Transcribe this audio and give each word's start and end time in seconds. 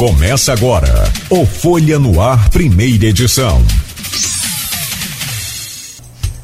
Começa 0.00 0.52
agora 0.54 1.04
o 1.28 1.44
Folha 1.44 1.98
no 1.98 2.22
Ar, 2.22 2.48
primeira 2.48 3.04
edição. 3.04 3.62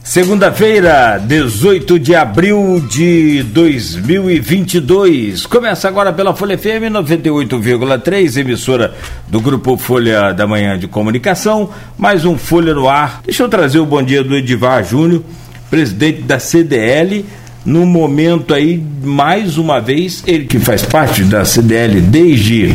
Segunda-feira, 0.04 1.16
18 1.16 1.98
de 1.98 2.14
abril 2.14 2.84
de 2.87 3.42
2022. 3.45 5.46
Começa 5.46 5.88
agora 5.88 6.12
pela 6.12 6.37
Folha 6.37 6.59
FM 6.59 6.92
98,3, 6.92 8.37
emissora 8.37 8.95
do 9.27 9.41
Grupo 9.41 9.79
Folha 9.79 10.34
da 10.34 10.46
Manhã 10.46 10.79
de 10.79 10.86
Comunicação. 10.86 11.70
Mais 11.96 12.27
um 12.27 12.36
Folha 12.36 12.75
no 12.75 12.86
Ar. 12.86 13.23
Deixa 13.25 13.43
eu 13.43 13.48
trazer 13.48 13.79
o 13.79 13.86
bom 13.86 14.02
dia 14.02 14.23
do 14.23 14.36
Edivar 14.36 14.84
Júnior, 14.84 15.23
presidente 15.70 16.20
da 16.20 16.38
CDL 16.38 17.25
no 17.64 17.84
momento 17.84 18.54
aí, 18.54 18.80
mais 19.02 19.59
uma 19.59 19.80
vez, 19.80 20.23
ele 20.27 20.45
que 20.45 20.59
faz 20.59 20.82
parte 20.82 21.25
da 21.25 21.45
CDL 21.45 22.00
desde 22.00 22.73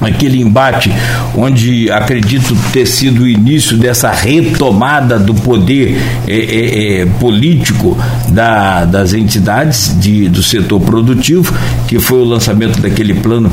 aquele 0.00 0.40
embate 0.40 0.92
onde 1.36 1.90
acredito 1.90 2.56
ter 2.72 2.86
sido 2.86 3.22
o 3.22 3.28
início 3.28 3.76
dessa 3.76 4.10
retomada 4.10 5.18
do 5.18 5.34
poder 5.34 6.00
é, 6.26 6.36
é, 6.36 7.00
é, 7.00 7.06
político 7.06 7.96
da, 8.28 8.84
das 8.84 9.12
entidades 9.14 9.96
de, 9.98 10.28
do 10.28 10.42
setor 10.42 10.80
produtivo, 10.80 11.54
que 11.86 11.98
foi 11.98 12.18
o 12.18 12.24
lançamento 12.24 12.80
daquele 12.80 13.14
plano 13.14 13.50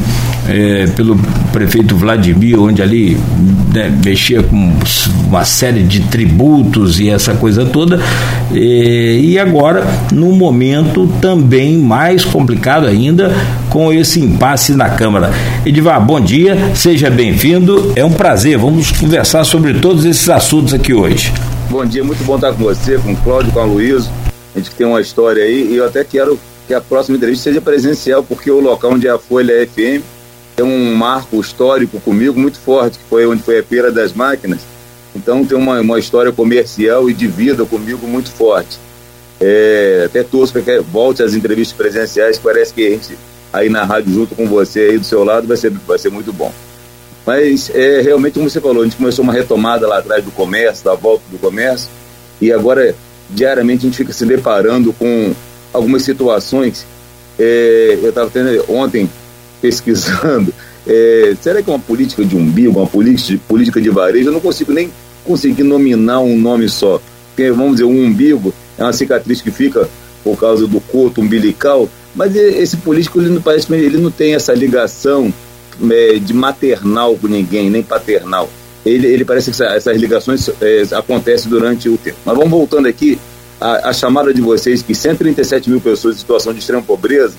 é, 0.48 0.88
pelo 0.88 1.18
prefeito 1.52 1.96
Vladimir, 1.96 2.60
onde 2.60 2.82
ali 2.82 3.18
né, 3.74 3.90
mexia 4.04 4.44
com 4.44 4.74
uma 5.28 5.46
série 5.46 5.84
de 5.84 6.02
tributos 6.02 7.00
e 7.00 7.10
essa 7.10 7.34
coisa 7.34 7.66
toda, 7.66 8.00
e 8.52 9.40
agora, 9.40 9.86
num 10.12 10.36
momento 10.36 11.08
também 11.22 11.78
mais 11.78 12.26
complicado 12.26 12.86
ainda, 12.86 13.32
com 13.70 13.92
esse 13.94 14.20
impasse 14.20 14.74
na 14.74 14.90
Câmara. 14.90 15.32
Edivar, 15.66 16.06
bom 16.06 16.20
dia, 16.20 16.58
seja 16.76 17.10
bem-vindo, 17.10 17.94
é 17.96 18.04
um 18.04 18.12
prazer, 18.12 18.58
vamos 18.58 18.92
conversar 18.92 19.44
sobre 19.44 19.76
todos 19.76 20.06
esses 20.06 20.30
assuntos 20.30 20.74
aqui 20.74 20.94
hoje. 20.94 21.32
Bom 21.70 21.86
dia, 21.86 22.04
muito 22.04 22.24
bom 22.26 22.36
estar 22.36 22.52
com 22.52 22.64
você, 22.64 22.98
com 22.98 23.14
o 23.14 23.18
Cláudio, 23.18 23.52
com 23.54 23.60
a 23.60 23.66
Luísa, 23.66 24.10
a 24.54 24.60
gente 24.60 24.72
tem 24.72 24.86
uma 24.86 25.00
história 25.00 25.44
aí, 25.44 25.70
e 25.72 25.78
eu 25.78 25.86
até 25.86 26.04
quero 26.04 26.38
que 26.68 26.74
a 26.74 26.82
próxima 26.82 27.16
entrevista 27.18 27.46
seja 27.46 27.62
presencial, 27.62 28.22
porque 28.22 28.52
o 28.52 28.60
local 28.60 28.92
onde 28.92 29.08
é 29.08 29.12
a 29.12 29.18
Folha 29.18 29.54
FM 29.66 30.04
tem 30.62 30.64
um 30.64 30.94
marco 30.94 31.42
histórico 31.42 32.00
comigo 32.00 32.40
muito 32.40 32.60
forte, 32.60 33.00
que 33.00 33.06
foi 33.06 33.26
onde 33.26 33.42
foi 33.42 33.60
a 33.60 33.64
Feira 33.64 33.92
das 33.92 34.14
Máquinas. 34.14 34.62
Então 35.16 35.44
tem 35.44 35.58
uma, 35.58 35.82
uma 35.82 36.00
história 36.00 36.32
comercial 36.32 37.10
e 37.10 37.14
de 37.14 37.28
vida 37.28 37.66
comigo 37.66 38.08
muito 38.08 38.30
forte. 38.32 38.78
É, 39.40 40.04
até 40.06 40.22
torço 40.22 40.54
para 40.54 40.62
que 40.62 40.80
volte 40.80 41.24
às 41.24 41.34
entrevistas 41.34 41.76
presenciais, 41.76 42.38
parece 42.38 42.74
que 42.74 42.86
a 42.86 42.90
gente 42.92 43.18
aí 43.52 43.70
na 43.70 43.84
rádio 43.84 44.14
junto 44.14 44.36
com 44.36 44.48
você 44.48 44.82
aí 44.82 44.98
do 44.98 45.04
seu 45.04 45.24
lado 45.24 45.48
vai 45.48 45.58
ser, 45.58 45.72
vai 45.72 45.98
ser 45.98 46.12
muito 46.12 46.32
bom. 46.32 46.54
Mas 47.26 47.72
é 47.74 48.02
realmente 48.02 48.36
como 48.36 48.50
você 48.50 48.62
falou, 48.62 48.82
a 48.82 48.86
gente 48.86 48.98
começou 48.98 49.24
uma 49.24 49.34
retomada 49.34 49.88
lá 49.88 49.98
atrás 49.98 50.24
do 50.24 50.32
comércio, 50.32 50.86
da 50.86 50.94
volta 50.94 51.24
do 51.32 51.40
comércio, 51.40 51.90
e 52.40 52.52
agora 52.54 52.96
diariamente 53.30 53.86
a 53.86 53.90
gente 53.90 53.98
fica 53.98 54.14
se 54.14 54.26
deparando 54.26 54.94
com 54.94 55.34
algumas 55.74 56.04
situações. 56.04 56.86
É, 57.40 57.98
eu 58.02 58.10
estava 58.10 58.30
ontem 58.70 59.10
pesquisando, 59.62 60.54
é, 60.88 61.36
será 61.40 61.62
que 61.62 61.70
é 61.70 61.74
uma 61.74 61.80
política 61.80 62.26
de 62.26 62.36
umbigo, 62.36 62.80
uma 62.80 62.88
política 62.88 63.32
de, 63.32 63.38
política 63.38 63.82
de 63.82 63.90
varejo? 63.90 64.30
Eu 64.30 64.34
não 64.34 64.40
consigo 64.40 64.74
nem 64.74 64.90
conseguir 65.24 65.64
nominar 65.64 66.20
um 66.20 66.38
nome 66.38 66.68
só. 66.68 67.02
Porque, 67.30 67.52
vamos 67.52 67.74
dizer, 67.74 67.86
um 67.86 68.06
umbigo 68.06 68.54
é 68.78 68.84
uma 68.84 68.94
cicatriz 68.94 69.42
que 69.42 69.52
fica 69.52 69.88
por 70.24 70.38
causa 70.38 70.68
do 70.68 70.80
coto 70.82 71.22
umbilical, 71.22 71.90
mas 72.16 72.36
esse 72.36 72.78
político 72.78 73.20
ele 73.20 73.30
não 73.30 73.42
parece 73.42 73.72
ele 73.74 73.98
não 73.98 74.12
tem 74.12 74.36
essa 74.36 74.54
ligação 74.54 75.34
é, 75.90 76.20
de 76.20 76.34
maternal 76.34 77.16
com 77.16 77.28
ninguém, 77.28 77.70
nem 77.70 77.82
paternal. 77.82 78.50
Ele, 78.86 79.08
ele 79.08 79.24
parece 79.24 79.52
que 79.52 79.52
essa, 79.52 79.76
essas 79.76 79.98
ligações 79.98 80.50
é, 80.62 80.84
acontecem 80.92 81.50
durante 81.50 81.88
o 81.88 81.98
tempo. 81.98 82.18
Mas 82.26 82.36
vamos 82.36 82.52
voltando 82.52 82.88
aqui, 82.88 83.20
a, 83.60 83.90
a, 83.90 83.94
chamada 83.94 84.34
de 84.34 84.42
vocês 84.42 84.82
que 84.82 84.96
137 84.96 85.70
mil 85.70 85.80
pessoas 85.80 86.16
em 86.16 86.20
situação 86.20 86.52
de 86.52 86.60
extrema 86.60 86.82
pobreza, 86.82 87.36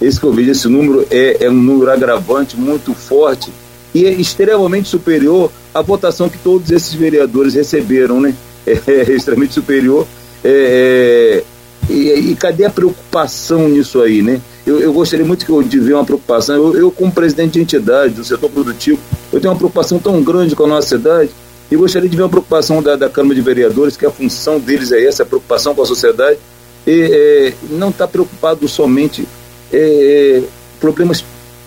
esse 0.00 0.18
que 0.18 0.26
eu 0.26 0.32
vejo, 0.32 0.50
esse 0.50 0.68
número 0.68 1.06
é, 1.10 1.44
é 1.44 1.50
um 1.50 1.54
número 1.54 1.90
agravante 1.90 2.56
muito 2.56 2.94
forte 2.94 3.52
e 3.94 4.06
é 4.06 4.12
extremamente 4.12 4.88
superior 4.88 5.50
à 5.74 5.82
votação 5.82 6.28
que 6.28 6.38
todos 6.38 6.70
esses 6.70 6.94
vereadores 6.94 7.54
receberam, 7.54 8.20
né? 8.20 8.34
É, 8.66 8.72
é 8.86 9.12
extremamente 9.12 9.54
superior. 9.54 10.06
É, 10.44 11.42
é, 11.88 11.92
e, 11.92 12.30
e, 12.30 12.36
cadê 12.36 12.66
a 12.66 12.70
preocupação 12.70 13.70
nisso 13.70 14.02
aí, 14.02 14.20
né? 14.20 14.38
Eu, 14.66 14.80
eu 14.80 14.92
gostaria 14.92 15.24
muito 15.24 15.46
de 15.62 15.80
ver 15.80 15.94
uma 15.94 16.04
preocupação. 16.04 16.54
Eu, 16.54 16.76
eu, 16.76 16.90
como 16.90 17.10
presidente 17.10 17.54
de 17.54 17.60
entidade 17.60 18.14
do 18.14 18.22
setor 18.22 18.50
produtivo, 18.50 19.00
eu 19.32 19.40
tenho 19.40 19.50
uma 19.50 19.58
preocupação 19.58 19.98
tão 19.98 20.22
grande 20.22 20.54
com 20.54 20.64
a 20.64 20.68
nossa 20.68 20.88
cidade 20.88 21.30
e 21.70 21.76
gostaria 21.76 22.08
de 22.08 22.16
ver 22.16 22.22
uma 22.22 22.28
preocupação 22.28 22.82
da, 22.82 22.96
da 22.96 23.08
Câmara 23.08 23.34
de 23.34 23.40
Vereadores, 23.40 23.96
que 23.96 24.04
a 24.04 24.10
função 24.10 24.60
deles 24.60 24.92
é 24.92 25.04
essa, 25.04 25.22
a 25.22 25.26
preocupação 25.26 25.74
com 25.74 25.82
a 25.82 25.86
sociedade, 25.86 26.38
e 26.86 26.90
é, 26.90 27.54
não 27.70 27.88
está 27.88 28.06
preocupado 28.06 28.68
somente 28.68 29.26
é, 29.72 30.42
problemas, 30.80 31.24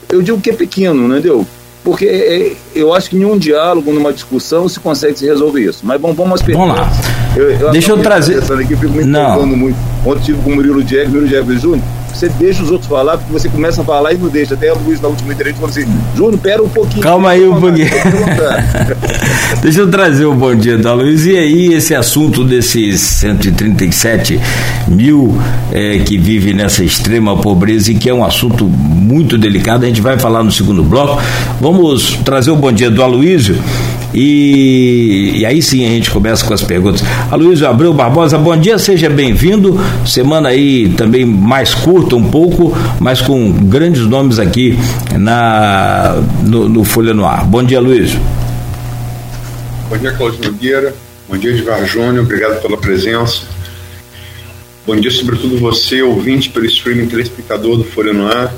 eu 0.09 0.21
digo 0.21 0.39
que 0.39 0.49
é 0.49 0.53
pequeno, 0.53 1.07
entendeu? 1.07 1.45
Porque 1.83 2.05
é, 2.05 2.53
eu 2.73 2.93
acho 2.93 3.09
que 3.09 3.17
em 3.17 3.25
um 3.25 3.37
diálogo, 3.37 3.91
numa 3.91 4.13
discussão, 4.13 4.69
se 4.69 4.79
consegue 4.79 5.19
se 5.19 5.25
resolver 5.25 5.61
isso. 5.61 5.81
Mas 5.83 5.99
bom, 5.99 6.13
vamos 6.13 6.35
às 6.35 6.41
perguntas. 6.41 6.79
Vamos 6.79 6.97
lá. 6.97 7.35
Eu, 7.35 7.51
eu 7.51 7.71
Deixa 7.71 7.91
eu 7.91 7.97
trazer. 7.97 8.39
Aqui, 8.53 8.75
fico 8.75 8.93
me 8.93 9.03
Não. 9.03 9.45
muito. 9.45 9.77
Ontem 10.05 10.23
tive 10.23 10.41
com 10.41 10.51
o 10.51 10.55
Murilo 10.55 10.83
Jack, 10.83 11.09
Murilo 11.09 11.27
Jack 11.27 11.59
Júnior 11.59 11.83
você 12.13 12.29
deixa 12.29 12.63
os 12.63 12.71
outros 12.71 12.89
falar, 12.89 13.17
porque 13.17 13.31
você 13.31 13.49
começa 13.49 13.81
a 13.81 13.85
falar 13.85 14.13
e 14.13 14.17
não 14.17 14.29
deixa. 14.29 14.53
Até 14.53 14.69
a 14.69 14.73
Luiz 14.73 15.01
na 15.01 15.07
última 15.07 15.33
entrevista 15.33 15.59
falou 15.59 15.69
assim: 15.69 15.85
Júnior, 16.15 16.39
pera 16.39 16.63
um 16.63 16.69
pouquinho. 16.69 17.01
Calma 17.01 17.29
aí 17.29 17.47
um 17.47 17.59
pouquinho. 17.59 17.89
deixa 19.61 19.81
eu 19.81 19.89
trazer 19.89 20.25
o 20.25 20.33
bom 20.33 20.55
dia 20.55 20.77
da 20.77 20.93
Luiz. 20.93 21.25
E 21.25 21.37
aí, 21.37 21.73
esse 21.73 21.95
assunto 21.95 22.43
desses 22.43 23.01
137 23.01 24.39
mil 24.87 25.37
é, 25.71 25.99
que 25.99 26.17
vivem 26.17 26.53
nessa 26.53 26.83
extrema 26.83 27.37
pobreza 27.37 27.91
e 27.91 27.95
que 27.95 28.09
é 28.09 28.13
um 28.13 28.23
assunto 28.23 28.65
muito 28.65 29.37
delicado, 29.37 29.83
a 29.83 29.87
gente 29.87 30.01
vai 30.01 30.17
falar 30.19 30.43
no 30.43 30.51
segundo 30.51 30.83
bloco. 30.83 31.21
Vamos 31.59 32.17
trazer 32.23 32.51
o 32.51 32.55
bom 32.55 32.71
dia 32.71 32.89
do 32.89 33.01
Aloísio. 33.03 33.57
E, 34.13 35.33
e, 35.37 35.45
aí 35.45 35.61
sim 35.61 35.85
a 35.85 35.89
gente 35.89 36.11
começa 36.11 36.45
com 36.45 36.53
as 36.53 36.61
perguntas. 36.61 37.03
Aloysio 37.31 37.67
Abreu 37.67 37.93
Barbosa, 37.93 38.37
bom 38.37 38.55
dia, 38.55 38.77
seja 38.77 39.09
bem-vindo. 39.09 39.79
Semana 40.05 40.49
aí 40.49 40.89
também 40.89 41.25
mais 41.25 41.73
curta 41.73 42.15
um 42.15 42.29
pouco, 42.29 42.75
mas 42.99 43.21
com 43.21 43.51
grandes 43.51 44.05
nomes 44.05 44.39
aqui 44.39 44.77
na, 45.17 46.21
no, 46.43 46.69
no 46.69 46.83
Folha 46.83 47.13
no 47.13 47.25
Ar. 47.25 47.45
Bom 47.45 47.63
dia, 47.63 47.79
Luiz. 47.79 48.15
Bom 49.89 49.97
dia, 49.97 50.11
Cláudio 50.11 50.43
Nogueira. 50.43 50.93
Bom 51.27 51.37
dia, 51.37 51.51
Edvar 51.51 51.83
Júnior. 51.85 52.23
Obrigado 52.23 52.61
pela 52.61 52.77
presença. 52.77 53.41
Bom 54.85 54.95
dia, 54.95 55.09
sobretudo 55.09 55.57
você, 55.57 56.01
ouvinte 56.01 56.49
pelo 56.49 56.65
streaming 56.65 57.07
telespectador 57.07 57.77
do 57.77 57.83
Folha 57.83 58.13
no 58.13 58.27
Ar 58.27 58.53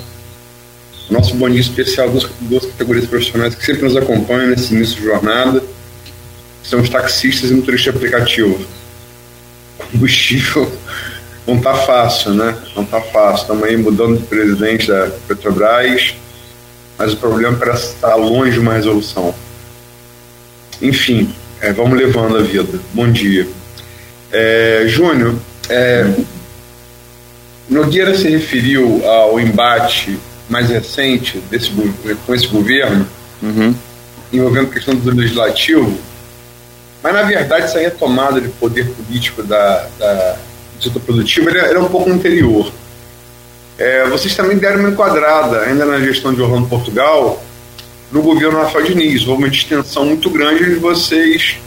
nosso 1.10 1.36
bom 1.36 1.50
dia 1.50 1.62
especial 1.62 2.10
duas, 2.10 2.28
duas 2.42 2.66
categorias 2.66 3.06
profissionais 3.06 3.54
que 3.54 3.66
sempre 3.66 3.84
nos 3.84 3.96
acompanham 3.96 4.50
nesse 4.50 4.74
início 4.74 4.96
de 4.96 5.04
jornada, 5.04 5.64
são 6.64 6.82
os 6.82 6.90
taxistas 6.90 7.52
e 7.52 7.54
motoristas 7.54 7.94
de 7.94 7.98
aplicativo. 7.98 8.66
Combustível 9.92 10.72
não 11.46 11.58
está 11.58 11.76
fácil, 11.76 12.34
né? 12.34 12.58
Não 12.76 12.84
está 12.84 13.00
fácil. 13.02 13.42
Estamos 13.42 13.64
aí 13.64 13.78
mudando 13.78 14.18
de 14.18 14.26
presidente 14.26 14.88
da 14.88 15.12
Petrobras, 15.28 16.16
mas 16.98 17.14
o 17.14 17.18
problema 17.18 17.56
parece 17.58 17.94
estar 17.94 18.16
longe 18.16 18.54
de 18.54 18.60
uma 18.60 18.74
resolução. 18.74 19.34
Enfim, 20.82 21.34
é, 21.62 21.72
vamos 21.72 21.98
levando 21.98 22.38
a 22.38 22.42
vida. 22.42 22.80
Bom 22.94 23.12
dia. 23.12 23.48
É, 24.32 24.86
Júnior, 24.88 25.36
é, 25.70 26.10
Nogueira 27.70 28.16
se 28.18 28.30
referiu 28.30 29.08
ao 29.08 29.40
embate 29.40 30.18
mais 30.50 30.70
recente 30.70 31.40
desse, 31.50 31.72
com 32.26 32.36
esse 32.36 32.48
governo, 32.48 33.08
uhum. 33.42 33.76
envolvendo 34.32 34.70
a 34.70 34.74
questão 34.74 34.96
do 34.96 35.12
legislativo, 35.12 35.98
mas 37.02 37.14
na 37.14 37.24
verdade 37.24 37.66
essa 37.66 37.80
retomada 37.80 38.40
de 38.40 38.50
poder 38.50 38.88
político 38.90 39.44
da, 39.44 39.88
da 39.98 40.38
do 40.78 40.84
setor 40.84 41.02
produtivo 41.02 41.50
era, 41.50 41.68
era 41.68 41.80
um 41.80 41.88
pouco 41.88 42.10
anterior. 42.10 42.72
É, 43.78 44.08
vocês 44.08 44.36
também 44.36 44.58
deram 44.58 44.80
uma 44.80 44.90
enquadrada, 44.90 45.62
ainda 45.62 45.86
na 45.86 46.00
gestão 46.00 46.34
de 46.34 46.42
Orlando 46.42 46.68
Portugal, 46.68 47.44
no 48.12 48.22
governo 48.22 48.62
Rafael 48.62 48.86
Diniz. 48.86 49.28
Houve 49.28 49.44
uma 49.44 49.50
distensão 49.50 50.06
muito 50.06 50.30
grande 50.30 50.66
de 50.66 50.76
vocês 50.76 51.58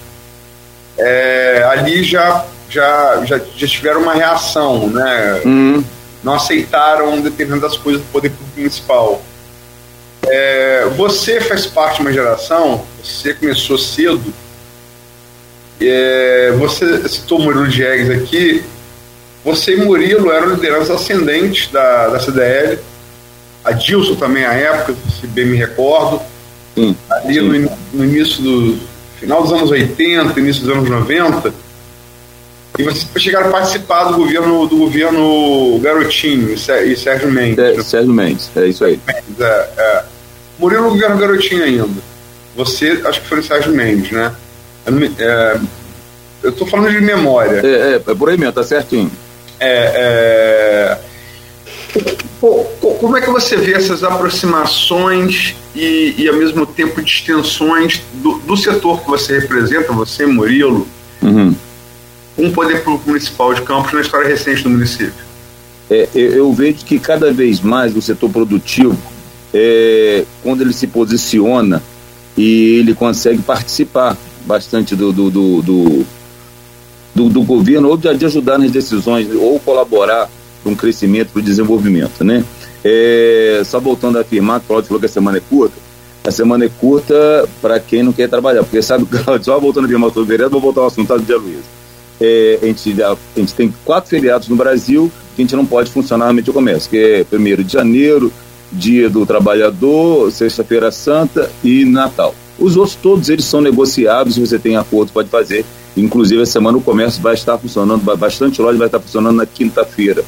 é, 0.96 1.66
ali 1.70 2.02
já, 2.02 2.44
já, 2.68 3.24
já, 3.24 3.40
já 3.56 3.66
tiveram 3.66 4.02
uma 4.02 4.14
reação, 4.14 4.88
né? 4.88 5.40
Uhum 5.44 5.84
não 6.22 6.34
aceitaram 6.34 7.20
determinadas 7.20 7.76
coisas 7.76 8.02
do 8.02 8.08
poder 8.08 8.30
público 8.30 8.58
municipal. 8.58 9.22
É, 10.26 10.86
você 10.96 11.40
faz 11.40 11.66
parte 11.66 11.96
de 11.96 12.02
uma 12.02 12.12
geração, 12.12 12.84
você 13.02 13.32
começou 13.34 13.78
cedo, 13.78 14.32
é, 15.80 16.52
você 16.58 17.08
citou 17.08 17.38
Murilo 17.38 17.68
Diegues 17.68 18.10
aqui, 18.10 18.64
você 19.44 19.74
e 19.74 19.76
Murilo 19.76 20.30
eram 20.30 20.50
lideranças 20.50 20.90
ascendentes 20.90 21.70
da, 21.70 22.08
da 22.08 22.20
CDL, 22.20 22.78
a 23.64 23.72
Dilson 23.72 24.16
também 24.16 24.44
à 24.44 24.52
época, 24.52 24.94
se 25.20 25.26
bem 25.26 25.46
me 25.46 25.56
recordo, 25.56 26.20
Sim. 26.74 26.96
ali 27.10 27.34
sim. 27.34 27.40
No, 27.40 27.78
no 27.94 28.04
início 28.04 28.42
do 28.42 28.78
final 29.18 29.42
dos 29.42 29.52
anos 29.52 29.70
80, 29.70 30.38
início 30.38 30.62
dos 30.64 30.76
anos 30.76 30.88
90, 30.88 31.52
e 32.78 32.82
vocês 32.84 33.08
chegaram 33.16 33.48
a 33.48 33.50
participar 33.50 34.04
do 34.04 34.16
governo 34.16 34.66
do 34.68 34.76
governo 34.76 35.80
Garotinho 35.80 36.52
e 36.52 36.56
Sérgio 36.96 37.30
Mendes. 37.30 37.58
É, 37.58 37.82
Sérgio 37.82 38.12
Mendes, 38.12 38.48
é 38.54 38.66
isso 38.68 38.84
aí. 38.84 39.00
Mendes, 39.04 39.40
é, 39.40 39.68
é. 39.76 40.04
Murilo 40.58 40.84
no 40.84 40.90
governo 40.90 41.18
Garotinho 41.18 41.64
ainda. 41.64 42.00
Você, 42.54 43.00
acho 43.04 43.20
que 43.20 43.26
foi 43.26 43.40
o 43.40 43.42
Sérgio 43.42 43.72
Mendes, 43.72 44.12
né? 44.12 44.32
É, 45.18 45.60
eu 46.42 46.50
estou 46.50 46.66
falando 46.66 46.92
de 46.92 47.00
memória. 47.00 47.60
É, 47.64 47.66
é, 47.66 47.94
é, 47.94 47.98
por 47.98 48.30
aí 48.30 48.38
mesmo, 48.38 48.52
tá 48.52 48.62
certinho. 48.62 49.10
É, 49.58 49.92
é, 49.96 50.98
como 53.00 53.16
é 53.16 53.20
que 53.20 53.30
você 53.30 53.56
vê 53.56 53.72
essas 53.72 54.04
aproximações 54.04 55.56
e, 55.74 56.14
e 56.16 56.28
ao 56.28 56.36
mesmo 56.36 56.64
tempo 56.64 57.02
distensões 57.02 58.02
do, 58.14 58.38
do 58.38 58.56
setor 58.56 59.00
que 59.02 59.08
você 59.08 59.40
representa, 59.40 59.92
você, 59.92 60.26
Murilo, 60.26 60.86
uhum. 61.20 61.54
O 62.38 62.52
poder 62.52 62.82
público 62.82 63.08
municipal 63.08 63.52
de 63.52 63.62
Campos 63.62 63.92
na 63.92 64.00
história 64.00 64.28
recente 64.28 64.62
do 64.62 64.70
município? 64.70 65.28
É, 65.90 66.08
eu 66.14 66.52
vejo 66.52 66.84
que 66.84 66.98
cada 66.98 67.32
vez 67.32 67.60
mais 67.60 67.96
o 67.96 68.00
setor 68.00 68.30
produtivo, 68.30 68.96
é, 69.52 70.24
quando 70.42 70.60
ele 70.60 70.72
se 70.72 70.86
posiciona 70.86 71.82
e 72.36 72.78
ele 72.78 72.94
consegue 72.94 73.42
participar 73.42 74.16
bastante 74.46 74.94
do, 74.94 75.12
do, 75.12 75.30
do, 75.30 75.62
do 75.62 76.06
do, 77.14 77.28
do 77.28 77.42
governo 77.42 77.88
ou 77.88 77.96
de, 77.96 78.12
de, 78.14 78.26
ajudar 78.26 78.58
nas 78.58 78.70
decisões 78.70 79.28
ou 79.34 79.58
colaborar 79.58 80.30
para 80.62 80.72
um 80.72 80.76
crescimento, 80.76 81.30
para 81.32 81.40
o 81.40 81.42
desenvolvimento, 81.42 82.22
né? 82.22 82.44
É, 82.84 83.62
só 83.64 83.80
voltando 83.80 84.18
a 84.18 84.20
afirmar, 84.20 84.60
Cláudio 84.60 84.88
falou 84.88 85.00
que 85.00 85.06
a 85.06 85.08
semana 85.08 85.38
é 85.38 85.40
curta. 85.40 85.74
A 86.24 86.30
semana 86.30 86.64
é 86.64 86.68
curta 86.68 87.48
para 87.60 87.80
quem 87.80 88.02
não 88.02 88.12
quer 88.12 88.28
trabalhar, 88.28 88.62
porque 88.62 88.80
sabe, 88.82 89.04
Cláudio, 89.24 89.44
só 89.44 89.58
voltando 89.58 89.84
a 89.84 89.86
afirmar 89.86 90.16
o 90.16 90.24
vereador, 90.24 90.60
vou 90.60 90.72
voltar 90.72 90.82
ao 90.82 90.86
assunto 90.86 91.12
do 91.16 91.24
dia 91.24 91.36
Luiz. 91.36 91.77
É, 92.20 92.58
a, 92.62 92.66
gente, 92.66 93.02
a, 93.02 93.16
gente 93.36 93.54
tem 93.54 93.72
quatro 93.84 94.10
feriados 94.10 94.48
no 94.48 94.56
Brasil 94.56 95.10
que 95.36 95.42
a 95.42 95.44
gente 95.44 95.54
não 95.54 95.64
pode 95.64 95.90
funcionar 95.90 96.24
realmente 96.26 96.50
o 96.50 96.52
comércio, 96.52 96.90
que 96.90 96.96
é 96.96 97.24
primeiro 97.24 97.62
de 97.62 97.72
janeiro, 97.72 98.32
dia 98.72 99.08
do 99.08 99.24
trabalhador, 99.24 100.30
sexta-feira 100.32 100.90
santa 100.90 101.50
e 101.62 101.84
Natal. 101.84 102.34
Os 102.58 102.76
outros 102.76 102.96
todos 102.96 103.28
eles 103.28 103.44
são 103.44 103.60
negociáveis, 103.60 104.34
se 104.34 104.40
você 104.40 104.58
tem 104.58 104.76
acordo 104.76 105.12
pode 105.12 105.28
fazer 105.28 105.64
Inclusive, 105.98 106.42
essa 106.42 106.52
semana 106.52 106.78
o 106.78 106.80
comércio 106.80 107.20
vai 107.20 107.34
estar 107.34 107.58
funcionando, 107.58 108.02
bastante 108.16 108.62
loja 108.62 108.78
vai 108.78 108.86
estar 108.86 109.00
funcionando 109.00 109.36
na 109.36 109.46
quinta-feira, 109.46 110.24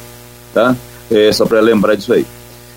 tá? 0.53 0.75
É, 1.09 1.31
só 1.31 1.45
para 1.45 1.59
lembrar 1.59 1.95
disso 1.95 2.13
aí. 2.13 2.25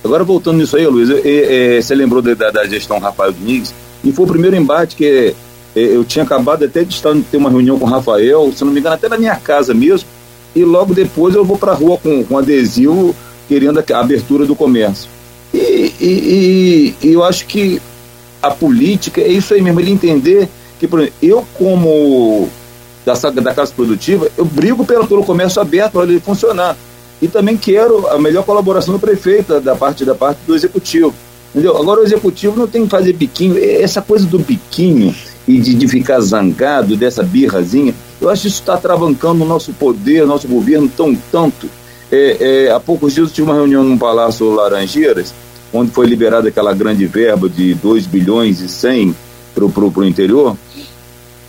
Agora, 0.04 0.22
voltando 0.22 0.58
nisso 0.58 0.76
aí, 0.76 0.86
Luiz, 0.86 1.10
é, 1.10 1.76
é, 1.76 1.82
você 1.82 1.94
lembrou 1.94 2.20
da, 2.22 2.50
da, 2.50 2.66
gestão 2.66 2.98
Rafael 2.98 3.32
Diniz, 3.32 3.74
e 4.04 4.12
foi 4.12 4.24
o 4.24 4.28
primeiro 4.28 4.54
embate 4.54 4.96
que 4.96 5.34
eu 5.74 6.04
tinha 6.04 6.24
acabado 6.24 6.64
até 6.64 6.84
de 6.84 6.94
estar 6.94 7.14
ter 7.30 7.36
uma 7.36 7.50
reunião 7.50 7.78
com 7.78 7.84
o 7.84 7.88
Rafael, 7.88 8.52
se 8.54 8.64
não 8.64 8.72
me 8.72 8.80
engano, 8.80 8.94
até 8.94 9.08
na 9.08 9.18
minha 9.18 9.36
casa 9.36 9.74
mesmo, 9.74 10.08
e 10.54 10.64
logo 10.64 10.94
depois 10.94 11.34
eu 11.34 11.44
vou 11.44 11.58
para 11.58 11.72
a 11.72 11.74
rua 11.74 11.98
com, 11.98 12.22
com 12.24 12.38
adesivo 12.38 13.14
querendo 13.48 13.78
a 13.78 13.98
abertura 13.98 14.46
do 14.46 14.54
comércio. 14.54 15.08
E, 15.52 15.92
e, 16.00 16.94
e, 17.02 17.12
eu 17.12 17.22
acho 17.22 17.46
que 17.46 17.80
a 18.42 18.50
política 18.50 19.20
é 19.20 19.28
isso 19.28 19.54
aí 19.54 19.60
mesmo, 19.60 19.80
ele 19.80 19.90
entender 19.90 20.48
que, 20.78 20.86
por 20.86 21.00
exemplo, 21.00 21.16
eu 21.22 21.46
como 21.54 22.48
da, 23.04 23.14
da 23.30 23.54
Casa 23.54 23.72
Produtiva, 23.74 24.28
eu 24.36 24.44
brigo 24.44 24.84
pelo, 24.84 25.06
pelo 25.06 25.24
comércio 25.24 25.60
aberto 25.60 25.92
para 25.92 26.04
ele 26.04 26.20
funcionar. 26.20 26.76
E 27.20 27.28
também 27.28 27.56
quero 27.56 28.06
a 28.08 28.18
melhor 28.18 28.44
colaboração 28.44 28.94
do 28.94 29.00
prefeito, 29.00 29.60
da 29.60 29.74
parte, 29.74 30.04
da 30.04 30.14
parte 30.14 30.38
do 30.46 30.54
executivo. 30.54 31.14
Entendeu? 31.50 31.76
Agora 31.76 32.00
o 32.00 32.04
executivo 32.04 32.58
não 32.58 32.66
tem 32.66 32.84
que 32.84 32.90
fazer 32.90 33.12
biquinho. 33.12 33.56
Essa 33.58 34.02
coisa 34.02 34.26
do 34.26 34.38
biquinho 34.38 35.14
e 35.46 35.58
de, 35.58 35.74
de 35.74 35.88
ficar 35.88 36.20
zangado 36.20 36.96
dessa 36.96 37.22
birrazinha, 37.22 37.94
eu 38.20 38.30
acho 38.30 38.42
que 38.42 38.48
isso 38.48 38.60
está 38.60 38.76
travancando 38.76 39.44
o 39.44 39.46
nosso 39.46 39.72
poder, 39.72 40.26
nosso 40.26 40.48
governo 40.48 40.90
tão 40.94 41.14
tanto. 41.30 41.68
É, 42.10 42.66
é, 42.66 42.70
há 42.70 42.80
poucos 42.80 43.14
dias 43.14 43.28
eu 43.28 43.34
tive 43.34 43.50
uma 43.50 43.54
reunião 43.54 43.84
no 43.84 43.98
Palácio 43.98 44.50
Laranjeiras, 44.50 45.34
onde 45.72 45.90
foi 45.90 46.06
liberada 46.06 46.48
aquela 46.48 46.72
grande 46.72 47.06
verba 47.06 47.48
de 47.48 47.74
2 47.74 48.06
bilhões 48.06 48.60
e 48.60 48.68
100 48.68 49.14
para 49.54 49.64
o 49.64 50.04
interior, 50.04 50.56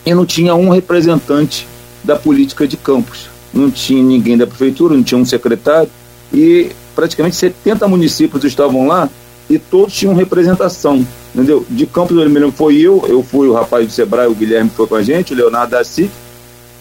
e 0.05 0.13
não 0.13 0.25
tinha 0.25 0.53
um 0.55 0.69
representante 0.69 1.67
da 2.03 2.15
política 2.15 2.67
de 2.67 2.77
campos. 2.77 3.29
Não 3.53 3.71
tinha 3.71 4.03
ninguém 4.03 4.37
da 4.37 4.45
prefeitura, 4.45 4.95
não 4.95 5.03
tinha 5.03 5.19
um 5.19 5.25
secretário, 5.25 5.89
e 6.33 6.71
praticamente 6.95 7.35
70 7.35 7.87
municípios 7.87 8.43
estavam 8.43 8.87
lá 8.87 9.09
e 9.49 9.59
todos 9.59 9.93
tinham 9.93 10.13
representação, 10.13 11.05
entendeu? 11.33 11.65
De 11.69 11.85
Campos 11.85 12.15
do 12.15 12.21
Vermelho 12.21 12.51
foi 12.51 12.77
eu, 12.77 13.05
eu 13.07 13.21
fui 13.23 13.47
o 13.47 13.53
rapaz 13.53 13.85
do 13.85 13.91
Sebrae, 13.91 14.27
o 14.27 14.35
Guilherme 14.35 14.69
foi 14.69 14.87
com 14.87 14.95
a 14.95 15.03
gente, 15.03 15.33
o 15.33 15.35
Leonardo 15.35 15.71
Dassi, 15.71 16.09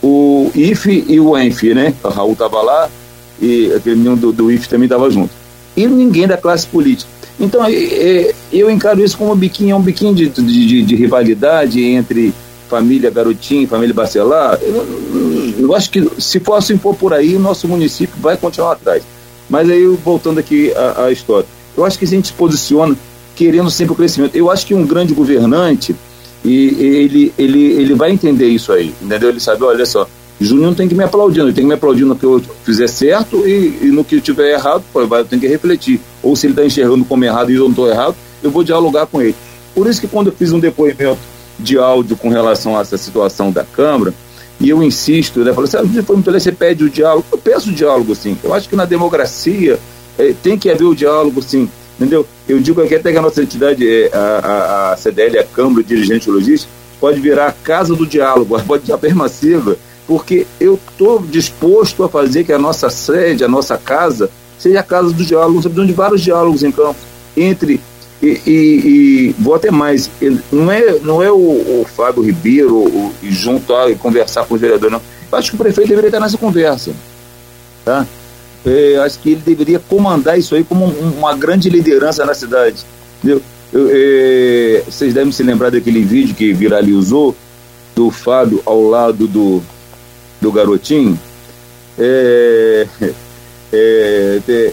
o 0.03 0.51
IFE 0.55 1.05
e 1.09 1.21
o 1.21 1.37
ENF, 1.37 1.75
né? 1.75 1.95
O 2.03 2.09
Raul 2.09 2.33
estava 2.33 2.63
lá 2.63 2.91
e 3.41 3.73
aquele 3.73 3.97
menino 3.97 4.17
do, 4.17 4.33
do 4.33 4.51
IFE 4.51 4.69
também 4.69 4.85
estava 4.85 5.11
junto. 5.11 5.31
E 5.77 5.87
ninguém 5.87 6.27
da 6.27 6.37
classe 6.37 6.67
política. 6.67 7.11
Então, 7.39 7.65
é, 7.65 7.73
é, 7.73 8.35
eu 8.53 8.71
encaro 8.71 9.03
isso 9.03 9.19
como 9.19 9.33
um 9.33 9.37
biquinho, 9.37 9.73
é 9.73 9.77
um 9.77 9.83
biquinho 9.83 10.15
de, 10.15 10.29
de, 10.29 10.43
de, 10.43 10.83
de 10.83 10.95
rivalidade 10.95 11.83
entre 11.83 12.33
família 12.69 13.11
Garotinho, 13.11 13.69
família 13.69 13.95
Bacelar, 13.95 14.59
eu, 14.63 15.55
eu, 15.59 15.75
acho 15.75 15.91
que 15.91 16.09
se 16.19 16.41
for 16.41 16.55
assim 16.55 16.79
for 16.79 16.95
por 16.95 17.13
aí, 17.13 17.35
o 17.37 17.39
nosso 17.39 17.69
município 17.69 18.15
vai 18.21 18.37
continuar 18.37 18.73
atrás. 18.73 19.03
Mas 19.49 19.69
aí, 19.69 19.87
voltando 20.03 20.41
aqui 20.41 20.73
à, 20.73 21.05
à 21.05 21.13
história, 21.13 21.47
eu 21.77 21.85
acho 21.85 21.99
que 21.99 22.05
a 22.05 22.09
gente 22.09 22.29
se 22.29 22.33
posiciona 22.33 22.97
querendo 23.35 23.71
sempre 23.71 23.93
o 23.93 23.97
crescimento. 23.97 24.37
Eu 24.37 24.51
acho 24.51 24.67
que 24.67 24.75
um 24.75 24.87
grande 24.87 25.13
governante, 25.13 25.95
e, 26.45 26.69
ele, 26.79 27.33
ele, 27.39 27.63
ele 27.73 27.95
vai 27.95 28.11
entender 28.11 28.47
isso 28.49 28.73
aí, 28.73 28.95
entendeu? 29.03 29.31
Ele 29.31 29.41
sabe, 29.41 29.65
olha 29.65 29.87
só, 29.87 30.07
Júnior 30.41 30.69
não 30.69 30.75
tem 30.75 30.89
que 30.89 30.95
me 30.95 31.05
aplaudir, 31.05 31.41
ele 31.41 31.53
tem 31.53 31.65
que 31.65 31.69
me 31.69 31.75
aplaudir 31.75 32.05
no 32.05 32.17
que 32.17 32.25
eu 32.25 32.43
fizer 32.65 32.89
certo 32.89 33.47
e, 33.47 33.79
e 33.83 33.87
no 33.87 34.05
que 34.05 34.17
eu 34.17 34.21
tiver 34.21 34.53
errado, 34.53 34.83
pô, 34.93 35.01
eu 35.01 35.25
tenho 35.25 35.41
que 35.41 35.49
refletir. 35.49 36.01
Ou 36.23 36.37
se 36.37 36.47
ele 36.47 36.53
está 36.53 36.65
enxergando 36.65 37.05
como 37.05 37.25
errado 37.25 37.51
e 37.51 37.55
eu 37.55 37.63
não 37.63 37.71
estou 37.71 37.89
errado, 37.89 38.15
eu 38.43 38.51
vou 38.51 38.65
dialogar 38.65 39.07
com 39.07 39.23
ele. 39.23 39.35
Por 39.75 39.87
isso 39.89 40.01
que 40.01 40.07
quando 40.07 40.29
eu 40.29 40.33
fiz 40.33 40.53
um 40.53 40.59
depoimento 40.59 41.19
de 41.59 41.79
áudio 41.79 42.17
com 42.17 42.29
relação 42.29 42.77
a 42.77 42.81
essa 42.81 42.97
situação 42.97 43.51
da 43.51 43.65
Câmara, 43.65 44.13
e 44.61 44.69
eu 44.69 44.83
insisto, 44.83 45.41
né, 45.41 45.53
falo 45.53 45.67
assim, 45.67 45.77
ah, 45.79 46.33
você 46.33 46.53
pede 46.53 46.85
o 46.85 46.91
diálogo, 46.91 47.27
eu 47.33 47.39
peço 47.39 47.71
o 47.71 47.73
diálogo, 47.73 48.15
sim. 48.15 48.37
Eu 48.43 48.55
acho 48.55 48.69
que 48.69 48.77
na 48.77 48.85
democracia 48.85 49.79
é, 50.19 50.35
tem 50.43 50.59
que 50.59 50.71
haver 50.71 50.85
o 50.85 50.95
diálogo, 50.95 51.43
sim. 51.43 51.69
Entendeu? 51.97 52.27
Eu 52.49 52.59
digo 52.61 52.83
aqui 52.83 52.97
até 52.97 53.13
que 53.13 53.19
a 53.19 53.23
nossa 53.23 53.43
entidade, 53.43 53.89
é, 53.89 54.11
a, 54.13 54.19
a, 54.19 54.93
a 54.93 54.97
CDL, 54.97 55.39
a 55.39 55.45
Câmara 55.45 55.83
de 55.83 55.95
Dirigente 55.95 56.29
Logística, 56.29 56.73
pode 57.01 57.21
virar 57.21 57.49
a 57.49 57.53
casa 57.53 57.95
do 57.95 58.07
diálogo, 58.07 58.61
pode 58.67 58.87
ser 58.87 58.97
permassiva, 58.99 59.77
porque 60.07 60.47
eu 60.61 60.79
estou 60.91 61.21
disposto 61.21 62.03
a 62.03 62.09
fazer 62.09 62.45
que 62.45 62.53
a 62.53 62.59
nossa 62.59 62.91
sede, 62.91 63.45
a 63.45 63.49
nossa 63.49 63.79
casa, 63.79 64.31
seja 64.59 64.81
a 64.81 64.83
casa 64.83 65.13
do 65.13 65.25
diálogo, 65.25 65.55
nós 65.55 65.65
precisamos 65.65 65.89
de 65.89 65.95
vários 65.95 66.23
diálogos 66.23 66.63
em 66.63 66.73
campo, 66.73 66.99
entre 67.37 67.81
e, 68.23 68.41
e, 68.47 68.51
e, 68.51 69.35
vou 69.39 69.55
até 69.55 69.71
mais, 69.71 70.11
não 70.51 70.73
é, 70.73 70.99
não 71.01 71.23
é 71.23 71.31
o, 71.31 71.37
o 71.37 71.87
Fábio 71.95 72.23
Ribeiro 72.23 72.75
o, 72.75 73.13
junto 73.23 73.75
a 73.75 73.95
conversar 73.97 74.47
com 74.47 74.55
o 74.55 74.59
vereador, 74.59 74.91
não. 74.91 75.01
Eu 75.31 75.39
acho 75.39 75.51
que 75.51 75.57
o 75.57 75.59
prefeito 75.59 75.89
deveria 75.89 76.09
estar 76.09 76.21
nessa 76.21 76.39
conversa. 76.39 76.93
Tá? 77.85 78.07
É, 78.67 78.97
acho 78.99 79.19
que 79.19 79.31
ele 79.31 79.43
deveria 79.45 79.79
comandar 79.79 80.39
isso 80.39 80.55
aí 80.55 80.65
como 80.65 80.87
um, 80.87 81.19
uma 81.19 81.37
grande 81.37 81.69
liderança 81.69 82.25
na 82.25 82.35
cidade. 82.35 82.77
Entendeu? 83.19 83.43
Eu, 83.73 83.91
é, 83.93 84.83
vocês 84.87 85.13
devem 85.13 85.33
se 85.33 85.43
lembrar 85.43 85.71
daquele 85.71 86.03
vídeo 86.03 86.35
que 86.35 86.53
viralizou 86.53 87.35
do 87.95 88.11
Fábio 88.11 88.63
ao 88.65 88.83
lado 88.83 89.27
do, 89.27 89.63
do 90.41 90.53
garotinho. 90.53 91.19
É, 91.99 92.87
é, 93.73 94.73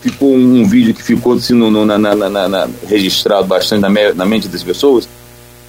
ficou 0.00 0.34
um, 0.34 0.66
vídeo 0.66 0.94
que 0.94 1.02
ficou 1.02 1.34
assim, 1.34 1.54
no, 1.54 1.70
no, 1.70 1.84
na, 1.84 1.98
na, 1.98 2.48
na, 2.48 2.68
registrado 2.86 3.46
bastante 3.46 3.80
na, 3.80 3.88
me, 3.88 4.12
na 4.12 4.24
mente 4.24 4.48
das 4.48 4.62
pessoas. 4.62 5.08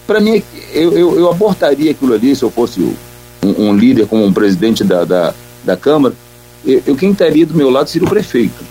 Para 0.08 0.20
mim, 0.20 0.42
eu, 0.74 0.94
eu, 0.94 1.20
eu, 1.20 1.30
abortaria 1.30 1.92
aquilo 1.92 2.14
ali 2.14 2.36
se 2.36 2.44
eu 2.44 2.52
fosse 2.52 2.82
um, 2.82 2.96
um 3.44 3.76
líder 3.76 4.08
como 4.08 4.26
um 4.26 4.34
presidente 4.34 4.84
da, 4.84 5.04
da, 5.04 5.34
da 5.64 5.78
Câmara. 5.78 6.14
Eu, 6.66 6.82
eu, 6.88 6.96
quem 6.96 7.12
estaria 7.12 7.46
do 7.46 7.56
meu 7.56 7.70
lado 7.70 7.90
seria 7.90 8.08
o 8.08 8.10
prefeito, 8.10 8.64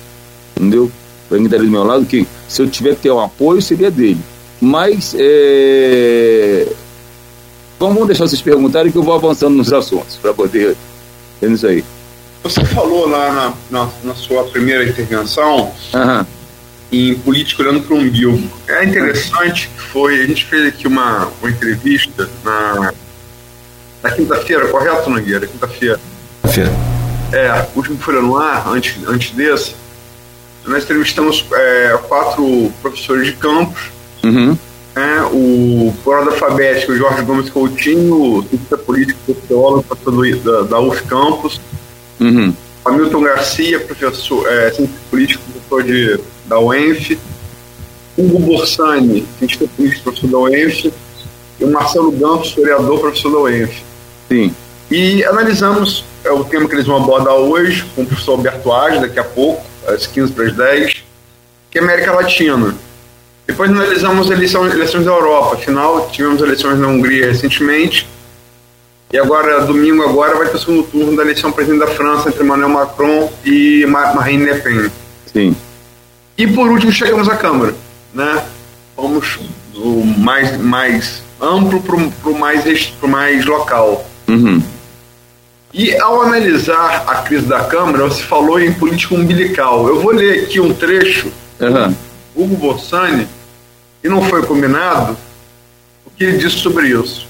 entendeu? 0.57 0.91
Quem 1.29 1.45
estaria 1.45 1.67
do 1.67 1.71
meu 1.71 1.85
lado, 1.85 2.05
que 2.05 2.27
se 2.49 2.63
eu 2.63 2.69
tiver 2.69 2.95
que 2.95 3.03
ter 3.03 3.11
um 3.11 3.21
apoio, 3.21 3.63
seria 3.63 3.91
dele. 3.91 4.21
Mas, 4.61 5.15
é... 5.19 6.67
vamos 7.79 8.07
deixar 8.07 8.27
vocês 8.29 8.43
perguntarem 8.43 8.93
que 8.93 8.99
eu 8.99 9.03
vou 9.03 9.15
avançando 9.15 9.55
nos 9.55 9.73
assuntos 9.73 10.17
para 10.17 10.35
poder. 10.35 10.77
É 11.41 11.47
isso 11.47 11.67
aí. 11.67 11.85
Você 12.43 12.65
falou 12.65 13.09
lá 13.09 13.33
na, 13.33 13.55
na, 13.71 13.91
na 14.03 14.15
sua 14.15 14.45
primeira 14.45 14.85
intervenção 14.85 15.73
uhum. 15.95 16.27
em 16.91 17.15
política 17.15 17.63
olhando 17.63 17.83
para 17.83 17.95
o 17.95 17.99
umbigo. 17.99 18.41
É 18.67 18.85
interessante 18.85 19.69
que 19.69 19.81
foi, 19.81 20.23
a 20.23 20.27
gente 20.27 20.45
fez 20.47 20.67
aqui 20.67 20.87
uma, 20.87 21.31
uma 21.41 21.51
entrevista 21.51 22.29
na, 22.43 22.93
na 24.03 24.11
quinta-feira, 24.11 24.69
correto, 24.69 25.11
Nogueira? 25.11 25.47
Quinta-feira. 25.47 26.01
Quinta-feira. 26.53 26.73
É, 27.33 27.67
o 27.75 27.79
último 27.79 27.99
Folha 27.99 28.21
no 28.21 28.37
Ar, 28.37 28.69
antes, 28.69 28.97
antes 29.07 29.31
desse, 29.31 29.75
nós 30.67 30.83
entrevistamos 30.83 31.45
é, 31.53 31.99
quatro 32.09 32.73
professores 32.83 33.27
de 33.27 33.33
campus 33.35 33.91
Uhum. 34.25 34.57
É, 34.95 35.23
o 35.33 35.95
por 36.05 36.17
ordem 36.17 36.33
alfabética, 36.33 36.93
o 36.93 36.97
Jorge 36.97 37.23
Gomes 37.23 37.49
Coutinho, 37.51 38.45
cientista 38.49 38.77
político, 38.77 39.19
sociólogo, 39.27 39.83
professor 39.85 40.37
da, 40.39 40.63
da 40.63 40.81
UF 40.81 41.03
Campus. 41.05 41.61
Uhum. 42.19 42.53
Hamilton 42.85 43.23
Garcia, 43.23 43.81
professor, 43.81 44.47
é, 44.49 44.71
cientista 44.73 45.01
político, 45.11 45.43
professor 45.45 45.83
de, 45.85 46.21
da 46.47 46.59
UENF. 46.59 47.19
Hugo 48.19 48.39
Borsani, 48.41 49.25
cientista 49.39 49.67
político, 49.77 50.03
professor 50.03 50.29
da 50.29 50.39
UENF. 50.39 50.93
E 51.61 51.65
o 51.65 51.71
Marcelo 51.71 52.11
Ganso, 52.11 52.45
historiador, 52.45 53.01
professor 53.01 53.31
da 53.31 53.39
UENF. 53.39 53.83
Sim. 54.29 54.55
E 54.91 55.25
analisamos 55.25 56.05
é, 56.25 56.31
o 56.33 56.43
tema 56.43 56.69
que 56.69 56.75
eles 56.75 56.87
vão 56.87 56.97
abordar 56.97 57.35
hoje 57.35 57.85
com 57.95 58.03
o 58.03 58.07
professor 58.07 58.33
Alberto 58.33 58.73
Age, 58.73 59.01
daqui 59.01 59.21
a 59.21 59.25
pouco, 59.25 59.65
às 59.87 60.07
15 60.07 60.33
para 60.33 60.45
as 60.47 60.53
10, 60.53 61.05
que 61.71 61.79
é 61.79 61.83
América 61.83 62.13
Latina. 62.13 62.75
Depois 63.47 63.71
analisamos 63.71 64.31
eleições, 64.31 64.73
eleições 64.73 65.05
da 65.05 65.13
Europa. 65.13 65.55
Afinal, 65.55 66.09
tivemos 66.11 66.43
eleições 66.43 66.79
na 66.79 66.89
Hungria 66.89 67.27
recentemente. 67.27 68.09
E 69.13 69.19
agora, 69.19 69.61
domingo 69.65 70.03
agora, 70.03 70.37
vai 70.37 70.49
ter 70.49 70.57
o 70.57 70.61
segundo 70.61 70.83
turno 70.85 71.17
da 71.17 71.23
eleição 71.23 71.51
presidente 71.51 71.81
da 71.81 71.89
França 71.89 72.29
entre 72.29 72.45
Emmanuel 72.45 72.69
Macron 72.69 73.33
e 73.45 73.85
Marine 73.87 74.45
Le 74.45 74.55
Pen. 74.61 74.91
Sim. 75.33 75.57
E 76.39 76.47
por 76.47 76.69
último 76.69 76.93
chegamos 76.93 77.29
à 77.29 77.37
Câmara, 77.37 77.75
né? 78.15 78.45
Vamos 78.97 79.39
do 79.73 80.05
mais, 80.05 80.57
mais 80.59 81.23
amplo 81.41 81.83
para 81.83 82.31
o 82.31 82.39
mais, 82.39 82.93
mais 83.03 83.45
local. 83.47 84.07
Uhum. 84.29 84.63
E 85.73 85.97
ao 86.01 86.23
analisar 86.23 87.05
a 87.07 87.23
crise 87.23 87.47
da 87.47 87.65
Câmara, 87.65 88.11
se 88.11 88.23
falou 88.23 88.59
em 88.61 88.73
política 88.73 89.15
umbilical. 89.15 89.87
Eu 89.87 90.01
vou 90.01 90.13
ler 90.13 90.45
aqui 90.45 90.59
um 90.61 90.75
trecho 90.75 91.31
uhum. 91.61 91.95
Hugo 92.35 92.57
Bossani, 92.57 93.29
e 94.03 94.09
não 94.09 94.23
foi 94.23 94.45
combinado, 94.45 95.17
o 96.05 96.11
que 96.11 96.25
ele 96.25 96.39
disse 96.39 96.59
sobre 96.59 96.89
isso. 96.89 97.29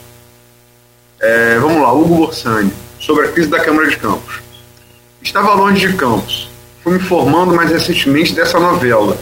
É, 1.21 1.59
vamos 1.59 1.83
lá, 1.83 1.93
Hugo 1.93 2.15
Borsani, 2.15 2.73
sobre 2.99 3.27
a 3.27 3.33
crise 3.33 3.49
da 3.49 3.61
Câmara 3.61 3.89
de 3.89 3.97
Campos. 3.99 4.41
Estava 5.21 5.53
longe 5.53 5.87
de 5.87 5.95
Campos. 5.95 6.49
Fui 6.83 6.93
me 6.93 6.99
informando 6.99 7.55
mais 7.55 7.71
recentemente 7.71 8.33
dessa 8.33 8.59
novela. 8.59 9.19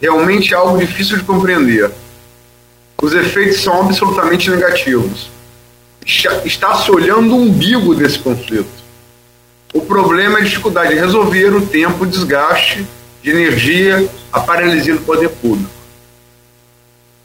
Realmente 0.00 0.54
é 0.54 0.56
algo 0.56 0.78
difícil 0.78 1.16
de 1.16 1.24
compreender. 1.24 1.90
Os 3.02 3.12
efeitos 3.14 3.60
são 3.60 3.80
absolutamente 3.80 4.48
negativos 4.48 5.28
está 6.04 6.74
se 6.76 6.90
olhando 6.90 7.34
o 7.34 7.40
umbigo 7.42 7.94
desse 7.94 8.18
conflito. 8.18 8.82
O 9.72 9.80
problema 9.80 10.38
é 10.38 10.42
a 10.42 10.44
dificuldade 10.44 10.94
de 10.94 11.00
resolver 11.00 11.54
o 11.54 11.66
tempo, 11.66 12.04
o 12.04 12.06
desgaste 12.06 12.86
de 13.22 13.30
energia, 13.30 14.06
a 14.32 14.40
paralisia 14.40 14.94
do 14.94 15.00
poder 15.00 15.28
público. 15.30 15.70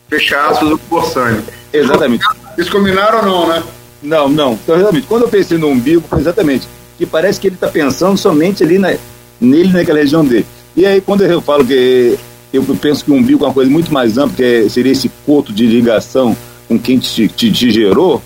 Fechar 0.08 0.50
aspas 0.50 0.70
do 0.70 0.78
Borsani. 0.90 1.44
Exatamente. 1.74 2.24
Eles 2.58 2.70
combinaram 2.70 3.20
ou 3.20 3.26
não, 3.26 3.48
né? 3.48 3.64
Não, 4.02 4.30
não. 4.30 4.54
Então, 4.54 4.76
exatamente. 4.78 5.08
Quando 5.08 5.24
eu 5.24 5.30
pensei 5.30 5.58
no 5.58 5.68
umbigo, 5.68 6.04
exatamente. 6.18 6.68
Que 6.98 7.06
parece 7.06 7.40
que 7.40 7.48
ele 7.48 7.56
está 7.56 7.68
pensando 7.68 8.18
somente 8.18 8.64
ali 8.64 8.80
na, 8.80 8.96
nele, 9.42 9.74
naquela 9.74 10.00
região 10.00 10.24
dele. 10.24 10.46
E 10.76 10.86
aí, 10.86 11.02
quando 11.02 11.26
eu 11.26 11.42
falo 11.42 11.66
que 11.66 12.18
eu 12.54 12.64
penso 12.82 13.04
que 13.04 13.12
o 13.12 13.16
umbigo 13.16 13.44
é 13.44 13.48
uma 13.48 13.54
coisa 13.54 13.70
muito 13.70 13.92
mais 13.92 14.18
ampla, 14.18 14.36
que 14.36 14.44
é, 14.44 14.70
seria 14.70 14.92
esse 14.92 15.10
coto 15.26 15.52
de 15.52 15.66
ligação 15.66 16.36
com 16.68 16.80
quem 16.80 16.98
te, 16.98 17.28
te, 17.28 17.52
te 17.52 17.72
gerou, 17.72 18.22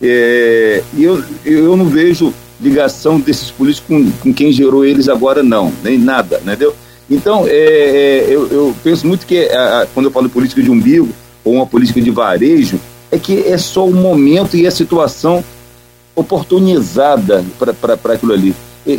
é, 0.00 0.82
e 0.94 1.04
eu, 1.04 1.22
eu 1.44 1.76
não 1.76 1.86
vejo 1.86 2.32
ligação 2.60 3.18
desses 3.18 3.50
políticos 3.50 3.88
com, 3.88 4.10
com 4.22 4.34
quem 4.34 4.52
gerou 4.52 4.84
eles 4.84 5.08
agora, 5.08 5.42
não, 5.42 5.72
nem 5.82 5.98
nada, 5.98 6.40
entendeu? 6.42 6.74
Então, 7.10 7.46
é, 7.46 7.50
é, 7.50 8.26
eu, 8.28 8.46
eu, 8.48 8.76
penso 8.82 9.06
muito 9.06 9.26
que 9.26 9.48
a, 9.48 9.86
quando 9.94 10.06
eu 10.06 10.12
falo 10.12 10.28
política 10.28 10.62
de 10.62 10.70
umbigo 10.70 11.08
ou 11.44 11.54
uma 11.54 11.66
política 11.66 12.00
de 12.00 12.10
varejo, 12.10 12.78
é 13.10 13.18
que 13.18 13.46
é 13.46 13.56
só 13.56 13.86
o 13.86 13.94
momento 13.94 14.56
e 14.56 14.66
a 14.66 14.70
situação 14.70 15.42
oportunizada 16.14 17.44
para 17.80 18.14
aquilo 18.14 18.32
ali. 18.32 18.54
E, 18.86 18.92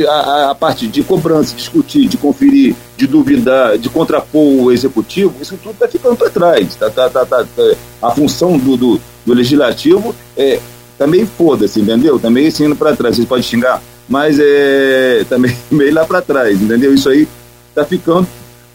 e 0.00 0.06
a, 0.06 0.50
a, 0.50 0.54
parte 0.54 0.86
de 0.86 1.02
cobrança, 1.02 1.54
discutir, 1.54 2.08
de 2.08 2.16
conferir, 2.16 2.74
de 2.96 3.06
duvidar, 3.06 3.76
de 3.76 3.88
contrapor 3.88 4.42
o 4.42 4.72
executivo, 4.72 5.34
isso 5.40 5.58
tudo 5.62 5.72
está 5.72 5.88
ficando 5.88 6.16
para 6.16 6.30
trás. 6.30 6.74
Tá, 6.76 6.90
tá, 6.90 7.08
tá, 7.08 7.26
tá, 7.26 7.46
a 8.02 8.10
função 8.12 8.56
do, 8.56 8.76
do, 8.76 9.00
do 9.30 9.34
legislativo 9.34 10.14
é, 10.36 10.58
também 10.98 11.24
foda-se, 11.24 11.80
entendeu? 11.80 12.18
Também 12.18 12.48
indo 12.48 12.74
para 12.74 12.96
trás. 12.96 13.16
Vocês 13.16 13.28
podem 13.28 13.44
xingar, 13.44 13.82
mas 14.08 14.38
é 14.40 15.24
também 15.30 15.56
meio 15.70 15.94
lá 15.94 16.04
para 16.04 16.20
trás, 16.20 16.60
entendeu? 16.60 16.92
Isso 16.92 17.08
aí 17.08 17.28
está 17.68 17.84
ficando 17.84 18.26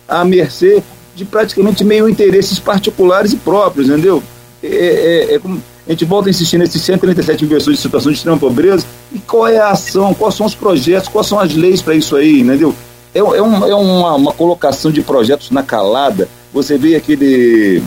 à 0.07 0.23
mercê 0.23 0.81
de 1.15 1.25
praticamente 1.25 1.83
meio 1.83 2.07
interesses 2.07 2.59
particulares 2.59 3.33
e 3.33 3.37
próprios, 3.37 3.89
entendeu? 3.89 4.23
É, 4.63 4.67
é, 4.67 5.35
é 5.35 5.39
como 5.39 5.61
a 5.87 5.91
gente 5.91 6.05
volta 6.05 6.29
a 6.29 6.31
insistir 6.31 6.57
nesses 6.57 6.81
137 6.81 7.45
mil 7.45 7.55
pessoas 7.55 7.75
de 7.75 7.81
situação 7.81 8.11
de 8.11 8.17
extrema 8.17 8.37
pobreza. 8.37 8.85
E 9.13 9.19
qual 9.19 9.47
é 9.47 9.57
a 9.57 9.69
ação? 9.69 10.13
Quais 10.13 10.33
são 10.35 10.45
os 10.45 10.55
projetos? 10.55 11.09
Quais 11.09 11.27
são 11.27 11.39
as 11.39 11.53
leis 11.53 11.81
para 11.81 11.93
isso 11.93 12.15
aí? 12.15 12.39
Entendeu? 12.39 12.73
É, 13.13 13.19
é, 13.19 13.41
um, 13.41 13.65
é 13.65 13.75
uma, 13.75 14.15
uma, 14.15 14.33
colocação 14.33 14.91
de 14.91 15.01
projetos 15.01 15.51
na 15.51 15.61
calada. 15.61 16.27
Você 16.51 16.77
vê 16.77 16.95
aquele 16.95 17.83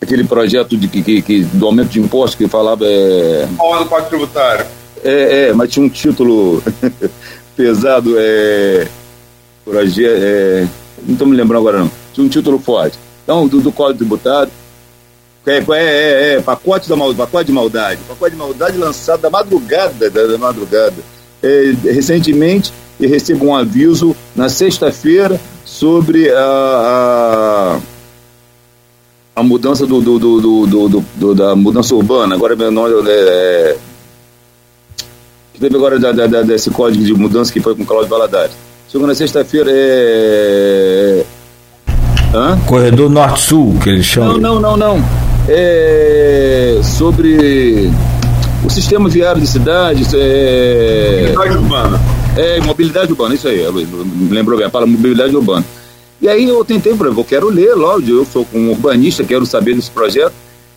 aquele 0.00 0.24
projeto 0.24 0.76
de, 0.76 0.88
que, 0.88 1.22
que, 1.22 1.42
do 1.42 1.66
aumento 1.66 1.88
de 1.88 2.00
impostos 2.00 2.34
que 2.34 2.48
falava. 2.48 2.84
É... 2.84 3.48
Qual 3.56 3.82
do 3.82 3.88
Pacto 3.88 4.10
Tributário? 4.10 4.66
É, 5.04 5.48
é, 5.48 5.52
mas 5.52 5.70
tinha 5.70 5.84
um 5.84 5.88
título 5.88 6.62
pesado. 7.56 8.14
É, 8.18 8.88
projeto, 9.64 10.14
é, 10.14 10.66
não 11.02 11.12
estou 11.12 11.26
me 11.26 11.36
lembrando 11.36 11.60
agora, 11.60 11.78
não. 11.80 11.90
Tinha 12.12 12.26
um 12.26 12.30
título 12.30 12.58
forte. 12.58 12.98
Então, 13.24 13.46
do, 13.46 13.60
do 13.60 13.72
Código 13.72 13.98
Tributário 13.98 14.50
é, 15.46 15.58
é, 15.58 15.62
é, 15.78 16.34
é, 16.34 16.40
pacote, 16.40 16.88
da 16.88 16.96
mal, 16.96 17.14
pacote 17.14 17.46
de 17.46 17.52
maldade. 17.52 18.00
Pacote 18.08 18.32
de 18.32 18.36
maldade 18.36 18.76
lançado 18.76 19.20
da 19.20 19.30
madrugada, 19.30 20.10
da, 20.10 20.26
da 20.26 20.36
madrugada. 20.36 20.96
É, 21.40 21.72
recentemente, 21.84 22.72
eu 22.98 23.08
recebo 23.08 23.46
um 23.46 23.54
aviso 23.54 24.16
na 24.34 24.48
sexta-feira 24.48 25.40
sobre 25.64 26.30
a, 26.32 26.40
a, 26.40 27.80
a, 29.36 29.42
mudança 29.42 29.86
do, 29.86 30.00
do, 30.00 30.18
do, 30.18 30.66
do, 30.66 31.04
do 31.14 31.34
da 31.34 31.54
mudança 31.54 31.94
urbana. 31.94 32.34
Agora 32.34 32.56
meu 32.56 32.70
nome 32.70 32.94
é, 33.08 33.12
é 33.12 33.76
que 35.52 35.60
teve 35.60 35.76
agora 35.76 35.98
da, 35.98 36.12
da, 36.12 36.42
desse 36.42 36.70
código 36.70 37.04
de 37.04 37.14
mudança 37.14 37.52
que 37.52 37.60
foi 37.60 37.74
com 37.74 37.82
o 37.82 37.86
Cláudio 37.86 38.08
Valadares. 38.08 38.56
Chegou 38.88 39.06
na 39.06 39.14
sexta-feira, 39.14 39.70
é, 39.72 41.24
Hã? 42.34 42.58
Corredor 42.66 43.10
Norte-Sul, 43.10 43.78
que 43.82 43.90
eles 43.90 44.06
chamam. 44.06 44.38
Não, 44.38 44.60
não, 44.60 44.76
não, 44.76 44.96
não 44.98 45.26
é, 45.48 46.80
sobre 46.82 47.90
o 48.64 48.70
sistema 48.70 49.08
viário 49.08 49.40
de 49.40 49.46
cidades. 49.46 50.12
É, 50.14 51.32
mobilidade 51.34 51.56
urbana. 51.56 52.00
É, 52.36 52.60
mobilidade 52.60 53.12
urbana, 53.12 53.34
isso 53.34 53.48
aí, 53.48 53.64
lembrou 54.30 54.58
bem, 54.58 54.68
fala 54.70 54.86
mobilidade 54.86 55.34
urbana. 55.34 55.64
E 56.26 56.28
aí 56.28 56.48
eu 56.48 56.64
tentei, 56.64 56.92
por 56.92 57.06
exemplo, 57.06 57.20
eu 57.20 57.24
quero 57.24 57.48
ler, 57.48 57.72
lógico, 57.76 58.10
eu 58.10 58.24
sou 58.24 58.44
um 58.52 58.70
urbanista, 58.70 59.22
quero 59.22 59.46
saber 59.46 59.76
desse 59.76 59.92
projeto. 59.92 60.32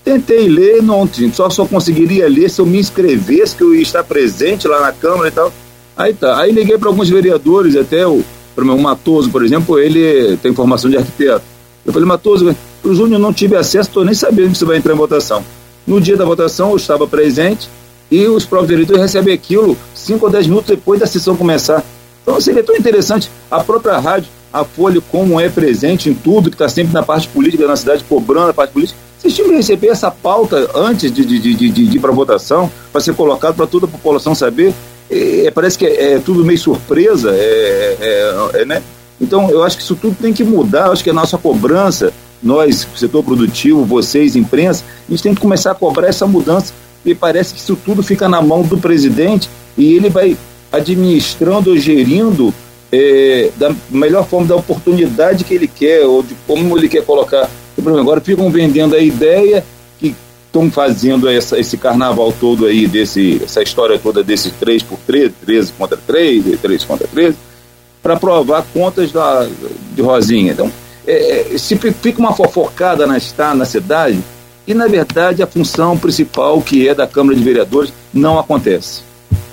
Tentei 0.06 0.48
ler, 0.48 0.84
não, 0.84 1.10
só, 1.34 1.50
só 1.50 1.66
conseguiria 1.66 2.30
ler 2.30 2.52
se 2.52 2.62
eu 2.62 2.68
me 2.68 2.78
inscrevesse, 2.78 3.56
que 3.56 3.64
eu 3.64 3.74
ia 3.74 3.82
estar 3.82 4.04
presente 4.04 4.68
lá 4.68 4.80
na 4.80 4.92
Câmara 4.92 5.28
e 5.28 5.32
tal. 5.32 5.52
Aí 5.98 6.14
tá. 6.14 6.40
Aí 6.40 6.52
liguei 6.52 6.78
para 6.78 6.88
alguns 6.88 7.10
vereadores, 7.10 7.76
até 7.76 8.06
o, 8.06 8.24
o 8.56 8.80
Matoso, 8.80 9.32
por 9.32 9.44
exemplo, 9.44 9.80
ele 9.80 10.38
tem 10.38 10.54
formação 10.54 10.88
de 10.88 10.98
arquiteto. 10.98 11.42
Eu 11.84 11.92
falei, 11.92 12.08
Matoso, 12.08 12.56
o 12.84 12.94
Júnior 12.94 13.20
não 13.20 13.34
tive 13.34 13.56
acesso, 13.56 13.90
estou 13.90 14.06
nem 14.06 14.14
sabendo 14.14 14.54
se 14.54 14.64
vai 14.64 14.78
entrar 14.78 14.94
em 14.94 14.98
votação. 14.98 15.44
No 15.88 16.00
dia 16.00 16.16
da 16.16 16.26
votação, 16.26 16.70
eu 16.70 16.78
estava 16.78 17.08
presente 17.08 17.68
e 18.12 18.28
os 18.28 18.46
próprios 18.46 18.74
eleitores 18.74 19.02
recebem 19.02 19.34
aquilo 19.34 19.76
5 19.96 20.24
ou 20.24 20.32
10 20.32 20.46
minutos 20.46 20.70
depois 20.70 21.00
da 21.00 21.08
sessão 21.08 21.36
começar. 21.36 21.84
Então 22.22 22.40
seria 22.40 22.62
tão 22.62 22.76
interessante 22.76 23.32
a 23.50 23.64
própria 23.64 23.98
rádio, 23.98 24.30
a 24.52 24.64
Folha, 24.64 25.02
como 25.12 25.40
é 25.40 25.50
presente 25.50 26.10
em 26.10 26.14
tudo, 26.14 26.50
que 26.50 26.56
está 26.56 26.68
sempre 26.68 26.94
na 26.94 27.04
parte 27.04 27.28
política 27.28 27.68
da 27.68 27.76
cidade, 27.76 28.04
cobrando 28.08 28.50
a 28.50 28.54
parte 28.54 28.72
política. 28.72 29.00
Vocês 29.18 29.36
tinham 29.36 29.50
que 29.50 29.56
receber 29.56 29.88
essa 29.88 30.10
pauta 30.10 30.70
antes 30.74 31.12
de, 31.12 31.26
de, 31.26 31.40
de, 31.40 31.54
de, 31.54 31.70
de 31.70 31.98
ir 31.98 32.00
para 32.00 32.12
votação, 32.12 32.72
para 32.92 33.02
ser 33.02 33.14
colocado 33.14 33.56
para 33.56 33.68
toda 33.68 33.86
a 33.86 33.90
população 33.90 34.34
saber. 34.34 34.74
É, 35.12 35.52
parece 35.54 35.78
que 35.78 35.86
é, 35.86 36.14
é, 36.14 36.20
tudo 36.20 36.46
meio 36.46 36.58
surpresa, 36.58 37.32
é, 37.32 37.98
é, 38.00 38.62
é, 38.62 38.66
né? 38.66 38.82
Então, 39.20 39.50
eu 39.50 39.64
acho 39.64 39.76
que 39.76 39.84
isso 39.84 39.96
tudo 39.96 40.16
tem 40.22 40.32
que 40.32 40.44
mudar. 40.44 40.88
Eu 40.88 40.94
acho 40.94 41.04
que 41.04 41.10
a 41.10 41.14
nossa 41.14 41.38
cobrança 41.38 42.14
nós, 42.42 42.88
setor 42.96 43.24
produtivo, 43.24 43.84
vocês, 43.84 44.36
imprensa, 44.36 44.84
a 45.08 45.12
gente 45.12 45.24
tem 45.24 45.36
que 45.36 45.42
começar 45.42 45.72
a 45.72 45.76
cobrar 45.76 46.08
essa 46.08 46.26
mudança, 46.26 46.74
e 47.06 47.14
parece 47.14 47.54
que 47.54 47.60
isso 47.60 47.78
tudo 47.86 48.04
fica 48.04 48.28
na 48.28 48.42
mão 48.42 48.62
do 48.62 48.78
presidente 48.78 49.50
e 49.78 49.94
ele 49.94 50.10
vai 50.10 50.38
administrando 50.72 51.72
ou 51.72 51.78
gerindo 51.78 52.54
é, 52.92 53.52
da 53.58 53.74
melhor 53.90 54.26
forma, 54.26 54.48
da 54.48 54.56
oportunidade 54.56 55.44
que 55.44 55.54
ele 55.54 55.68
quer, 55.68 56.06
ou 56.06 56.24
de 56.24 56.36
como 56.48 56.78
ele 56.78 56.90
quer 56.90 57.04
colocar. 57.04 57.50
Agora 57.78 58.20
ficam 58.20 58.52
vendendo 58.52 58.96
a 58.96 59.00
ideia 59.00 59.64
que 60.00 60.16
estão 60.46 60.70
fazendo 60.70 61.30
essa, 61.30 61.60
esse 61.60 61.78
carnaval 61.78 62.34
todo 62.40 62.66
aí, 62.66 62.88
desse, 62.88 63.42
essa 63.44 63.62
história 63.62 63.98
toda 63.98 64.24
desse 64.24 64.52
3 64.52 64.84
por 64.84 64.98
13, 65.06 65.34
13 65.46 65.72
contra 65.78 65.98
3, 65.98 66.60
3 66.60 66.84
contra 66.84 67.08
13, 67.08 67.38
para 68.02 68.18
provar 68.18 68.66
contas 68.74 69.12
da, 69.12 69.48
de 69.96 70.02
Rosinha. 70.02 70.52
Então, 70.52 70.72
é, 71.08 71.54
é 71.54 71.58
se 71.58 71.78
fica 71.78 72.20
uma 72.20 72.34
fofocada 72.34 73.06
na, 73.08 73.18
na 73.56 73.66
cidade 73.66 74.20
e, 74.68 74.74
na 74.74 74.88
verdade, 74.88 75.42
a 75.42 75.48
função 75.48 75.98
principal, 75.98 76.62
que 76.62 76.88
é 76.88 76.94
da 76.94 77.08
Câmara 77.08 77.36
de 77.36 77.44
Vereadores, 77.44 77.94
não 78.14 78.38
acontece. 78.38 79.02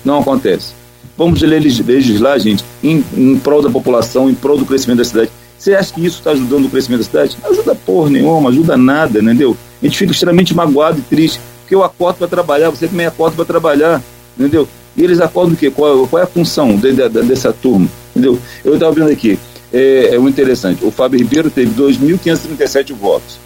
Não 0.03 0.19
acontece. 0.19 0.76
Vamos 1.17 1.41
legislar, 1.41 2.39
gente, 2.39 2.63
em, 2.83 3.03
em 3.15 3.37
prol 3.39 3.61
da 3.61 3.69
população, 3.69 4.29
em 4.29 4.35
prol 4.35 4.57
do 4.57 4.65
crescimento 4.65 4.99
da 4.99 5.05
cidade. 5.05 5.31
Você 5.57 5.73
acha 5.73 5.91
que 5.91 6.05
isso 6.05 6.19
está 6.19 6.31
ajudando 6.31 6.65
o 6.65 6.69
crescimento 6.69 6.99
da 6.99 7.05
cidade? 7.05 7.37
Não 7.41 7.49
ajuda 7.49 7.73
porra 7.73 8.11
nenhuma, 8.11 8.49
ajuda 8.49 8.77
nada, 8.77 9.19
entendeu? 9.19 9.57
A 9.81 9.85
gente 9.85 9.97
fica 9.97 10.11
extremamente 10.11 10.55
magoado 10.55 10.99
e 10.99 11.01
triste, 11.01 11.39
porque 11.61 11.73
eu 11.73 11.83
acordo 11.83 12.17
para 12.17 12.27
trabalhar, 12.27 12.69
você 12.69 12.87
também 12.87 13.07
acorda 13.07 13.35
para 13.35 13.45
trabalhar, 13.45 14.01
entendeu? 14.37 14.67
E 14.95 15.03
eles 15.03 15.19
acordam 15.19 15.55
o 15.55 15.57
quê? 15.57 15.71
Qual, 15.71 16.07
qual 16.07 16.21
é 16.21 16.23
a 16.23 16.27
função 16.27 16.75
de, 16.75 16.93
de, 16.93 17.09
de, 17.09 17.21
dessa 17.23 17.51
turma, 17.51 17.87
entendeu? 18.11 18.37
Eu 18.63 18.75
estava 18.75 18.91
vendo 18.93 19.09
aqui, 19.09 19.39
é, 19.73 20.09
é 20.13 20.19
muito 20.19 20.39
interessante, 20.39 20.85
o 20.85 20.91
Fábio 20.91 21.19
Ribeiro 21.19 21.49
teve 21.49 21.71
2.537 21.71 22.93
votos, 22.93 23.39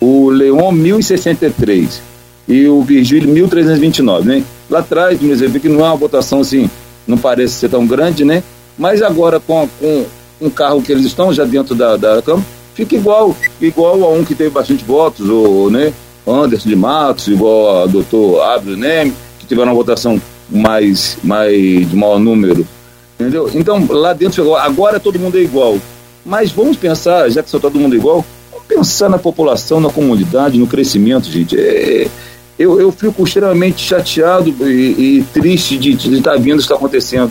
o 0.00 0.30
Leon 0.30 0.72
1.063 0.72 2.00
e 2.46 2.68
o 2.68 2.82
Virgílio 2.82 3.34
1.329, 3.34 4.24
né? 4.24 4.44
Lá 4.70 4.78
atrás, 4.78 5.18
por 5.18 5.28
exemplo, 5.28 5.58
que 5.58 5.68
não 5.68 5.80
é 5.80 5.88
uma 5.88 5.96
votação 5.96 6.40
assim, 6.40 6.70
não 7.06 7.16
parece 7.16 7.54
ser 7.54 7.68
tão 7.68 7.86
grande, 7.86 8.24
né? 8.24 8.42
Mas 8.78 9.02
agora 9.02 9.40
com, 9.40 9.68
com 9.80 10.06
um 10.40 10.50
carro 10.50 10.82
que 10.82 10.92
eles 10.92 11.06
estão 11.06 11.32
já 11.32 11.44
dentro 11.44 11.74
da, 11.74 11.96
da 11.96 12.20
Câmara, 12.20 12.46
fica 12.74 12.94
igual, 12.94 13.34
igual 13.60 14.04
a 14.04 14.10
um 14.10 14.24
que 14.24 14.34
teve 14.34 14.50
bastante 14.50 14.84
votos, 14.84 15.28
ou, 15.28 15.70
né, 15.70 15.92
Anderson 16.26 16.68
de 16.68 16.76
Matos, 16.76 17.28
igual 17.28 17.82
a 17.82 17.86
doutor 17.86 18.42
Abel 18.42 18.76
Neme, 18.76 19.14
que 19.38 19.46
tiveram 19.46 19.72
uma 19.72 19.74
votação 19.74 20.20
mais, 20.50 21.16
mais 21.22 21.88
de 21.88 21.96
maior 21.96 22.18
número. 22.18 22.66
Entendeu? 23.18 23.50
Então, 23.54 23.86
lá 23.88 24.12
dentro, 24.12 24.54
agora 24.56 25.00
todo 25.00 25.18
mundo 25.18 25.38
é 25.38 25.40
igual. 25.40 25.78
Mas 26.24 26.50
vamos 26.50 26.76
pensar, 26.76 27.30
já 27.30 27.42
que 27.42 27.48
só 27.48 27.58
todo 27.58 27.78
mundo 27.78 27.94
é 27.94 27.98
igual, 27.98 28.24
vamos 28.50 28.66
pensar 28.66 29.08
na 29.08 29.16
população, 29.16 29.80
na 29.80 29.88
comunidade, 29.88 30.58
no 30.58 30.66
crescimento, 30.66 31.30
gente. 31.30 31.58
É, 31.58 32.08
eu, 32.58 32.80
eu 32.80 32.90
fico 32.90 33.24
extremamente 33.24 33.82
chateado 33.82 34.48
e, 34.68 35.18
e 35.18 35.26
triste 35.32 35.76
de, 35.76 35.94
de 35.94 36.16
estar 36.16 36.36
vendo 36.36 36.58
isso 36.58 36.66
que 36.66 36.72
está 36.72 36.74
acontecendo. 36.74 37.30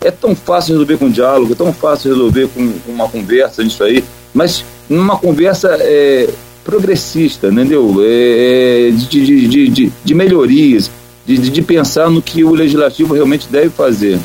É 0.00 0.10
tão 0.10 0.34
fácil 0.34 0.72
resolver 0.72 0.96
com 0.96 1.10
diálogo, 1.10 1.52
é 1.52 1.56
tão 1.56 1.72
fácil 1.72 2.12
resolver 2.12 2.48
com, 2.48 2.72
com 2.72 2.92
uma 2.92 3.08
conversa 3.08 3.62
nisso 3.62 3.82
aí, 3.82 4.02
mas 4.32 4.64
numa 4.88 5.18
conversa 5.18 5.76
é, 5.80 6.28
progressista, 6.64 7.48
entendeu? 7.48 7.96
É, 8.00 8.88
é 8.88 8.90
de, 8.92 9.48
de, 9.48 9.68
de, 9.68 9.92
de, 10.04 10.14
melhorias, 10.14 10.90
de, 11.26 11.36
de 11.36 11.62
pensar 11.62 12.08
no 12.08 12.22
que 12.22 12.44
o 12.44 12.54
legislativo 12.54 13.12
realmente 13.12 13.48
deve 13.48 13.70
fazer. 13.70 14.18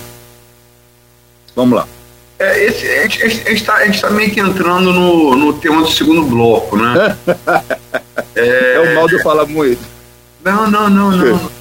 Vamos 1.55 1.75
lá. 1.75 1.87
É, 2.37 2.65
esse, 2.65 2.85
a 2.87 3.07
gente 3.07 3.51
está 3.51 3.79
tá 3.89 4.09
meio 4.11 4.29
que 4.29 4.39
entrando 4.39 4.93
no, 4.93 5.35
no 5.35 5.53
tema 5.53 5.81
do 5.81 5.91
segundo 5.91 6.23
bloco, 6.23 6.77
né? 6.77 7.17
é, 8.35 8.73
é 8.75 8.79
o 8.91 8.95
mal 8.95 9.07
de 9.07 9.15
eu 9.15 9.21
falar 9.21 9.45
muito. 9.45 9.94
Não, 10.45 10.69
não, 10.69 10.89
não, 10.89 11.11
não. 11.11 11.51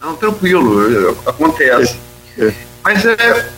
Não, 0.00 0.16
tranquilo, 0.16 1.16
acontece. 1.26 1.98
É. 2.38 2.52
Mas 2.82 3.04
é, 3.04 3.50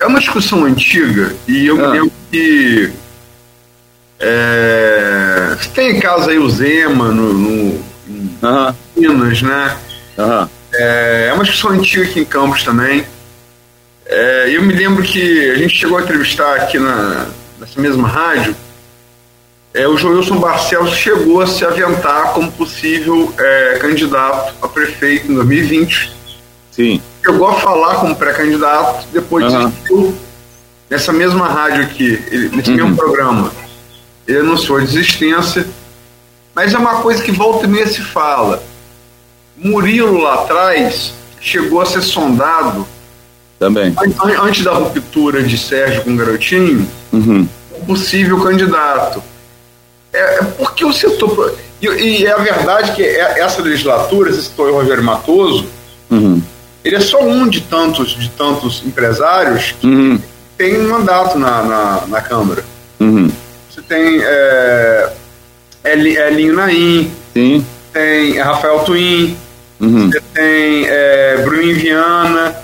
é 0.00 0.06
uma 0.06 0.18
discussão 0.18 0.64
antiga 0.64 1.32
e 1.46 1.64
eu 1.66 1.76
ah. 1.76 1.88
me 1.88 1.98
lembro 1.98 2.12
que 2.28 2.92
é, 4.18 5.56
tem 5.72 5.96
em 5.96 6.00
casa 6.00 6.32
aí 6.32 6.38
o 6.38 6.50
Zema 6.50 7.12
no, 7.12 7.32
no 7.32 7.84
em 8.08 8.36
Minas, 8.96 9.42
né? 9.42 9.76
É, 10.72 11.28
é 11.28 11.32
uma 11.32 11.44
discussão 11.44 11.70
antiga 11.70 12.02
aqui 12.02 12.18
em 12.18 12.24
Campos 12.24 12.64
também. 12.64 13.06
É, 14.06 14.50
eu 14.50 14.62
me 14.62 14.74
lembro 14.74 15.04
que 15.04 15.50
a 15.52 15.54
gente 15.54 15.76
chegou 15.76 15.98
a 15.98 16.02
entrevistar 16.02 16.56
aqui 16.56 16.80
na, 16.80 17.28
nessa 17.60 17.80
mesma 17.80 18.08
rádio. 18.08 18.56
É, 19.78 19.86
o 19.86 19.96
Joilson 19.96 20.38
Barcelos 20.38 20.90
chegou 20.90 21.40
a 21.40 21.46
se 21.46 21.64
aventar 21.64 22.32
como 22.32 22.50
possível 22.52 23.32
é, 23.38 23.78
candidato 23.80 24.54
a 24.60 24.68
prefeito 24.68 25.30
em 25.30 25.34
2020. 25.34 26.12
Sim 26.70 27.00
chegou 27.28 27.46
a 27.46 27.54
falar 27.54 27.96
como 27.96 28.16
pré-candidato, 28.16 29.06
depois 29.12 29.52
uhum. 29.52 29.68
desistiu 29.68 30.14
nessa 30.88 31.12
mesma 31.12 31.46
rádio 31.46 31.82
aqui, 31.82 32.22
ele, 32.30 32.56
nesse 32.56 32.70
uhum. 32.70 32.76
mesmo 32.76 32.96
programa. 32.96 33.52
Ele 34.26 34.38
anunciou 34.38 34.78
a 34.78 34.80
desistência, 34.80 35.66
mas 36.54 36.72
é 36.72 36.78
uma 36.78 37.02
coisa 37.02 37.22
que 37.22 37.30
volta 37.30 37.66
e 37.66 37.68
meia 37.68 37.86
se 37.86 38.00
fala. 38.00 38.62
Murilo 39.56 40.18
lá 40.18 40.34
atrás 40.34 41.12
chegou 41.40 41.80
a 41.80 41.86
ser 41.86 42.02
sondado 42.02 42.86
também 43.58 43.94
antes 44.40 44.64
da 44.64 44.72
ruptura 44.72 45.42
de 45.42 45.58
Sérgio 45.58 46.02
com 46.02 46.14
o 46.14 46.16
Garotinho, 46.16 46.88
uhum. 47.12 47.46
possível 47.86 48.40
candidato. 48.42 49.22
É, 50.18 50.38
é 50.38 50.42
porque 50.56 50.84
o 50.84 50.92
setor. 50.92 51.54
E, 51.80 51.86
e, 51.86 52.26
é 52.26 52.32
a 52.32 52.38
verdade 52.38 52.92
que 52.92 53.02
é, 53.02 53.40
essa 53.40 53.62
legislatura, 53.62 54.32
citou 54.32 54.66
o 54.66 54.72
Rogério 54.72 55.02
Matoso, 55.02 55.66
uhum 56.10 56.42
ele 56.84 56.96
é 56.96 57.00
só 57.00 57.22
um 57.22 57.48
de 57.48 57.60
tantos, 57.60 58.10
de 58.10 58.30
tantos 58.30 58.82
empresários 58.86 59.74
que 59.78 59.86
uhum. 59.86 60.18
tem 60.56 60.80
um 60.80 60.88
mandato 60.88 61.38
na, 61.38 61.62
na, 61.62 62.06
na 62.06 62.20
Câmara. 62.22 62.64
Uhum. 63.00 63.30
Você 63.68 63.82
tem 63.82 64.20
é, 64.22 65.12
Elinho 65.84 66.54
Naim, 66.54 67.12
Sim. 67.34 67.66
tem 67.92 68.38
Rafael 68.38 68.80
Twin, 68.80 69.36
uhum. 69.80 70.10
você 70.10 70.20
tem 70.32 70.86
é, 70.88 71.42
Bruno 71.44 71.74
Viana, 71.74 72.56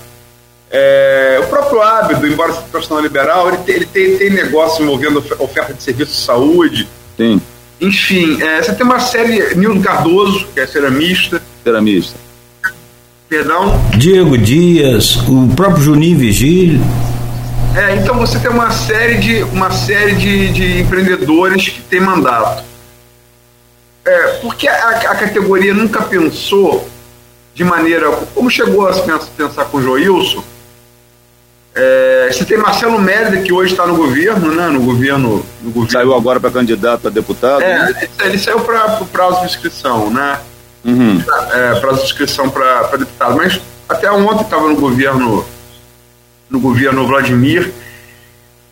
é, 0.71 1.39
o 1.43 1.47
próprio 1.47 1.81
Ábido, 1.81 2.25
embora 2.25 2.51
seja 2.53 2.65
profissional 2.71 3.03
liberal, 3.03 3.49
ele 3.49 3.57
tem, 3.57 3.75
ele 3.75 3.85
tem, 3.85 4.17
tem 4.17 4.29
negócio 4.31 4.83
envolvendo 4.83 5.23
oferta 5.39 5.73
de 5.73 5.83
serviço 5.83 6.13
de 6.13 6.17
saúde. 6.17 6.87
Sim. 7.17 7.41
Enfim, 7.79 8.41
é, 8.41 8.61
você 8.61 8.73
tem 8.73 8.85
uma 8.85 8.99
série, 8.99 9.55
Nildo 9.55 9.81
Cardoso, 9.81 10.47
que 10.53 10.59
é 10.59 10.67
ceramista. 10.67 11.41
Ceramista. 11.63 12.17
Perdão? 13.27 13.81
Diego 13.97 14.37
Dias, 14.37 15.17
o 15.27 15.47
próprio 15.55 15.83
Juninho 15.83 16.17
Vigílio. 16.17 16.79
É, 17.75 17.95
então 17.95 18.17
você 18.17 18.39
tem 18.39 18.49
uma 18.49 18.71
série 18.71 19.17
de, 19.17 19.43
uma 19.43 19.69
série 19.71 20.15
de, 20.15 20.53
de 20.53 20.81
empreendedores 20.81 21.67
que 21.67 21.81
tem 21.81 21.99
mandato. 21.99 22.63
É, 24.05 24.27
porque 24.41 24.67
a, 24.67 24.89
a, 24.89 25.15
categoria 25.15 25.73
nunca 25.73 26.01
pensou 26.03 26.87
de 27.53 27.63
maneira. 27.63 28.09
Como 28.33 28.49
chegou 28.49 28.87
a 28.87 28.93
pensar, 28.93 29.27
pensar 29.35 29.65
com 29.65 29.77
o 29.77 29.81
Joilson? 29.81 30.43
É, 31.75 32.29
você 32.31 32.45
tem 32.45 32.57
Marcelo 32.57 32.99
Mérida, 32.99 33.41
que 33.41 33.51
hoje 33.51 33.73
está 33.73 33.85
no 33.85 33.95
governo, 33.95 34.55
né? 34.55 34.67
No 34.67 34.79
governo, 34.81 35.45
no 35.61 35.71
governo. 35.71 35.91
Saiu 35.91 36.15
agora 36.15 36.39
para 36.39 36.49
candidato 36.49 37.07
a 37.07 37.11
deputado? 37.11 37.61
É, 37.61 37.91
né? 37.91 38.07
ele 38.21 38.39
saiu 38.39 38.61
para 38.61 39.01
o 39.01 39.05
prazo 39.05 39.41
de 39.41 39.47
inscrição, 39.47 40.09
né? 40.09 40.39
uhum. 40.85 41.21
é, 41.51 41.79
para 41.79 41.93
inscrição 41.93 42.49
para 42.49 42.95
deputado. 42.97 43.35
Mas 43.35 43.59
até 43.89 44.11
ontem 44.11 44.43
estava 44.43 44.67
no 44.69 44.75
governo, 44.75 45.45
no 46.49 46.59
governo 46.59 47.07
Vladimir. 47.07 47.73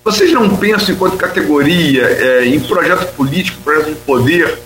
Vocês 0.03 0.31
não 0.31 0.55
pensam, 0.55 0.93
enquanto 0.93 1.17
categoria, 1.17 2.03
é, 2.03 2.45
em 2.45 2.59
projeto 2.59 3.13
político, 3.15 3.61
projeto 3.61 3.89
de 3.89 3.95
poder, 3.95 4.59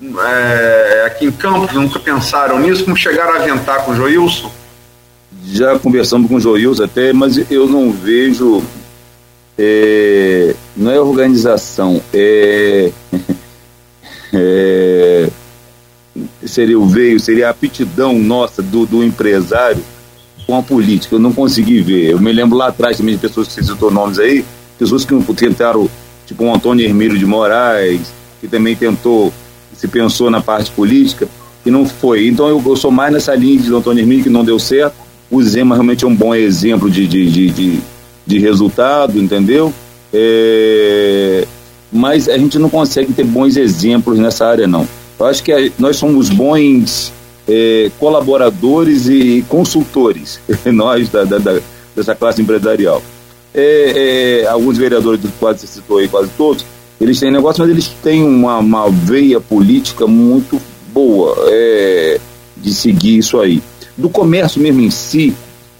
é, 0.00 1.04
aqui 1.06 1.26
em 1.26 1.32
Campos, 1.32 1.72
nunca 1.72 1.98
pensaram 1.98 2.58
nisso? 2.58 2.84
Como 2.84 2.96
chegaram 2.96 3.34
a 3.34 3.36
aventar 3.36 3.84
com 3.84 3.92
o 3.92 3.94
Joilson? 3.94 4.50
Já 5.44 5.78
conversamos 5.78 6.28
com 6.28 6.36
o 6.36 6.40
Joilson 6.40 6.84
até, 6.84 7.12
mas 7.12 7.38
eu 7.50 7.66
não 7.66 7.90
vejo. 7.90 8.62
É, 9.58 10.54
não 10.76 10.90
é 10.90 11.00
organização, 11.00 12.00
é, 12.12 12.90
é 14.32 15.28
seria 16.46 16.78
o 16.78 16.86
veio, 16.86 17.18
seria 17.18 17.48
a 17.48 17.50
aptidão 17.50 18.18
nossa 18.18 18.62
do, 18.62 18.86
do 18.86 19.02
empresário 19.02 19.82
com 20.46 20.56
a 20.56 20.62
política. 20.62 21.14
Eu 21.14 21.20
não 21.20 21.32
consegui 21.32 21.80
ver. 21.80 22.10
Eu 22.10 22.20
me 22.20 22.32
lembro 22.32 22.56
lá 22.56 22.68
atrás 22.68 22.96
também 22.96 23.14
de 23.14 23.20
pessoas 23.20 23.48
que 23.48 23.64
citou 23.64 23.90
nomes 23.90 24.18
aí, 24.18 24.44
pessoas 24.78 25.04
que 25.04 25.14
tentaram, 25.34 25.88
tipo 26.26 26.44
um 26.44 26.54
Antônio 26.54 26.84
Hermílio 26.84 27.18
de 27.18 27.26
Moraes, 27.26 28.12
que 28.40 28.48
também 28.48 28.76
tentou, 28.76 29.32
se 29.74 29.88
pensou 29.88 30.30
na 30.30 30.40
parte 30.40 30.70
política, 30.72 31.28
e 31.64 31.70
não 31.70 31.86
foi. 31.86 32.26
Então 32.26 32.48
eu, 32.48 32.62
eu 32.64 32.76
sou 32.76 32.90
mais 32.90 33.12
nessa 33.12 33.34
linha 33.34 33.60
de 33.60 33.74
Antônio 33.74 34.02
Hermílio, 34.02 34.24
que 34.24 34.30
não 34.30 34.44
deu 34.44 34.58
certo. 34.58 35.01
O 35.32 35.42
Zema 35.42 35.74
realmente 35.74 36.04
é 36.04 36.06
um 36.06 36.14
bom 36.14 36.34
exemplo 36.34 36.90
de, 36.90 37.06
de, 37.06 37.30
de, 37.30 37.50
de, 37.50 37.80
de 38.26 38.38
resultado, 38.38 39.18
entendeu? 39.18 39.72
É... 40.12 41.46
Mas 41.90 42.28
a 42.28 42.36
gente 42.36 42.58
não 42.58 42.68
consegue 42.68 43.14
ter 43.14 43.24
bons 43.24 43.56
exemplos 43.56 44.18
nessa 44.18 44.46
área, 44.46 44.68
não. 44.68 44.86
Eu 45.18 45.26
acho 45.26 45.42
que 45.42 45.72
nós 45.78 45.96
somos 45.96 46.28
bons 46.28 47.12
é, 47.48 47.90
colaboradores 47.98 49.08
e 49.08 49.42
consultores, 49.48 50.38
nós 50.66 51.08
da, 51.08 51.24
da, 51.24 51.38
da, 51.38 51.60
dessa 51.96 52.14
classe 52.14 52.42
empresarial. 52.42 53.02
É, 53.54 54.42
é, 54.42 54.46
alguns 54.48 54.76
vereadores, 54.76 55.20
quase 55.40 55.60
você 55.60 55.66
citou 55.66 55.98
aí, 55.98 56.08
quase 56.08 56.30
todos, 56.36 56.64
eles 57.00 57.18
têm 57.18 57.30
negócio, 57.30 57.62
mas 57.62 57.70
eles 57.70 57.88
têm 58.02 58.22
uma, 58.22 58.58
uma 58.58 58.90
veia 58.90 59.40
política 59.40 60.06
muito 60.06 60.60
boa 60.92 61.34
é, 61.48 62.20
de 62.56 62.74
seguir 62.74 63.18
isso 63.18 63.40
aí. 63.40 63.62
Do 64.02 64.10
comércio 64.10 64.60
mesmo 64.60 64.80
em 64.80 64.90
si, 64.90 65.32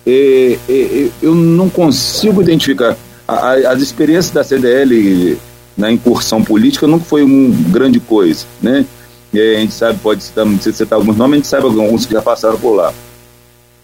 é, 0.06 0.56
é, 0.68 1.08
eu 1.20 1.34
não 1.34 1.68
consigo 1.68 2.40
identificar. 2.40 2.96
as 3.26 3.82
experiências 3.82 4.30
da 4.30 4.44
CDL 4.44 5.36
na 5.76 5.90
incursão 5.90 6.40
política 6.40 6.86
nunca 6.86 7.04
foi 7.04 7.24
uma 7.24 7.52
grande 7.70 7.98
coisa, 7.98 8.46
né? 8.62 8.86
É, 9.34 9.56
a 9.56 9.60
gente 9.60 9.74
sabe, 9.74 9.98
pode 9.98 10.22
citar, 10.22 10.46
sei 10.60 10.72
citar 10.72 11.00
alguns 11.00 11.16
nomes, 11.16 11.32
a 11.32 11.36
gente 11.38 11.48
sabe 11.48 11.64
alguns 11.64 12.06
que 12.06 12.12
já 12.12 12.22
passaram 12.22 12.56
por 12.58 12.76
lá. 12.76 12.94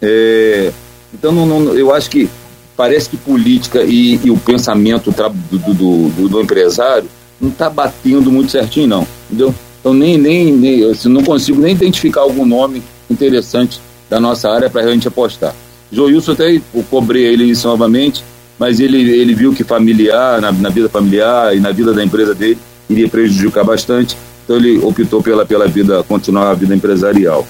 É, 0.01 0.71
então, 1.13 1.33
não, 1.33 1.45
não, 1.45 1.75
eu 1.75 1.93
acho 1.93 2.09
que 2.09 2.31
parece 2.77 3.11
que 3.11 3.17
política 3.17 3.83
e, 3.83 4.21
e 4.23 4.31
o 4.31 4.37
pensamento 4.37 5.11
do, 5.11 5.59
do, 5.59 5.75
do, 5.75 6.29
do 6.29 6.41
empresário 6.41 7.09
não 7.41 7.49
está 7.49 7.69
batendo 7.69 8.31
muito 8.31 8.53
certinho, 8.53 8.87
não. 8.87 9.09
Entendeu? 9.27 9.53
Então, 9.81 9.93
nem, 9.93 10.17
nem, 10.17 10.53
nem 10.53 10.89
assim, 10.89 11.09
não 11.09 11.25
consigo 11.25 11.61
nem 11.61 11.75
identificar 11.75 12.21
algum 12.21 12.47
nome 12.47 12.85
interessante 13.11 13.81
da 14.09 14.19
nossa 14.21 14.51
área 14.51 14.71
para 14.71 14.83
a 14.83 14.93
gente 14.93 15.09
apostar. 15.09 15.55
Joilson 15.91 16.33
até 16.33 16.57
eu 16.57 16.85
cobrei 16.91 17.35
isso 17.35 17.67
novamente, 17.67 18.25
mas 18.59 18.81
ele, 18.81 18.99
ele 19.11 19.35
viu 19.35 19.55
que 19.55 19.65
familiar, 19.65 20.41
na, 20.41 20.53
na 20.53 20.69
vida 20.69 20.89
familiar 20.89 21.57
e 21.57 21.61
na 21.61 21.71
vida 21.73 21.93
da 21.93 22.05
empresa 22.05 22.35
dele, 22.35 22.59
iria 22.89 23.09
prejudicar 23.09 23.65
bastante, 23.65 24.17
então 24.45 24.57
ele 24.57 24.79
optou 24.79 25.23
pela, 25.23 25.45
pela 25.45 25.67
vida, 25.67 26.03
continuar 26.03 26.51
a 26.51 26.55
vida 26.55 26.75
empresarial. 26.75 27.47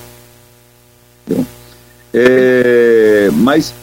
Então, 1.27 1.47
é, 2.13 3.31
mas 3.33 3.75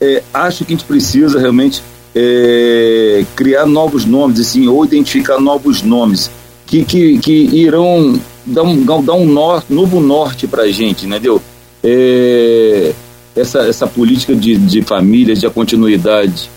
é, 0.00 0.22
acho 0.32 0.64
que 0.64 0.72
a 0.72 0.76
gente 0.76 0.86
precisa 0.86 1.38
realmente 1.38 1.82
é, 2.14 3.24
criar 3.36 3.66
novos 3.66 4.04
nomes, 4.04 4.40
assim, 4.40 4.68
ou 4.68 4.84
identificar 4.84 5.40
novos 5.40 5.82
nomes 5.82 6.30
que, 6.66 6.84
que, 6.84 7.18
que 7.18 7.32
irão 7.32 8.18
dar 8.46 8.62
um, 8.62 9.02
dar 9.02 9.14
um 9.14 9.26
norte, 9.26 9.72
novo 9.72 10.00
norte 10.00 10.46
para 10.46 10.62
a 10.64 10.70
gente, 10.70 11.06
entendeu? 11.06 11.42
É, 11.82 12.92
essa, 13.34 13.60
essa 13.60 13.86
política 13.86 14.34
de, 14.34 14.56
de 14.56 14.82
famílias, 14.82 15.40
de 15.40 15.48
continuidade 15.50 16.50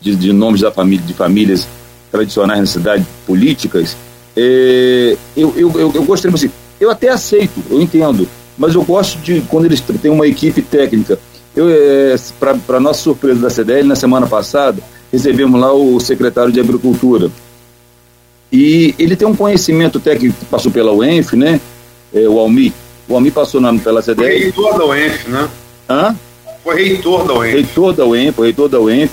de, 0.00 0.14
de 0.16 0.32
nomes 0.32 0.60
da 0.60 0.70
família, 0.70 1.04
de 1.04 1.14
famílias 1.14 1.66
tradicionais 2.10 2.60
na 2.60 2.66
cidade, 2.66 3.06
políticas, 3.26 3.96
é, 4.36 5.16
eu, 5.36 5.54
eu, 5.56 5.72
eu, 5.72 5.92
eu 5.94 6.04
gostaria, 6.04 6.34
assim, 6.34 6.50
eu 6.80 6.90
até 6.90 7.08
aceito, 7.08 7.62
eu 7.70 7.80
entendo, 7.80 8.28
mas 8.58 8.74
eu 8.74 8.82
gosto 8.84 9.18
de 9.18 9.40
quando 9.42 9.64
eles 9.66 9.80
têm 9.80 10.10
uma 10.10 10.26
equipe 10.26 10.60
técnica. 10.62 11.18
Eu, 11.54 11.68
é, 11.68 12.16
para 12.66 12.80
nossa 12.80 13.00
surpresa 13.00 13.40
da 13.40 13.50
CDL, 13.50 13.86
na 13.86 13.94
semana 13.94 14.26
passada, 14.26 14.82
recebemos 15.12 15.60
lá 15.60 15.72
o 15.72 16.00
secretário 16.00 16.52
de 16.52 16.58
Agricultura. 16.58 17.30
E 18.52 18.94
ele 18.98 19.16
tem 19.16 19.26
um 19.26 19.34
conhecimento 19.34 20.00
técnico 20.00 20.36
que 20.38 20.44
passou 20.46 20.70
pela 20.70 20.92
UENF, 20.92 21.34
né? 21.34 21.60
É, 22.12 22.28
o 22.28 22.38
Almi. 22.38 22.72
O 23.08 23.14
Almi 23.14 23.30
passou 23.30 23.60
na, 23.60 23.72
pela 23.74 24.02
CDL. 24.02 24.52
Foi 24.52 24.64
reitor 24.64 24.78
da 24.78 24.86
UENF, 24.86 25.28
né? 25.28 25.48
Hã? 25.88 26.16
Foi 26.62 26.74
reitor 26.82 27.26
da 27.26 27.34
UENF. 27.34 27.54
Reitor 27.54 27.92
da 27.92 28.06
UENF, 28.06 28.40
reitor 28.40 28.68
da 28.68 28.80
UENF. 28.80 29.12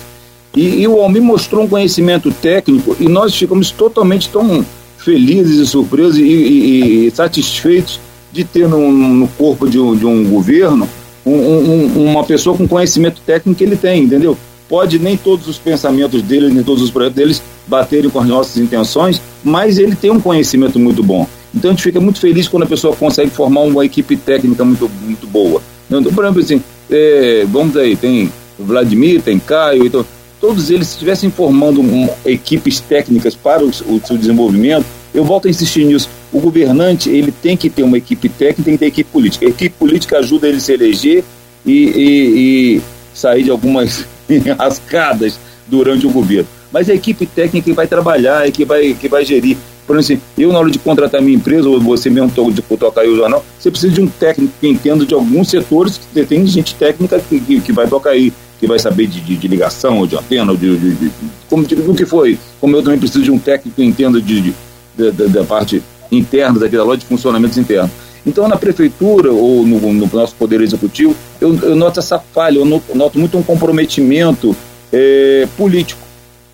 E, 0.56 0.82
e 0.82 0.88
o 0.88 1.01
Almi 1.01 1.19
mostrou 1.19 1.63
um 1.63 1.67
conhecimento 1.67 2.32
técnico 2.32 2.95
e 2.99 3.08
nós 3.08 3.36
ficamos 3.36 3.71
totalmente 3.71 4.30
tão 4.30 4.65
felizes 4.97 5.58
e 5.60 5.65
surpresos 5.65 6.17
e, 6.17 6.23
e, 6.23 7.08
e 7.08 7.12
satisfeitos 7.12 7.99
de 8.32 8.43
ter 8.43 8.67
no, 8.67 8.91
no 8.91 9.27
corpo 9.30 9.67
de 9.67 9.80
um, 9.80 9.95
de 9.95 10.06
um 10.06 10.30
governo 10.30 10.88
um, 11.25 11.34
um, 11.34 12.10
uma 12.10 12.23
pessoa 12.23 12.56
com 12.56 12.67
conhecimento 12.67 13.21
técnico 13.25 13.58
que 13.58 13.63
ele 13.63 13.75
tem, 13.75 14.04
entendeu? 14.04 14.38
Pode 14.67 14.99
nem 14.99 15.17
todos 15.17 15.47
os 15.47 15.58
pensamentos 15.58 16.21
dele, 16.21 16.49
nem 16.49 16.63
todos 16.63 16.82
os 16.82 16.89
projetos 16.89 17.15
deles 17.15 17.43
baterem 17.67 18.10
com 18.10 18.19
as 18.19 18.27
nossas 18.27 18.58
intenções, 18.58 19.21
mas 19.43 19.77
ele 19.77 19.95
tem 19.95 20.12
um 20.12 20.19
conhecimento 20.19 20.80
muito 20.80 21.04
bom. 21.04 21.27
Então 21.53 21.71
a 21.71 21.73
gente 21.73 21.83
fica 21.83 21.99
muito 21.99 22.19
feliz 22.19 22.47
quando 22.47 22.63
a 22.63 22.67
pessoa 22.67 22.95
consegue 22.95 23.29
formar 23.29 23.61
uma 23.61 23.85
equipe 23.85 24.15
técnica 24.15 24.63
muito, 24.63 24.89
muito 25.01 25.27
boa. 25.27 25.61
Então, 25.89 26.03
por 26.13 26.23
exemplo, 26.23 26.41
assim, 26.41 26.63
é, 26.89 27.45
vamos 27.49 27.75
aí, 27.75 27.95
tem 27.95 28.31
Vladimir, 28.57 29.21
tem 29.21 29.39
Caio, 29.39 29.85
então, 29.85 30.05
todos 30.39 30.69
eles 30.69 30.89
estivessem 30.89 31.29
formando 31.29 31.81
um, 31.81 32.09
equipes 32.25 32.79
técnicas 32.79 33.35
para 33.35 33.63
o, 33.63 33.69
o 33.69 34.01
seu 34.05 34.17
desenvolvimento, 34.17 34.85
eu 35.13 35.25
volto 35.25 35.47
a 35.47 35.51
insistir 35.51 35.85
nisso. 35.85 36.09
O 36.31 36.39
governante 36.39 37.09
ele 37.09 37.31
tem 37.31 37.57
que 37.57 37.69
ter 37.69 37.83
uma 37.83 37.97
equipe 37.97 38.29
técnica, 38.29 38.63
tem 38.63 38.73
que 38.73 38.79
ter 38.79 38.85
equipe 38.85 39.09
política. 39.11 39.45
A 39.45 39.49
equipe 39.49 39.75
política 39.77 40.19
ajuda 40.19 40.47
ele 40.47 40.57
a 40.57 40.61
se 40.61 40.71
eleger 40.71 41.23
e, 41.65 41.71
e, 41.71 42.77
e 42.77 42.81
sair 43.13 43.43
de 43.43 43.51
algumas 43.51 44.05
enrascadas 44.29 45.37
durante 45.67 46.07
o 46.07 46.09
governo. 46.09 46.47
Mas 46.71 46.89
a 46.89 46.93
equipe 46.93 47.25
técnica 47.25 47.65
que 47.65 47.73
vai 47.73 47.87
trabalhar 47.87 48.47
e 48.47 48.51
que 48.51 48.63
vai, 48.63 48.93
que 48.93 49.09
vai 49.09 49.25
gerir. 49.25 49.57
Por 49.91 49.99
exemplo, 49.99 50.23
assim, 50.23 50.41
eu 50.41 50.54
na 50.54 50.60
hora 50.60 50.71
de 50.71 50.80
contratar 50.80 51.21
minha 51.21 51.36
empresa, 51.36 51.67
ou 51.67 51.77
você 51.77 52.10
mesmo 52.10 52.32
de 52.49 52.62
tocar 52.62 53.01
aí 53.01 53.10
o 53.10 53.17
jornal, 53.17 53.43
você 53.60 53.69
precisa 53.69 53.93
de 53.93 53.99
um 53.99 54.08
técnico 54.08 54.54
que 54.62 54.65
entenda 54.65 55.06
de 55.06 55.13
alguns 55.13 55.49
setores, 55.49 55.97
que 55.97 56.25
tem 56.25 56.47
gente 56.47 56.75
técnica 56.75 57.19
que, 57.19 57.60
que, 57.60 57.73
vai 57.73 57.86
tocar 57.88 58.12
aí, 58.12 58.32
que 58.58 58.65
vai 58.65 58.80
saber 58.80 59.08
de, 59.08 59.19
de, 59.19 59.36
de 59.36 59.47
ligação, 59.49 59.99
ou 59.99 60.08
de 60.08 60.15
antena, 60.15 60.54
ou 60.54 60.58
de, 60.58 60.77
de, 60.77 61.12
como, 61.49 61.63
do 61.63 61.93
que 61.93 62.06
foi. 62.06 62.39
Como 62.62 62.73
eu 62.73 62.82
também 62.82 62.99
preciso 62.99 63.21
de 63.21 63.32
um 63.32 63.38
técnico 63.38 63.75
que 63.75 63.84
entenda 63.84 64.21
de, 64.21 64.54
da, 64.95 65.43
parte 65.43 65.84
interna 66.10 66.58
daquela 66.58 66.86
loja, 66.86 66.99
de 66.99 67.06
funcionamentos 67.06 67.58
internos. 67.58 67.91
Então, 68.25 68.47
na 68.47 68.56
prefeitura 68.56 69.30
ou 69.30 69.67
no, 69.67 69.91
no 69.91 70.10
nosso 70.13 70.36
poder 70.36 70.62
executivo, 70.62 71.13
eu, 71.41 71.54
eu, 71.63 71.75
noto 71.75 71.99
essa 71.99 72.17
falha, 72.17 72.60
eu 72.60 72.65
noto 72.95 73.19
muito 73.19 73.38
um 73.38 73.43
comprometimento 73.43 74.56
é, 74.93 75.45
político. 75.58 75.99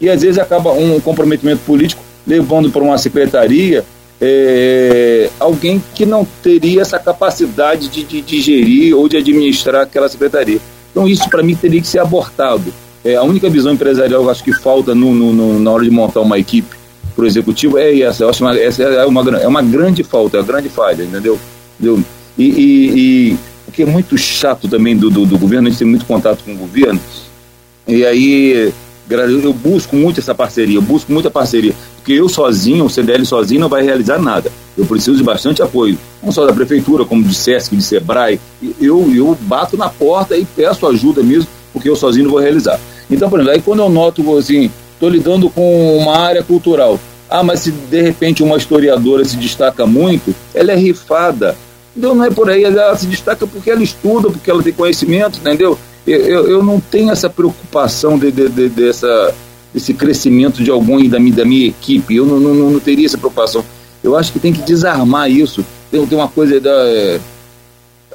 E 0.01 0.09
às 0.09 0.23
vezes 0.23 0.39
acaba 0.39 0.71
um 0.71 0.99
comprometimento 0.99 1.61
político 1.63 2.06
levando 2.27 2.69
para 2.69 2.83
uma 2.83 2.97
secretaria 2.97 3.85
é, 4.19 5.29
alguém 5.39 5.81
que 5.93 6.05
não 6.05 6.27
teria 6.43 6.81
essa 6.81 6.99
capacidade 6.99 7.87
de, 7.87 8.03
de, 8.03 8.21
de, 8.21 8.41
gerir 8.41 8.95
ou 8.95 9.07
de 9.07 9.17
administrar 9.17 9.83
aquela 9.83 10.09
secretaria. 10.09 10.59
Então, 10.91 11.07
isso 11.07 11.29
para 11.29 11.43
mim 11.43 11.55
teria 11.55 11.79
que 11.79 11.87
ser 11.87 11.99
abortado. 11.99 12.73
É, 13.05 13.15
a 13.15 13.23
única 13.23 13.49
visão 13.49 13.71
empresarial 13.71 14.21
que 14.21 14.27
eu 14.27 14.31
acho 14.31 14.43
que 14.43 14.53
falta 14.53 14.93
no, 14.93 15.13
no, 15.13 15.31
no, 15.31 15.59
na 15.59 15.71
hora 15.71 15.83
de 15.83 15.91
montar 15.91 16.21
uma 16.21 16.37
equipe 16.37 16.75
para 17.15 17.23
o 17.23 17.27
executivo 17.27 17.77
é 17.77 17.99
essa. 17.99 18.23
Eu 18.23 18.29
acho 18.29 18.43
uma, 18.43 18.57
essa 18.57 18.83
é 18.83 19.05
uma, 19.05 19.39
é 19.39 19.47
uma 19.47 19.61
grande 19.61 20.03
falta, 20.03 20.37
é 20.37 20.39
uma 20.39 20.47
grande 20.47 20.69
falha, 20.69 21.03
entendeu? 21.03 21.39
entendeu? 21.79 22.03
E, 22.37 22.43
e, 22.43 22.99
e 23.31 23.37
o 23.67 23.71
que 23.71 23.83
é 23.83 23.85
muito 23.85 24.17
chato 24.17 24.67
também 24.67 24.97
do, 24.97 25.09
do, 25.09 25.25
do, 25.25 25.37
governo, 25.37 25.67
a 25.67 25.69
gente 25.69 25.79
tem 25.79 25.87
muito 25.87 26.05
contato 26.05 26.43
com 26.43 26.53
o 26.53 26.57
governo, 26.57 26.99
e 27.87 28.05
aí 28.05 28.73
eu 29.09 29.53
busco 29.53 29.95
muito 29.95 30.19
essa 30.19 30.35
parceria, 30.35 30.77
eu 30.77 30.81
busco 30.81 31.11
muita 31.11 31.31
parceria, 31.31 31.73
porque 31.95 32.13
eu 32.13 32.27
sozinho, 32.27 32.85
o 32.85 32.89
CDL 32.89 33.25
sozinho 33.25 33.61
não 33.61 33.69
vai 33.69 33.83
realizar 33.83 34.19
nada. 34.19 34.51
Eu 34.77 34.85
preciso 34.85 35.17
de 35.17 35.23
bastante 35.23 35.61
apoio, 35.61 35.97
não 36.21 36.31
só 36.31 36.45
da 36.45 36.53
prefeitura, 36.53 37.05
como 37.05 37.23
de 37.23 37.33
SESC, 37.33 37.75
de 37.75 37.81
SEBRAE. 37.81 38.39
Eu, 38.79 39.11
eu 39.13 39.37
bato 39.41 39.75
na 39.75 39.89
porta 39.89 40.37
e 40.37 40.45
peço 40.45 40.85
ajuda 40.87 41.23
mesmo, 41.23 41.47
porque 41.73 41.89
eu 41.89 41.95
sozinho 41.95 42.25
não 42.25 42.31
vou 42.31 42.39
realizar. 42.39 42.79
Então, 43.09 43.29
por 43.29 43.39
exemplo, 43.39 43.55
aí 43.55 43.61
quando 43.61 43.79
eu 43.79 43.89
noto 43.89 44.37
assim, 44.37 44.69
estou 44.93 45.09
lidando 45.09 45.49
com 45.49 45.97
uma 45.97 46.17
área 46.17 46.43
cultural. 46.43 46.99
Ah, 47.29 47.43
mas 47.43 47.61
se 47.61 47.71
de 47.71 48.01
repente 48.01 48.43
uma 48.43 48.57
historiadora 48.57 49.23
se 49.25 49.37
destaca 49.37 49.85
muito, 49.85 50.33
ela 50.53 50.71
é 50.71 50.75
rifada. 50.75 51.55
Então 51.95 52.13
não 52.13 52.23
é 52.23 52.29
por 52.29 52.49
aí, 52.49 52.63
ela 52.63 52.95
se 52.95 53.07
destaca 53.07 53.47
porque 53.47 53.71
ela 53.71 53.81
estuda, 53.81 54.29
porque 54.29 54.49
ela 54.49 54.61
tem 54.61 54.71
conhecimento, 54.71 55.39
entendeu? 55.39 55.77
Eu, 56.07 56.47
eu, 56.47 56.63
não 56.63 56.79
tenho 56.79 57.11
essa 57.11 57.29
preocupação 57.29 58.17
de, 58.17 58.31
de, 58.31 58.47
de, 58.47 58.69
dessa, 58.69 59.35
desse 59.73 59.93
crescimento 59.93 60.63
de 60.63 60.71
algum 60.71 61.05
da 61.09 61.19
minha, 61.19 61.35
da 61.35 61.43
minha 61.43 61.67
equipe, 61.67 62.15
eu 62.15 62.25
não, 62.25 62.39
não, 62.39 62.53
não 62.71 62.79
teria 62.79 63.05
essa 63.05 63.17
preocupação. 63.17 63.63
Eu 64.01 64.15
acho 64.15 64.31
que 64.31 64.39
tem 64.39 64.53
que 64.53 64.61
desarmar 64.61 65.29
isso. 65.29 65.65
Tem, 65.91 66.05
tem 66.05 66.17
uma 66.17 66.29
coisa 66.29 66.59
da. 66.61 66.71
É, 66.71 67.19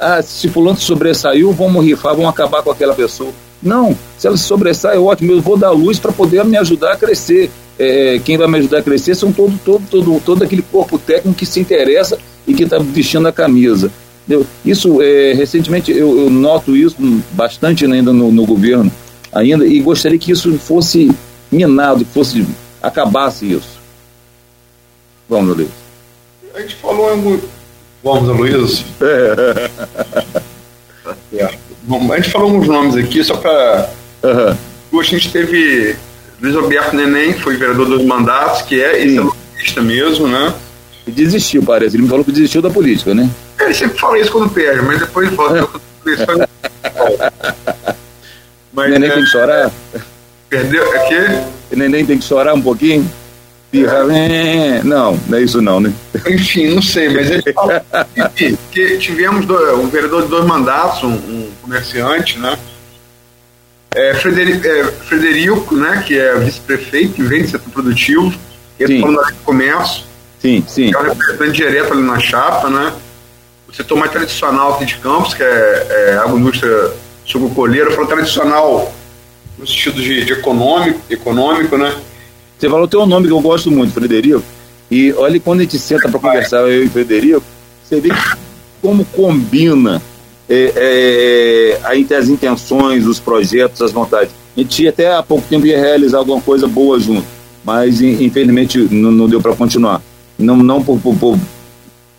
ah, 0.00 0.22
se 0.22 0.48
fulano 0.48 0.78
sobressaiu, 0.78 1.52
vamos 1.52 1.84
rifar, 1.84 2.14
vamos 2.14 2.30
acabar 2.30 2.62
com 2.62 2.70
aquela 2.70 2.94
pessoa. 2.94 3.30
Não, 3.62 3.96
se 4.18 4.26
ela 4.26 4.36
se 4.36 4.44
sobressai, 4.44 4.96
é 4.96 4.98
ótimo, 4.98 5.32
eu 5.32 5.40
vou 5.40 5.56
dar 5.56 5.70
luz 5.70 6.00
para 6.00 6.10
poder 6.10 6.44
me 6.44 6.56
ajudar 6.56 6.92
a 6.92 6.96
crescer. 6.96 7.50
É, 7.78 8.20
quem 8.24 8.36
vai 8.36 8.48
me 8.48 8.58
ajudar 8.58 8.78
a 8.78 8.82
crescer 8.82 9.14
são 9.14 9.30
todo, 9.32 9.58
todo, 9.64 9.82
todo, 9.88 10.20
todo 10.24 10.42
aquele 10.42 10.62
corpo 10.62 10.98
técnico 10.98 11.38
que 11.38 11.46
se 11.46 11.60
interessa 11.60 12.18
e 12.46 12.54
que 12.54 12.64
está 12.64 12.78
vestindo 12.78 13.28
a 13.28 13.32
camisa. 13.32 13.90
Isso, 14.64 15.02
é, 15.02 15.32
recentemente, 15.32 15.90
eu, 15.90 16.18
eu, 16.18 16.30
noto 16.30 16.76
isso 16.76 16.96
bastante 17.32 17.84
ainda 17.84 18.12
no, 18.12 18.30
no, 18.30 18.46
governo, 18.46 18.90
ainda, 19.32 19.66
e 19.66 19.80
gostaria 19.80 20.18
que 20.18 20.30
isso 20.30 20.56
fosse 20.58 21.10
minado, 21.50 22.04
que 22.04 22.12
fosse, 22.12 22.46
acabasse 22.80 23.52
isso. 23.52 23.80
Vamos, 25.28 25.56
Luiz. 25.56 25.68
A 26.54 26.60
gente 26.60 26.76
falou 26.76 27.16
em... 27.16 27.40
Vamos, 28.02 28.36
Luiz. 28.36 28.84
É. 31.34 31.50
Bom, 31.82 32.12
a 32.12 32.16
gente 32.16 32.30
falou 32.30 32.52
uns 32.52 32.68
nomes 32.68 32.94
aqui, 32.94 33.24
só 33.24 33.36
para. 33.36 33.90
Uhum. 34.22 34.56
Hoje 34.92 35.16
a 35.16 35.18
gente 35.18 35.32
teve 35.32 35.96
Luiz 36.40 36.54
Alberto 36.54 36.94
Neném, 36.94 37.32
que 37.32 37.40
foi 37.40 37.56
vereador 37.56 37.88
dos 37.88 38.04
mandatos, 38.04 38.62
que 38.62 38.80
é, 38.80 39.02
esse 39.04 39.78
é 39.78 39.80
mesmo, 39.80 40.28
né? 40.28 40.54
E 41.06 41.10
desistiu, 41.10 41.62
parece. 41.62 41.96
Ele 41.96 42.04
me 42.04 42.08
falou 42.08 42.24
que 42.24 42.32
desistiu 42.32 42.62
da 42.62 42.70
política, 42.70 43.14
né? 43.14 43.28
É, 43.58 43.64
ele 43.64 43.74
sempre 43.74 43.98
fala 43.98 44.18
isso 44.18 44.32
quando 44.32 44.50
perde, 44.50 44.82
mas 44.82 45.00
depois 45.00 45.30
volta. 45.30 45.68
mas, 48.72 48.90
Neném 48.90 49.10
é, 49.10 49.12
tem 49.14 49.24
que 49.24 49.30
chorar? 49.30 49.70
Perdeu? 50.48 50.92
Aqui? 50.92 51.16
O 51.72 51.76
Neném 51.76 52.06
tem 52.06 52.18
que 52.18 52.24
chorar 52.24 52.54
um 52.54 52.62
pouquinho? 52.62 53.10
É. 53.74 54.82
Não, 54.84 55.18
não 55.26 55.38
é 55.38 55.42
isso 55.42 55.62
não, 55.62 55.80
né? 55.80 55.92
Enfim, 56.28 56.74
não 56.74 56.82
sei, 56.82 57.08
mas 57.08 57.30
ele 57.30 57.42
fala 57.54 57.82
que 58.70 58.98
tivemos 58.98 59.46
um 59.48 59.88
vereador 59.88 60.22
de 60.22 60.28
dois 60.28 60.44
mandatos, 60.44 61.02
um, 61.02 61.14
um 61.14 61.50
comerciante, 61.62 62.38
né? 62.38 62.58
É, 63.94 64.14
Frederico, 64.14 64.66
é, 64.66 64.84
Frederico, 64.84 65.76
né, 65.76 66.02
que 66.06 66.18
é 66.18 66.34
vice-prefeito, 66.38 67.14
que 67.14 67.22
vem 67.22 67.42
do 67.42 67.48
setor 67.48 67.70
produtivo, 67.70 68.32
Ele 68.78 69.00
falando 69.00 69.16
da 69.16 69.32
comércio. 69.44 70.04
Sim, 70.42 70.64
sim. 70.66 70.90
Que 70.90 70.96
é 70.96 70.98
um 70.98 71.04
representante 71.04 71.52
direto 71.52 71.92
ali 71.92 72.02
na 72.02 72.18
chapa, 72.18 72.68
né? 72.68 72.92
O 73.68 73.72
setor 73.72 73.96
mais 73.96 74.10
tradicional 74.10 74.74
aqui 74.74 74.84
de 74.84 74.96
Campos, 74.96 75.34
que 75.34 75.42
é, 75.42 75.46
é 75.46 76.22
a 76.22 76.28
indústria 76.28 76.90
sucrocolheira, 77.24 77.92
falou 77.92 78.08
tradicional 78.08 78.92
no 79.56 79.64
sentido 79.64 80.02
de, 80.02 80.24
de, 80.24 80.32
econômico, 80.32 81.00
econômico, 81.08 81.78
né? 81.78 81.94
Você 82.58 82.68
falou 82.68 82.88
tem 82.88 82.98
um 82.98 83.06
nome 83.06 83.28
que 83.28 83.32
eu 83.32 83.40
gosto 83.40 83.70
muito, 83.70 83.94
Frederico. 83.94 84.42
E 84.90 85.12
olha, 85.12 85.38
quando 85.38 85.60
a 85.60 85.62
gente 85.62 85.78
senta 85.78 86.08
para 86.08 86.18
conversar, 86.18 86.58
eu 86.62 86.82
e 86.82 86.86
o 86.86 86.90
Frederico, 86.90 87.44
você 87.84 88.00
vê 88.00 88.10
como 88.80 89.04
combina 89.04 90.02
é, 90.48 91.78
é, 91.86 92.14
as 92.16 92.28
intenções, 92.28 93.06
os 93.06 93.20
projetos, 93.20 93.80
as 93.80 93.92
vontades. 93.92 94.34
A 94.56 94.60
gente 94.60 94.88
até 94.88 95.14
há 95.14 95.22
pouco 95.22 95.46
tempo 95.48 95.66
ia 95.66 95.78
realizar 95.78 96.18
alguma 96.18 96.40
coisa 96.40 96.66
boa 96.66 96.98
junto, 96.98 97.26
mas 97.64 98.00
infelizmente 98.02 98.78
não, 98.90 99.12
não 99.12 99.28
deu 99.28 99.40
para 99.40 99.54
continuar. 99.54 100.02
Não, 100.38 100.56
não 100.56 100.82
por, 100.82 100.98
por, 100.98 101.16
por, 101.16 101.38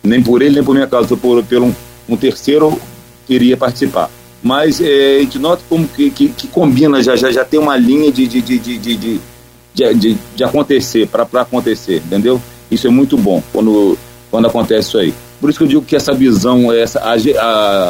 nem 0.02 0.22
por 0.22 0.42
ele, 0.42 0.56
nem 0.56 0.64
por 0.64 0.74
minha 0.74 0.86
causa, 0.86 1.16
por, 1.16 1.42
pelo 1.44 1.66
um, 1.66 1.74
um 2.08 2.16
terceiro 2.16 2.78
iria 3.28 3.56
participar. 3.56 4.10
Mas 4.42 4.80
é, 4.80 5.16
a 5.16 5.20
gente 5.20 5.38
nota 5.38 5.62
como 5.68 5.88
que, 5.88 6.10
que, 6.10 6.28
que, 6.28 6.46
combina, 6.48 7.02
já, 7.02 7.16
já, 7.16 7.32
já 7.32 7.44
tem 7.44 7.58
uma 7.58 7.76
linha 7.76 8.12
de, 8.12 8.26
de, 8.26 8.42
de, 8.42 8.58
de, 8.58 8.78
de, 8.78 8.96
de, 9.74 9.94
de, 9.94 10.18
de 10.36 10.44
acontecer, 10.44 11.08
para 11.08 11.26
acontecer, 11.40 12.02
entendeu? 12.04 12.40
Isso 12.70 12.86
é 12.86 12.90
muito 12.90 13.16
bom 13.16 13.42
quando, 13.52 13.98
quando 14.30 14.46
acontece 14.46 14.88
isso 14.88 14.98
aí. 14.98 15.14
Por 15.40 15.48
isso 15.48 15.58
que 15.58 15.64
eu 15.64 15.68
digo 15.68 15.82
que 15.82 15.96
essa 15.96 16.12
visão, 16.12 16.70
essa, 16.72 17.00
a, 17.00 17.14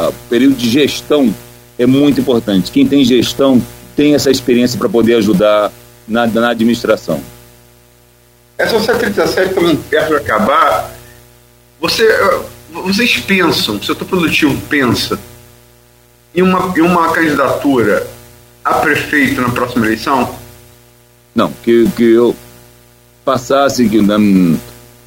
a 0.07 0.13
período 0.31 0.57
de 0.57 0.69
gestão 0.69 1.35
é 1.79 1.87
muito 1.87 2.21
importante. 2.21 2.71
Quem 2.71 2.87
tem 2.87 3.05
gestão 3.05 3.61
tem 3.97 4.15
essa 4.15 4.31
experiência 4.31 4.79
para 4.79 4.89
poder 4.89 5.15
ajudar 5.17 5.73
na, 6.07 6.27
na 6.27 6.51
administração. 6.51 7.21
Essa 8.57 8.79
737 8.79 9.55
também 9.55 9.77
perto 9.77 10.11
de 10.11 10.17
acabar, 10.17 10.95
você, 11.81 12.09
vocês 12.71 13.17
pensam, 13.19 13.77
o 13.77 13.83
setor 13.83 14.07
produtivo 14.07 14.57
pensa 14.69 15.19
em 16.35 16.43
uma, 16.43 16.73
em 16.77 16.81
uma 16.81 17.13
candidatura 17.13 18.07
a 18.65 18.75
prefeito 18.75 19.41
na 19.41 19.51
próxima 19.51 19.87
eleição? 19.87 20.35
Não, 21.35 21.53
que, 21.63 21.89
que 21.97 22.05
eu 22.05 22.35
passasse 23.25 23.85
na, 24.01 24.19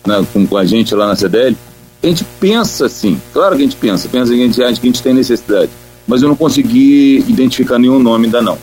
na, 0.06 0.26
com, 0.26 0.46
com 0.46 0.58
a 0.58 0.66
gente 0.66 0.94
lá 0.94 1.08
na 1.08 1.16
CDL, 1.16 1.56
a 2.04 2.08
gente 2.08 2.26
pensa 2.40 2.86
assim, 2.86 3.20
claro 3.34 3.56
que 3.56 3.62
a 3.62 3.66
gente 3.66 3.78
pensa, 3.78 4.10
pensa 4.10 4.34
que 4.34 4.42
a 4.42 4.46
gente 4.46 4.64
acha 4.64 4.80
que 4.80 4.88
a 4.88 4.92
gente 4.92 5.02
tem 5.02 5.14
necessidade, 5.14 5.72
mas 6.06 6.22
eu 6.22 6.28
não 6.28 6.36
consegui 6.36 7.24
identificar 7.28 7.80
nenhum 7.80 8.00
nome 8.00 8.26
ainda 8.26 8.42
não. 8.42 8.58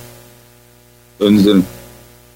Eu, 1.18 1.62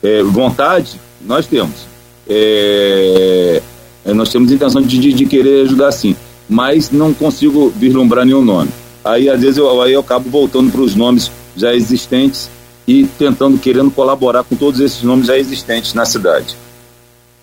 é, 0.02 0.22
vontade, 0.22 1.00
nós 1.20 1.46
temos. 1.46 1.86
É, 2.28 3.62
é, 4.04 4.12
nós 4.12 4.28
temos 4.30 4.52
intenção 4.52 4.82
de, 4.82 4.98
de, 4.98 5.12
de, 5.12 5.26
querer 5.26 5.62
ajudar 5.62 5.92
sim, 5.92 6.14
mas 6.48 6.90
não 6.90 7.14
consigo 7.14 7.70
vislumbrar 7.70 8.24
nenhum 8.24 8.44
nome. 8.44 8.70
Aí 9.04 9.28
às 9.30 9.40
vezes 9.40 9.56
eu, 9.56 9.80
aí 9.80 9.92
eu 9.92 10.00
acabo 10.00 10.28
voltando 10.28 10.70
para 10.70 10.80
os 10.80 10.94
nomes 10.94 11.30
já 11.56 11.74
existentes 11.74 12.50
e 12.86 13.04
tentando, 13.18 13.58
querendo 13.58 13.90
colaborar 13.90 14.44
com 14.44 14.56
todos 14.56 14.80
esses 14.80 15.02
nomes 15.02 15.26
já 15.26 15.38
existentes 15.38 15.94
na 15.94 16.04
cidade. 16.04 16.56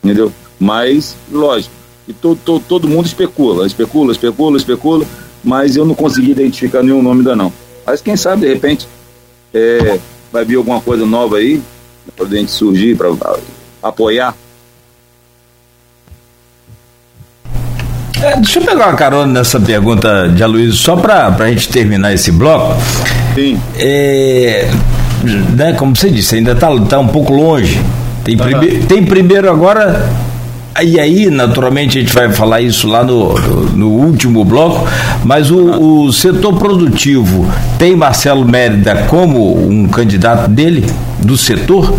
Entendeu? 0.03 0.31
Mas, 0.59 1.15
lógico, 1.31 1.73
e 2.07 2.13
to, 2.13 2.37
to, 2.45 2.59
todo 2.59 2.87
mundo 2.87 3.07
especula, 3.07 3.65
especula, 3.65 4.11
especula, 4.11 4.57
especula, 4.57 5.05
mas 5.43 5.75
eu 5.75 5.85
não 5.85 5.95
consegui 5.95 6.31
identificar 6.31 6.83
nenhum 6.83 7.01
nome 7.01 7.19
ainda 7.19 7.35
não. 7.35 7.51
Mas 7.85 8.01
quem 8.01 8.15
sabe, 8.15 8.41
de 8.41 8.53
repente, 8.53 8.87
é, 9.53 9.99
vai 10.31 10.45
vir 10.45 10.55
alguma 10.55 10.79
coisa 10.79 11.05
nova 11.05 11.37
aí, 11.37 11.61
para 12.15 12.25
a 12.25 12.29
gente 12.29 12.51
surgir, 12.51 12.95
para 12.95 13.09
apoiar 13.81 14.35
É, 18.21 18.35
deixa 18.37 18.59
eu 18.59 18.63
pegar 18.63 18.87
uma 18.87 18.95
carona 18.95 19.31
nessa 19.31 19.59
pergunta 19.59 20.29
de 20.29 20.41
Aloysio, 20.41 20.73
só 20.73 20.95
para 20.95 21.27
a 21.27 21.47
gente 21.47 21.69
terminar 21.69 22.13
esse 22.13 22.31
bloco. 22.31 22.75
Sim. 23.33 23.59
É, 23.77 24.69
né, 25.53 25.73
como 25.73 25.95
você 25.95 26.09
disse, 26.09 26.35
ainda 26.35 26.53
está 26.53 26.69
tá 26.81 26.99
um 26.99 27.07
pouco 27.07 27.33
longe. 27.33 27.81
Tem, 28.23 28.37
prime, 28.37 28.79
tem 28.85 29.03
primeiro 29.03 29.49
agora 29.51 30.09
e 30.83 30.99
aí, 30.99 31.29
naturalmente, 31.29 31.97
a 31.97 32.01
gente 32.01 32.13
vai 32.13 32.31
falar 32.33 32.59
isso 32.59 32.87
lá 32.87 33.03
no, 33.03 33.33
no, 33.75 33.91
último 33.91 34.43
bloco, 34.43 34.85
mas 35.23 35.49
o, 35.49 36.05
o, 36.05 36.11
setor 36.11 36.57
produtivo 36.57 37.49
tem 37.77 37.95
Marcelo 37.95 38.45
Mérida 38.45 39.05
como 39.07 39.57
um 39.57 39.87
candidato 39.87 40.49
dele, 40.49 40.85
do 41.19 41.37
setor? 41.37 41.97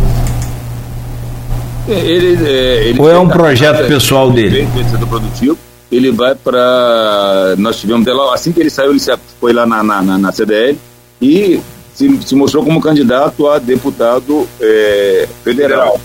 Ele, 1.88 2.38
é, 2.44 2.88
ele 2.88 3.00
Ou 3.00 3.10
é 3.10 3.18
um 3.18 3.28
projeto 3.28 3.86
pessoal 3.86 4.30
dele? 4.30 4.68
Setor 4.90 5.08
produtivo 5.08 5.56
ele 5.90 6.10
vai 6.10 6.34
para. 6.34 7.54
Nós 7.58 7.76
tivemos 7.78 8.04
dela, 8.04 8.34
assim 8.34 8.52
que 8.52 8.60
ele 8.60 8.70
saiu, 8.70 8.90
ele 8.90 9.00
foi 9.40 9.52
lá 9.52 9.66
na, 9.66 9.82
na, 9.82 10.02
na 10.18 10.32
CDL 10.32 10.78
e 11.20 11.60
se, 11.94 12.20
se, 12.22 12.34
mostrou 12.34 12.64
como 12.64 12.80
candidato 12.80 13.48
a 13.48 13.58
deputado 13.58 14.46
é, 14.60 15.28
federal, 15.42 16.00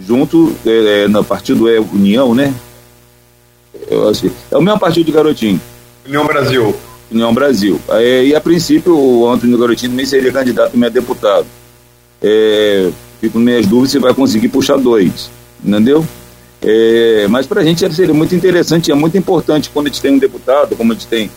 junto 0.00 0.54
é, 0.66 1.06
no 1.08 1.22
partido 1.22 1.68
é 1.68 1.78
União, 1.78 2.34
né? 2.34 2.54
Eu 3.88 4.08
acho 4.08 4.22
que 4.22 4.32
é 4.50 4.56
o 4.56 4.62
mesmo 4.62 4.80
partido 4.80 5.06
de 5.06 5.12
Garotinho. 5.12 5.60
União 6.06 6.26
Brasil. 6.26 6.74
União 7.10 7.32
Brasil. 7.32 7.80
É, 7.90 8.24
e 8.24 8.34
a 8.34 8.40
princípio 8.40 8.98
o 8.98 9.30
Antônio 9.30 9.58
Garotinho 9.58 9.92
também 9.92 10.06
seria 10.06 10.32
candidato 10.32 10.72
a 10.82 10.88
deputado. 10.88 11.46
É, 12.20 12.90
fico 13.20 13.34
com 13.34 13.38
minhas 13.38 13.66
dúvidas 13.66 13.92
se 13.92 13.98
vai 13.98 14.12
conseguir 14.12 14.48
puxar 14.48 14.76
dois, 14.76 15.30
entendeu? 15.64 16.04
É, 16.60 17.26
mas 17.28 17.46
para 17.46 17.60
a 17.60 17.64
gente 17.64 17.88
seria 17.94 18.14
muito 18.14 18.34
interessante, 18.34 18.90
é 18.90 18.94
muito 18.94 19.16
importante 19.16 19.70
quando 19.72 19.86
a 19.86 19.90
gente 19.90 20.02
tem 20.02 20.12
um 20.12 20.18
deputado, 20.18 20.74
como 20.76 20.92
a 20.92 20.94
gente 20.94 21.06
tem 21.06 21.30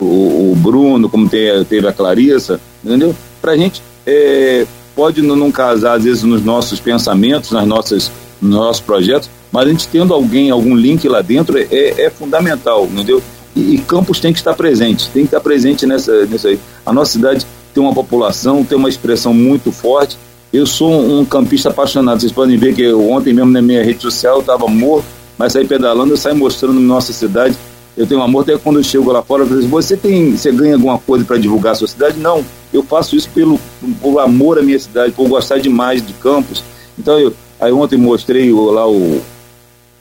o, 0.00 0.52
o 0.52 0.56
Bruno, 0.56 1.08
como 1.08 1.28
tem, 1.28 1.64
teve 1.64 1.86
a 1.86 1.92
Clarissa, 1.92 2.60
entendeu? 2.82 3.14
Para 3.42 3.52
a 3.52 3.56
gente 3.56 3.82
é, 4.06 4.66
pode 4.96 5.20
não 5.22 5.52
casar 5.52 5.98
às 5.98 6.04
vezes 6.04 6.22
nos 6.22 6.42
nossos 6.42 6.80
pensamentos, 6.80 7.50
nas 7.50 7.66
nossas, 7.66 8.10
nos 8.40 8.50
nossos 8.50 8.80
projetos, 8.80 9.28
mas 9.52 9.66
a 9.66 9.70
gente 9.70 9.86
tendo 9.88 10.14
alguém, 10.14 10.50
algum 10.50 10.74
link 10.74 11.06
lá 11.08 11.20
dentro 11.20 11.58
é, 11.58 11.66
é 11.70 12.10
fundamental, 12.10 12.86
entendeu? 12.86 13.22
E, 13.54 13.74
e, 13.74 13.78
Campos 13.78 14.18
tem 14.18 14.32
que 14.32 14.38
estar 14.38 14.54
presente, 14.54 15.08
tem 15.10 15.22
que 15.22 15.28
estar 15.28 15.40
presente 15.40 15.86
nessa, 15.86 16.26
nessa 16.26 16.48
aí. 16.48 16.58
A 16.84 16.92
nossa 16.92 17.12
cidade 17.12 17.46
tem 17.72 17.82
uma 17.82 17.94
população, 17.94 18.64
tem 18.64 18.76
uma 18.76 18.88
expressão 18.88 19.32
muito 19.32 19.70
forte 19.70 20.18
eu 20.54 20.66
sou 20.66 20.88
um 20.88 21.24
campista 21.24 21.68
apaixonado. 21.68 22.20
Vocês 22.20 22.30
podem 22.30 22.56
ver 22.56 22.76
que 22.76 22.82
eu, 22.82 23.10
ontem 23.10 23.34
mesmo 23.34 23.50
na 23.50 23.60
minha 23.60 23.82
rede 23.82 24.00
social 24.00 24.36
eu 24.36 24.40
estava 24.40 24.68
morto, 24.68 25.04
mas 25.36 25.52
saí 25.52 25.66
pedalando, 25.66 26.12
eu 26.12 26.16
saí 26.16 26.32
mostrando 26.32 26.78
nossa 26.78 27.12
cidade. 27.12 27.56
Eu 27.96 28.06
tenho 28.06 28.22
amor 28.22 28.42
até 28.42 28.56
quando 28.56 28.78
eu 28.78 28.84
chego 28.84 29.10
lá 29.10 29.20
fora, 29.20 29.42
eu 29.42 29.46
falo 29.48 29.58
assim, 29.58 29.68
você 29.68 29.96
tem, 29.96 30.36
você 30.36 30.52
ganha 30.52 30.74
alguma 30.74 30.96
coisa 30.96 31.24
para 31.24 31.38
divulgar 31.38 31.72
a 31.72 31.74
sua 31.74 31.88
cidade? 31.88 32.20
Não, 32.20 32.44
eu 32.72 32.84
faço 32.84 33.16
isso 33.16 33.28
pelo, 33.34 33.58
pelo 34.00 34.20
amor 34.20 34.58
à 34.58 34.62
minha 34.62 34.78
cidade, 34.78 35.12
por 35.12 35.28
gostar 35.28 35.58
demais 35.58 36.04
de 36.06 36.12
campos. 36.14 36.62
Então 36.96 37.18
eu, 37.18 37.34
aí 37.60 37.72
ontem 37.72 37.96
mostrei 37.96 38.52
lá 38.52 38.88
o, 38.88 39.20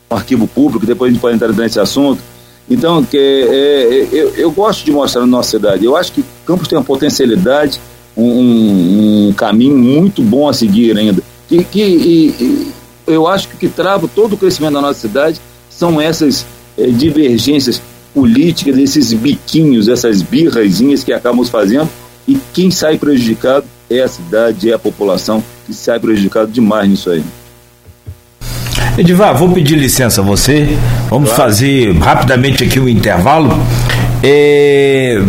o 0.08 0.16
arquivo 0.16 0.48
público, 0.48 0.86
depois 0.86 1.10
a 1.10 1.14
gente 1.14 1.22
pode 1.22 1.36
entrar 1.36 1.52
nesse 1.52 1.80
assunto. 1.80 2.22
Então, 2.70 3.04
que, 3.04 3.18
é, 3.18 3.18
é, 3.18 4.08
eu, 4.12 4.36
eu 4.36 4.52
gosto 4.52 4.86
de 4.86 4.92
mostrar 4.92 5.24
a 5.24 5.28
nossa 5.28 5.50
cidade. 5.52 5.84
Eu 5.84 5.98
acho 5.98 6.12
que 6.14 6.24
Campos 6.46 6.68
tem 6.68 6.78
uma 6.78 6.84
potencialidade, 6.84 7.80
um, 8.16 9.30
um 9.30 9.34
caminho 9.34 9.78
muito 9.78 10.22
bom 10.22 10.48
a 10.48 10.54
seguir 10.54 10.98
ainda. 10.98 11.22
Que, 11.48 11.64
que 11.64 11.82
e, 11.82 12.28
e 12.40 12.72
eu 13.08 13.28
acho 13.28 13.48
que 13.50 13.56
o 13.56 13.58
que 13.58 13.68
trava 13.68 14.08
todo 14.08 14.34
o 14.34 14.38
crescimento 14.38 14.74
da 14.74 14.82
nossa 14.82 15.00
cidade 15.00 15.40
são 15.70 16.00
essas 16.00 16.46
é, 16.78 16.88
divergências 16.88 17.82
políticas, 18.14 18.78
esses 18.78 19.14
biquinhos, 19.14 19.88
essas 19.88 20.22
birrazinhas 20.22 21.04
que 21.04 21.12
acabamos 21.12 21.50
fazendo, 21.50 21.90
e 22.28 22.38
quem 22.54 22.70
sai 22.70 22.98
prejudicado 22.98 23.66
é 23.90 24.02
a 24.02 24.08
cidade, 24.08 24.70
é 24.70 24.74
a 24.74 24.80
população 24.80 25.44
que 25.66 25.74
sai 25.74 26.00
prejudicado 26.00 26.52
demais 26.52 26.90
nisso 26.90 27.10
aí. 27.10 27.24
Edivar, 28.98 29.36
vou 29.36 29.50
pedir 29.50 29.76
licença 29.76 30.22
a 30.22 30.24
você. 30.24 30.78
Vamos 31.10 31.32
claro. 31.32 31.44
fazer 31.44 31.92
rapidamente 31.98 32.64
aqui 32.64 32.80
um 32.80 32.88
intervalo. 32.88 33.50
É, 34.22 35.20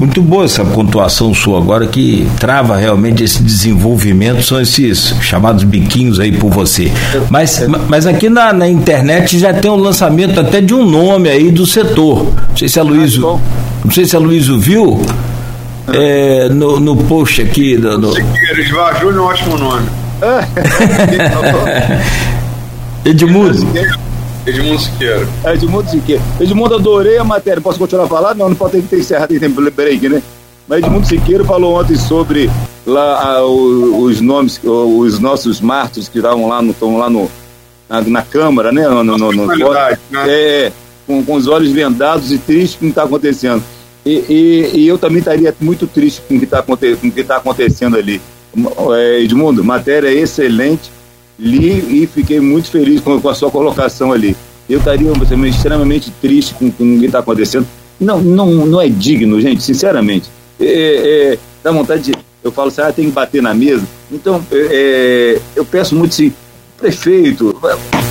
muito 0.00 0.22
boa 0.22 0.46
essa 0.46 0.64
pontuação 0.64 1.34
sua 1.34 1.58
agora 1.58 1.86
que 1.86 2.26
trava 2.40 2.74
realmente 2.74 3.22
esse 3.22 3.42
desenvolvimento, 3.42 4.42
são 4.42 4.58
esses 4.58 5.14
chamados 5.20 5.62
biquinhos 5.62 6.18
aí 6.18 6.32
por 6.32 6.50
você. 6.50 6.90
Mas, 7.28 7.62
mas 7.86 8.06
aqui 8.06 8.30
na, 8.30 8.50
na 8.50 8.66
internet 8.66 9.38
já 9.38 9.52
tem 9.52 9.70
um 9.70 9.76
lançamento 9.76 10.40
até 10.40 10.62
de 10.62 10.72
um 10.72 10.88
nome 10.88 11.28
aí 11.28 11.50
do 11.50 11.66
setor. 11.66 12.32
Não 12.48 12.56
sei 12.56 12.66
se 12.66 12.80
a 12.80 12.82
Luísa. 12.82 13.20
Não 13.20 13.90
sei 13.90 14.06
se 14.06 14.16
a 14.16 14.18
Luísa 14.18 14.56
viu. 14.56 15.02
É, 15.92 16.48
no, 16.48 16.80
no 16.80 16.96
post 16.96 17.42
aqui. 17.42 17.76
Do, 17.76 17.98
no... 17.98 18.14
Siqueira, 18.14 18.64
Júnior 19.00 19.16
é 19.16 19.20
um 19.20 19.24
ótimo 19.24 19.58
nome. 19.58 19.86
Edmundo. 23.04 23.66
Edmundo 24.46 24.78
Siqueira. 24.78 25.28
É, 25.44 25.54
Edmundo 25.54 25.90
Siqueira. 25.90 26.22
Edmundo, 26.40 26.74
adorei 26.74 27.18
a 27.18 27.24
matéria. 27.24 27.60
Posso 27.60 27.78
continuar 27.78 28.04
a 28.04 28.08
falar? 28.08 28.34
Não, 28.34 28.48
não 28.48 28.56
pode 28.56 28.72
ter 28.72 28.82
que 28.82 28.88
ter 28.88 28.98
encerrado, 29.00 29.28
tem 29.28 29.38
tempo 29.38 29.70
break, 29.70 30.08
né? 30.08 30.22
Mas 30.66 30.82
Edmundo 30.82 31.06
Siqueira 31.06 31.44
falou 31.44 31.80
ontem 31.80 31.96
sobre 31.96 32.50
lá 32.86 33.44
os 33.44 34.20
nomes, 34.20 34.60
os 34.62 35.18
nossos 35.18 35.60
mártires 35.60 36.08
que 36.08 36.18
estavam 36.18 36.48
lá, 36.48 36.62
estão 36.62 36.96
lá 36.96 37.10
no, 37.10 37.30
na, 37.88 38.00
na 38.02 38.22
Câmara, 38.22 38.72
né? 38.72 38.88
No, 38.88 39.04
no, 39.04 39.18
no, 39.18 39.32
no 39.32 39.46
né? 39.46 39.98
É, 40.26 40.72
com, 41.06 41.24
com 41.24 41.34
os 41.34 41.46
olhos 41.46 41.70
vendados 41.72 42.30
e 42.30 42.38
triste 42.38 42.78
com 42.78 42.84
o 42.84 42.88
que 42.88 42.92
está 42.92 43.02
acontecendo. 43.02 43.62
E, 44.06 44.24
e, 44.28 44.70
e, 44.80 44.88
eu 44.88 44.96
também 44.96 45.18
estaria 45.18 45.54
muito 45.60 45.86
triste 45.86 46.22
com 46.26 46.36
o 46.36 46.38
que 46.38 46.44
está 46.44 46.62
tá 46.62 47.36
acontecendo 47.36 47.96
ali. 47.96 48.20
É, 48.96 49.20
Edmundo, 49.20 49.62
matéria 49.62 50.08
excelente, 50.08 50.90
li 51.40 52.02
e 52.02 52.06
fiquei 52.06 52.38
muito 52.38 52.70
feliz 52.70 53.00
com, 53.00 53.20
com 53.20 53.28
a 53.28 53.34
sua 53.34 53.50
colocação 53.50 54.12
ali. 54.12 54.36
Eu 54.68 54.78
estaria 54.78 55.10
extremamente 55.48 56.12
triste 56.20 56.54
com, 56.54 56.70
com 56.70 56.96
o 56.96 56.98
que 57.00 57.06
está 57.06 57.18
acontecendo. 57.18 57.66
Não, 57.98 58.20
não, 58.20 58.46
não 58.66 58.80
é 58.80 58.88
digno, 58.88 59.40
gente, 59.40 59.62
sinceramente. 59.62 60.30
É, 60.60 61.32
é, 61.32 61.38
dá 61.62 61.72
vontade 61.72 62.02
de. 62.02 62.14
Eu 62.42 62.52
falo 62.52 62.68
assim, 62.68 62.80
ah, 62.80 62.92
tem 62.92 63.06
que 63.06 63.10
bater 63.10 63.42
na 63.42 63.52
mesa. 63.52 63.84
Então, 64.12 64.44
é, 64.50 65.36
é 65.36 65.40
eu 65.56 65.64
peço 65.64 65.94
muito 65.94 66.14
se 66.14 66.32
prefeito, 66.80 67.54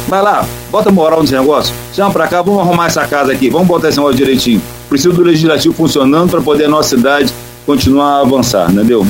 vai 0.08 0.22
lá, 0.22 0.48
bota 0.70 0.92
moral 0.92 1.22
nesse 1.22 1.34
negócio, 1.34 1.74
chama 1.92 2.12
pra 2.12 2.28
cá, 2.28 2.40
vamos 2.44 2.62
arrumar 2.62 2.86
essa 2.86 3.06
casa 3.08 3.32
aqui, 3.32 3.50
vamos 3.50 3.68
botar 3.68 3.90
esse 3.90 3.98
negócio 3.98 4.16
direitinho. 4.16 4.62
Preciso 4.88 5.14
do 5.14 5.24
legislativo 5.24 5.74
funcionando 5.74 6.30
para 6.30 6.40
poder 6.40 6.66
a 6.66 6.70
nossa 6.70 6.90
cidade 6.90 7.34
continuar 7.66 8.18
a 8.18 8.22
avançar, 8.22 8.72
entendeu? 8.72 9.06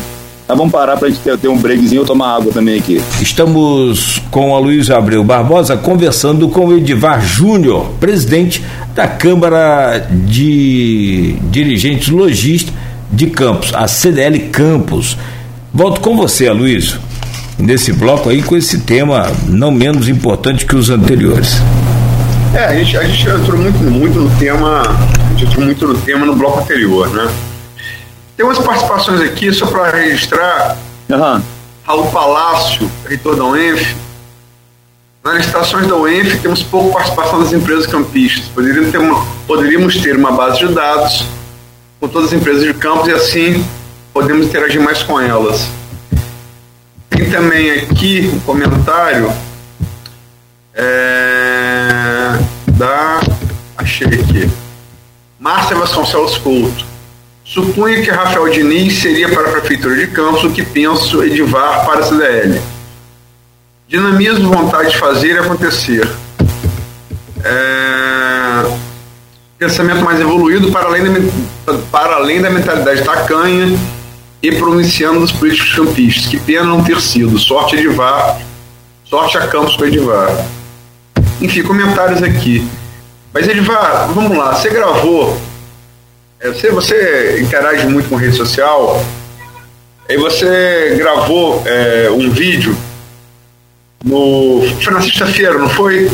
Tá, 0.49 0.55
vamos 0.55 0.71
parar 0.71 0.97
para 0.97 1.07
a 1.07 1.11
gente 1.11 1.21
ter, 1.21 1.37
ter 1.37 1.47
um 1.47 1.59
breakzinho 1.59 2.01
e 2.01 2.05
tomar 2.07 2.37
água 2.37 2.51
também 2.51 2.79
aqui. 2.79 2.99
Estamos 3.21 4.19
com 4.31 4.55
a 4.55 4.59
Luiz 4.59 4.89
Abreu 4.89 5.23
Barbosa 5.23 5.77
conversando 5.77 6.49
com 6.49 6.65
o 6.65 6.75
Edivar 6.75 7.21
Júnior, 7.21 7.91
presidente 7.99 8.65
da 8.95 9.07
Câmara 9.07 10.07
de 10.09 11.35
Dirigentes 11.51 12.09
Logistas 12.09 12.73
de 13.11 13.27
Campos, 13.27 13.71
a 13.75 13.87
CDL 13.87 14.39
Campos. 14.51 15.15
Volto 15.71 16.01
com 16.01 16.17
você, 16.17 16.47
Aloysio 16.47 16.99
nesse 17.59 17.93
bloco 17.93 18.29
aí 18.29 18.41
com 18.41 18.57
esse 18.57 18.79
tema 18.79 19.31
não 19.47 19.69
menos 19.69 20.09
importante 20.09 20.65
que 20.65 20.75
os 20.75 20.89
anteriores. 20.89 21.57
É, 22.55 22.65
a 22.65 22.73
gente, 22.73 22.97
a 22.97 23.03
gente 23.03 23.29
entrou 23.29 23.55
muito, 23.55 23.77
muito 23.83 24.19
no 24.19 24.29
tema, 24.39 24.81
a 24.81 25.29
gente 25.33 25.45
entrou 25.45 25.65
muito 25.65 25.87
no 25.87 25.95
tema 25.99 26.25
no 26.25 26.35
bloco 26.35 26.61
anterior, 26.61 27.07
né? 27.13 27.29
Tem 28.39 28.45
umas 28.45 28.57
participações 28.57 29.19
aqui, 29.19 29.51
só 29.51 29.65
para 29.65 29.97
registrar. 29.97 30.77
Uhum. 31.09 31.43
Raul 31.83 32.09
Palácio, 32.09 32.89
reitor 33.05 33.35
da 33.35 33.43
UENF. 33.43 33.97
Nas 35.21 35.39
licitações 35.39 35.85
da 35.87 35.97
UENF 35.97 36.39
temos 36.39 36.63
pouco 36.63 36.93
participação 36.93 37.41
das 37.41 37.51
empresas 37.51 37.85
campistas. 37.85 38.45
Poderíamos 38.47 38.91
ter 38.93 38.97
uma, 38.97 39.25
poderíamos 39.45 39.97
ter 39.97 40.15
uma 40.15 40.31
base 40.31 40.59
de 40.59 40.73
dados 40.73 41.25
com 41.99 42.07
todas 42.07 42.29
as 42.29 42.33
empresas 42.33 42.63
de 42.63 42.73
campos 42.73 43.09
e 43.09 43.11
assim 43.11 43.67
podemos 44.13 44.45
interagir 44.45 44.81
mais 44.81 45.03
com 45.03 45.19
elas. 45.19 45.67
Tem 47.09 47.29
também 47.29 47.71
aqui 47.71 48.31
um 48.33 48.39
comentário 48.39 49.33
é, 50.73 52.39
da. 52.71 53.19
Achei 53.77 54.07
aqui. 54.07 54.49
Márcia 55.37 55.75
Vasconcelos 55.75 56.37
Couto. 56.37 56.87
Supunha 57.49 57.99
que 58.03 58.11
Rafael 58.11 58.47
Diniz 58.49 59.01
seria 59.01 59.27
para 59.27 59.49
a 59.49 59.51
Prefeitura 59.53 59.95
de 59.95 60.05
Campos 60.05 60.43
o 60.43 60.51
que 60.51 60.61
penso 60.61 61.23
Edivar 61.23 61.83
para 61.83 62.01
a 62.01 62.03
CDL. 62.03 62.61
Dinamismo, 63.87 64.53
vontade 64.53 64.91
de 64.91 64.97
fazer 64.99 65.33
e 65.33 65.39
acontecer. 65.39 66.07
É, 67.43 68.71
pensamento 69.57 70.05
mais 70.05 70.19
evoluído 70.19 70.71
para 70.71 70.89
além 70.89 71.03
da, 71.03 71.73
para 71.91 72.17
além 72.17 72.39
da 72.39 72.51
mentalidade 72.51 73.03
tacanha 73.03 73.75
e 74.43 74.51
pronunciando 74.51 75.19
dos 75.19 75.31
políticos 75.31 75.73
campistas. 75.73 76.27
Que 76.27 76.39
pena 76.39 76.65
não 76.65 76.83
ter 76.83 77.01
sido. 77.01 77.39
Sorte 77.39 77.77
Edivar. 77.77 78.39
Sorte 79.05 79.39
a 79.39 79.47
Campos 79.47 79.75
com 79.75 79.85
Edivar. 79.85 80.29
Enfim, 81.41 81.63
comentários 81.63 82.21
aqui. 82.21 82.69
Mas 83.33 83.47
Edivar, 83.47 84.07
vamos 84.13 84.37
lá. 84.37 84.53
Você 84.53 84.69
gravou. 84.69 85.35
É, 86.39 86.49
você, 86.49 86.71
você 86.71 87.41
interage 87.41 87.85
muito 87.87 88.09
com 88.09 88.15
rede 88.15 88.35
social. 88.35 89.03
Aí 90.09 90.17
você 90.17 90.95
gravou 90.97 91.61
é, 91.65 92.09
um 92.09 92.29
vídeo 92.29 92.75
no. 94.03 94.61
Foi 94.81 94.93
na 94.93 95.01
sexta-feira, 95.01 95.57
não 95.57 95.69
foi? 95.69 96.09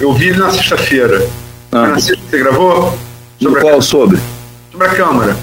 eu 0.00 0.12
vi 0.12 0.28
ele 0.28 0.38
na 0.38 0.50
sexta-feira. 0.50 1.26
Ah. 1.70 1.80
Foi 1.80 1.88
na 1.88 2.00
sexta 2.00 2.24
que 2.24 2.30
você 2.30 2.38
gravou? 2.38 2.98
Sobre 3.40 3.60
qual? 3.60 3.78
A, 3.78 3.82
sobre? 3.82 4.18
Sobre 4.72 4.86
a 4.86 4.90
Câmara. 4.90 5.36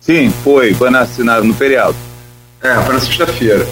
Sim, 0.00 0.32
foi, 0.44 0.74
foi 0.74 0.90
na, 0.90 1.06
na, 1.18 1.40
no 1.40 1.54
feriado. 1.54 1.96
É, 2.62 2.74
foi 2.82 2.94
na 2.94 3.00
sexta-feira. 3.00 3.66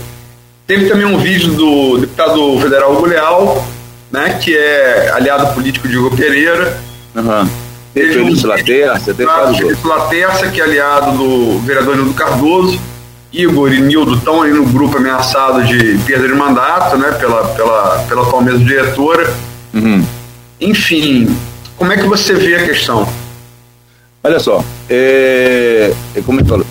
Teve 0.67 0.89
também 0.89 1.07
um 1.07 1.19
vídeo 1.19 1.53
do 1.55 1.99
deputado 1.99 2.61
federal 2.61 2.93
Hugo 2.93 3.07
Leal, 3.07 3.65
né, 4.11 4.39
que 4.43 4.57
é 4.57 5.13
aliado 5.15 5.55
político 5.55 5.87
de 5.87 5.97
Hugo 5.97 6.17
Pereira. 6.17 6.81
Uhum. 7.15 7.49
Felício 7.97 8.47
Laterça, 8.47 9.15
teve 9.15 9.31
Felício 9.57 9.89
Laterça, 9.89 10.49
que 10.49 10.61
é 10.61 10.65
aliado 10.65 11.17
do 11.17 11.59
vereador 11.61 11.97
Nildo 11.97 12.13
Cardoso. 12.13 12.79
Igor 13.33 13.73
e 13.73 13.81
Nildo 13.81 14.15
estão 14.15 14.43
aí 14.43 14.53
no 14.53 14.65
grupo 14.67 14.97
ameaçado 14.99 15.65
de 15.65 15.99
perda 16.07 16.29
de 16.29 16.35
mandato, 16.35 16.97
né, 16.97 17.11
pela, 17.13 17.49
pela, 17.49 18.05
pela 18.09 18.23
atual 18.23 18.43
mesa 18.43 18.59
diretora. 18.59 19.33
Uhum. 19.75 20.05
Enfim, 20.61 21.37
como 21.77 21.93
é 21.93 21.97
que 21.97 22.07
você 22.07 22.35
vê 22.35 22.55
a 22.55 22.65
questão? 22.65 23.09
Olha 24.23 24.41
só, 24.41 24.65
é, 24.89 25.93
é 26.15 26.21
como 26.21 26.41
eu 26.41 26.47
falo, 26.47 26.67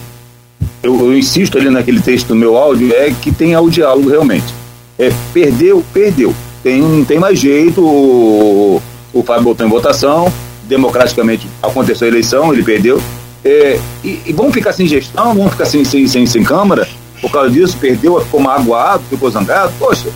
eu, 0.82 1.00
eu, 1.00 1.18
insisto 1.18 1.58
ali 1.58 1.70
naquele 1.70 2.02
texto 2.02 2.28
do 2.28 2.36
meu 2.36 2.58
áudio, 2.58 2.94
é 2.94 3.12
que 3.12 3.32
tenha 3.32 3.60
o 3.62 3.70
diálogo 3.70 4.10
realmente. 4.10 4.54
É, 4.98 5.12
perdeu, 5.34 5.84
perdeu. 5.94 6.34
Tem, 6.64 6.82
não 6.82 7.06
tem 7.06 7.20
mais 7.20 7.40
jeito, 7.40 7.82
o, 7.82 8.82
o 9.14 9.24
Fábio 9.24 9.44
botou 9.44 9.66
em 9.66 9.70
votação, 9.70 10.32
democraticamente 10.68 11.48
aconteceu 11.62 12.06
a 12.06 12.10
eleição, 12.10 12.54
ele 12.54 12.64
perdeu. 12.64 13.02
É, 13.44 13.80
e, 14.04 14.22
e, 14.26 14.34
vamos 14.34 14.54
ficar 14.54 14.74
sem 14.74 14.88
gestão, 14.88 15.36
vamos 15.36 15.52
ficar 15.52 15.66
sem, 15.66 15.86
sem, 15.86 16.08
sem, 16.08 16.26
sem 16.26 16.44
Câmara, 16.44 16.88
por 17.22 17.32
causa 17.32 17.50
disso, 17.52 17.78
perdeu, 17.80 18.20
ficou 18.22 18.40
magoado, 18.40 19.04
ficou 19.10 19.30
zangado. 19.30 19.72
Poxa, 19.78 20.10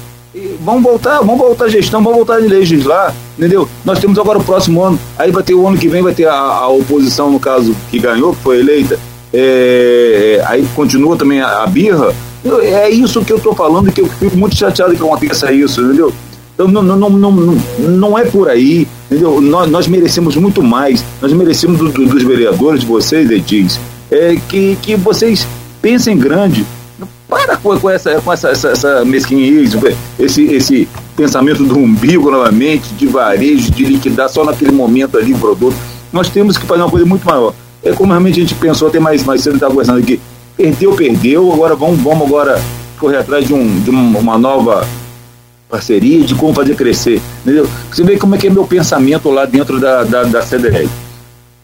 vamos 0.61 0.83
voltar, 0.83 1.19
vamos 1.19 1.37
voltar 1.37 1.67
gestão, 1.69 2.01
vamos 2.01 2.17
voltar 2.17 2.35
a 2.35 2.37
legislar, 2.37 3.13
entendeu? 3.37 3.69
Nós 3.85 3.99
temos 3.99 4.17
agora 4.17 4.39
o 4.39 4.43
próximo 4.43 4.83
ano, 4.83 4.99
aí 5.17 5.31
vai 5.31 5.43
ter 5.43 5.53
o 5.53 5.67
ano 5.67 5.77
que 5.77 5.87
vem, 5.87 6.01
vai 6.01 6.13
ter 6.13 6.27
a, 6.27 6.33
a 6.33 6.67
oposição, 6.69 7.29
no 7.31 7.39
caso, 7.39 7.75
que 7.91 7.99
ganhou, 7.99 8.33
que 8.35 8.41
foi 8.41 8.59
eleita, 8.59 8.99
é, 9.33 10.41
aí 10.47 10.67
continua 10.75 11.15
também 11.15 11.41
a, 11.41 11.63
a 11.63 11.67
birra. 11.67 12.13
É 12.63 12.89
isso 12.89 13.23
que 13.23 13.33
eu 13.33 13.37
estou 13.37 13.53
falando, 13.53 13.91
que 13.91 14.01
eu 14.01 14.07
fico 14.07 14.37
muito 14.37 14.55
chateado 14.55 14.95
que 14.95 15.01
aconteça 15.01 15.51
isso, 15.51 15.81
entendeu? 15.81 16.13
Então 16.59 16.67
não, 16.67 16.83
não, 16.83 17.09
não, 17.09 17.31
não, 17.31 17.57
não 17.79 18.19
é 18.19 18.25
por 18.25 18.49
aí, 18.49 18.85
entendeu? 19.09 19.39
Nós, 19.39 19.71
nós 19.71 19.87
merecemos 19.87 20.35
muito 20.35 20.61
mais, 20.61 21.05
nós 21.21 21.31
merecemos 21.31 21.77
do, 21.77 21.89
do, 21.89 22.05
dos 22.05 22.21
vereadores, 22.21 22.81
de 22.81 22.85
vocês, 22.85 23.31
Edins, 23.31 23.79
é, 24.11 24.35
que, 24.49 24.77
que 24.81 24.97
vocês 24.97 25.47
pensem 25.81 26.17
grande, 26.17 26.65
para 27.29 27.55
com, 27.55 27.79
com 27.79 27.89
essa, 27.89 28.19
com 28.19 28.33
essa, 28.33 28.49
essa, 28.49 28.71
essa 28.71 29.05
mesquinhez, 29.05 29.71
esse, 30.19 30.43
esse 30.53 30.89
pensamento 31.15 31.63
do 31.63 31.77
umbigo 31.77 32.29
novamente, 32.29 32.89
de 32.89 33.07
varejo, 33.07 33.71
de 33.71 33.85
liquidar 33.85 34.27
só 34.27 34.43
naquele 34.43 34.73
momento 34.73 35.17
ali 35.17 35.33
o 35.33 35.37
produto. 35.37 35.77
Nós 36.11 36.27
temos 36.27 36.57
que 36.57 36.65
fazer 36.65 36.81
uma 36.81 36.91
coisa 36.91 37.05
muito 37.05 37.25
maior. 37.25 37.53
É 37.81 37.93
como 37.93 38.11
realmente 38.11 38.37
a 38.37 38.41
gente 38.43 38.55
pensou 38.55 38.89
até 38.89 38.99
mais, 38.99 39.23
mais 39.23 39.39
cedo, 39.39 39.53
estava 39.53 39.71
conversando 39.71 39.99
aqui. 39.99 40.19
Perdeu, 40.57 40.91
perdeu, 40.91 41.53
agora 41.53 41.73
vamos, 41.73 42.01
vamos 42.01 42.27
agora 42.27 42.61
correr 42.99 43.15
atrás 43.15 43.47
de, 43.47 43.53
um, 43.53 43.79
de 43.79 43.89
uma 43.89 44.37
nova 44.37 44.85
parceria, 45.69 46.23
de 46.23 46.33
como 46.35 46.53
fazer 46.53 46.75
crescer. 46.75 47.21
Entendeu? 47.43 47.69
Você 47.91 48.03
vê 48.03 48.17
como 48.17 48.35
é 48.35 48.37
que 48.37 48.47
é 48.47 48.49
meu 48.49 48.65
pensamento 48.65 49.29
lá 49.29 49.45
dentro 49.45 49.79
da, 49.79 50.03
da, 50.03 50.23
da 50.23 50.41
CDL. 50.41 50.89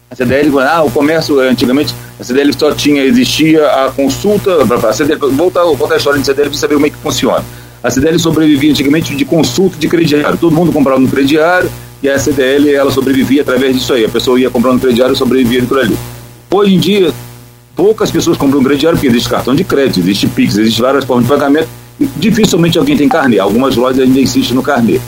A 0.08 0.14
CDL, 0.14 0.60
ah, 0.60 0.84
o 0.84 0.90
comércio, 0.90 1.40
antigamente, 1.40 1.92
a 2.18 2.22
CDL 2.22 2.52
só 2.56 2.70
tinha, 2.70 3.02
existia 3.02 3.66
a 3.66 3.90
consulta, 3.90 4.52
a 4.62 4.92
CDL, 4.92 5.18
voltar, 5.32 5.64
voltar 5.64 5.94
a 5.94 5.98
história 5.98 6.20
de 6.20 6.26
CDL 6.26 6.48
para 6.48 6.58
saber 6.58 6.74
como 6.74 6.86
é 6.86 6.90
que 6.90 6.96
funciona. 6.96 7.44
A 7.82 7.90
CDL 7.90 8.18
sobrevivia 8.18 8.70
antigamente 8.70 9.14
de 9.14 9.24
consulta 9.24 9.76
de 9.76 9.88
crediário. 9.88 10.38
Todo 10.38 10.54
mundo 10.54 10.72
comprava 10.72 11.00
no 11.00 11.08
crediário 11.08 11.70
e 12.02 12.08
a 12.08 12.18
CDL 12.18 12.72
ela 12.72 12.90
sobrevivia 12.90 13.42
através 13.42 13.74
disso 13.74 13.92
aí. 13.92 14.04
A 14.04 14.08
pessoa 14.08 14.38
ia 14.38 14.48
comprando 14.48 14.74
no 14.74 14.80
crediário 14.80 15.12
e 15.12 15.16
sobrevivia 15.16 15.62
por 15.64 15.80
ali. 15.80 15.96
Hoje 16.50 16.74
em 16.74 16.78
dia, 16.78 17.12
poucas 17.74 18.10
pessoas 18.10 18.36
compram 18.36 18.60
no 18.60 18.66
crediário 18.66 18.96
porque 18.96 19.08
existe 19.08 19.28
cartão 19.28 19.54
de 19.54 19.64
crédito, 19.64 20.00
existe 20.00 20.26
Pix, 20.28 20.56
existe 20.56 20.80
várias 20.80 21.04
formas 21.04 21.26
de 21.26 21.30
pagamento 21.30 21.68
dificilmente 21.98 22.78
alguém 22.78 22.96
tem 22.96 23.08
carnê. 23.08 23.38
Algumas 23.38 23.76
lojas 23.76 24.00
ainda 24.00 24.20
insistem 24.20 24.54
no 24.54 24.62
carnê. 24.62 25.00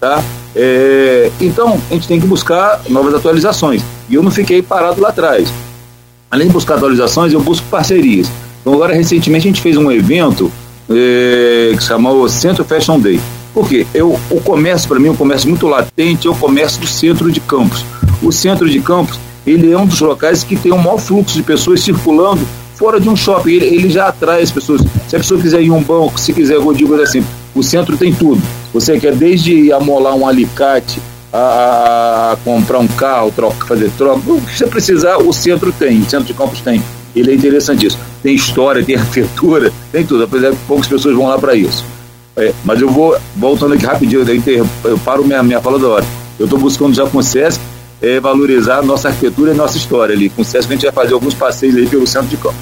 Tá? 0.00 0.22
É, 0.54 1.30
então, 1.40 1.80
a 1.90 1.94
gente 1.94 2.08
tem 2.08 2.20
que 2.20 2.26
buscar 2.26 2.82
novas 2.88 3.14
atualizações. 3.14 3.82
E 4.08 4.14
eu 4.14 4.22
não 4.22 4.30
fiquei 4.30 4.62
parado 4.62 5.00
lá 5.00 5.08
atrás. 5.08 5.52
Além 6.30 6.48
de 6.48 6.52
buscar 6.52 6.74
atualizações, 6.74 7.32
eu 7.32 7.40
busco 7.40 7.66
parcerias. 7.68 8.30
Então, 8.60 8.74
agora, 8.74 8.94
recentemente, 8.94 9.46
a 9.46 9.50
gente 9.50 9.60
fez 9.60 9.76
um 9.76 9.90
evento 9.90 10.50
é, 10.90 11.72
que 11.74 11.82
se 11.82 11.88
chamou 11.88 12.28
Centro 12.28 12.64
Fashion 12.64 12.98
Day. 12.98 13.20
Por 13.54 13.68
quê? 13.68 13.86
Eu, 13.94 14.18
o 14.30 14.40
comércio, 14.40 14.88
para 14.88 14.98
mim, 14.98 15.08
é 15.08 15.10
um 15.10 15.16
comércio 15.16 15.48
muito 15.48 15.66
latente, 15.66 16.26
é 16.26 16.30
o 16.30 16.34
comércio 16.34 16.80
do 16.80 16.86
centro 16.86 17.30
de 17.30 17.40
campos. 17.40 17.84
O 18.22 18.30
centro 18.30 18.68
de 18.68 18.80
campos, 18.80 19.18
ele 19.46 19.72
é 19.72 19.78
um 19.78 19.86
dos 19.86 20.00
locais 20.00 20.44
que 20.44 20.56
tem 20.56 20.72
o 20.72 20.78
maior 20.78 20.98
fluxo 20.98 21.36
de 21.36 21.42
pessoas 21.42 21.80
circulando 21.80 22.46
fora 22.76 23.00
de 23.00 23.08
um 23.08 23.16
shopping. 23.16 23.50
Ele, 23.50 23.66
ele 23.66 23.90
já 23.90 24.08
atrai 24.08 24.42
as 24.42 24.50
pessoas. 24.50 24.82
Se 25.08 25.16
a 25.16 25.18
pessoa 25.18 25.40
quiser 25.40 25.60
ir 25.60 25.66
em 25.66 25.70
um 25.70 25.82
banco, 25.82 26.18
se 26.20 26.32
quiser, 26.32 26.54
eu 26.54 26.72
digo 26.72 26.94
assim, 27.00 27.24
O 27.54 27.62
centro 27.62 27.96
tem 27.96 28.12
tudo. 28.12 28.40
Você 28.72 28.98
quer 28.98 29.14
desde 29.14 29.72
amolar 29.72 30.14
um 30.14 30.26
alicate, 30.26 31.00
a, 31.32 32.32
a 32.32 32.36
comprar 32.44 32.78
um 32.78 32.86
carro, 32.86 33.32
troca, 33.34 33.66
fazer 33.66 33.90
troca, 33.96 34.20
o 34.26 34.40
que 34.40 34.56
você 34.56 34.66
precisar, 34.66 35.18
o 35.18 35.32
centro 35.32 35.72
tem, 35.72 36.00
o 36.00 36.08
centro 36.08 36.26
de 36.26 36.34
campos 36.34 36.60
tem. 36.60 36.82
Ele 37.14 37.30
é 37.30 37.34
interessantíssimo. 37.34 38.02
Tem 38.22 38.34
história, 38.34 38.84
tem 38.84 38.96
arquitetura, 38.96 39.72
tem 39.90 40.04
tudo, 40.04 40.24
apesar 40.24 40.50
que 40.50 40.58
poucas 40.68 40.86
pessoas 40.86 41.14
vão 41.14 41.26
lá 41.26 41.38
para 41.38 41.54
isso. 41.54 41.84
É, 42.36 42.52
mas 42.64 42.80
eu 42.80 42.90
vou, 42.90 43.16
voltando 43.34 43.72
aqui 43.72 43.86
rapidinho, 43.86 44.22
eu, 44.22 44.66
eu 44.84 44.98
paro 44.98 45.24
minha, 45.24 45.42
minha 45.42 45.60
fala 45.60 45.78
da 45.78 45.88
hora. 45.88 46.04
Eu 46.38 46.44
estou 46.44 46.58
buscando 46.58 46.94
já 46.94 47.06
com 47.06 47.16
o 47.16 47.22
SESC 47.22 47.58
é, 48.06 48.20
valorizar 48.20 48.82
nossa 48.82 49.08
arquitetura 49.08 49.52
e 49.52 49.54
nossa 49.54 49.76
história 49.76 50.14
ali. 50.14 50.28
Com 50.28 50.42
o 50.42 50.44
SESC 50.44 50.70
a 50.70 50.74
gente 50.74 50.82
vai 50.84 50.92
fazer 50.92 51.14
alguns 51.14 51.34
passeios 51.34 51.76
aí 51.76 51.86
pelo 51.86 52.06
centro 52.06 52.28
de 52.28 52.36
campo. 52.36 52.56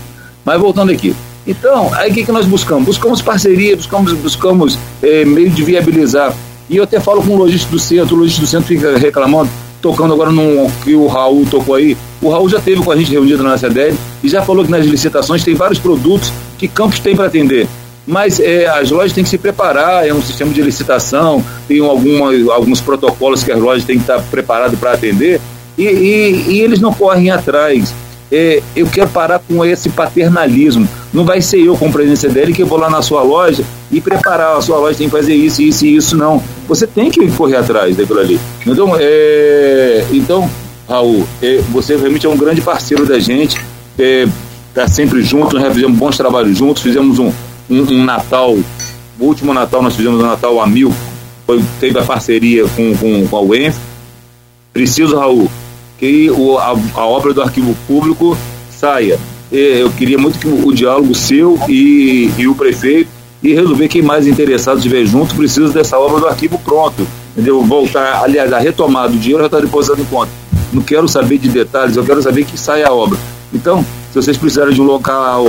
Mas 0.45 0.61
voltando 0.61 0.91
aqui. 0.91 1.15
Então, 1.47 1.93
aí 1.95 2.11
o 2.11 2.15
que, 2.15 2.25
que 2.25 2.33
nós 2.33 2.47
buscamos? 2.47 2.85
Buscamos 2.85 3.21
parceria, 3.21 3.77
buscamos, 3.77 4.13
buscamos 4.15 4.79
é, 5.03 5.25
meio 5.25 5.51
de 5.51 5.63
viabilizar. 5.63 6.35
E 6.69 6.79
eu 6.79 6.85
até 6.85 6.99
falo 6.99 7.23
com 7.23 7.35
o 7.35 7.37
lojista 7.37 7.71
do 7.71 7.79
centro, 7.79 8.17
o 8.17 8.21
lojista 8.21 8.41
do 8.41 8.47
centro 8.47 8.67
fica 8.67 8.97
reclamando, 8.97 9.51
tocando 9.83 10.15
agora 10.15 10.31
no 10.31 10.71
que 10.83 10.95
o 10.95 11.07
Raul 11.07 11.45
tocou 11.45 11.75
aí. 11.75 11.97
O 12.23 12.31
Raul 12.31 12.49
já 12.49 12.59
teve 12.59 12.83
com 12.83 12.91
a 12.91 12.97
gente 12.97 13.11
reunido 13.11 13.43
na 13.43 13.59
CDL 13.59 13.95
e 14.23 14.29
já 14.29 14.41
falou 14.41 14.65
que 14.65 14.71
nas 14.71 14.87
licitações 14.87 15.45
tem 15.45 15.55
vários 15.55 15.79
produtos 15.79 16.33
que 16.57 16.67
Campos 16.67 16.99
tem 16.99 17.15
para 17.15 17.27
atender. 17.27 17.69
Mas 18.07 18.39
é, 18.39 18.67
as 18.67 18.91
lojas 18.91 19.13
têm 19.13 19.25
que 19.25 19.31
se 19.31 19.39
preparar, 19.39 20.07
é 20.07 20.13
um 20.13 20.23
sistema 20.23 20.53
de 20.53 20.61
licitação, 20.61 21.43
tem 21.67 21.81
alguma, 21.81 22.31
alguns 22.53 22.81
protocolos 22.81 23.43
que 23.43 23.51
as 23.51 23.59
lojas 23.59 23.85
têm 23.85 23.97
que 23.97 24.03
estar 24.03 24.21
preparadas 24.31 24.79
para 24.79 24.93
atender, 24.93 25.41
e, 25.77 25.85
e, 25.85 26.45
e 26.53 26.61
eles 26.61 26.81
não 26.81 26.93
correm 26.93 27.31
atrás 27.31 27.95
é, 28.35 28.63
eu 28.75 28.87
quero 28.87 29.09
parar 29.11 29.39
com 29.39 29.65
esse 29.65 29.89
paternalismo. 29.91 30.89
Não 31.13 31.25
vai 31.25 31.41
ser 31.41 31.61
eu, 31.61 31.77
como 31.77 31.93
presidente 31.93 32.29
dele, 32.29 32.53
que 32.53 32.65
vou 32.65 32.79
lá 32.79 32.91
na 32.91 33.01
sua 33.01 33.23
loja 33.23 33.65
e 33.93 34.01
preparar 34.01 34.57
a 34.57 34.61
sua 34.61 34.79
loja, 34.79 34.99
tem 34.99 35.09
que 35.09 35.17
fazer 35.17 35.35
isso, 35.35 35.63
isso 35.63 35.87
e 35.87 35.97
isso, 35.97 36.17
não. 36.17 36.43
Você 36.67 36.87
tem 36.87 37.11
que 37.11 37.31
correr 37.33 37.57
atrás 37.57 37.97
daquilo 37.97 38.19
ali. 38.19 38.41
Então, 38.67 38.97
é, 38.99 40.05
então 40.13 40.51
Raul, 40.89 41.25
é, 41.41 41.61
você 41.71 41.97
realmente 41.97 42.27
é 42.27 42.29
um 42.29 42.37
grande 42.37 42.61
parceiro 42.61 43.07
da 43.07 43.19
gente, 43.21 43.61
está 43.97 44.83
é, 44.83 44.89
sempre 44.89 45.23
junto, 45.23 45.55
nós 45.55 45.63
já 45.63 45.73
fizemos 45.73 45.97
bons 45.97 46.17
trabalhos 46.17 46.59
juntos, 46.59 46.83
fizemos 46.83 47.21
um, 47.21 47.33
um, 47.69 47.81
um, 47.81 48.05
Natal, 48.05 48.53
o 48.53 49.25
último 49.25 49.55
Natal 49.55 49.83
nós 49.83 49.97
fizemos 49.97 50.21
um 50.21 50.27
Natal 50.27 50.61
a 50.61 50.67
mil, 50.67 50.93
foi, 51.47 51.63
teve 51.81 51.99
a 51.99 52.03
parceria 52.03 52.67
com, 52.69 52.97
com, 52.97 53.27
com 53.27 53.37
a 53.37 53.41
UENF. 53.41 53.79
Preciso, 54.73 55.17
Raul, 55.17 55.51
que 55.99 56.31
o, 56.31 56.59
a, 56.59 56.77
a, 56.95 57.07
obra 57.07 57.33
do 57.33 57.43
arquivo 57.43 57.77
público 57.87 58.37
saia. 58.71 59.19
Eu 59.53 59.91
queria 59.91 60.19
muito 60.19 60.39
que 60.39 60.49
o, 60.49 60.67
o 60.67 60.75
diálogo 60.75 61.15
seu 61.15 61.59
e, 61.69 62.31
e, 62.37 62.49
o 62.49 62.55
prefeito 62.55 63.09
e 63.43 63.53
resolver 63.53 63.87
quem 63.89 64.03
mais 64.03 64.27
interessado 64.27 64.79
estiver 64.79 65.05
junto 65.05 65.35
precisa 65.35 65.73
dessa 65.73 65.99
obra 65.99 66.19
do 66.21 66.27
arquivo 66.27 66.59
pronto. 66.59 67.07
Entendeu? 67.33 67.63
Voltar, 67.63 68.23
aliás, 68.23 68.53
a 68.53 68.59
retomada 68.59 69.11
do 69.11 69.19
dinheiro 69.19 69.41
já 69.41 69.47
está 69.47 69.61
depositado 69.61 70.01
em 70.01 70.05
conta. 70.07 70.31
Não 70.73 70.83
quero 70.83 71.07
saber 71.07 71.39
de 71.39 71.49
detalhes, 71.49 71.97
eu 71.97 72.05
quero 72.05 72.21
saber 72.21 72.45
que 72.45 72.59
saia 72.59 72.89
a 72.89 72.93
obra. 72.93 73.19
Então, 73.55 73.85
se 74.11 74.17
vocês 74.21 74.37
precisarem 74.37 74.75
de 74.75 74.81
um 74.81 74.85
local 74.85 75.45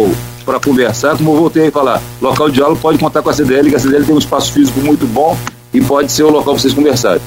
para 0.46 0.60
conversar, 0.60 1.18
como 1.18 1.32
eu 1.32 1.38
voltei 1.38 1.68
a 1.68 1.72
falar, 1.72 2.02
local 2.22 2.50
de 2.50 2.56
diálogo 2.56 2.80
pode 2.80 3.00
contar 3.00 3.24
com 3.24 3.30
a 3.30 3.34
CDL, 3.34 3.70
que 3.70 3.76
a 3.76 3.80
CDL 3.80 4.06
tem 4.06 4.16
um 4.16 4.20
espaço 4.20 4.54
físico 4.54 4.80
muito 4.80 5.08
bom 5.08 5.36
e 5.74 5.82
pode 5.82 6.12
ser 6.12 6.24
o 6.24 6.30
local 6.30 6.54
para 6.54 6.62
vocês 6.62 6.74
conversarem. 6.74 7.22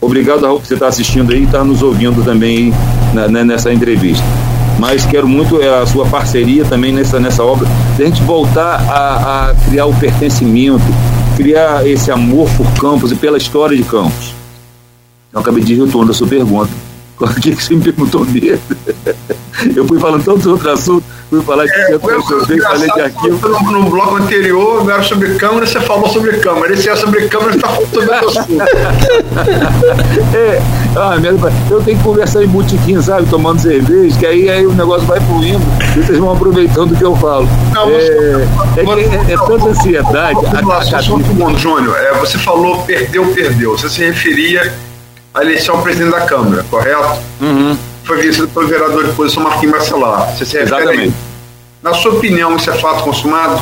Obrigado, 0.00 0.44
Raul, 0.44 0.58
que 0.58 0.66
você 0.66 0.74
está 0.74 0.88
assistindo 0.88 1.32
aí 1.32 1.42
e 1.42 1.44
está 1.44 1.62
nos 1.62 1.82
ouvindo 1.82 2.24
também 2.24 2.72
na, 3.12 3.28
né, 3.28 3.44
nessa 3.44 3.72
entrevista. 3.72 4.24
Mas 4.78 5.06
quero 5.06 5.28
muito 5.28 5.60
é, 5.60 5.80
a 5.80 5.86
sua 5.86 6.06
parceria 6.06 6.64
também 6.64 6.92
nessa, 6.92 7.20
nessa 7.20 7.44
obra, 7.44 7.68
de 7.96 8.02
a 8.02 8.06
gente 8.06 8.22
voltar 8.22 8.80
a, 8.90 9.50
a 9.50 9.54
criar 9.54 9.86
o 9.86 9.94
pertencimento, 9.94 10.82
criar 11.36 11.86
esse 11.86 12.10
amor 12.10 12.48
por 12.56 12.66
Campos 12.80 13.12
e 13.12 13.14
pela 13.14 13.36
história 13.36 13.76
de 13.76 13.84
Campos. 13.84 14.34
Eu 15.32 15.40
acabei 15.40 15.62
de 15.62 15.74
retorno 15.74 16.08
da 16.08 16.14
sua 16.14 16.26
pergunta. 16.26 16.81
O 17.20 17.40
que 17.40 17.54
você 17.54 17.74
me 17.74 17.82
perguntou 17.82 18.24
mesmo? 18.24 18.62
Eu 19.76 19.86
fui 19.86 19.98
falando 20.00 20.24
tantos 20.24 20.46
outros 20.46 20.66
assuntos, 20.72 21.04
fui 21.30 21.40
falar 21.42 21.66
de 21.66 21.72
é, 21.72 21.94
eu, 21.94 22.00
falei 22.00 22.90
de 22.90 23.00
arquivo. 23.00 23.48
No, 23.48 23.70
no 23.70 23.90
bloco 23.90 24.16
anterior, 24.16 24.84
não 24.84 24.90
era 24.92 25.02
sobre 25.02 25.34
câmera, 25.34 25.66
você 25.66 25.80
falou 25.80 26.08
sobre 26.08 26.38
câmera. 26.38 26.72
Esse 26.72 26.88
é 26.88 26.96
sobre 26.96 27.28
câmera, 27.28 27.54
está 27.54 27.68
falando 27.68 27.94
sobre 27.94 28.14
assunto. 28.14 28.62
é, 30.34 30.62
ah, 30.96 31.16
eu 31.70 31.80
tenho 31.82 31.98
que 31.98 32.04
conversar 32.04 32.42
em 32.42 32.48
botiquim, 32.48 33.00
sabe? 33.00 33.28
Tomando 33.28 33.60
cerveja, 33.60 34.18
que 34.18 34.26
aí, 34.26 34.50
aí 34.50 34.66
o 34.66 34.72
negócio 34.72 35.06
vai 35.06 35.20
fluindo 35.20 35.62
e 35.96 36.02
vocês 36.02 36.18
vão 36.18 36.32
aproveitando 36.32 36.92
o 36.92 36.96
que 36.96 37.04
eu 37.04 37.14
falo. 37.16 37.48
Não, 37.72 37.88
é, 37.88 38.00
você, 38.00 38.80
é, 38.80 39.30
é, 39.30 39.32
é, 39.32 39.36
tanta 39.36 39.68
ansiedade. 39.68 40.40
A, 40.46 40.50
a, 40.50 40.98
a, 40.98 41.02
Júnior, 41.56 41.96
é, 41.96 42.14
você 42.14 42.38
falou 42.38 42.82
perdeu, 42.82 43.26
perdeu. 43.32 43.76
Você 43.76 43.88
se 43.88 44.04
referia 44.04 44.72
à 45.34 45.42
eleição 45.42 45.76
ao 45.76 45.82
presidente 45.82 46.10
da 46.10 46.22
Câmara, 46.22 46.64
correto? 46.70 47.18
Uhum 47.40 47.76
foi 48.04 48.22
vencido 48.22 48.48
pelo 48.48 48.66
vereador 48.66 49.06
de 49.06 49.12
posição 49.12 49.42
Marquinhos 49.42 49.76
Marcelar. 49.76 50.36
Você 50.36 50.44
se 50.44 50.58
Exatamente. 50.58 51.14
Na 51.82 51.94
sua 51.94 52.12
opinião, 52.12 52.54
isso 52.56 52.70
é 52.70 52.74
fato 52.74 53.02
consumado? 53.02 53.60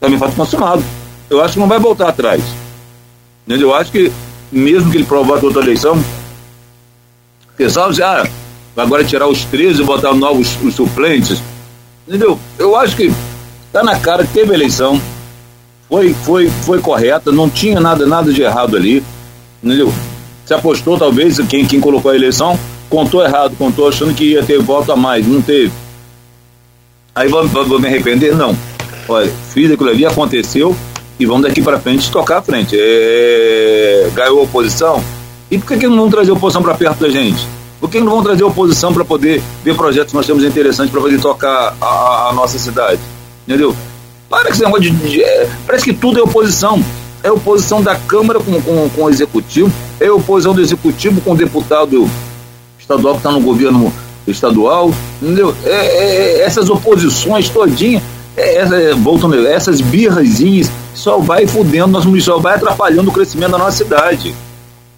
Também 0.00 0.16
é 0.16 0.18
fato 0.18 0.34
consumado. 0.34 0.82
Eu 1.28 1.42
acho 1.42 1.54
que 1.54 1.60
não 1.60 1.68
vai 1.68 1.78
voltar 1.78 2.08
atrás. 2.08 2.42
Eu 3.46 3.74
acho 3.74 3.90
que, 3.92 4.10
mesmo 4.50 4.90
que 4.90 4.96
ele 4.96 5.04
provar 5.04 5.42
outra 5.44 5.62
eleição, 5.62 6.02
pessoal 7.56 7.92
já 7.92 8.26
agora 8.76 9.04
tirar 9.04 9.26
os 9.26 9.44
13 9.44 9.82
e 9.82 9.84
botar 9.84 10.14
novos 10.14 10.56
os 10.62 10.74
suplentes. 10.74 11.42
Entendeu? 12.06 12.38
Eu 12.58 12.74
acho 12.76 12.96
que 12.96 13.12
tá 13.72 13.82
na 13.82 13.98
cara 13.98 14.24
que 14.24 14.32
teve 14.32 14.54
eleição, 14.54 15.00
foi, 15.88 16.14
foi, 16.14 16.48
foi 16.48 16.80
correta, 16.80 17.30
não 17.30 17.48
tinha 17.48 17.78
nada, 17.80 18.06
nada 18.06 18.32
de 18.32 18.42
errado 18.42 18.76
ali. 18.76 19.04
Entendeu? 19.62 19.92
se 20.50 20.54
apostou, 20.54 20.98
talvez, 20.98 21.38
quem, 21.48 21.64
quem 21.64 21.78
colocou 21.78 22.10
a 22.10 22.16
eleição, 22.16 22.58
contou 22.88 23.22
errado, 23.24 23.54
contou 23.56 23.86
achando 23.86 24.12
que 24.12 24.32
ia 24.32 24.42
ter 24.42 24.58
voto 24.60 24.90
a 24.90 24.96
mais, 24.96 25.24
não 25.24 25.40
teve. 25.40 25.70
Aí 27.14 27.28
vou, 27.28 27.46
vou 27.46 27.78
me 27.78 27.86
arrepender? 27.86 28.34
Não. 28.34 28.56
Olha, 29.08 29.30
fiz 29.52 29.70
aquilo 29.70 29.90
ali, 29.90 30.04
aconteceu, 30.04 30.74
e 31.20 31.24
vamos 31.24 31.42
daqui 31.42 31.62
para 31.62 31.78
frente 31.78 32.10
tocar 32.10 32.38
a 32.38 32.42
frente. 32.42 32.76
É, 32.76 34.10
ganhou 34.12 34.40
a 34.40 34.42
oposição, 34.42 35.00
e 35.48 35.56
por 35.56 35.68
que, 35.68 35.78
que 35.78 35.86
não 35.86 35.96
vão 35.96 36.10
trazer 36.10 36.32
oposição 36.32 36.62
para 36.64 36.74
perto 36.74 36.98
da 36.98 37.08
gente? 37.08 37.46
Por 37.78 37.88
que 37.88 38.00
não 38.00 38.10
vão 38.10 38.22
trazer 38.24 38.42
oposição 38.42 38.92
para 38.92 39.04
poder 39.04 39.40
ver 39.62 39.76
projetos 39.76 40.10
que 40.10 40.16
nós 40.16 40.26
temos 40.26 40.42
interessantes 40.42 40.90
para 40.90 41.00
poder 41.00 41.20
tocar 41.20 41.76
a, 41.80 42.28
a, 42.28 42.32
nossa 42.34 42.58
cidade? 42.58 43.00
Entendeu? 43.46 43.72
Para 44.28 44.46
que 44.46 44.50
esse 44.50 44.64
negócio 44.64 44.90
de, 44.90 44.90
de, 44.90 45.22
é, 45.22 45.48
Parece 45.64 45.84
que 45.84 45.92
tudo 45.92 46.18
é 46.18 46.22
oposição 46.22 46.84
é 47.22 47.30
oposição 47.30 47.82
da 47.82 47.94
Câmara 47.94 48.40
com, 48.40 48.60
com, 48.62 48.88
com 48.88 49.02
o 49.04 49.10
Executivo, 49.10 49.72
é 49.98 50.10
oposição 50.10 50.54
do 50.54 50.60
Executivo 50.60 51.20
com 51.20 51.32
o 51.32 51.36
deputado 51.36 52.08
estadual 52.78 53.14
que 53.14 53.20
está 53.20 53.32
no 53.32 53.40
governo 53.40 53.92
estadual, 54.26 54.92
entendeu? 55.20 55.54
É, 55.64 55.70
é, 55.70 56.38
é 56.38 56.42
essas 56.42 56.70
oposições 56.70 57.48
todinhas, 57.48 58.02
é, 58.36 58.58
é, 58.58 58.94
voltando, 58.94 59.46
essas 59.46 59.80
birrazinhas, 59.80 60.70
só 60.94 61.18
vai 61.18 61.46
fudendo 61.46 61.88
nosso 61.88 62.08
município, 62.08 62.34
só 62.34 62.40
vai 62.40 62.56
atrapalhando 62.56 63.10
o 63.10 63.12
crescimento 63.12 63.52
da 63.52 63.58
nossa 63.58 63.76
cidade, 63.76 64.34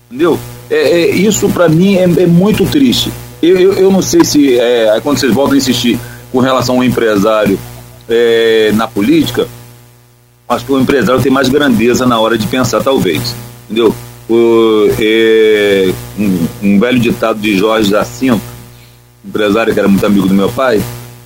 entendeu? 0.09 0.39
É, 0.71 0.77
é 0.77 1.11
isso 1.11 1.49
para 1.49 1.69
mim 1.69 1.97
é, 1.97 2.07
muito 2.27 2.65
triste. 2.67 3.13
Eu, 3.43 3.59
eu, 3.59 3.73
eu, 3.75 3.91
não 3.91 4.01
sei 4.01 4.25
se, 4.25 4.59
é, 4.59 5.01
quando 5.03 5.19
vocês 5.19 5.33
voltam 5.33 5.55
a 5.55 5.59
insistir 5.59 5.99
com 6.31 6.39
relação 6.39 6.77
ao 6.77 6.85
empresário 6.85 7.59
na 8.75 8.87
política, 8.87 9.47
acho 10.53 10.65
que 10.65 10.73
o 10.73 10.81
empresário 10.81 11.21
tem 11.23 11.33
mais 11.33 11.49
grandeza 11.49 12.07
na 12.07 12.19
hora 12.19 12.37
de 12.37 12.47
pensar, 12.47 12.83
talvez. 12.83 13.35
Entendeu? 13.65 13.95
O, 14.29 14.89
é, 14.99 15.93
um, 16.19 16.47
um, 16.63 16.79
velho 16.79 16.99
ditado 16.99 17.41
de 17.41 17.57
Jorge 17.57 17.91
Jacinto, 17.91 18.41
empresário 19.25 19.73
que 19.73 19.79
era 19.79 19.89
muito 19.89 20.05
amigo 20.07 20.27
do 20.27 20.35
meu 20.35 20.49
pai, 20.49 20.83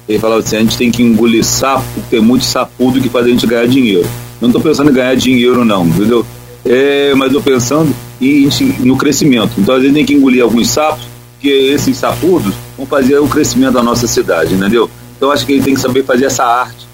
ele 0.09 0.19
falava 0.19 0.41
assim: 0.41 0.57
a 0.57 0.61
gente 0.61 0.79
tem 0.79 0.91
que 0.91 1.03
engolir 1.03 1.45
sapo, 1.45 1.85
ter 2.09 2.21
muito 2.21 2.45
sapudo 2.45 3.01
que 3.01 3.09
faz 3.09 3.27
a 3.27 3.29
gente 3.29 3.47
ganhar 3.47 3.67
dinheiro. 3.67 4.09
Não 4.41 4.49
estou 4.49 4.63
pensando 4.63 4.91
em 4.91 4.95
ganhar 4.95 5.15
dinheiro, 5.15 5.65
não, 5.65 5.87
entendeu? 5.87 6.25
É, 6.65 7.15
mas 7.15 7.29
estou 7.29 7.43
pensando 7.43 7.95
em, 8.21 8.49
no 8.81 8.97
crescimento. 8.97 9.53
Então, 9.59 9.75
às 9.75 9.81
vezes, 9.81 9.95
tem 9.95 10.05
que 10.05 10.15
engolir 10.15 10.43
alguns 10.43 10.69
sapos, 10.69 11.05
que 11.41 11.49
esses 11.49 11.97
sapudos 11.97 12.55
vão 12.77 12.87
fazer 12.87 13.19
o 13.19 13.29
crescimento 13.29 13.75
da 13.75 13.83
nossa 13.83 14.07
cidade, 14.07 14.55
entendeu? 14.55 14.91
Então, 15.17 15.31
acho 15.31 15.47
que 15.47 15.53
ele 15.53 15.63
tem 15.63 15.75
que 15.75 15.81
saber 15.81 16.05
fazer 16.05 16.27
essa 16.27 16.45
arte 16.45 16.87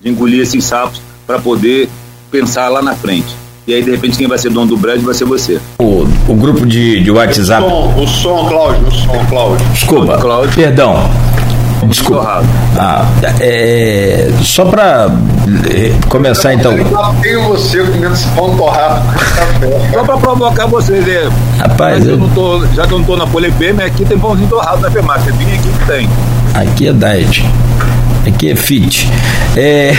de 0.00 0.10
engolir 0.10 0.40
esses 0.40 0.64
sapos 0.64 1.00
para 1.26 1.38
poder 1.38 1.88
pensar 2.30 2.68
lá 2.68 2.82
na 2.82 2.94
frente. 2.94 3.34
E 3.66 3.72
aí, 3.72 3.82
de 3.82 3.90
repente, 3.90 4.18
quem 4.18 4.28
vai 4.28 4.36
ser 4.36 4.50
dono 4.50 4.66
do 4.66 4.78
prédio 4.78 5.06
vai 5.06 5.14
ser 5.14 5.24
você. 5.24 5.58
O, 5.78 6.06
o 6.28 6.34
grupo 6.34 6.66
de, 6.66 7.00
de 7.00 7.10
WhatsApp. 7.10 7.64
O 7.64 7.68
som, 7.68 7.94
o 7.96 8.06
som, 8.06 8.48
Cláudio, 8.48 8.86
o 8.86 8.90
som, 8.90 9.26
Cláudio. 9.28 9.66
Desculpa, 9.68 10.18
Cláudio. 10.18 10.54
Perdão. 10.54 11.10
Desculpa. 11.88 12.42
Ah, 12.78 13.06
é, 13.40 14.30
só 14.42 14.64
para 14.64 15.08
é, 15.70 15.92
começar 16.08 16.54
então. 16.54 16.72
Eu 16.72 17.14
tenho 17.22 17.42
você 17.44 17.82
comendo 17.84 18.14
esse 18.14 18.26
pão 18.28 18.56
torrado 18.56 19.06
com 19.06 19.18
café. 19.18 19.90
Só 19.92 20.04
para 20.04 20.16
provocar 20.16 20.66
vocês, 20.66 21.06
é. 21.06 21.28
Rapaz, 21.58 22.04
eu... 22.04 22.12
eu... 22.12 22.18
não 22.18 22.28
tô, 22.30 22.66
já 22.74 22.86
que 22.86 22.92
eu 22.92 22.98
não 22.98 23.00
estou 23.00 23.16
na 23.16 23.26
Polifêmea, 23.26 23.86
aqui 23.86 24.04
tem 24.04 24.18
pãozinho 24.18 24.48
torrado 24.48 24.80
na 24.80 24.90
FEMAC. 24.90 25.24
Você 25.24 25.32
vinha 25.32 25.54
aqui 25.54 25.68
que 25.68 25.86
tem. 25.86 26.08
Aqui 26.54 26.88
é 26.88 26.92
diet. 26.92 27.44
Aqui 28.26 28.50
é 28.50 28.56
fit. 28.56 29.10
É... 29.56 29.92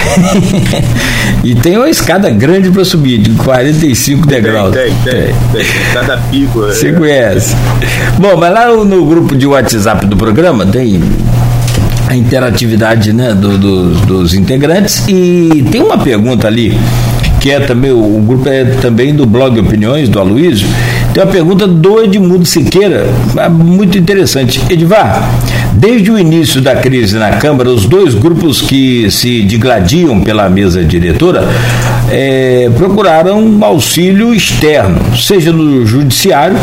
e 1.43 1.53
tem 1.55 1.78
uma 1.78 1.89
escada 1.89 2.30
grande 2.30 2.71
para 2.71 2.84
subir, 2.84 3.19
de 3.19 3.32
45 3.32 4.28
degraus. 4.28 4.73
Tem, 4.73 4.93
tem, 5.03 5.13
tem. 5.13 5.34
tem. 5.53 5.65
Cada 5.93 6.17
pico. 6.17 6.59
Você 6.61 6.89
é. 6.89 6.93
conhece. 6.93 7.55
Bom, 8.17 8.36
mas 8.38 8.51
lá 8.51 8.67
no, 8.67 9.05
grupo 9.05 9.36
de 9.36 9.45
WhatsApp 9.45 10.05
do 10.07 10.17
programa 10.17 10.65
tem 10.65 11.01
a 12.07 12.15
interatividade 12.15 13.13
né, 13.13 13.34
do, 13.34 13.57
do, 13.57 13.89
dos 14.05 14.34
integrantes 14.34 15.03
e 15.07 15.65
tem 15.71 15.82
uma 15.82 15.97
pergunta 15.97 16.47
ali 16.47 16.78
que 17.39 17.51
é 17.51 17.59
também 17.59 17.91
o, 17.91 18.17
o 18.17 18.21
grupo 18.21 18.49
é 18.49 18.65
também 18.82 19.13
do 19.13 19.26
blog 19.26 19.59
Opiniões 19.59 20.09
do 20.09 20.19
Aloysio 20.19 20.67
tem 21.16 21.24
uma 21.24 21.32
pergunta 21.32 21.66
do 21.66 22.03
Edmundo 22.03 22.45
Siqueira 22.45 23.07
é 23.38 23.47
muito 23.47 23.97
interessante. 23.97 24.61
Edvar 24.70 25.24
desde 25.72 26.11
o 26.11 26.20
início 26.20 26.59
da 26.59 26.76
crise 26.76 27.18
na 27.18 27.38
Câmara 27.38 27.70
os 27.70 27.86
dois 27.86 28.13
grupos 28.13 28.59
que 28.59 29.09
se 29.09 29.41
digladiam 29.43 30.20
pela 30.20 30.49
mesa 30.49 30.84
diretora 30.84 31.47
é, 32.11 32.70
procuraram 32.76 33.59
auxílio 33.61 34.34
externo 34.34 35.16
seja 35.16 35.53
no 35.53 35.86
judiciário 35.86 36.57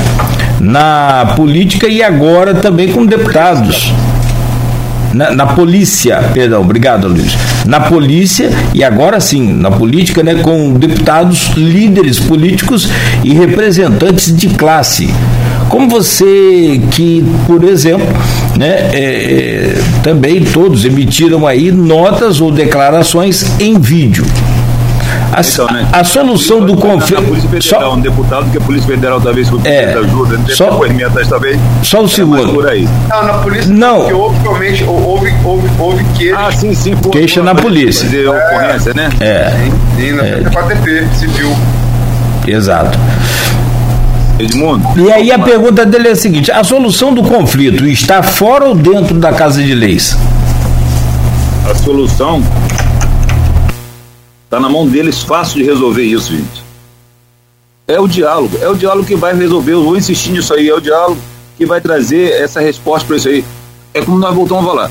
na 0.61 1.33
política 1.35 1.89
e 1.89 2.03
agora 2.03 2.53
também 2.53 2.93
com 2.93 3.07
deputados 3.07 3.91
na, 5.13 5.31
na, 5.33 5.47
polícia, 5.47 6.23
perdão, 6.33 6.63
obrigado 6.63 7.09
Luiz, 7.09 7.37
na 7.67 7.81
polícia 7.81 8.51
e 8.75 8.83
agora 8.83 9.21
sim, 9.21 9.53
na 9.53 9.71
política, 9.71 10.23
né, 10.23 10.37
com 10.37 10.75
deputados, 10.75 11.51
líderes 11.57 12.19
políticos 12.19 12.89
e 13.23 13.33
representantes 13.33 14.35
de 14.35 14.49
classe. 14.49 15.09
Como 15.69 15.89
você 15.89 16.81
que, 16.91 17.25
por 17.47 17.65
exemplo, 17.65 18.07
né, 18.59 18.91
é, 18.93 18.99
é, 18.99 19.83
também 20.03 20.43
todos 20.45 20.85
emitiram 20.85 21.47
aí 21.47 21.71
notas 21.71 22.41
ou 22.41 22.51
declarações 22.51 23.59
em 23.61 23.79
vídeo. 23.79 24.25
A, 25.33 25.41
então, 25.41 25.67
né? 25.69 25.89
a 25.91 26.05
solução 26.05 26.61
do 26.61 26.77
conflito. 26.77 27.23
Polícia 27.23 27.49
Federal, 27.49 27.81
só, 27.81 27.95
um 27.95 28.01
deputado 28.01 28.51
que 28.51 28.59
a 28.59 28.61
Polícia 28.61 28.87
Federal 28.87 29.19
talvez 29.19 29.49
é, 29.65 29.95
ajuda, 29.95 30.37
não 30.37 30.49
só, 30.49 30.67
talvez. 31.29 31.59
Só 31.83 32.03
o 32.03 32.09
segundo. 32.09 32.53
Por 32.53 32.69
aí. 32.69 32.87
Não, 33.09 33.25
na 33.25 33.33
polícia 33.35 33.73
não. 33.73 34.01
Porque 34.01 34.13
houve, 34.13 34.39
realmente, 34.41 34.85
houve, 34.85 35.35
houve, 35.43 35.71
houve 35.79 36.05
queixa. 36.19 36.37
Ah, 36.39 36.53
sim, 36.53 36.75
sim. 36.75 36.95
Por, 36.97 37.11
queixa 37.11 37.41
por, 37.41 37.47
na 37.47 37.55
polícia. 37.55 38.05
Fazer 38.05 38.27
é, 38.27 38.29
ocorrência, 38.29 38.95
né? 38.95 39.09
É. 39.21 39.51
Sim, 39.51 39.73
sim 39.97 40.13
na 40.13 40.27
é. 40.27 40.51
FATP, 40.51 41.09
civil. 41.15 41.57
Exato. 42.47 42.99
Edmundo. 44.39 44.87
E 44.97 45.11
aí 45.11 45.33
a 45.33 45.39
pergunta 45.39 45.87
dele 45.87 46.09
é 46.09 46.11
a 46.13 46.17
seguinte: 46.17 46.51
a 46.53 46.63
solução 46.63 47.15
do 47.15 47.23
conflito 47.23 47.87
está 47.87 48.23
fora 48.23 48.67
ou 48.67 48.75
dentro 48.75 49.15
da 49.15 49.33
Casa 49.33 49.63
de 49.63 49.75
Leis? 49.75 50.17
A 51.71 51.75
solução 51.75 52.43
Está 54.53 54.61
na 54.61 54.69
mão 54.69 54.87
deles 54.87 55.23
fácil 55.23 55.61
de 55.61 55.65
resolver 55.65 56.03
isso, 56.03 56.31
gente. 56.31 56.63
É 57.89 57.99
o 57.99 58.07
diálogo, 58.07 58.59
é 58.61 58.69
o 58.69 58.75
diálogo 58.75 59.07
que 59.07 59.17
vai 59.17 59.35
resolver. 59.35 59.73
Eu 59.73 59.83
vou 59.83 59.97
insistir 59.97 60.31
nisso 60.31 60.53
aí, 60.53 60.69
é 60.69 60.75
o 60.75 60.79
diálogo 60.79 61.19
que 61.57 61.65
vai 61.65 61.81
trazer 61.81 62.33
essa 62.33 62.61
resposta 62.61 63.07
para 63.07 63.17
isso 63.17 63.31
aí. 63.31 63.43
É 63.95 64.03
como 64.03 64.19
nós 64.19 64.35
voltamos 64.35 64.65
a 64.65 64.67
falar. 64.67 64.91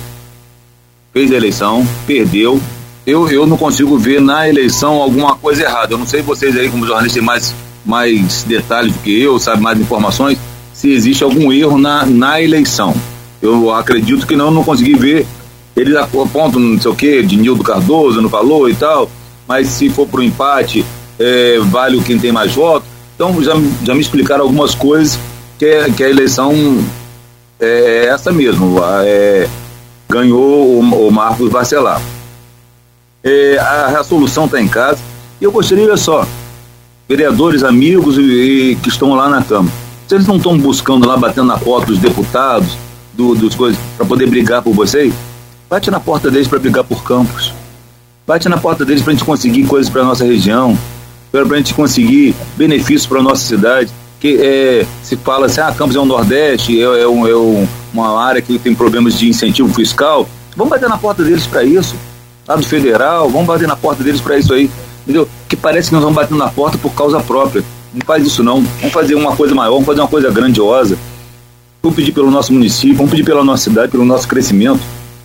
Fez 1.13 1.31
a 1.31 1.35
eleição, 1.35 1.87
perdeu. 2.07 2.59
Eu, 3.05 3.29
eu 3.29 3.45
não 3.45 3.55
consigo 3.55 3.99
ver 3.99 4.19
na 4.19 4.49
eleição 4.49 4.95
alguma 4.95 5.35
coisa 5.35 5.61
errada. 5.61 5.93
Eu 5.93 5.99
não 5.99 6.07
sei 6.07 6.23
vocês 6.23 6.57
aí, 6.57 6.67
como 6.67 6.87
jornalistas, 6.87 7.13
têm 7.13 7.23
mais, 7.23 7.55
mais 7.85 8.43
detalhes 8.43 8.91
do 8.93 8.99
que 9.03 9.21
eu, 9.21 9.37
sabe 9.37 9.61
mais 9.61 9.79
informações, 9.79 10.39
se 10.73 10.89
existe 10.91 11.23
algum 11.23 11.53
erro 11.53 11.77
na, 11.77 12.03
na 12.03 12.41
eleição. 12.41 12.95
Eu 13.39 13.71
acredito 13.71 14.25
que 14.25 14.35
não, 14.35 14.49
não 14.49 14.63
consegui 14.63 14.95
ver. 14.95 15.27
Eles 15.75 15.95
apontam, 15.95 16.59
não 16.59 16.81
sei 16.81 16.89
o 16.89 16.95
que, 16.95 17.21
de 17.21 17.37
Nildo 17.37 17.63
Cardoso, 17.63 18.23
não 18.23 18.29
falou 18.29 18.67
e 18.67 18.73
tal 18.73 19.07
mas 19.51 19.67
se 19.67 19.89
for 19.89 20.07
para 20.07 20.21
o 20.21 20.23
empate, 20.23 20.85
é, 21.19 21.59
vale 21.59 22.01
quem 22.03 22.17
tem 22.17 22.31
mais 22.31 22.53
votos. 22.53 22.87
Então 23.13 23.43
já, 23.43 23.51
já 23.83 23.93
me 23.93 23.99
explicaram 23.99 24.45
algumas 24.45 24.73
coisas 24.73 25.19
que, 25.59 25.65
é, 25.65 25.91
que 25.91 26.01
a 26.05 26.09
eleição 26.09 26.53
é 27.59 28.05
essa 28.05 28.31
mesmo. 28.31 28.77
É, 29.03 29.49
ganhou 30.09 30.79
o, 30.79 31.07
o 31.07 31.11
Marcos 31.11 31.51
Barcelar. 31.51 32.01
É, 33.21 33.57
a, 33.57 33.99
a 33.99 34.03
solução 34.05 34.45
está 34.45 34.61
em 34.61 34.69
casa. 34.69 34.99
E 35.41 35.43
eu 35.43 35.51
gostaria, 35.51 35.83
olha 35.83 35.97
só, 35.97 36.25
vereadores, 37.09 37.61
amigos 37.61 38.17
e, 38.17 38.21
e 38.21 38.75
que 38.77 38.87
estão 38.87 39.13
lá 39.15 39.27
na 39.27 39.43
Câmara. 39.43 39.75
Se 40.07 40.15
eles 40.15 40.27
não 40.27 40.37
estão 40.37 40.57
buscando 40.57 41.05
lá, 41.05 41.17
batendo 41.17 41.47
na 41.47 41.57
porta 41.57 41.87
dos 41.87 41.99
deputados, 41.99 42.77
do, 43.11 43.35
dos 43.35 43.53
coisas, 43.53 43.77
para 43.97 44.05
poder 44.05 44.29
brigar 44.29 44.61
por 44.61 44.73
vocês, 44.73 45.13
bate 45.69 45.91
na 45.91 45.99
porta 45.99 46.31
deles 46.31 46.47
para 46.47 46.57
brigar 46.57 46.85
por 46.85 47.03
Campos 47.03 47.53
bate 48.31 48.47
na 48.47 48.57
porta 48.57 48.85
deles 48.85 49.03
para 49.03 49.11
a 49.11 49.15
gente 49.15 49.25
conseguir 49.25 49.65
coisas 49.65 49.91
para 49.91 50.05
nossa 50.05 50.23
região, 50.23 50.77
para 51.29 51.41
a 51.41 51.57
gente 51.57 51.73
conseguir 51.73 52.33
benefícios 52.55 53.05
para 53.05 53.21
nossa 53.21 53.45
cidade. 53.45 53.91
Que 54.21 54.37
é, 54.39 54.85
se 55.03 55.17
fala 55.17 55.47
assim, 55.47 55.59
ah, 55.59 55.73
Campos 55.75 55.95
é 55.95 55.99
o 55.99 56.05
Nordeste, 56.05 56.79
é, 56.79 56.83
é, 56.83 57.07
um, 57.07 57.27
é 57.27 57.35
um, 57.35 57.67
uma 57.93 58.23
área 58.23 58.41
que 58.41 58.57
tem 58.57 58.73
problemas 58.73 59.19
de 59.19 59.27
incentivo 59.27 59.73
fiscal. 59.73 60.29
Vamos 60.55 60.69
bater 60.69 60.87
na 60.87 60.97
porta 60.97 61.23
deles 61.23 61.45
para 61.45 61.63
isso, 61.63 61.95
lá 62.47 62.55
do 62.55 62.63
federal, 62.63 63.29
vamos 63.29 63.47
bater 63.47 63.67
na 63.67 63.75
porta 63.75 64.01
deles 64.01 64.21
para 64.21 64.37
isso 64.37 64.53
aí, 64.53 64.69
entendeu? 65.03 65.27
Que 65.49 65.57
parece 65.57 65.89
que 65.89 65.95
nós 65.95 66.03
vamos 66.03 66.15
batendo 66.15 66.37
na 66.37 66.49
porta 66.49 66.77
por 66.77 66.91
causa 66.93 67.19
própria. 67.19 67.63
Não 67.93 68.05
faz 68.05 68.25
isso 68.25 68.41
não. 68.43 68.61
Vamos 68.61 68.93
fazer 68.93 69.15
uma 69.15 69.35
coisa 69.35 69.53
maior, 69.53 69.71
vamos 69.71 69.87
fazer 69.87 69.99
uma 69.99 70.07
coisa 70.07 70.31
grandiosa. 70.31 70.97
Vamos 71.83 71.95
pedir 71.97 72.13
pelo 72.13 72.31
nosso 72.31 72.53
município, 72.53 72.95
vamos 72.95 73.11
pedir 73.11 73.23
pela 73.23 73.43
nossa 73.43 73.63
cidade, 73.63 73.91
pelo 73.91 74.05
nosso 74.05 74.27
crescimento. 74.27 74.79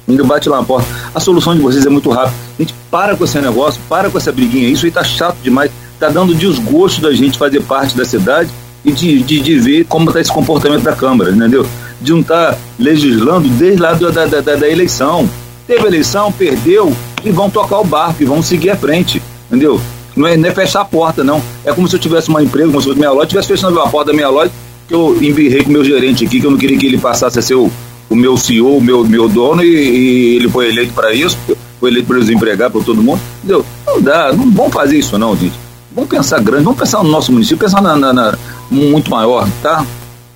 Ainda 0.08 0.22
bate 0.24 0.48
lá 0.48 0.58
na 0.58 0.62
porta. 0.62 0.88
A 1.14 1.20
solução 1.20 1.54
de 1.54 1.60
vocês 1.60 1.84
é 1.84 1.88
muito 1.88 2.10
rápida. 2.10 2.36
A 2.58 2.62
gente 2.62 2.74
para 2.90 3.16
com 3.16 3.24
esse 3.24 3.38
negócio, 3.40 3.80
para 3.88 4.08
com 4.08 4.16
essa 4.18 4.30
briguinha. 4.30 4.68
Isso 4.68 4.86
aí 4.86 4.92
tá 4.92 5.02
chato 5.02 5.36
demais. 5.42 5.70
Tá 5.98 6.08
dando 6.08 6.34
desgosto 6.34 7.00
da 7.00 7.12
gente 7.12 7.38
fazer 7.38 7.60
parte 7.62 7.96
da 7.96 8.04
cidade 8.04 8.50
e 8.84 8.92
de, 8.92 9.20
de, 9.22 9.40
de 9.40 9.58
ver 9.58 9.84
como 9.86 10.08
está 10.08 10.20
esse 10.20 10.32
comportamento 10.32 10.82
da 10.82 10.92
Câmara, 10.92 11.30
entendeu? 11.30 11.66
De 12.00 12.12
não 12.12 12.20
estar 12.20 12.52
tá 12.52 12.58
legislando 12.78 13.48
desde 13.48 13.82
lá 13.82 13.94
da, 13.94 14.10
da, 14.10 14.40
da, 14.40 14.54
da 14.54 14.68
eleição. 14.68 15.28
Teve 15.66 15.86
eleição, 15.86 16.30
perdeu, 16.30 16.92
e 17.24 17.30
vão 17.32 17.50
tocar 17.50 17.80
o 17.80 17.84
barco, 17.84 18.22
e 18.22 18.24
vão 18.24 18.40
seguir 18.40 18.70
à 18.70 18.76
frente, 18.76 19.20
entendeu? 19.48 19.80
Não 20.14 20.28
é, 20.28 20.36
não 20.36 20.48
é 20.48 20.54
fechar 20.54 20.82
a 20.82 20.84
porta, 20.84 21.24
não. 21.24 21.42
É 21.64 21.72
como 21.72 21.88
se 21.88 21.96
eu 21.96 22.00
tivesse 22.00 22.28
uma 22.28 22.40
empresa, 22.40 22.68
como 22.68 22.80
se 22.80 22.86
fosse 22.86 22.98
minha 22.98 23.10
loja, 23.10 23.24
estivesse 23.24 23.48
fechando 23.48 23.80
a 23.80 23.88
porta 23.88 24.12
da 24.12 24.16
minha 24.16 24.28
loja, 24.28 24.52
que 24.86 24.94
eu 24.94 25.18
embirrei 25.20 25.64
com 25.64 25.70
o 25.70 25.72
meu 25.72 25.84
gerente 25.84 26.24
aqui, 26.24 26.40
que 26.40 26.46
eu 26.46 26.50
não 26.52 26.58
queria 26.58 26.78
que 26.78 26.86
ele 26.86 26.98
passasse 26.98 27.38
a 27.38 27.42
ser 27.42 27.56
o, 27.56 27.70
o 28.08 28.16
meu 28.16 28.36
CEO, 28.36 28.76
o 28.76 28.80
meu, 28.80 29.04
meu 29.04 29.28
dono, 29.28 29.62
e, 29.62 29.66
e 29.66 30.36
ele 30.36 30.48
foi 30.48 30.68
eleito 30.68 30.92
para 30.92 31.12
isso, 31.12 31.36
foi 31.80 31.90
eleito 31.90 32.06
para 32.06 32.18
desempregar 32.18 32.70
para 32.70 32.80
todo 32.82 33.02
mundo. 33.02 33.20
Entendeu? 33.38 33.64
Não 33.86 34.00
dá, 34.00 34.32
não 34.32 34.50
vamos 34.50 34.72
fazer 34.72 34.98
isso 34.98 35.18
não, 35.18 35.36
gente. 35.36 35.54
Vamos 35.92 36.10
pensar 36.10 36.40
grande, 36.40 36.64
vamos 36.64 36.78
pensar 36.78 37.02
no 37.02 37.10
nosso 37.10 37.32
município, 37.32 37.58
pensar 37.58 37.80
na, 37.80 37.96
na, 37.96 38.12
na 38.12 38.38
muito 38.70 39.10
maior, 39.10 39.48
tá? 39.62 39.84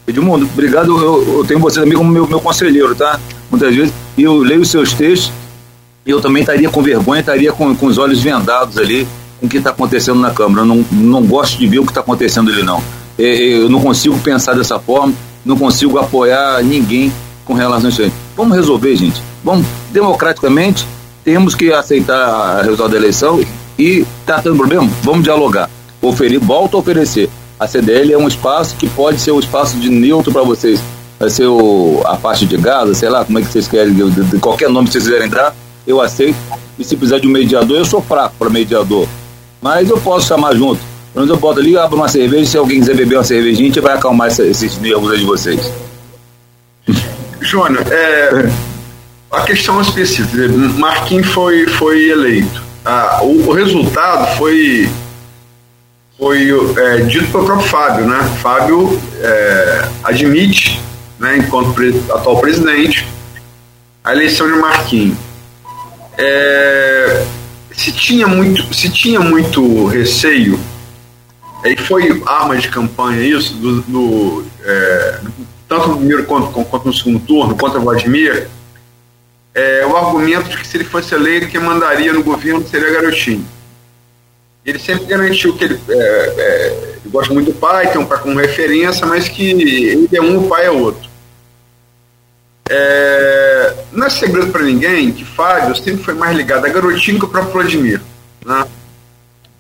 Edmundo, 0.06 0.48
obrigado, 0.52 0.96
eu, 0.98 1.38
eu 1.38 1.44
tenho 1.44 1.60
você 1.60 1.80
também 1.80 1.96
como 1.96 2.10
meu, 2.10 2.26
meu 2.26 2.40
conselheiro, 2.40 2.94
tá? 2.94 3.20
Muitas 3.50 3.74
vezes, 3.74 3.92
eu 4.16 4.38
leio 4.38 4.62
os 4.62 4.70
seus 4.70 4.92
textos, 4.92 5.32
e 6.06 6.10
eu 6.10 6.20
também 6.20 6.40
estaria 6.40 6.68
com 6.68 6.82
vergonha, 6.82 7.20
estaria 7.20 7.52
com, 7.52 7.74
com 7.74 7.86
os 7.86 7.98
olhos 7.98 8.20
vendados 8.20 8.78
ali 8.78 9.06
com 9.38 9.46
o 9.46 9.48
que 9.48 9.56
está 9.56 9.70
acontecendo 9.70 10.20
na 10.20 10.30
Câmara. 10.30 10.62
Eu 10.62 10.66
não, 10.66 10.84
não 10.90 11.22
gosto 11.22 11.58
de 11.58 11.66
ver 11.66 11.78
o 11.78 11.84
que 11.84 11.90
está 11.90 12.00
acontecendo 12.00 12.50
ali, 12.50 12.62
não. 12.62 12.82
É, 13.18 13.24
é, 13.24 13.62
eu 13.62 13.68
não 13.68 13.80
consigo 13.80 14.18
pensar 14.18 14.54
dessa 14.54 14.78
forma, 14.78 15.14
não 15.44 15.56
consigo 15.56 15.98
apoiar 15.98 16.62
ninguém 16.62 17.12
com 17.51 17.55
relação 17.55 17.86
a 17.86 17.90
isso 17.90 18.03
aí. 18.03 18.12
Vamos 18.36 18.57
resolver, 18.57 18.94
gente. 18.94 19.20
Vamos, 19.42 19.66
democraticamente, 19.90 20.86
temos 21.24 21.53
que 21.55 21.72
aceitar 21.72 22.61
o 22.61 22.62
resultado 22.62 22.90
da 22.90 22.96
eleição 22.96 23.40
e 23.76 24.07
tá 24.24 24.40
tendo 24.40 24.57
problema, 24.57 24.88
vamos 25.03 25.24
dialogar. 25.24 25.68
Oferir, 26.01 26.38
volto 26.38 26.76
a 26.76 26.80
oferecer. 26.80 27.28
A 27.59 27.66
CDL 27.66 28.12
é 28.12 28.18
um 28.18 28.28
espaço 28.28 28.76
que 28.76 28.88
pode 28.88 29.20
ser 29.20 29.32
o 29.32 29.36
um 29.36 29.40
espaço 29.40 29.76
de 29.78 29.90
neutro 29.90 30.32
para 30.32 30.42
vocês. 30.42 30.80
Vai 31.18 31.28
ser 31.28 31.46
o, 31.46 32.01
a 32.05 32.16
parte 32.16 32.46
de 32.46 32.57
Gaza, 32.57 32.94
sei 32.94 33.09
lá, 33.09 33.24
como 33.24 33.38
é 33.40 33.42
que 33.42 33.48
vocês 33.48 33.66
querem, 33.66 33.92
de, 33.92 34.11
de, 34.11 34.22
de 34.22 34.38
qualquer 34.38 34.70
nome 34.70 34.86
que 34.86 34.92
vocês 34.92 35.05
quiserem 35.05 35.26
entrar, 35.26 35.55
eu 35.86 36.01
aceito. 36.01 36.38
E 36.78 36.84
se 36.84 36.96
precisar 36.96 37.18
de 37.18 37.26
um 37.26 37.32
mediador, 37.32 37.76
eu 37.76 37.84
sou 37.84 38.01
fraco 38.01 38.36
para 38.38 38.48
mediador. 38.48 39.09
Mas 39.61 39.90
eu 39.90 39.98
posso 39.98 40.28
chamar 40.28 40.55
junto. 40.55 40.80
Quando 41.12 41.30
eu 41.30 41.36
boto 41.36 41.59
ali, 41.59 41.76
abro 41.76 41.96
uma 41.96 42.09
cerveja, 42.09 42.46
se 42.46 42.57
alguém 42.57 42.78
quiser 42.78 42.94
beber 42.94 43.16
uma 43.16 43.24
cervejinha, 43.24 43.64
a 43.64 43.72
gente 43.72 43.80
vai 43.80 43.94
acalmar 43.94 44.28
essa, 44.28 44.44
esses 44.44 44.78
nervos 44.78 45.11
aí 45.11 45.18
de 45.18 45.24
vocês. 45.24 45.72
Júnior, 47.41 47.84
é, 47.91 48.51
a 49.30 49.43
questão 49.43 49.80
específica, 49.80 50.49
Marquinhos 50.76 51.28
foi, 51.28 51.66
foi 51.66 52.11
eleito. 52.11 52.62
Ah, 52.84 53.20
o, 53.22 53.49
o, 53.49 53.53
resultado 53.53 54.36
foi, 54.36 54.88
foi 56.18 56.51
é, 56.76 56.97
dito 57.03 57.30
pelo 57.30 57.45
próprio 57.45 57.68
Fábio, 57.68 58.07
né? 58.07 58.18
Fábio 58.43 59.01
é, 59.20 59.88
admite, 60.03 60.80
né, 61.18 61.36
enquanto 61.36 61.72
pre, 61.74 62.03
atual 62.11 62.41
presidente, 62.41 63.07
a 64.03 64.12
eleição 64.12 64.51
de 64.51 64.59
Marquinhos. 64.59 65.16
É, 66.18 67.24
se 67.72 67.93
tinha 67.93 68.26
muito, 68.26 68.74
se 68.74 68.91
tinha 68.91 69.20
muito 69.20 69.86
receio, 69.86 70.59
aí 71.64 71.76
foi 71.76 72.22
arma 72.26 72.57
de 72.57 72.68
campanha 72.68 73.22
isso 73.22 73.55
do, 73.55 73.82
do 73.82 74.45
é, 74.64 75.20
tanto 75.70 75.86
no 75.86 75.96
primeiro 75.98 76.24
quanto, 76.24 76.50
quanto 76.64 76.86
no 76.86 76.92
segundo 76.92 77.20
turno, 77.20 77.56
contra 77.56 77.78
Vladimir, 77.78 78.48
é, 79.54 79.86
o 79.86 79.96
argumento 79.96 80.48
de 80.48 80.56
que 80.56 80.66
se 80.66 80.76
ele 80.76 80.82
fosse 80.82 81.14
eleito, 81.14 81.46
quem 81.46 81.60
mandaria 81.60 82.12
no 82.12 82.24
governo 82.24 82.66
seria 82.66 82.90
Garotinho. 82.90 83.46
Ele 84.66 84.80
sempre 84.80 85.04
garantiu 85.04 85.56
que 85.56 85.62
ele, 85.62 85.80
é, 85.88 85.94
é, 85.94 86.98
ele 87.00 87.10
gosta 87.12 87.32
muito 87.32 87.52
do 87.52 87.56
pai, 87.56 87.88
tem 87.88 88.00
um 88.00 88.04
pai 88.04 88.18
como 88.18 88.40
referência, 88.40 89.06
mas 89.06 89.28
que 89.28 89.48
ele 89.48 90.08
é 90.12 90.20
um, 90.20 90.44
o 90.44 90.48
pai 90.48 90.66
é 90.66 90.70
outro. 90.72 91.08
É, 92.68 93.74
não 93.92 94.08
é 94.08 94.10
segredo 94.10 94.50
para 94.50 94.64
ninguém 94.64 95.12
que 95.12 95.24
Fábio 95.24 95.76
sempre 95.76 96.02
foi 96.02 96.14
mais 96.14 96.36
ligado 96.36 96.64
a 96.64 96.68
Garotinho 96.68 97.20
que 97.20 97.28
próprio 97.28 97.52
Vladimir. 97.52 98.00
Né? 98.44 98.66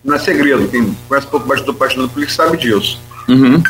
Não 0.02 0.16
é 0.16 0.18
segredo, 0.18 0.66
quem 0.68 0.92
conhece 1.08 1.28
um 1.28 1.30
pouco 1.30 1.54
do 1.62 1.74
partido 1.74 2.08
político 2.08 2.36
sabe 2.36 2.56
disso. 2.56 3.00
Uhum. 3.28 3.62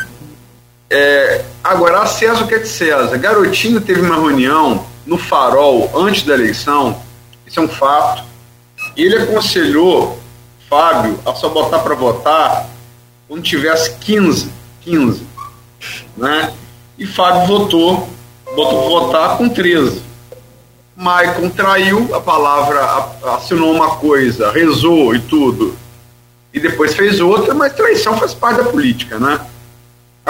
É, 0.93 1.45
agora, 1.63 2.01
a 2.01 2.05
César 2.05 2.43
o 2.43 2.47
que 2.49 2.55
é 2.55 2.59
de 2.59 2.67
César? 2.67 3.17
Garotinho 3.17 3.79
teve 3.79 4.01
uma 4.01 4.15
reunião 4.15 4.85
no 5.05 5.17
Farol 5.17 5.89
antes 5.95 6.23
da 6.23 6.33
eleição, 6.33 7.01
isso 7.47 7.61
é 7.61 7.63
um 7.63 7.69
fato, 7.69 8.25
e 8.97 9.01
ele 9.01 9.15
aconselhou 9.19 10.19
Fábio 10.69 11.17
a 11.25 11.33
só 11.33 11.47
botar 11.47 11.79
para 11.79 11.95
votar 11.95 12.67
quando 13.25 13.41
tivesse 13.41 13.93
15, 14.01 14.51
15, 14.81 15.25
né? 16.17 16.53
E 16.99 17.07
Fábio 17.07 17.47
votou, 17.47 18.09
botou 18.53 18.89
votar 18.89 19.37
com 19.37 19.47
13. 19.47 20.03
Maicon 20.93 21.49
traiu 21.49 22.13
a 22.13 22.19
palavra, 22.19 23.07
assinou 23.37 23.73
uma 23.73 23.95
coisa, 23.95 24.51
rezou 24.51 25.15
e 25.15 25.21
tudo, 25.21 25.73
e 26.53 26.59
depois 26.59 26.93
fez 26.93 27.21
outra, 27.21 27.53
mas 27.53 27.71
traição 27.71 28.17
faz 28.17 28.33
parte 28.33 28.57
da 28.57 28.65
política, 28.65 29.17
né? 29.17 29.39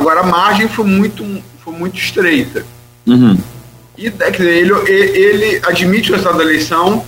Agora 0.02 0.22
a 0.22 0.24
margem 0.24 0.68
foi 0.68 0.84
muito, 0.84 1.24
foi 1.64 1.74
muito 1.74 1.96
estreita. 1.96 2.66
Uhum. 3.06 3.38
E 3.96 4.10
dizer, 4.10 4.50
ele, 4.50 4.74
ele 4.90 5.62
admite 5.64 6.10
o 6.10 6.16
resultado 6.16 6.40
da 6.40 6.44
eleição 6.44 7.06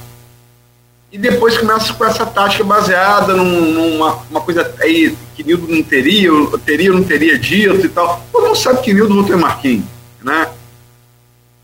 e 1.11 1.17
depois 1.17 1.57
começa 1.57 1.91
com 1.93 2.05
essa 2.05 2.23
tática 2.23 2.63
baseada 2.63 3.33
num, 3.33 3.71
numa 3.71 4.19
uma 4.29 4.41
coisa 4.41 4.71
aí 4.79 5.17
que 5.35 5.43
Nildo 5.43 5.67
não 5.67 5.81
teria, 5.81 6.29
teria 6.63 6.91
ou 6.91 6.99
não 6.99 7.03
teria 7.03 7.37
dito 7.37 7.83
e 7.83 7.89
tal. 7.89 8.23
Todo 8.31 8.45
mundo 8.45 8.55
sabe 8.55 8.81
que 8.81 8.93
Nildo 8.93 9.15
votou 9.15 9.35
em 9.35 9.39
Marquinhos, 9.39 9.85
né? 10.23 10.49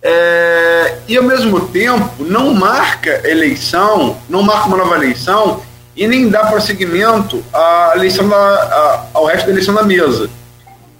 É, 0.01 0.97
e 1.07 1.15
ao 1.15 1.23
mesmo 1.23 1.67
tempo 1.67 2.23
não 2.23 2.55
marca 2.55 3.21
eleição, 3.30 4.17
não 4.27 4.41
marca 4.41 4.67
uma 4.67 4.77
nova 4.77 4.95
eleição 4.95 5.61
e 5.95 6.07
nem 6.07 6.27
dá 6.27 6.47
prosseguimento 6.47 7.43
à 7.53 7.91
eleição 7.95 8.27
da, 8.27 9.05
ao 9.13 9.25
resto 9.25 9.45
da 9.45 9.51
eleição 9.51 9.75
da 9.75 9.84
mesa. 9.84 10.30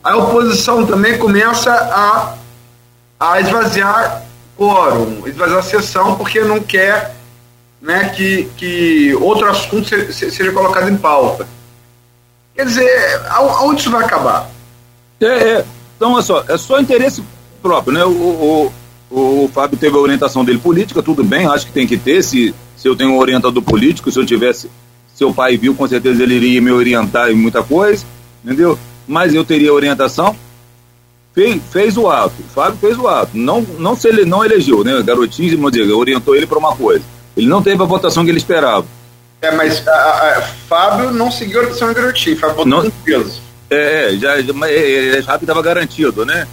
A 0.04 0.16
oposição 0.18 0.86
também 0.86 1.18
começa 1.18 1.72
a 1.72 2.36
a 3.20 3.42
esvaziar 3.42 4.24
quórum, 4.56 5.28
esvaziar 5.28 5.60
a 5.60 5.64
sessão, 5.64 6.16
porque 6.16 6.40
não 6.42 6.60
quer 6.62 7.16
né, 7.82 8.10
que, 8.10 8.50
que 8.56 9.14
outro 9.16 9.50
assunto 9.50 9.90
seja 10.12 10.52
colocado 10.52 10.90
em 10.90 10.96
pauta. 10.96 11.46
Quer 12.56 12.66
dizer, 12.66 13.22
aonde 13.30 13.82
isso 13.82 13.92
vai 13.92 14.04
acabar? 14.04 14.50
É, 15.20 15.26
é. 15.26 15.66
Então, 15.96 16.18
é 16.18 16.22
só, 16.22 16.44
é 16.48 16.58
só 16.58 16.80
interesse 16.80 17.24
próprio, 17.62 17.94
né? 17.94 18.06
O, 18.06 18.10
o, 18.10 18.74
o, 19.12 19.44
o, 19.46 19.52
Fábio 19.54 19.78
teve 19.78 19.96
a 19.98 20.00
orientação 20.00 20.46
dele 20.46 20.60
política, 20.60 21.04
tudo 21.04 21.24
bem, 21.24 21.48
acho 21.48 21.66
que 21.66 21.72
tem 21.74 21.88
que 21.88 21.98
ter, 21.98 22.24
se, 22.24 22.56
se 22.78 22.88
eu 22.88 22.96
tenho 22.96 23.12
um 23.12 23.18
orientador 23.18 23.62
político, 23.62 24.12
se 24.12 24.20
eu 24.20 24.26
tivesse, 24.26 24.70
seu 25.14 25.34
pai 25.34 25.58
viu, 25.58 25.76
com 25.76 25.88
certeza 25.88 26.24
ele 26.24 26.36
iria 26.36 26.62
me 26.62 26.72
orientar 26.72 27.30
em 27.30 27.36
muita 27.36 27.62
coisa, 27.64 28.06
entendeu? 28.44 28.80
Mas 29.10 29.34
eu 29.34 29.44
teria 29.44 29.74
orientação, 29.74 30.36
fez, 31.34 31.60
fez 31.72 31.98
o 31.98 32.08
ato, 32.08 32.36
o 32.48 32.54
Fábio 32.54 32.78
fez 32.80 32.96
o 32.96 33.08
ato, 33.08 33.32
não, 33.36 33.62
não 33.80 33.96
se 33.96 34.08
ele 34.08 34.24
não 34.24 34.46
elegeu, 34.46 34.84
né? 34.84 35.02
Garotinho, 35.02 35.58
vamos 35.58 35.72
dizer, 35.72 35.92
orientou 35.92 36.36
ele 36.36 36.46
para 36.46 36.60
uma 36.60 36.76
coisa. 36.76 37.04
Ele 37.36 37.48
não 37.48 37.64
teve 37.64 37.82
a 37.82 37.88
votação 37.88 38.24
que 38.24 38.30
ele 38.30 38.38
esperava. 38.38 38.86
É, 39.42 39.50
mas 39.52 39.88
a, 39.88 39.92
a, 39.92 40.42
Fábio 40.68 41.10
não 41.10 41.32
seguiu 41.32 41.58
a 41.58 41.62
orientação 41.62 41.88
do 41.88 41.96
Garotinho, 41.96 42.38
Fábio 42.38 42.56
votou 42.58 42.68
não, 42.68 42.84
com 42.84 42.92
peso. 43.04 43.42
É, 43.68 44.16
já, 44.16 44.40
já, 44.44 44.54
é, 44.70 45.22
já 45.24 45.36
estava 45.36 45.62
garantido, 45.64 46.24
né? 46.24 46.48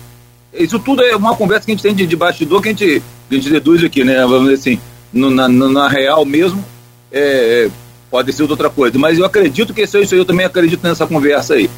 Isso 0.55 0.79
tudo 0.79 1.03
é 1.03 1.15
uma 1.15 1.37
conversa 1.37 1.67
que 1.67 1.73
a 1.73 1.75
gente 1.75 1.83
tem 1.83 1.95
de, 1.95 2.07
de 2.07 2.17
bastidor 2.17 2.63
que 2.63 2.69
a 2.69 2.73
gente, 2.73 3.03
a 3.31 3.35
gente 3.35 3.51
deduz 3.51 3.85
aqui, 3.85 4.03
né? 4.03 4.19
Vamos 4.23 4.49
dizer 4.49 4.55
assim, 4.55 4.81
no, 5.13 5.31
na, 5.31 5.47
na 5.47 5.89
real 5.89 6.25
mesmo, 6.25 6.65
é, 7.13 7.69
pode 8.11 8.33
ser 8.33 8.45
outra 8.45 8.71
coisa. 8.71 8.99
Mas 8.99 9.19
eu 9.19 9.27
acredito 9.27 9.75
que 9.75 9.83
isso, 9.83 9.99
isso 9.99 10.15
eu 10.15 10.25
também 10.25 10.47
acredito 10.47 10.83
nessa 10.83 11.07
conversa 11.07 11.53
aí. 11.53 11.69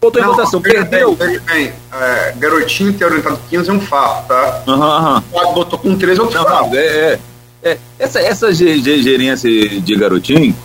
Botou 0.00 0.22
em 0.22 0.24
votação, 0.24 0.62
perdeu. 0.62 1.14
Bem, 1.14 1.38
bem, 1.40 1.72
é, 1.92 2.34
garotinho 2.38 2.92
ter 2.94 3.04
orientado 3.04 3.38
15 3.50 3.68
é 3.68 3.72
um 3.72 3.80
fato, 3.80 4.28
tá? 4.28 4.62
Aham, 4.66 5.22
uhum, 5.32 5.52
Botou 5.52 5.78
com 5.78 5.94
13 5.94 6.18
é 6.18 6.22
outro 6.22 6.42
fato. 6.42 6.74
É, 6.74 6.78
é, 6.80 7.18
é, 7.62 7.78
essa, 7.98 8.18
essa 8.18 8.50
gerência 8.52 9.50
de 9.50 9.96
garotinho, 9.96 10.56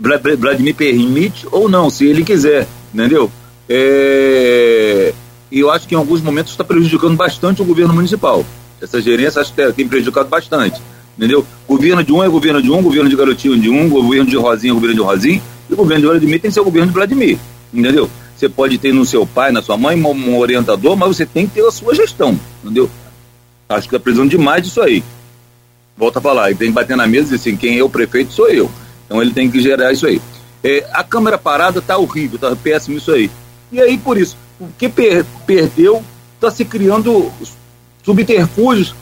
Vladimir 0.00 0.74
permite 0.74 1.46
ou 1.52 1.68
não, 1.68 1.88
se 1.88 2.04
ele 2.06 2.24
quiser, 2.24 2.66
entendeu? 2.92 3.30
É, 3.68 5.14
e 5.52 5.60
eu 5.60 5.70
acho 5.70 5.86
que 5.86 5.94
em 5.94 5.98
alguns 5.98 6.20
momentos 6.20 6.50
está 6.50 6.64
prejudicando 6.64 7.16
bastante 7.16 7.62
o 7.62 7.64
governo 7.64 7.94
municipal. 7.94 8.44
Essa 8.82 9.00
gerência 9.00 9.40
acho 9.40 9.52
que 9.52 9.72
tem 9.72 9.86
prejudicado 9.86 10.28
bastante, 10.28 10.82
entendeu? 11.16 11.46
Governo 11.68 12.02
de 12.02 12.12
um 12.12 12.24
é 12.24 12.28
governo 12.28 12.60
de 12.60 12.72
um, 12.72 12.82
governo 12.82 13.08
de 13.08 13.14
garotinho 13.14 13.56
de 13.56 13.70
um, 13.70 13.88
governo 13.88 14.26
de 14.26 14.36
Rosinha 14.36 14.72
é 14.72 14.74
governo 14.74 14.96
de 14.96 15.02
Rosinha, 15.02 15.42
e 15.70 15.74
o 15.74 15.76
governo 15.76 16.02
de 16.02 16.08
Vladimir 16.08 16.40
tem 16.40 16.50
que 16.50 16.54
ser 16.54 16.60
o 16.60 16.64
governo 16.64 16.88
de 16.88 16.94
Vladimir, 16.94 17.38
entendeu? 17.72 18.10
Você 18.38 18.48
pode 18.48 18.78
ter 18.78 18.94
no 18.94 19.04
seu 19.04 19.26
pai, 19.26 19.50
na 19.50 19.60
sua 19.60 19.76
mãe, 19.76 20.00
um 20.00 20.38
orientador, 20.38 20.96
mas 20.96 21.16
você 21.16 21.26
tem 21.26 21.44
que 21.44 21.54
ter 21.54 21.66
a 21.66 21.72
sua 21.72 21.92
gestão, 21.92 22.38
entendeu? 22.62 22.88
Acho 23.68 23.88
que 23.88 23.96
está 23.96 23.98
precisando 23.98 24.30
demais 24.30 24.62
disso 24.62 24.80
aí. 24.80 25.02
Volta 25.96 26.20
a 26.20 26.22
falar, 26.22 26.48
ele 26.48 26.58
tem 26.58 26.68
que 26.68 26.74
bater 26.74 26.96
na 26.96 27.04
mesa 27.04 27.22
e 27.22 27.24
dizer 27.30 27.50
assim, 27.50 27.56
quem 27.56 27.76
é 27.76 27.82
o 27.82 27.90
prefeito 27.90 28.32
sou 28.32 28.48
eu. 28.48 28.70
Então 29.04 29.20
ele 29.20 29.32
tem 29.32 29.50
que 29.50 29.60
gerar 29.60 29.92
isso 29.92 30.06
aí. 30.06 30.22
É, 30.62 30.86
a 30.92 31.02
câmera 31.02 31.36
parada 31.36 31.82
tá 31.82 31.98
horrível, 31.98 32.38
tá 32.38 32.54
péssimo 32.54 32.96
isso 32.96 33.10
aí. 33.10 33.28
E 33.72 33.80
aí, 33.80 33.98
por 33.98 34.16
isso, 34.16 34.36
o 34.60 34.68
que 34.78 34.88
per 34.88 35.26
perdeu, 35.44 36.00
está 36.36 36.48
se 36.48 36.64
criando 36.64 37.32
subterfúgios 38.04 38.94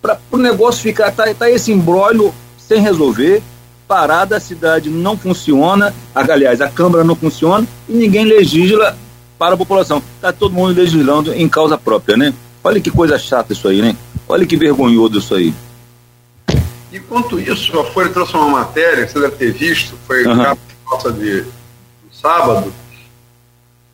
para 0.00 0.20
o 0.30 0.36
negócio 0.36 0.80
ficar, 0.80 1.10
tá, 1.10 1.34
tá 1.34 1.50
esse 1.50 1.72
embrólio 1.72 2.32
sem 2.56 2.80
resolver, 2.80 3.42
parada, 3.88 4.36
a 4.36 4.40
cidade 4.40 4.90
não 4.90 5.16
funciona, 5.16 5.94
aliás, 6.14 6.60
a 6.60 6.68
Câmara 6.68 7.02
não 7.02 7.16
funciona 7.16 7.66
e 7.88 7.92
ninguém 7.94 8.26
legisla 8.26 8.96
para 9.38 9.54
a 9.54 9.58
população. 9.58 10.02
Está 10.16 10.30
todo 10.30 10.54
mundo 10.54 10.76
legislando 10.76 11.32
em 11.32 11.48
causa 11.48 11.78
própria, 11.78 12.16
né? 12.16 12.34
Olha 12.62 12.80
que 12.80 12.90
coisa 12.90 13.18
chata 13.18 13.54
isso 13.54 13.66
aí, 13.66 13.80
né? 13.80 13.96
Olha 14.28 14.44
que 14.44 14.56
vergonhoso 14.56 15.18
isso 15.18 15.34
aí. 15.34 15.54
Enquanto 16.92 17.38
isso, 17.38 17.78
a 17.78 17.84
Folha 17.84 18.10
trouxe 18.10 18.34
uma 18.34 18.48
matéria 18.48 19.06
que 19.06 19.12
você 19.12 19.20
deve 19.20 19.36
ter 19.36 19.52
visto, 19.52 19.94
foi 20.06 20.26
uhum. 20.26 20.34
na 20.34 20.56
nossa 20.90 21.10
de 21.10 21.44
sábado. 22.12 22.72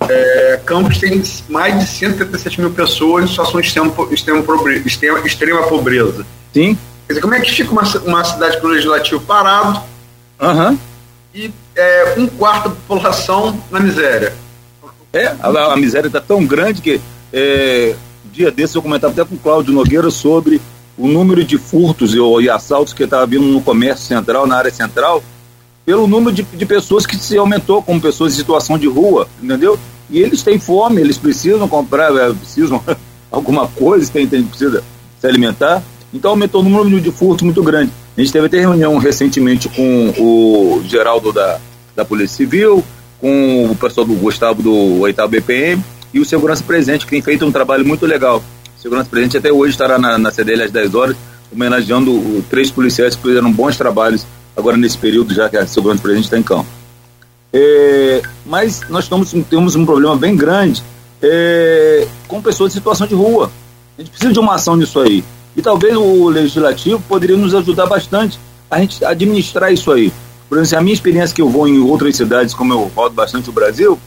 É, 0.08 0.60
Campos 0.64 0.98
tem 0.98 1.22
mais 1.48 1.78
de 1.78 1.86
137 1.86 2.60
mil 2.60 2.70
pessoas 2.70 3.24
em 3.24 3.28
situação 3.28 3.60
de 3.60 3.66
extrema, 3.66 3.92
extrema, 4.84 5.26
extrema 5.26 5.62
pobreza. 5.66 6.26
Sim. 6.52 6.76
Quer 7.06 7.14
dizer, 7.14 7.20
como 7.20 7.34
é 7.34 7.40
que 7.40 7.50
fica 7.50 7.70
uma, 7.70 7.82
uma 7.82 8.24
cidade 8.24 8.60
com 8.60 8.66
o 8.66 8.70
legislativo 8.70 9.20
parado 9.20 9.82
uhum. 10.40 10.78
e 11.34 11.52
é, 11.76 12.14
um 12.16 12.26
quarto 12.26 12.70
da 12.70 12.74
população 12.74 13.60
na 13.70 13.80
miséria? 13.80 14.34
É, 15.12 15.34
a, 15.40 15.72
a 15.72 15.76
miséria 15.76 16.08
está 16.08 16.20
tão 16.20 16.44
grande 16.44 16.80
que 16.80 17.00
é, 17.32 17.94
dia 18.32 18.50
desses 18.50 18.74
eu 18.74 18.82
comentava 18.82 19.12
até 19.12 19.24
com 19.24 19.34
o 19.34 19.38
Cláudio 19.38 19.72
Nogueira 19.72 20.10
sobre 20.10 20.60
o 20.96 21.06
número 21.06 21.44
de 21.44 21.58
furtos 21.58 22.14
e, 22.14 22.18
e 22.42 22.50
assaltos 22.50 22.92
que 22.92 23.04
estava 23.04 23.26
vindo 23.26 23.44
no 23.44 23.60
comércio 23.60 24.06
central, 24.06 24.46
na 24.46 24.56
área 24.56 24.70
central, 24.72 25.22
pelo 25.84 26.06
número 26.06 26.32
de, 26.32 26.42
de 26.42 26.66
pessoas 26.66 27.04
que 27.04 27.16
se 27.16 27.36
aumentou 27.36 27.82
como 27.82 28.00
pessoas 28.00 28.32
em 28.32 28.36
situação 28.36 28.78
de 28.78 28.86
rua, 28.86 29.28
entendeu? 29.42 29.78
E 30.08 30.18
eles 30.18 30.42
têm 30.42 30.58
fome, 30.58 31.00
eles 31.00 31.18
precisam 31.18 31.68
comprar, 31.68 32.14
é, 32.16 32.32
precisam 32.32 32.82
alguma 33.30 33.68
coisa, 33.68 34.10
tem, 34.10 34.26
tem, 34.26 34.42
precisa 34.42 34.82
se 35.20 35.26
alimentar. 35.26 35.82
Então 36.14 36.30
aumentou 36.30 36.60
o 36.60 36.64
número 36.64 37.00
de 37.00 37.10
furtos 37.10 37.42
muito 37.42 37.60
grande. 37.62 37.90
A 38.16 38.20
gente 38.20 38.32
teve 38.32 38.46
até 38.46 38.60
reunião 38.60 38.96
recentemente 38.98 39.68
com 39.68 40.14
o 40.16 40.82
Geraldo 40.86 41.32
da, 41.32 41.58
da 41.96 42.04
Polícia 42.04 42.36
Civil, 42.36 42.84
com 43.20 43.66
o 43.68 43.74
pessoal 43.74 44.06
do 44.06 44.14
Gustavo 44.14 44.62
do 44.62 45.00
8 45.00 45.26
BPM 45.26 45.82
e 46.12 46.20
o 46.20 46.24
Segurança 46.24 46.62
Presente, 46.62 47.04
que 47.04 47.10
tem 47.10 47.20
feito 47.20 47.44
um 47.44 47.50
trabalho 47.50 47.84
muito 47.84 48.06
legal. 48.06 48.42
O 48.78 48.80
Segurança 48.80 49.10
Presente 49.10 49.36
até 49.36 49.52
hoje 49.52 49.72
estará 49.72 49.98
na, 49.98 50.16
na 50.16 50.30
CDL 50.30 50.62
às 50.62 50.70
10 50.70 50.94
horas, 50.94 51.16
homenageando 51.52 52.44
três 52.48 52.70
policiais 52.70 53.16
que 53.16 53.22
fizeram 53.22 53.50
bons 53.50 53.76
trabalhos 53.76 54.24
agora 54.56 54.76
nesse 54.76 54.96
período, 54.96 55.34
já 55.34 55.48
que 55.48 55.56
a 55.56 55.66
Segurança 55.66 56.00
Presente 56.00 56.24
está 56.24 56.38
em 56.38 56.42
campo. 56.44 56.66
É, 57.52 58.22
mas 58.46 58.82
nós 58.88 59.04
estamos, 59.04 59.34
temos 59.50 59.74
um 59.74 59.84
problema 59.84 60.16
bem 60.16 60.36
grande 60.36 60.82
é, 61.20 62.06
com 62.28 62.40
pessoas 62.40 62.72
em 62.72 62.76
situação 62.76 63.06
de 63.06 63.14
rua. 63.14 63.50
A 63.98 64.02
gente 64.02 64.10
precisa 64.10 64.32
de 64.32 64.38
uma 64.38 64.54
ação 64.54 64.76
nisso 64.76 65.00
aí. 65.00 65.24
E 65.56 65.62
talvez 65.62 65.96
o 65.96 66.28
legislativo 66.28 67.02
poderia 67.08 67.36
nos 67.36 67.54
ajudar 67.54 67.86
bastante 67.86 68.38
a 68.70 68.80
gente 68.80 69.04
administrar 69.04 69.72
isso 69.72 69.92
aí. 69.92 70.12
Por 70.48 70.58
exemplo, 70.58 70.80
a 70.80 70.82
minha 70.82 70.94
experiência 70.94 71.34
que 71.34 71.42
eu 71.42 71.48
vou 71.48 71.68
em 71.68 71.78
outras 71.80 72.16
cidades, 72.16 72.54
como 72.54 72.72
eu 72.72 72.90
rodo 72.94 73.14
bastante 73.14 73.48
o 73.48 73.52
Brasil, 73.52 73.98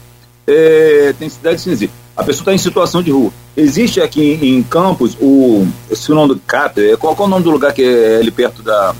é, 0.46 1.14
tem 1.18 1.28
cidades 1.28 1.66
assim, 1.66 1.90
A 2.16 2.22
pessoa 2.22 2.42
está 2.42 2.54
em 2.54 2.58
situação 2.58 3.02
de 3.02 3.10
rua. 3.10 3.30
Existe 3.56 4.00
aqui 4.00 4.22
em, 4.22 4.56
em 4.56 4.62
Campos 4.62 5.16
o. 5.20 5.66
Esse 5.90 6.10
nome 6.10 6.34
do 6.34 6.40
CAP, 6.40 6.80
é, 6.80 6.96
qual, 6.96 7.14
qual 7.14 7.26
é 7.26 7.28
o 7.28 7.30
nome 7.30 7.44
do 7.44 7.50
lugar 7.50 7.72
que 7.72 7.82
é 7.82 8.16
ali 8.16 8.30
perto 8.30 8.62
da. 8.62 8.94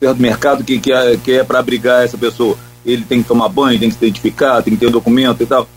perto 0.00 0.16
do 0.16 0.22
mercado 0.22 0.64
que, 0.64 0.78
que 0.80 0.92
é, 0.92 1.16
que 1.16 1.32
é 1.32 1.44
para 1.44 1.58
abrigar 1.58 2.04
essa 2.04 2.18
pessoa? 2.18 2.56
Ele 2.84 3.04
tem 3.04 3.22
que 3.22 3.28
tomar 3.28 3.48
banho, 3.48 3.78
tem 3.78 3.88
que 3.88 3.96
se 3.96 4.04
identificar, 4.04 4.62
tem 4.62 4.74
que 4.74 4.80
ter 4.80 4.90
documento 4.90 5.42
e 5.42 5.46
tal. 5.46 5.68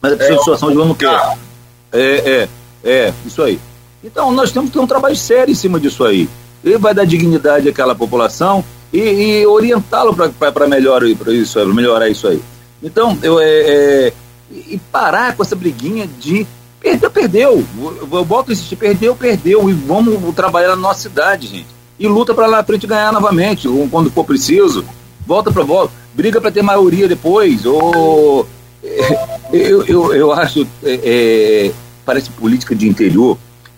Mas 0.00 0.12
a 0.12 0.16
pessoa 0.16 0.32
é, 0.32 0.36
em 0.36 0.38
situação 0.38 0.70
de 0.70 0.76
rua 0.76 0.86
não 0.86 0.94
quer. 0.94 1.38
É, 1.92 1.98
é, 2.00 2.48
é, 2.84 3.14
isso 3.26 3.42
aí. 3.42 3.58
Então 4.06 4.30
nós 4.30 4.52
temos 4.52 4.70
que 4.70 4.74
ter 4.74 4.82
um 4.82 4.86
trabalho 4.86 5.16
sério 5.16 5.50
em 5.50 5.56
cima 5.56 5.80
disso 5.80 6.04
aí. 6.04 6.28
Ele 6.64 6.78
vai 6.78 6.94
dar 6.94 7.04
dignidade 7.04 7.68
àquela 7.68 7.94
população 7.94 8.64
e, 8.92 9.00
e 9.00 9.46
orientá-lo 9.46 10.14
para 10.14 10.66
melhorar 10.68 11.06
isso, 11.06 11.66
melhorar 11.66 12.08
isso 12.08 12.28
aí. 12.28 12.40
Então, 12.82 13.18
eu, 13.22 13.40
é, 13.40 13.46
é, 13.48 14.12
e 14.50 14.80
parar 14.92 15.36
com 15.36 15.42
essa 15.42 15.56
briguinha 15.56 16.08
de 16.20 16.46
perdeu, 16.80 17.10
perdeu. 17.10 17.64
Eu, 17.78 18.08
eu 18.12 18.24
boto 18.24 18.52
insistir, 18.52 18.76
perdeu, 18.76 19.16
perdeu. 19.16 19.68
E 19.68 19.72
vamos 19.72 20.34
trabalhar 20.34 20.68
na 20.68 20.76
nossa 20.76 21.00
cidade, 21.00 21.48
gente. 21.48 21.66
E 21.98 22.06
luta 22.06 22.34
para 22.34 22.46
lá 22.46 22.62
frente 22.62 22.86
ganhar 22.86 23.12
novamente, 23.12 23.68
quando 23.90 24.10
for 24.10 24.24
preciso. 24.24 24.84
Volta 25.26 25.50
para 25.50 25.64
volta. 25.64 25.92
Briga 26.14 26.40
para 26.40 26.52
ter 26.52 26.62
maioria 26.62 27.08
depois. 27.08 27.66
Ou, 27.66 28.46
é, 28.84 29.18
eu, 29.52 29.84
eu, 29.86 30.14
eu 30.14 30.32
acho. 30.32 30.66
É, 30.84 31.00
é, 31.68 31.72
parece 32.04 32.30
política 32.30 32.74
de 32.74 32.88
interior. 32.88 33.36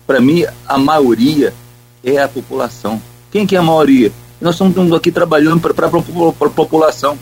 Para 0.09 0.19
mim, 0.19 0.43
a 0.67 0.75
maioria 0.79 1.53
é 2.03 2.17
a 2.17 2.27
população. 2.27 2.99
Quem 3.31 3.45
que 3.45 3.55
é 3.55 3.59
a 3.59 3.61
maioria? 3.61 4.11
Nós 4.41 4.59
estamos 4.59 4.91
aqui 4.91 5.11
trabalhando 5.11 5.61
para 5.61 5.85
a 5.85 6.49
população. 6.49 7.15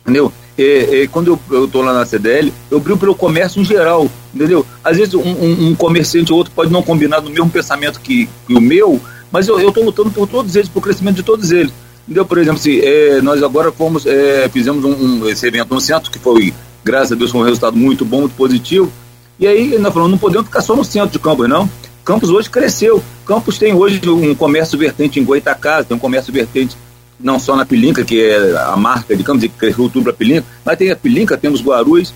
Entendeu? 0.00 0.32
É, 0.56 1.02
é, 1.02 1.06
quando 1.08 1.38
eu 1.50 1.66
estou 1.66 1.82
lá 1.82 1.92
na 1.92 2.06
CDL, 2.06 2.50
eu 2.70 2.80
brigo 2.80 2.98
pelo 2.98 3.14
comércio 3.14 3.60
em 3.60 3.64
geral, 3.66 4.10
entendeu? 4.34 4.64
Às 4.82 4.96
vezes 4.96 5.12
um, 5.12 5.20
um, 5.20 5.68
um 5.68 5.74
comerciante 5.74 6.32
ou 6.32 6.38
outro 6.38 6.54
pode 6.54 6.72
não 6.72 6.82
combinar 6.82 7.20
no 7.20 7.28
mesmo 7.28 7.50
pensamento 7.50 8.00
que, 8.00 8.26
que 8.46 8.54
o 8.54 8.62
meu, 8.62 8.98
mas 9.30 9.46
eu 9.46 9.68
estou 9.68 9.84
lutando 9.84 10.10
por 10.10 10.26
todos 10.26 10.56
eles, 10.56 10.70
por 10.70 10.82
crescimento 10.82 11.16
de 11.16 11.22
todos 11.22 11.52
eles. 11.52 11.70
Entendeu? 12.08 12.24
Por 12.24 12.38
exemplo, 12.38 12.62
se 12.62 12.80
é, 12.80 13.20
nós 13.20 13.42
agora 13.42 13.70
fomos, 13.70 14.06
é, 14.06 14.48
fizemos 14.48 14.82
um, 14.86 14.92
um, 14.94 15.28
esse 15.28 15.46
evento 15.46 15.74
no 15.74 15.82
centro, 15.82 16.10
que 16.10 16.18
foi, 16.18 16.54
graças 16.82 17.12
a 17.12 17.14
Deus, 17.14 17.30
foi 17.30 17.42
um 17.42 17.44
resultado 17.44 17.76
muito 17.76 18.06
bom, 18.06 18.20
muito 18.20 18.36
positivo. 18.36 18.90
E 19.38 19.46
aí, 19.46 19.78
nós 19.78 19.92
falamos, 19.92 20.12
não 20.12 20.18
podemos 20.18 20.46
ficar 20.46 20.62
só 20.62 20.74
no 20.74 20.82
centro 20.82 21.10
de 21.10 21.18
Campos, 21.18 21.46
não. 21.46 21.68
Campos 22.04 22.30
hoje 22.30 22.50
cresceu. 22.50 23.02
Campos 23.26 23.58
tem 23.58 23.72
hoje 23.72 24.00
um 24.08 24.34
comércio 24.34 24.78
vertente 24.78 25.20
em 25.20 25.24
Goitacás, 25.24 25.86
tem 25.86 25.96
um 25.96 26.00
comércio 26.00 26.32
vertente 26.32 26.76
não 27.18 27.38
só 27.38 27.54
na 27.54 27.64
Pilinca, 27.64 28.04
que 28.04 28.20
é 28.20 28.56
a 28.56 28.76
marca 28.76 29.16
de 29.16 29.22
Campos, 29.22 29.42
que 29.42 29.48
cresceu 29.48 29.88
tudo 29.88 30.04
para 30.04 30.12
Pilinca, 30.12 30.44
mas 30.64 30.76
tem 30.76 30.90
a 30.90 30.96
Pilinca, 30.96 31.36
temos 31.36 31.62
Guarulhos. 31.62 32.12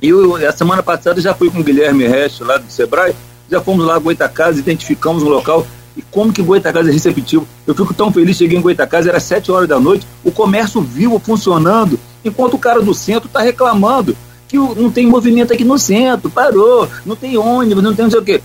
E 0.00 0.08
eu, 0.08 0.36
a 0.36 0.52
semana 0.52 0.82
passada 0.82 1.20
já 1.20 1.34
fui 1.34 1.50
com 1.50 1.58
o 1.58 1.64
Guilherme 1.64 2.06
Reste, 2.06 2.44
lá 2.44 2.56
do 2.56 2.70
Sebrae, 2.70 3.14
já 3.50 3.60
fomos 3.60 3.84
lá 3.84 3.96
a 3.96 3.98
Goitacás, 3.98 4.58
identificamos 4.58 5.22
o 5.24 5.28
local. 5.28 5.66
E 5.96 6.02
como 6.02 6.32
que 6.32 6.40
Goitacás 6.40 6.86
é 6.86 6.92
receptivo? 6.92 7.48
Eu 7.66 7.74
fico 7.74 7.92
tão 7.92 8.12
feliz, 8.12 8.36
cheguei 8.36 8.56
em 8.56 8.60
Goitacás, 8.60 9.08
era 9.08 9.18
sete 9.18 9.50
horas 9.50 9.68
da 9.68 9.80
noite, 9.80 10.06
o 10.22 10.30
comércio 10.30 10.80
vivo 10.80 11.18
funcionando, 11.18 11.98
enquanto 12.24 12.54
o 12.54 12.58
cara 12.58 12.80
do 12.80 12.94
centro 12.94 13.26
está 13.26 13.40
reclamando 13.40 14.16
que 14.46 14.56
não 14.56 14.90
tem 14.90 15.06
movimento 15.06 15.52
aqui 15.52 15.64
no 15.64 15.78
centro, 15.78 16.30
parou, 16.30 16.88
não 17.04 17.16
tem 17.16 17.36
ônibus, 17.36 17.82
não 17.82 17.94
tem 17.94 18.04
não 18.04 18.10
sei 18.10 18.20
o 18.20 18.24
quê. 18.24 18.40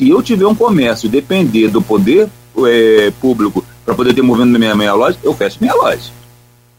Se 0.00 0.08
eu 0.08 0.22
tiver 0.22 0.46
um 0.46 0.54
comércio 0.54 1.10
depender 1.10 1.68
do 1.68 1.82
poder 1.82 2.26
é, 2.66 3.12
público 3.20 3.62
para 3.84 3.94
poder 3.94 4.14
ter 4.14 4.22
movimento 4.22 4.52
na 4.52 4.58
minha, 4.58 4.74
minha 4.74 4.94
loja, 4.94 5.18
eu 5.22 5.34
fecho 5.34 5.58
minha 5.60 5.74
loja. 5.74 6.10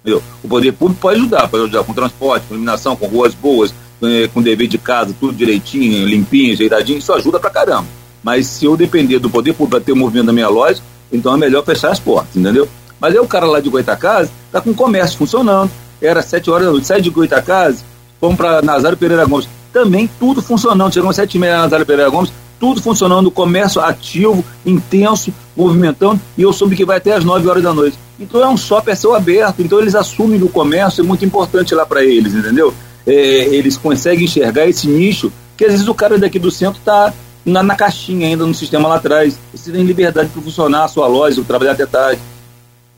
Entendeu? 0.01 0.23
O 0.43 0.47
poder 0.47 0.71
público 0.71 0.99
pode 0.99 1.19
ajudar, 1.19 1.47
pode 1.47 1.65
ajudar 1.65 1.83
com 1.83 1.93
transporte, 1.93 2.47
com 2.47 2.55
iluminação, 2.55 2.95
com 2.95 3.05
ruas 3.05 3.35
boas, 3.35 3.75
é, 4.01 4.27
com 4.33 4.41
dever 4.41 4.67
de 4.67 4.79
casa, 4.79 5.15
tudo 5.19 5.33
direitinho, 5.33 6.07
limpinho, 6.07 6.53
ajeitadinho, 6.53 6.97
isso 6.97 7.13
ajuda 7.13 7.39
pra 7.39 7.51
caramba. 7.51 7.85
Mas 8.23 8.47
se 8.47 8.65
eu 8.65 8.75
depender 8.75 9.19
do 9.19 9.29
poder 9.29 9.53
público 9.53 9.77
para 9.77 9.85
ter 9.85 9.93
movimento 9.93 10.25
na 10.25 10.33
minha 10.33 10.49
loja, 10.49 10.81
então 11.13 11.35
é 11.35 11.37
melhor 11.37 11.63
fechar 11.63 11.91
as 11.91 11.99
portas, 11.99 12.35
entendeu? 12.35 12.67
Mas 12.99 13.13
aí 13.13 13.19
o 13.19 13.27
cara 13.27 13.45
lá 13.45 13.59
de 13.59 13.69
Goitacazes 13.69 14.31
tá 14.51 14.59
com 14.59 14.71
o 14.71 14.75
comércio 14.75 15.19
funcionando. 15.19 15.69
Era 16.01 16.23
sete 16.23 16.49
horas 16.49 16.65
da 16.65 16.71
noite, 16.71 16.87
sai 16.87 16.99
de 16.99 17.11
Goitacazes, 17.11 17.85
vamos 18.19 18.35
para 18.35 18.63
Nazário 18.63 18.97
Pereira 18.97 19.25
Gomes. 19.25 19.47
Também 19.71 20.09
tudo 20.19 20.41
funcionando. 20.41 20.91
Chegamos 20.91 21.15
sete 21.15 21.35
e 21.35 21.39
meia 21.39 21.57
na 21.57 21.61
Nazário 21.65 21.85
Pereira 21.85 22.09
Gomes, 22.09 22.33
tudo 22.61 22.79
funcionando, 22.79 23.31
comércio 23.31 23.81
ativo, 23.81 24.45
intenso, 24.63 25.33
movimentando, 25.57 26.21
e 26.37 26.43
eu 26.43 26.53
soube 26.53 26.75
que 26.75 26.85
vai 26.85 26.97
até 26.97 27.11
às 27.11 27.25
9 27.25 27.49
horas 27.49 27.63
da 27.63 27.73
noite. 27.73 27.97
Então 28.19 28.39
é 28.39 28.47
um 28.47 28.55
shopping 28.55 28.91
a 28.91 28.95
céu 28.95 29.15
aberto, 29.15 29.63
então 29.63 29.79
eles 29.79 29.95
assumem 29.95 30.39
o 30.43 30.47
comércio, 30.47 31.01
é 31.01 31.03
muito 31.03 31.25
importante 31.25 31.73
lá 31.73 31.87
para 31.87 32.05
eles, 32.05 32.35
entendeu? 32.35 32.71
É, 33.07 33.13
eles 33.13 33.77
conseguem 33.77 34.25
enxergar 34.25 34.67
esse 34.67 34.87
nicho, 34.87 35.33
que 35.57 35.65
às 35.65 35.71
vezes 35.71 35.87
o 35.87 35.95
cara 35.95 36.19
daqui 36.19 36.37
do 36.37 36.51
centro 36.51 36.77
está 36.77 37.11
na, 37.43 37.63
na, 37.63 37.75
caixinha 37.75 38.27
ainda 38.27 38.45
no 38.45 38.53
sistema 38.53 38.87
lá 38.87 38.97
atrás. 38.97 39.39
Você 39.51 39.71
tem 39.71 39.83
liberdade 39.83 40.29
para 40.29 40.43
funcionar 40.43 40.83
a 40.83 40.87
sua 40.87 41.07
loja, 41.07 41.43
trabalhar 41.43 41.71
até 41.71 41.87
tarde. 41.87 42.21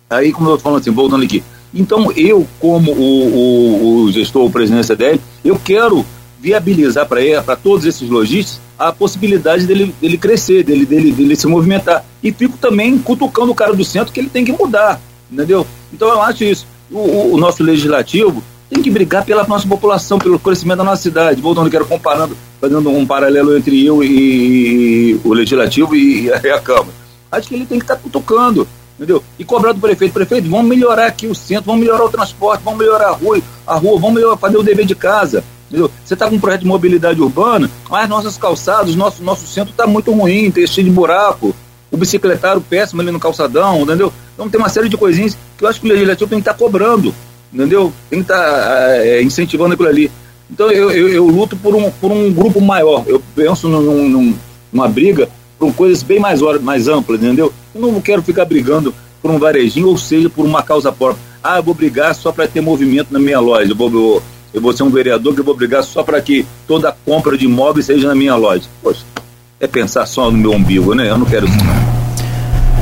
Aí, 0.10 0.34
como 0.34 0.50
eu 0.50 0.60
falo 0.60 0.76
assim, 0.76 0.92
voltando 0.92 1.24
aqui. 1.24 1.42
Então, 1.74 2.12
eu, 2.12 2.46
como 2.60 2.92
o, 2.92 3.00
o, 3.00 4.04
o 4.04 4.12
gestor, 4.12 4.44
o 4.44 4.52
presidente 4.52 4.94
dele, 4.94 5.22
eu 5.44 5.58
quero 5.58 6.06
viabilizar 6.42 7.08
para 7.08 7.56
todos 7.56 7.86
esses 7.86 8.10
lojistas 8.10 8.60
a 8.88 8.94
possibilidade 8.94 9.66
dele, 9.66 9.94
dele 10.02 10.18
crescer, 10.18 10.64
dele, 10.64 10.86
dele, 10.86 11.12
dele 11.12 11.36
se 11.36 11.48
movimentar. 11.48 12.04
E 12.22 12.32
fico 12.32 12.58
também 12.58 12.98
cutucando 12.98 13.52
o 13.52 13.56
cara 13.56 13.74
do 13.74 13.84
centro 13.84 14.14
que 14.14 14.20
ele 14.20 14.30
tem 14.30 14.44
que 14.44 14.52
mudar, 14.52 15.00
entendeu? 15.32 15.66
Então 15.92 16.08
eu 16.10 16.22
acho 16.22 16.44
isso. 16.44 16.68
O, 16.92 17.00
o, 17.00 17.34
o 17.34 17.38
nosso 17.38 17.64
legislativo 17.64 18.44
tem 18.70 18.82
que 18.82 18.90
brigar 18.90 19.24
pela 19.24 19.46
nossa 19.46 19.68
população, 19.68 20.18
pelo 20.18 20.40
crescimento 20.40 20.80
da 20.80 20.84
nossa 20.84 21.02
cidade. 21.02 21.42
Voltando, 21.42 21.70
quero 21.70 21.86
comparando, 21.86 22.36
fazendo 22.60 22.90
um 22.90 23.06
paralelo 23.06 23.56
entre 23.56 23.86
eu 23.86 24.04
e, 24.04 25.20
o 25.24 25.34
legislativo 25.34 25.96
e, 25.96 26.28
e, 26.28 26.50
a 26.50 26.60
Câmara. 26.60 27.04
Acho 27.32 27.48
que 27.48 27.56
ele 27.56 27.66
tem 27.66 27.80
que 27.80 27.86
estar 27.86 27.96
tá 27.96 28.02
cutucando, 28.02 28.68
entendeu? 28.98 29.24
E 29.38 29.44
cobrar 29.44 29.72
do 29.72 29.80
prefeito, 29.80 30.14
prefeito, 30.14 30.50
vamos 30.50 30.68
melhorar 30.68 31.08
aqui 31.08 31.28
o 31.28 31.36
centro, 31.36 31.66
vamos 31.66 31.82
melhorar 31.82 32.06
o 32.06 32.10
transporte, 32.10 32.64
vamos 32.64 32.80
melhorar 32.80 33.10
a 33.10 33.12
rua, 33.12 33.40
a 33.66 33.76
rua, 33.76 34.00
vamos 34.00 34.16
melhorar, 34.16 34.38
fazer 34.38 34.58
o 34.58 34.64
dever 34.64 34.86
de 34.86 34.96
casa. 34.96 35.44
Entendeu? 35.74 35.90
Você 36.06 36.14
está 36.14 36.30
com 36.30 36.36
um 36.36 36.40
projeto 36.40 36.62
de 36.62 36.68
mobilidade 36.68 37.20
urbana, 37.20 37.68
mas 37.90 38.08
nossas 38.08 38.38
calçadas, 38.38 38.96
nosso, 38.96 39.24
nosso 39.24 39.48
centro 39.48 39.72
está 39.72 39.88
muito 39.88 40.12
ruim, 40.12 40.52
tem 40.52 40.68
cheio 40.68 40.86
de 40.86 40.94
buraco, 40.94 41.56
o 41.90 41.98
bicicletário 41.98 42.62
péssimo 42.62 43.02
ali 43.02 43.10
no 43.10 43.20
calçadão, 43.20 43.82
entendeu? 43.82 44.14
Então 44.36 44.48
tem 44.48 44.60
uma 44.60 44.70
série 44.70 44.88
de 44.88 44.96
coisinhas 44.96 45.36
que 45.58 45.64
eu 45.64 45.68
acho 45.68 45.82
que 45.82 45.88
o 45.88 45.90
legislativo 45.90 46.30
tem 46.30 46.38
que 46.38 46.44
estar 46.44 46.54
tá 46.54 46.60
cobrando, 46.60 47.12
entendeu? 47.52 47.92
Tem 48.08 48.20
que 48.20 48.32
estar 48.32 48.40
tá, 48.40 48.98
é, 48.98 49.24
incentivando 49.24 49.74
aquilo 49.74 49.90
ali. 49.90 50.12
Então 50.48 50.72
eu, 50.72 50.92
eu, 50.92 51.10
eu, 51.10 51.26
luto 51.26 51.58
por 51.58 51.74
um, 51.74 51.90
por 51.90 52.12
um 52.12 52.32
grupo 52.32 52.62
maior, 52.62 53.04
eu 53.08 53.20
penso 53.36 53.68
num, 53.68 54.08
num, 54.08 54.36
numa 54.72 54.88
briga 54.88 55.28
por 55.58 55.74
coisas 55.74 56.04
bem 56.04 56.20
mais, 56.20 56.40
mais 56.62 56.88
amplas, 56.88 57.20
entendeu? 57.20 57.52
Eu 57.74 57.82
não 57.82 58.00
quero 58.00 58.22
ficar 58.22 58.46
brigando 58.46 58.94
por 59.24 59.32
um 59.32 59.40
varejinho, 59.40 59.88
ou 59.88 59.98
seja, 59.98 60.30
por 60.30 60.46
uma 60.46 60.62
causa 60.62 60.92
própria. 60.92 61.34
Ah, 61.44 61.58
eu 61.58 61.64
vou 61.64 61.74
brigar 61.74 62.14
só 62.14 62.32
para 62.32 62.48
ter 62.48 62.62
movimento 62.62 63.12
na 63.12 63.20
minha 63.20 63.40
loja, 63.40 63.72
eu 63.72 63.76
vou, 63.76 63.92
eu, 63.92 64.24
eu 64.54 64.62
vou 64.62 64.72
ser 64.72 64.84
um 64.84 64.90
vereador 64.90 65.34
que 65.34 65.40
eu 65.40 65.44
vou 65.44 65.56
brigar 65.56 65.84
só 65.84 66.04
para 66.04 66.22
que 66.22 66.46
toda 66.68 66.90
a 66.90 66.92
compra 66.92 67.38
de 67.38 67.46
imóveis 67.46 67.86
seja 67.86 68.08
na 68.08 68.16
minha 68.16 68.36
loja. 68.36 68.64
Poxa, 68.82 69.02
é 69.60 69.68
pensar 69.68 70.06
só 70.06 70.30
no 70.30 70.38
meu 70.38 70.52
umbigo, 70.52 70.94
né? 70.94 71.10
Eu 71.10 71.18
não 71.18 71.26
quero 71.26 71.48
isso. 71.48 71.58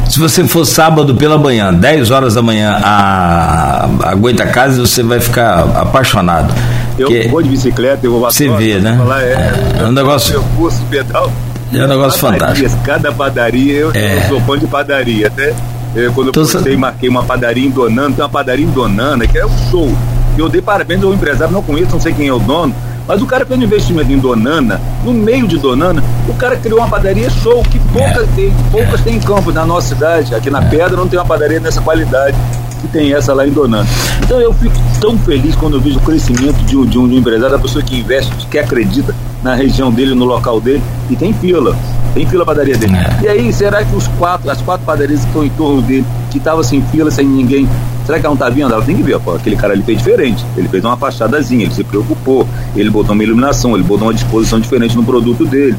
Se 0.09 0.19
você 0.19 0.45
for 0.45 0.65
sábado 0.65 1.15
pela 1.15 1.37
manhã, 1.37 1.73
10 1.73 2.11
horas 2.11 2.33
da 2.33 2.41
manhã, 2.41 2.77
a, 2.83 3.85
a 3.85 4.47
Casa, 4.47 4.85
você 4.85 5.01
vai 5.01 5.21
ficar 5.21 5.61
apaixonado. 5.77 6.53
Eu 6.99 7.07
que 7.07 7.29
vou 7.29 7.41
de 7.41 7.47
bicicleta, 7.47 8.05
eu 8.05 8.11
vou 8.11 8.19
Você 8.29 8.49
vê, 8.49 8.77
né? 8.79 8.97
Falar, 8.97 9.23
é, 9.23 9.53
é, 9.79 9.85
um 9.85 9.91
negócio. 9.93 10.35
Eu 10.35 10.43
curso 10.57 10.83
pedal. 10.89 11.31
É 11.73 11.85
um 11.85 11.87
negócio 11.87 12.19
fantástico. 12.19 12.69
Cada 12.83 13.13
padaria, 13.13 13.73
eu, 13.73 13.91
é. 13.93 14.17
eu 14.17 14.27
sou 14.27 14.41
fã 14.41 14.59
de 14.59 14.67
padaria. 14.67 15.27
Até 15.27 15.55
eu, 15.95 16.11
quando 16.11 16.27
eu 16.27 16.33
postei, 16.33 16.75
marquei 16.75 17.07
uma 17.07 17.23
padaria 17.23 17.65
em 17.65 17.69
Donana, 17.69 18.13
tem 18.13 18.23
uma 18.23 18.29
padaria 18.29 18.65
em 18.65 18.71
Donana, 18.71 19.25
que 19.25 19.37
é 19.37 19.45
um 19.45 19.57
show. 19.69 19.89
Eu 20.37 20.49
dei 20.49 20.61
parabéns 20.61 21.03
ao 21.03 21.13
empresário, 21.13 21.53
não 21.53 21.61
conheço, 21.61 21.91
não 21.91 21.99
sei 21.99 22.13
quem 22.13 22.27
é 22.27 22.33
o 22.33 22.39
dono, 22.39 22.73
mas 23.07 23.21
o 23.21 23.25
cara 23.25 23.45
fez 23.45 23.59
um 23.59 23.63
investimento 23.63 24.11
em 24.11 24.17
Donana, 24.17 24.79
no 25.03 25.13
meio 25.13 25.47
de 25.47 25.57
Donana, 25.57 26.03
o 26.27 26.33
cara 26.35 26.55
criou 26.55 26.79
uma 26.79 26.87
padaria 26.87 27.29
show, 27.29 27.61
que 27.63 27.79
poucas, 27.91 28.23
é. 28.23 28.35
tem, 28.35 28.53
poucas 28.71 29.01
tem 29.01 29.15
em 29.15 29.19
campo 29.19 29.51
na 29.51 29.65
nossa 29.65 29.89
cidade. 29.89 30.33
Aqui 30.33 30.49
na 30.49 30.61
Pedra 30.61 30.95
não 30.95 31.07
tem 31.07 31.19
uma 31.19 31.25
padaria 31.25 31.59
dessa 31.59 31.81
qualidade 31.81 32.37
que 32.81 32.87
tem 32.87 33.13
essa 33.13 33.33
lá 33.33 33.47
em 33.47 33.51
Donana. 33.51 33.87
Então 34.23 34.39
eu 34.41 34.53
fico 34.53 34.75
tão 34.99 35.17
feliz 35.19 35.55
quando 35.55 35.75
eu 35.75 35.81
vejo 35.81 35.99
o 35.99 36.01
crescimento 36.01 36.57
de 36.65 36.75
um, 36.75 36.85
de 36.85 36.97
um, 36.97 37.07
de 37.07 37.15
um 37.15 37.19
empresário, 37.19 37.55
da 37.55 37.61
pessoa 37.61 37.83
que 37.83 37.97
investe, 37.97 38.31
que 38.47 38.57
acredita 38.57 39.15
na 39.43 39.55
região 39.55 39.91
dele, 39.91 40.13
no 40.13 40.25
local 40.25 40.59
dele, 40.59 40.81
e 41.09 41.15
tem 41.15 41.33
fila. 41.33 41.75
Tem 42.13 42.27
fila 42.27 42.45
padaria 42.45 42.77
dele. 42.77 42.93
É. 42.95 43.23
E 43.23 43.27
aí, 43.27 43.53
será 43.53 43.83
que 43.83 43.95
os 43.95 44.07
quatro, 44.07 44.49
as 44.49 44.61
quatro 44.61 44.85
padarias 44.85 45.21
que 45.21 45.27
estão 45.27 45.45
em 45.45 45.49
torno 45.49 45.81
dele, 45.81 46.05
que 46.29 46.37
estavam 46.37 46.61
sem 46.61 46.81
fila, 46.81 47.09
sem 47.09 47.25
ninguém, 47.25 47.67
será 48.05 48.19
que 48.19 48.25
ela 48.25 48.35
não 48.35 48.45
está 48.45 48.49
vendo? 48.49 48.73
Ela 48.73 48.83
tem 48.83 48.95
que 48.95 49.03
ver, 49.03 49.19
pô, 49.19 49.35
aquele 49.35 49.55
cara 49.55 49.73
ali 49.73 49.81
fez 49.81 49.97
diferente. 49.99 50.45
Ele 50.57 50.67
fez 50.67 50.83
uma 50.83 50.97
fachadazinha, 50.97 51.63
ele 51.63 51.73
se 51.73 51.83
preocupou, 51.83 52.47
ele 52.75 52.89
botou 52.89 53.13
uma 53.13 53.23
iluminação, 53.23 53.73
ele 53.75 53.83
botou 53.83 54.07
uma 54.07 54.13
disposição 54.13 54.59
diferente 54.59 54.95
no 54.95 55.03
produto 55.03 55.45
dele. 55.45 55.77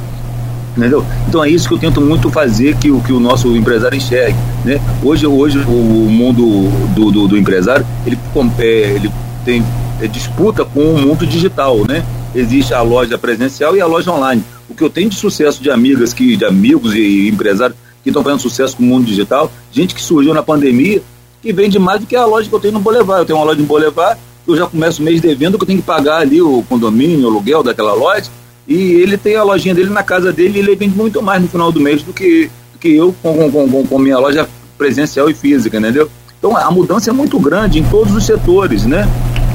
Entendeu? 0.76 1.04
Então 1.28 1.44
é 1.44 1.50
isso 1.50 1.68
que 1.68 1.74
eu 1.74 1.78
tento 1.78 2.00
muito 2.00 2.30
fazer 2.30 2.76
que 2.76 2.90
o 2.90 3.00
que 3.00 3.12
o 3.12 3.20
nosso 3.20 3.54
empresário 3.56 3.96
enxergue. 3.96 4.38
Né? 4.64 4.80
Hoje, 5.02 5.26
hoje 5.26 5.58
o 5.58 6.08
mundo 6.10 6.68
do, 6.94 7.10
do, 7.10 7.28
do 7.28 7.36
empresário 7.36 7.86
ele, 8.06 8.18
é, 8.58 8.64
ele 8.64 9.10
tem 9.44 9.62
é, 10.00 10.06
disputa 10.06 10.64
com 10.64 10.80
o 10.94 10.98
mundo 10.98 11.26
digital, 11.26 11.84
né? 11.86 12.04
existe 12.34 12.72
a 12.72 12.80
loja 12.80 13.18
presencial 13.18 13.76
e 13.76 13.80
a 13.80 13.86
loja 13.86 14.10
online. 14.10 14.42
O 14.68 14.74
que 14.74 14.82
eu 14.82 14.90
tenho 14.90 15.10
de 15.10 15.16
sucesso 15.16 15.62
de 15.62 15.70
amigas, 15.70 16.12
que, 16.14 16.36
de 16.36 16.44
amigos 16.44 16.94
e 16.94 17.28
empresários 17.28 17.76
que 18.02 18.08
estão 18.08 18.22
fazendo 18.22 18.40
sucesso 18.40 18.76
com 18.76 18.82
o 18.82 18.86
mundo 18.86 19.04
digital, 19.04 19.52
gente 19.70 19.94
que 19.94 20.02
surgiu 20.02 20.32
na 20.32 20.42
pandemia, 20.42 21.02
que 21.40 21.52
vende 21.52 21.78
mais 21.78 22.00
do 22.00 22.06
que 22.06 22.16
a 22.16 22.24
loja 22.24 22.48
que 22.48 22.54
eu 22.54 22.60
tenho 22.60 22.74
no 22.74 22.80
Boulevard. 22.80 23.20
Eu 23.20 23.26
tenho 23.26 23.38
uma 23.38 23.44
loja 23.44 23.60
em 23.60 23.64
Boulevard, 23.64 24.18
eu 24.46 24.56
já 24.56 24.66
começo 24.66 25.02
o 25.02 25.04
mês 25.04 25.20
devendo, 25.20 25.58
que 25.58 25.64
eu 25.64 25.66
tenho 25.66 25.80
que 25.80 25.84
pagar 25.84 26.18
ali 26.18 26.40
o 26.40 26.64
condomínio, 26.68 27.26
o 27.26 27.30
aluguel 27.30 27.62
daquela 27.62 27.92
loja, 27.92 28.30
e 28.66 28.92
ele 28.94 29.16
tem 29.16 29.36
a 29.36 29.42
lojinha 29.42 29.74
dele 29.74 29.90
na 29.90 30.02
casa 30.02 30.32
dele 30.32 30.58
e 30.58 30.62
ele 30.62 30.76
vende 30.76 30.96
muito 30.96 31.22
mais 31.22 31.42
no 31.42 31.48
final 31.48 31.72
do 31.72 31.80
mês 31.80 32.02
do 32.02 32.12
que, 32.12 32.50
do 32.72 32.78
que 32.78 32.94
eu 32.94 33.14
com, 33.22 33.50
com, 33.50 33.68
com, 33.68 33.86
com 33.86 33.98
minha 33.98 34.18
loja 34.18 34.48
presencial 34.78 35.28
e 35.28 35.34
física, 35.34 35.78
entendeu? 35.78 36.10
Então 36.38 36.56
a 36.56 36.70
mudança 36.70 37.10
é 37.10 37.12
muito 37.12 37.38
grande 37.38 37.78
em 37.78 37.84
todos 37.84 38.14
os 38.14 38.24
setores, 38.24 38.84
né? 38.84 39.06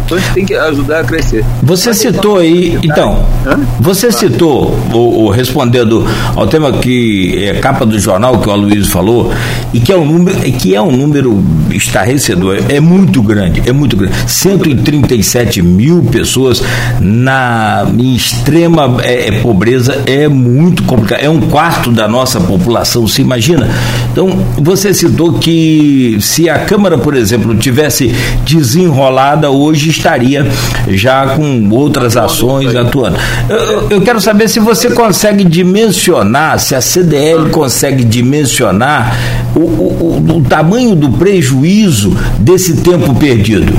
Então 0.07 0.17
a 0.17 0.21
gente 0.21 0.33
tem 0.33 0.45
que 0.45 0.55
ajudar 0.55 1.01
a 1.01 1.03
crescer. 1.03 1.43
Você 1.61 1.89
Mas 1.89 1.97
citou 1.97 2.37
aí, 2.37 2.79
então, 2.81 3.25
Hã? 3.45 3.59
você 3.77 4.09
citou, 4.09 4.79
o, 4.93 5.25
o, 5.25 5.29
respondendo 5.29 6.07
ao 6.33 6.47
tema 6.47 6.71
que 6.71 7.45
é 7.45 7.55
capa 7.55 7.85
do 7.85 7.99
jornal 7.99 8.39
que 8.39 8.47
o 8.47 8.51
Aloysio 8.53 8.85
falou, 8.85 9.33
e 9.73 9.81
que 9.81 9.91
é 9.91 9.97
um 9.97 10.05
número, 10.05 10.39
que 10.53 10.73
é 10.73 10.81
um 10.81 10.91
número 10.91 11.43
estarrecedor, 11.71 12.59
é 12.69 12.79
muito 12.79 13.21
grande, 13.21 13.61
é 13.65 13.73
muito 13.73 13.97
grande. 13.97 14.15
137 14.31 15.61
mil 15.61 16.01
pessoas 16.03 16.63
na 17.01 17.85
em 17.99 18.15
extrema 18.15 19.01
é, 19.03 19.27
é, 19.27 19.31
pobreza 19.41 20.03
é 20.05 20.29
muito 20.29 20.83
complicado, 20.83 21.19
é 21.19 21.29
um 21.29 21.41
quarto 21.41 21.91
da 21.91 22.07
nossa 22.07 22.39
população, 22.39 23.05
se 23.07 23.21
imagina. 23.21 23.67
Então, 24.17 24.29
você 24.57 24.95
citou 24.95 25.33
que 25.33 26.17
se 26.19 26.49
a 26.49 26.65
Câmara, 26.65 26.97
por 26.97 27.15
exemplo, 27.15 27.53
tivesse 27.55 28.07
desenrolada 28.43 29.51
hoje 29.51 29.91
estaria 29.91 30.43
já 30.87 31.35
com 31.35 31.69
outras 31.69 32.17
ações 32.17 32.75
atuando. 32.75 33.15
Eu, 33.47 33.91
eu 33.91 34.01
quero 34.01 34.19
saber 34.19 34.47
se 34.47 34.59
você 34.59 34.89
consegue 34.89 35.43
dimensionar, 35.43 36.57
se 36.57 36.73
a 36.73 36.81
CDL 36.81 37.51
consegue 37.51 38.03
dimensionar 38.03 39.15
o, 39.55 39.59
o, 39.59 40.23
o, 40.33 40.37
o 40.37 40.41
tamanho 40.41 40.95
do 40.95 41.11
prejuízo 41.11 42.17
desse 42.39 42.77
tempo 42.77 43.13
perdido. 43.13 43.71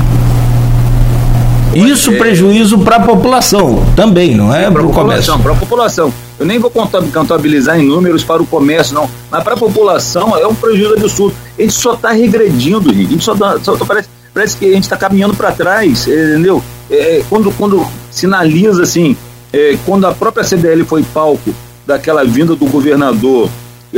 Isso 1.74 2.12
prejuízo 2.12 2.78
para 2.78 2.94
a 2.94 3.00
população 3.00 3.82
também, 3.96 4.36
não 4.36 4.54
é? 4.54 4.70
Para 4.70 4.86
o 4.86 4.90
comércio. 4.92 5.36
Para 5.36 5.50
a 5.50 5.56
população. 5.56 6.12
Eu 6.38 6.46
nem 6.46 6.58
vou 6.58 6.70
contabilizar 6.70 7.78
em 7.78 7.86
números 7.86 8.22
para 8.22 8.42
o 8.42 8.46
comércio, 8.46 8.94
não. 8.94 9.10
Mas 9.30 9.42
para 9.42 9.54
a 9.54 9.58
população 9.58 10.36
é 10.36 10.46
um 10.46 10.54
prejuízo 10.54 10.94
absurdo. 10.94 11.34
A 11.58 11.62
gente 11.62 11.74
só 11.74 11.94
está 11.94 12.12
regredindo, 12.12 12.92
gente. 12.94 13.06
A 13.06 13.10
gente 13.10 13.24
só, 13.24 13.34
só 13.58 13.76
parece 13.84 14.08
parece 14.38 14.56
que 14.56 14.66
a 14.66 14.72
gente 14.72 14.84
está 14.84 14.96
caminhando 14.96 15.34
para 15.34 15.50
trás, 15.50 16.06
é, 16.06 16.34
entendeu? 16.34 16.62
É, 16.88 17.22
quando, 17.28 17.50
quando 17.52 17.84
sinaliza 18.08 18.84
assim, 18.84 19.16
é, 19.52 19.76
quando 19.84 20.06
a 20.06 20.14
própria 20.14 20.44
CDL 20.44 20.84
foi 20.84 21.02
palco 21.02 21.52
daquela 21.84 22.24
vinda 22.24 22.54
do 22.54 22.66
governador, 22.66 23.48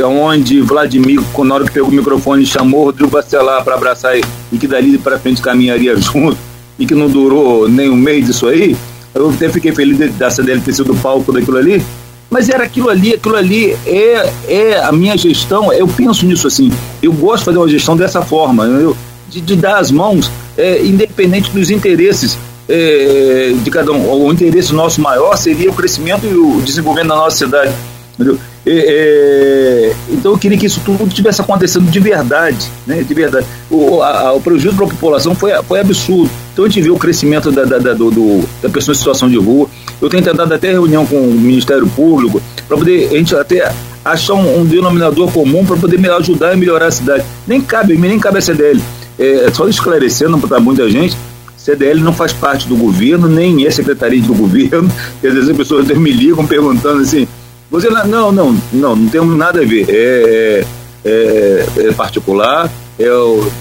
onde 0.03 0.61
Vladimir, 0.61 1.21
na 1.43 1.55
hora 1.55 1.65
que 1.65 1.71
pegou 1.71 1.89
o 1.89 1.93
microfone, 1.93 2.43
chamou 2.43 2.85
Rodrigo 2.85 3.11
Bacelar 3.11 3.63
para 3.63 3.75
abraçar 3.75 4.17
e 4.17 4.57
que 4.57 4.65
dali 4.65 4.97
para 4.97 5.19
frente 5.19 5.41
caminharia 5.41 5.95
junto, 6.01 6.37
e 6.79 6.87
que 6.87 6.95
não 6.95 7.07
durou 7.07 7.69
nem 7.69 7.89
um 7.89 7.95
mês 7.95 8.27
isso 8.27 8.47
aí, 8.47 8.75
eu 9.13 9.29
até 9.29 9.47
fiquei 9.47 9.71
feliz 9.73 10.15
da 10.15 10.31
CDL 10.31 10.61
ter 10.61 10.73
sido 10.73 10.95
palco 10.95 11.31
daquilo 11.31 11.57
ali, 11.57 11.83
mas 12.31 12.47
era 12.47 12.63
aquilo 12.63 12.89
ali, 12.89 13.13
aquilo 13.13 13.35
ali 13.35 13.77
é, 13.85 14.33
é 14.47 14.81
a 14.81 14.91
minha 14.91 15.17
gestão, 15.17 15.71
eu 15.73 15.85
penso 15.85 16.25
nisso 16.25 16.47
assim, 16.47 16.71
eu 17.03 17.11
gosto 17.11 17.39
de 17.39 17.45
fazer 17.45 17.57
uma 17.57 17.67
gestão 17.67 17.97
dessa 17.97 18.21
forma, 18.21 18.65
eu, 18.65 18.95
de, 19.29 19.41
de 19.41 19.55
dar 19.57 19.77
as 19.77 19.91
mãos, 19.91 20.31
é, 20.57 20.81
independente 20.81 21.51
dos 21.51 21.69
interesses 21.69 22.37
é, 22.69 23.53
de 23.61 23.69
cada 23.69 23.91
um. 23.91 24.25
O 24.25 24.31
interesse 24.31 24.73
nosso 24.73 25.01
maior 25.01 25.35
seria 25.35 25.69
o 25.69 25.73
crescimento 25.73 26.25
e 26.25 26.33
o 26.33 26.61
desenvolvimento 26.61 27.09
da 27.09 27.15
nossa 27.15 27.37
cidade. 27.37 27.73
Entendeu? 28.13 28.39
É, 28.65 29.93
então 30.09 30.33
eu 30.33 30.37
queria 30.37 30.57
que 30.57 30.67
isso 30.67 30.81
tudo 30.85 31.07
tivesse 31.09 31.41
acontecendo 31.41 31.89
de 31.89 31.99
verdade, 31.99 32.69
né? 32.85 33.03
De 33.03 33.13
verdade. 33.13 33.45
O, 33.69 34.01
a, 34.01 34.33
o 34.33 34.41
prejuízo 34.41 34.75
para 34.75 34.85
a 34.85 34.89
população 34.89 35.33
foi, 35.33 35.51
foi 35.63 35.79
absurdo. 35.79 36.29
Então 36.53 36.65
a 36.65 36.67
gente 36.67 36.81
vê 36.81 36.89
o 36.89 36.97
crescimento 36.97 37.51
da, 37.51 37.63
da, 37.63 37.77
da, 37.77 37.93
do, 37.93 38.11
do, 38.11 38.47
da 38.61 38.69
pessoa 38.69 38.93
em 38.93 38.97
situação 38.97 39.29
de 39.29 39.37
rua. 39.37 39.67
Eu 40.01 40.09
tenho 40.09 40.23
tentado 40.23 40.53
até 40.53 40.71
reunião 40.71 41.05
com 41.05 41.15
o 41.15 41.33
Ministério 41.33 41.87
Público 41.87 42.41
para 42.67 42.77
poder 42.77 43.07
a 43.11 43.17
gente 43.17 43.35
até 43.35 43.71
achar 44.03 44.33
um, 44.33 44.61
um 44.61 44.65
denominador 44.65 45.31
comum 45.31 45.65
para 45.65 45.77
poder 45.77 45.99
me 45.99 46.09
ajudar 46.09 46.51
a 46.51 46.55
melhorar 46.55 46.87
a 46.87 46.91
cidade. 46.91 47.23
Nem 47.47 47.61
cabe, 47.61 47.95
nem 47.97 48.19
cabe 48.19 48.37
a 48.37 48.41
CDL 48.41 48.81
é, 49.21 49.51
só 49.53 49.67
esclarecendo 49.67 50.37
para 50.39 50.59
muita 50.59 50.89
gente, 50.89 51.15
CDL 51.55 52.01
não 52.01 52.11
faz 52.11 52.33
parte 52.33 52.67
do 52.67 52.75
governo, 52.75 53.27
nem 53.27 53.67
é 53.67 53.71
secretaria 53.71 54.21
do 54.21 54.33
governo, 54.33 54.91
às 55.23 55.33
vezes 55.33 55.49
as 55.49 55.55
pessoas 55.55 55.87
me 55.89 56.11
ligam 56.11 56.45
perguntando 56.45 57.01
assim, 57.01 57.27
você 57.71 57.89
não, 57.89 58.31
não, 58.31 58.31
não, 58.31 58.95
não 58.95 59.07
temos 59.07 59.35
nada 59.35 59.61
a 59.61 59.65
ver, 59.65 59.85
é, 59.89 60.65
é, 61.05 61.65
é, 61.77 61.87
é 61.87 61.93
particular, 61.93 62.69
é, 62.99 63.07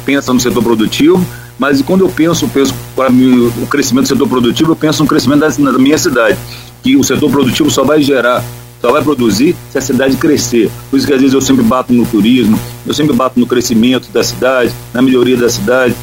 pensa 0.05 0.35
no 0.35 0.41
setor 0.41 0.63
produtivo, 0.63 1.25
mas 1.59 1.81
quando 1.81 2.05
eu 2.05 2.09
penso, 2.09 2.49
penso 2.49 2.75
para 2.97 3.09
mim, 3.09 3.51
o 3.63 3.67
crescimento 3.67 4.05
do 4.05 4.09
setor 4.09 4.29
produtivo, 4.29 4.73
eu 4.73 4.77
penso 4.77 5.03
no 5.03 5.09
crescimento 5.09 5.41
da, 5.41 5.49
da 5.49 5.79
minha 5.79 5.97
cidade, 5.97 6.37
que 6.83 6.97
o 6.97 7.05
setor 7.05 7.31
produtivo 7.31 7.71
só 7.71 7.85
vai 7.85 8.03
gerar 8.03 8.45
só 8.81 8.91
vai 8.91 9.03
produzir 9.03 9.55
se 9.71 9.79
a 9.79 9.81
cidade 9.81 10.17
crescer. 10.17 10.71
Por 10.91 10.97
isso 10.97 11.07
que 11.07 11.13
às 11.13 11.21
vezes 11.21 11.35
eu 11.35 11.41
sempre 11.41 11.63
bato 11.63 11.93
no 11.93 12.07
turismo, 12.07 12.59
eu 12.87 12.95
sempre 12.95 13.15
bato 13.15 13.39
no 13.39 13.47
crescimento 13.47 14.11
da 14.11 14.25
cidade, 14.25 14.73
na 14.95 15.03
melhoria 15.03 15.37
da 15.37 15.51
cidade, 15.51 15.95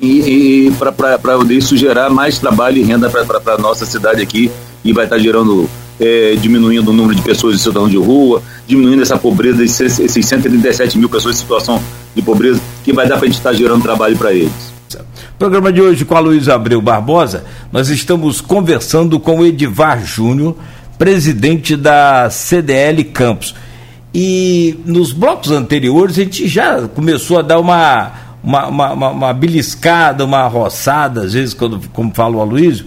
e, 0.00 0.66
e 0.66 0.70
para 0.72 1.16
isso 1.50 1.76
gerar 1.76 2.10
mais 2.10 2.38
trabalho 2.38 2.78
e 2.78 2.82
renda 2.82 3.08
para 3.08 3.54
a 3.54 3.58
nossa 3.58 3.86
cidade 3.86 4.20
aqui, 4.20 4.50
e 4.84 4.92
vai 4.92 5.04
estar 5.04 5.16
tá 5.16 5.22
gerando, 5.22 5.70
é, 6.02 6.34
diminuindo 6.34 6.90
o 6.90 6.92
número 6.92 7.14
de 7.14 7.22
pessoas 7.22 7.54
em 7.54 7.58
situação 7.58 7.88
de 7.88 7.96
rua, 7.96 8.42
diminuindo 8.66 9.02
essa 9.02 9.16
pobreza, 9.16 9.62
esses 9.62 10.26
137 10.26 10.98
mil 10.98 11.08
pessoas 11.08 11.36
em 11.36 11.38
situação 11.38 11.80
de 12.12 12.20
pobreza, 12.20 12.60
que 12.82 12.92
vai 12.92 13.06
dar 13.06 13.16
para 13.16 13.26
a 13.26 13.28
gente 13.28 13.38
estar 13.38 13.50
tá 13.50 13.56
gerando 13.56 13.82
trabalho 13.82 14.16
para 14.16 14.32
eles. 14.32 14.72
Programa 15.38 15.72
de 15.72 15.80
hoje 15.80 16.04
com 16.04 16.16
a 16.16 16.20
Luiz 16.20 16.48
Abreu 16.48 16.82
Barbosa, 16.82 17.44
nós 17.70 17.88
estamos 17.88 18.40
conversando 18.40 19.20
com 19.20 19.38
o 19.38 19.46
Edivar 19.46 20.04
Júnior, 20.04 20.56
presidente 20.98 21.76
da 21.76 22.28
CDL 22.28 23.04
Campos. 23.04 23.54
E 24.12 24.80
nos 24.84 25.12
blocos 25.12 25.52
anteriores 25.52 26.18
a 26.18 26.24
gente 26.24 26.48
já 26.48 26.88
começou 26.88 27.38
a 27.38 27.42
dar 27.42 27.60
uma, 27.60 28.12
uma, 28.42 28.66
uma, 28.66 29.08
uma 29.08 29.32
beliscada, 29.32 30.24
uma 30.24 30.48
roçada, 30.48 31.22
às 31.22 31.32
vezes, 31.32 31.54
quando, 31.54 31.80
como 31.92 32.12
fala 32.12 32.36
o 32.36 32.40
Aloysio, 32.40 32.86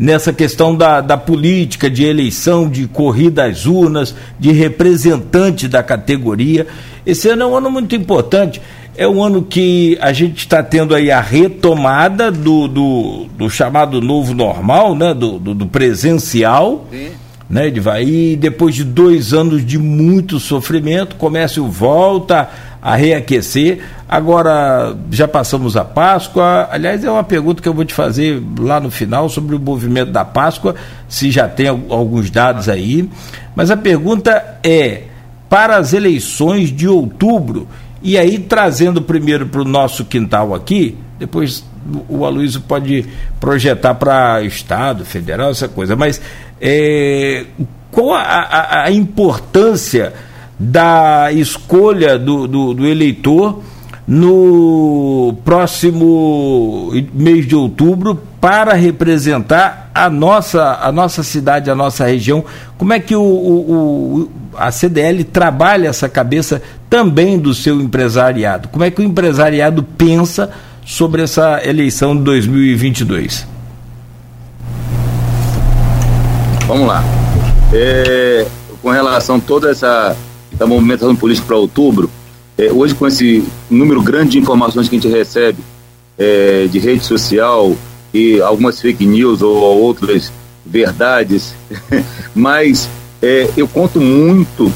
nessa 0.00 0.32
questão 0.32 0.74
da, 0.74 1.02
da 1.02 1.18
política, 1.18 1.90
de 1.90 2.04
eleição, 2.04 2.66
de 2.66 2.88
corrida 2.88 3.44
às 3.44 3.66
urnas, 3.66 4.14
de 4.38 4.50
representante 4.50 5.68
da 5.68 5.82
categoria. 5.82 6.66
Esse 7.04 7.28
ano 7.28 7.42
é 7.42 7.46
um 7.46 7.54
ano 7.54 7.70
muito 7.70 7.94
importante. 7.94 8.62
É 8.96 9.06
um 9.06 9.22
ano 9.22 9.42
que 9.42 9.98
a 10.00 10.10
gente 10.14 10.38
está 10.38 10.62
tendo 10.62 10.94
aí 10.94 11.10
a 11.10 11.20
retomada 11.20 12.32
do, 12.32 12.66
do, 12.66 13.26
do, 13.36 13.50
chamado 13.50 14.00
novo 14.00 14.32
normal, 14.32 14.94
né? 14.94 15.12
do, 15.12 15.38
do, 15.38 15.54
do 15.54 15.66
presencial. 15.66 16.86
Sim 16.90 17.10
né, 17.50 17.66
Edivar? 17.66 18.00
E 18.00 18.36
depois 18.36 18.76
de 18.76 18.84
dois 18.84 19.34
anos 19.34 19.66
de 19.66 19.76
muito 19.76 20.38
sofrimento, 20.38 21.14
o 21.14 21.16
comércio 21.16 21.66
volta 21.66 22.48
a 22.82 22.96
reaquecer. 22.96 23.80
Agora 24.08 24.96
já 25.10 25.28
passamos 25.28 25.76
a 25.76 25.84
Páscoa. 25.84 26.68
Aliás, 26.70 27.04
é 27.04 27.10
uma 27.10 27.24
pergunta 27.24 27.62
que 27.62 27.68
eu 27.68 27.74
vou 27.74 27.84
te 27.84 27.94
fazer 27.94 28.42
lá 28.58 28.80
no 28.80 28.90
final 28.90 29.28
sobre 29.28 29.54
o 29.54 29.60
movimento 29.60 30.10
da 30.10 30.24
Páscoa, 30.24 30.74
se 31.08 31.30
já 31.30 31.48
tem 31.48 31.68
alguns 31.68 32.30
dados 32.30 32.68
aí. 32.68 33.08
Mas 33.54 33.70
a 33.70 33.76
pergunta 33.76 34.58
é: 34.62 35.02
para 35.48 35.76
as 35.76 35.92
eleições 35.92 36.70
de 36.70 36.88
outubro, 36.88 37.68
e 38.02 38.16
aí 38.16 38.38
trazendo 38.38 39.02
primeiro 39.02 39.46
para 39.46 39.60
o 39.60 39.64
nosso 39.64 40.04
quintal 40.04 40.54
aqui, 40.54 40.96
depois 41.18 41.64
o 42.08 42.24
Aloysio 42.24 42.60
pode 42.62 43.06
projetar 43.38 43.94
para 43.94 44.42
Estado, 44.42 45.04
federal, 45.04 45.50
essa 45.50 45.68
coisa, 45.68 45.96
mas 45.96 46.20
é, 46.60 47.46
qual 47.90 48.14
a, 48.14 48.22
a, 48.22 48.84
a, 48.84 48.90
importância 48.90 50.12
da 50.60 51.32
escolha 51.32 52.18
do, 52.18 52.46
do, 52.46 52.74
do, 52.74 52.86
eleitor 52.86 53.62
no 54.06 55.34
próximo 55.42 56.90
mês 57.14 57.46
de 57.48 57.56
outubro 57.56 58.20
para 58.38 58.74
representar 58.74 59.90
a 59.94 60.10
nossa, 60.10 60.78
a 60.82 60.92
nossa 60.92 61.22
cidade, 61.22 61.70
a 61.70 61.74
nossa 61.74 62.04
região? 62.04 62.44
Como 62.76 62.92
é 62.92 63.00
que 63.00 63.16
o, 63.16 63.22
o, 63.22 64.30
a 64.54 64.70
CDL 64.70 65.24
trabalha 65.24 65.88
essa 65.88 66.10
cabeça 66.10 66.60
também 66.90 67.38
do 67.38 67.54
seu 67.54 67.80
empresariado? 67.80 68.68
Como 68.68 68.84
é 68.84 68.90
que 68.90 69.00
o 69.00 69.04
empresariado 69.04 69.82
pensa 69.82 70.50
sobre 70.84 71.22
essa 71.22 71.62
eleição 71.64 72.14
de 72.14 72.22
2022? 72.22 73.46
Vamos 76.66 76.86
lá. 76.86 77.02
É, 77.72 78.46
com 78.82 78.90
relação 78.90 79.36
a 79.36 79.40
toda 79.40 79.70
essa 79.70 80.16
da 80.60 80.66
movimentação 80.66 81.16
política 81.16 81.46
para 81.46 81.56
outubro, 81.56 82.10
é, 82.58 82.70
hoje 82.70 82.94
com 82.94 83.06
esse 83.06 83.42
número 83.70 84.02
grande 84.02 84.32
de 84.32 84.38
informações 84.38 84.90
que 84.90 84.96
a 84.96 85.00
gente 85.00 85.10
recebe 85.10 85.56
é, 86.18 86.68
de 86.70 86.78
rede 86.78 87.02
social 87.02 87.74
e 88.12 88.42
algumas 88.42 88.78
fake 88.78 89.06
news 89.06 89.40
ou 89.40 89.56
outras 89.56 90.30
verdades, 90.64 91.54
mas 92.36 92.90
é, 93.22 93.48
eu 93.56 93.66
conto 93.66 94.02
muito 94.02 94.70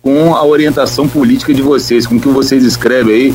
com 0.00 0.34
a 0.34 0.42
orientação 0.42 1.06
política 1.06 1.52
de 1.52 1.60
vocês, 1.60 2.06
com 2.06 2.16
o 2.16 2.20
que 2.20 2.28
vocês 2.28 2.64
escrevem 2.64 3.14
aí, 3.14 3.34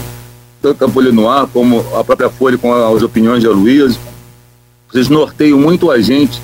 tanto 0.59 0.85
a 0.85 0.89
Folha 0.89 1.11
no 1.11 1.29
Ar 1.29 1.45
como 1.45 1.85
a 1.95 2.03
própria 2.03 2.31
Folha 2.31 2.57
com 2.57 2.73
as 2.73 3.03
opiniões 3.03 3.41
de 3.41 3.47
Aloysio. 3.47 3.99
Vocês 4.91 5.07
norteiam 5.07 5.59
muito 5.59 5.91
a 5.91 6.01
gente, 6.01 6.41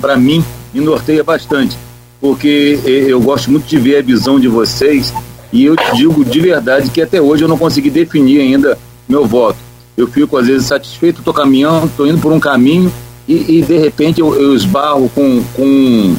para 0.00 0.16
mim, 0.16 0.44
me 0.74 0.80
norteia 0.80 1.22
bastante, 1.22 1.78
porque 2.20 2.78
eu 2.84 3.20
gosto 3.20 3.50
muito 3.50 3.66
de 3.66 3.78
ver 3.78 3.98
a 3.98 4.02
visão 4.02 4.38
de 4.38 4.46
vocês 4.46 5.12
e 5.52 5.64
eu 5.64 5.76
te 5.76 5.96
digo 5.96 6.24
de 6.24 6.40
verdade 6.40 6.90
que 6.90 7.00
até 7.00 7.20
hoje 7.20 7.44
eu 7.44 7.48
não 7.48 7.56
consegui 7.56 7.90
definir 7.90 8.40
ainda 8.40 8.78
meu 9.08 9.26
voto. 9.26 9.58
Eu 9.96 10.06
fico 10.06 10.36
às 10.36 10.46
vezes 10.46 10.66
satisfeito, 10.66 11.20
estou 11.20 11.34
caminhando, 11.34 11.86
estou 11.86 12.06
indo 12.06 12.20
por 12.20 12.32
um 12.32 12.38
caminho 12.38 12.92
e, 13.26 13.58
e 13.58 13.62
de 13.62 13.78
repente 13.78 14.20
eu, 14.20 14.34
eu 14.34 14.54
esbarro 14.54 15.10
com, 15.14 15.42
com, 15.54 16.16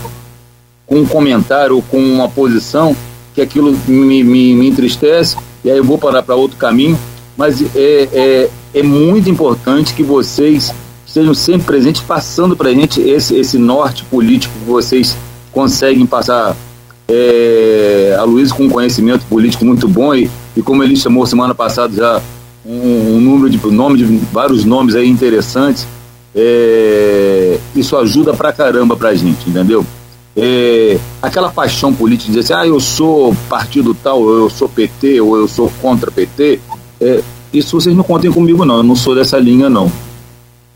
com 0.85 0.95
um 0.99 1.05
comentário 1.05 1.75
ou 1.75 1.81
com 1.81 1.97
uma 1.97 2.27
posição 2.27 2.95
que 3.33 3.41
aquilo 3.41 3.77
me, 3.87 4.23
me, 4.23 4.53
me 4.53 4.67
entristece 4.67 5.37
e 5.63 5.69
aí 5.69 5.77
eu 5.77 5.83
vou 5.83 5.97
parar 5.97 6.23
para 6.23 6.35
outro 6.35 6.57
caminho. 6.57 6.99
Mas 7.37 7.61
é, 7.75 8.09
é, 8.11 8.49
é 8.73 8.83
muito 8.83 9.29
importante 9.29 9.93
que 9.93 10.03
vocês 10.03 10.73
estejam 11.05 11.33
sempre 11.33 11.65
presentes, 11.65 12.01
passando 12.01 12.55
para 12.55 12.69
a 12.69 12.73
gente 12.73 13.01
esse, 13.01 13.35
esse 13.35 13.57
norte 13.57 14.03
político 14.05 14.53
que 14.59 14.65
vocês 14.65 15.15
conseguem 15.51 16.05
passar 16.05 16.55
é, 17.07 18.15
a 18.17 18.23
Luiz 18.23 18.51
com 18.51 18.63
um 18.63 18.69
conhecimento 18.69 19.25
político 19.25 19.65
muito 19.65 19.87
bom 19.87 20.13
e, 20.15 20.29
e 20.55 20.61
como 20.61 20.83
ele 20.83 20.95
chamou 20.95 21.25
semana 21.25 21.53
passada 21.53 21.93
já 21.93 22.21
um, 22.65 23.15
um 23.15 23.21
número 23.21 23.49
de 23.49 23.59
nome 23.67 23.97
de 23.97 24.05
vários 24.31 24.63
nomes 24.63 24.95
aí 24.95 25.09
interessantes, 25.09 25.87
é, 26.35 27.59
isso 27.75 27.97
ajuda 27.97 28.33
pra 28.33 28.53
caramba 28.53 28.95
pra 28.95 29.13
gente, 29.13 29.49
entendeu? 29.49 29.85
É, 30.35 30.97
aquela 31.21 31.49
paixão 31.49 31.93
política 31.93 32.31
de 32.31 32.39
dizer 32.39 32.53
assim, 32.53 32.63
ah, 32.63 32.67
eu 32.67 32.79
sou 32.79 33.35
partido 33.49 33.93
tal, 33.93 34.21
ou 34.21 34.37
eu 34.39 34.49
sou 34.49 34.69
PT, 34.69 35.19
ou 35.19 35.35
eu 35.35 35.47
sou 35.47 35.71
contra 35.81 36.09
PT, 36.09 36.59
é, 37.01 37.21
isso 37.53 37.79
vocês 37.79 37.95
não 37.95 38.03
contem 38.03 38.31
comigo 38.31 38.63
não, 38.63 38.77
eu 38.77 38.83
não 38.83 38.95
sou 38.95 39.13
dessa 39.13 39.37
linha 39.37 39.69
não. 39.69 39.91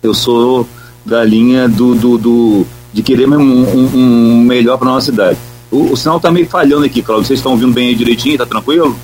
Eu 0.03 0.13
sou 0.13 0.67
da 1.05 1.23
linha 1.23 1.69
do, 1.69 1.95
do, 1.95 2.17
do 2.17 2.67
de 2.95 3.03
querer 3.03 3.27
um, 3.27 3.41
um, 3.41 3.91
um 3.93 4.39
melhor 4.39 4.77
para 4.77 4.87
nossa 4.87 5.07
cidade. 5.07 5.37
O, 5.69 5.91
o 5.91 5.97
sinal 5.97 6.17
tá 6.17 6.31
meio 6.31 6.47
falhando 6.47 6.85
aqui, 6.85 7.01
Claudio. 7.01 7.27
Vocês 7.27 7.39
estão 7.39 7.51
ouvindo 7.51 7.73
bem 7.73 7.89
aí 7.89 7.95
direitinho? 7.95 8.37
Tá 8.37 8.45
tranquilo? 8.45 8.97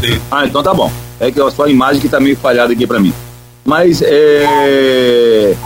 Sim. 0.00 0.20
Ah, 0.30 0.46
então 0.46 0.62
tá 0.62 0.72
bom. 0.72 0.90
É 1.18 1.32
que 1.32 1.40
a 1.40 1.50
sua 1.50 1.68
imagem 1.68 2.00
que 2.00 2.08
tá 2.08 2.20
meio 2.20 2.36
falhada 2.36 2.72
aqui 2.72 2.86
para 2.86 3.00
mim. 3.00 3.12
Mas 3.64 4.02
é, 4.02 5.56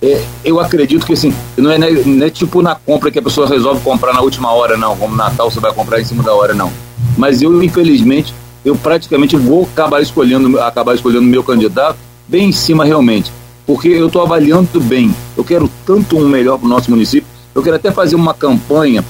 é, 0.00 0.24
eu 0.42 0.58
acredito 0.58 1.04
que 1.04 1.12
assim, 1.12 1.34
não 1.58 1.70
é, 1.70 1.76
não 1.78 2.24
é, 2.26 2.30
tipo 2.30 2.62
na 2.62 2.74
compra 2.74 3.10
que 3.10 3.18
a 3.18 3.22
pessoa 3.22 3.46
resolve 3.46 3.82
comprar 3.82 4.14
na 4.14 4.22
última 4.22 4.50
hora, 4.50 4.74
não. 4.74 4.96
Como 4.96 5.14
Natal 5.14 5.50
você 5.50 5.60
vai 5.60 5.74
comprar 5.74 6.00
em 6.00 6.06
cima 6.06 6.22
da 6.22 6.32
hora, 6.32 6.54
não. 6.54 6.72
Mas 7.18 7.42
eu, 7.42 7.62
infelizmente, 7.62 8.32
eu 8.64 8.74
praticamente 8.76 9.36
vou 9.36 9.68
acabar 9.70 10.00
escolhendo, 10.00 10.58
acabar 10.58 10.94
escolhendo 10.94 11.24
meu 11.24 11.44
candidato 11.44 11.98
bem 12.26 12.48
em 12.48 12.52
cima 12.52 12.82
realmente. 12.82 13.30
Porque 13.66 13.88
eu 13.88 14.06
estou 14.06 14.22
avaliando 14.22 14.80
bem. 14.80 15.14
Eu 15.36 15.44
quero 15.44 15.70
tanto 15.86 16.16
um 16.16 16.28
melhor 16.28 16.58
para 16.58 16.66
o 16.66 16.68
nosso 16.68 16.90
município. 16.90 17.28
Eu 17.54 17.62
quero 17.62 17.76
até 17.76 17.90
fazer 17.90 18.16
uma 18.16 18.34
campanha 18.34 19.04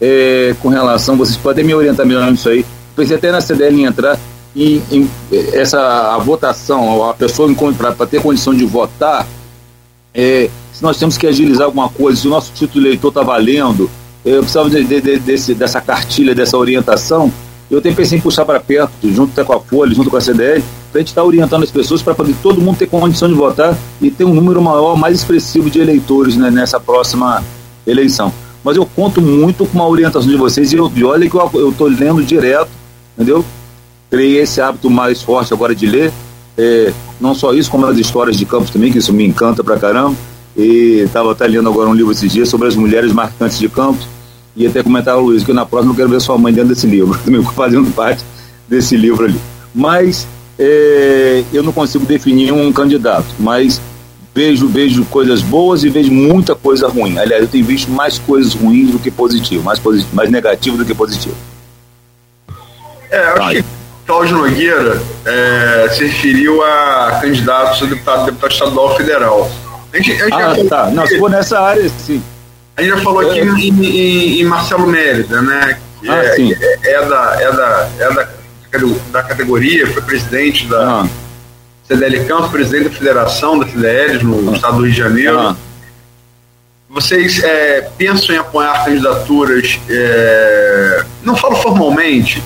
é, 0.00 0.54
com 0.60 0.68
relação, 0.68 1.16
vocês 1.16 1.36
podem 1.36 1.64
me 1.64 1.74
orientar 1.74 2.06
melhor 2.06 2.30
nisso 2.30 2.48
aí. 2.48 2.64
Pensei 2.94 3.16
até 3.16 3.30
na 3.30 3.40
CDL 3.40 3.82
entrar 3.82 4.18
e 4.54 4.82
em, 4.90 5.08
essa 5.52 6.14
a 6.14 6.18
votação, 6.18 7.08
a 7.08 7.14
pessoa 7.14 7.52
para 7.76 8.06
ter 8.06 8.20
condição 8.20 8.54
de 8.54 8.64
votar, 8.64 9.26
é, 10.14 10.48
se 10.72 10.82
nós 10.82 10.98
temos 10.98 11.16
que 11.16 11.26
agilizar 11.26 11.66
alguma 11.66 11.88
coisa, 11.88 12.20
se 12.20 12.26
o 12.26 12.30
nosso 12.30 12.52
título 12.52 12.86
eleitor 12.86 13.08
está 13.08 13.22
valendo, 13.22 13.90
é, 14.24 14.30
eu 14.30 14.40
precisava 14.40 14.70
de, 14.70 14.82
de, 14.84 15.00
de, 15.00 15.18
desse, 15.18 15.54
dessa 15.54 15.80
cartilha, 15.80 16.34
dessa 16.34 16.56
orientação. 16.56 17.32
Eu 17.70 17.78
até 17.78 17.92
pensei 17.92 18.18
em 18.18 18.20
puxar 18.20 18.44
para 18.44 18.58
perto, 18.58 19.12
junto 19.12 19.32
até 19.32 19.44
com 19.44 19.52
a 19.52 19.60
Folha, 19.60 19.94
junto 19.94 20.10
com 20.10 20.16
a 20.16 20.20
CDL, 20.20 20.64
para 20.90 20.98
a 20.98 21.00
gente 21.00 21.08
estar 21.08 21.20
tá 21.20 21.26
orientando 21.26 21.62
as 21.62 21.70
pessoas 21.70 22.02
para 22.02 22.14
poder 22.14 22.34
todo 22.42 22.60
mundo 22.60 22.78
ter 22.78 22.86
condição 22.86 23.28
de 23.28 23.34
votar 23.34 23.76
e 24.00 24.10
ter 24.10 24.24
um 24.24 24.34
número 24.34 24.60
maior, 24.62 24.96
mais 24.96 25.16
expressivo 25.16 25.68
de 25.68 25.80
eleitores 25.80 26.36
né, 26.36 26.50
nessa 26.50 26.80
próxima 26.80 27.42
eleição 27.86 28.32
mas 28.68 28.76
eu 28.76 28.84
conto 28.84 29.22
muito 29.22 29.64
com 29.64 29.78
uma 29.78 29.88
orientação 29.88 30.30
de 30.30 30.36
vocês 30.36 30.72
e, 30.72 30.76
eu, 30.76 30.90
e 30.94 31.04
olha 31.04 31.28
que 31.28 31.36
eu 31.36 31.70
estou 31.70 31.86
lendo 31.86 32.22
direto, 32.22 32.68
entendeu? 33.14 33.44
Criei 34.10 34.40
esse 34.40 34.60
hábito 34.60 34.90
mais 34.90 35.22
forte 35.22 35.52
agora 35.52 35.74
de 35.74 35.86
ler, 35.86 36.12
é, 36.56 36.92
não 37.20 37.34
só 37.34 37.54
isso, 37.54 37.70
como 37.70 37.86
as 37.86 37.96
histórias 37.98 38.36
de 38.36 38.44
campos 38.44 38.70
também, 38.70 38.90
que 38.90 38.98
isso 38.98 39.12
me 39.12 39.24
encanta 39.24 39.62
pra 39.62 39.78
caramba. 39.78 40.16
E 40.56 41.02
estava 41.06 41.30
até 41.32 41.46
lendo 41.46 41.68
agora 41.68 41.88
um 41.88 41.94
livro 41.94 42.10
esses 42.10 42.32
dias 42.32 42.48
sobre 42.48 42.66
as 42.66 42.74
mulheres 42.74 43.12
marcantes 43.12 43.58
de 43.58 43.68
campos. 43.68 44.06
E 44.56 44.66
até 44.66 44.82
comentava, 44.82 45.20
Luiz, 45.20 45.44
que 45.44 45.52
na 45.52 45.64
próxima 45.64 45.92
eu 45.92 45.96
quero 45.96 46.08
ver 46.08 46.20
sua 46.20 46.36
mãe 46.36 46.52
dentro 46.52 46.70
desse 46.70 46.86
livro, 46.86 47.16
também 47.24 47.42
fazendo 47.44 47.90
parte 47.92 48.24
desse 48.68 48.96
livro 48.96 49.24
ali. 49.24 49.40
Mas 49.74 50.26
é, 50.58 51.44
eu 51.52 51.62
não 51.62 51.72
consigo 51.72 52.04
definir 52.04 52.52
um 52.52 52.72
candidato, 52.72 53.26
mas 53.38 53.80
vejo, 54.34 54.66
vejo 54.68 55.04
coisas 55.04 55.42
boas 55.42 55.84
e 55.84 55.88
vejo 55.88 56.12
muita 56.12 56.54
coisa 56.54 56.88
ruim. 56.88 57.18
Aliás, 57.18 57.42
eu 57.42 57.48
tenho 57.48 57.64
visto 57.64 57.90
mais 57.90 58.18
coisas 58.18 58.54
ruins 58.54 58.90
do 58.90 58.98
que 58.98 59.10
positivo, 59.10 59.62
mais, 59.62 59.78
positivo, 59.78 60.14
mais 60.14 60.30
negativo 60.30 60.76
do 60.76 60.84
que 60.84 60.94
positivo. 60.94 61.36
É, 63.10 63.18
acho 63.18 63.50
que 63.50 63.64
Cláudio 64.06 64.38
Nogueira 64.38 65.00
é, 65.24 65.88
se 65.90 66.06
referiu 66.06 66.62
a 66.62 67.18
candidatos 67.20 67.82
a 67.82 67.86
deputado, 67.86 68.26
deputado 68.26 68.52
estadual 68.52 68.96
federal. 68.96 69.50
A 69.92 69.96
gente, 69.96 70.12
a 70.12 70.24
gente 70.24 70.34
ah, 70.34 70.68
tá. 70.68 70.90
Não, 70.90 71.06
se 71.06 71.18
for 71.18 71.30
nessa 71.30 71.60
área, 71.60 71.88
sim. 71.88 72.22
A 72.76 72.82
gente 72.82 72.96
já 72.96 73.02
falou 73.02 73.20
aqui 73.20 73.40
é. 73.40 73.44
em, 73.44 73.68
em, 73.70 74.40
em, 74.40 74.44
Marcelo 74.44 74.86
Mérida, 74.86 75.42
né? 75.42 75.78
Que 76.00 76.08
ah, 76.08 76.22
é, 76.22 76.40
é, 76.40 76.92
é, 76.92 77.06
da, 77.06 77.36
é, 77.40 77.52
da, 77.52 77.88
é 77.98 78.12
da, 78.14 78.28
da 79.10 79.22
categoria, 79.22 79.86
foi 79.86 80.02
presidente 80.02 80.66
da. 80.66 81.02
Ah 81.02 81.08
CDL 81.88 82.26
Campos, 82.26 82.50
presidente 82.50 82.90
da 82.90 82.90
Federação 82.90 83.58
da 83.58 83.66
CDL 83.66 84.22
no 84.22 84.54
estado 84.54 84.76
do 84.76 84.82
Rio 84.82 84.92
de 84.92 84.98
Janeiro. 84.98 85.38
Ah. 85.38 85.56
Vocês 86.90 87.42
é, 87.42 87.80
pensam 87.96 88.34
em 88.34 88.38
apoiar 88.38 88.84
candidaturas, 88.84 89.80
é, 89.88 91.04
não 91.22 91.34
falo 91.34 91.56
formalmente, 91.56 92.42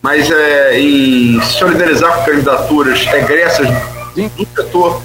mas 0.00 0.30
é, 0.30 0.78
em 0.78 1.40
solidarizar 1.42 2.18
com 2.18 2.24
candidaturas 2.24 3.04
egressas 3.08 3.68
do 4.14 4.46
setor? 4.54 5.02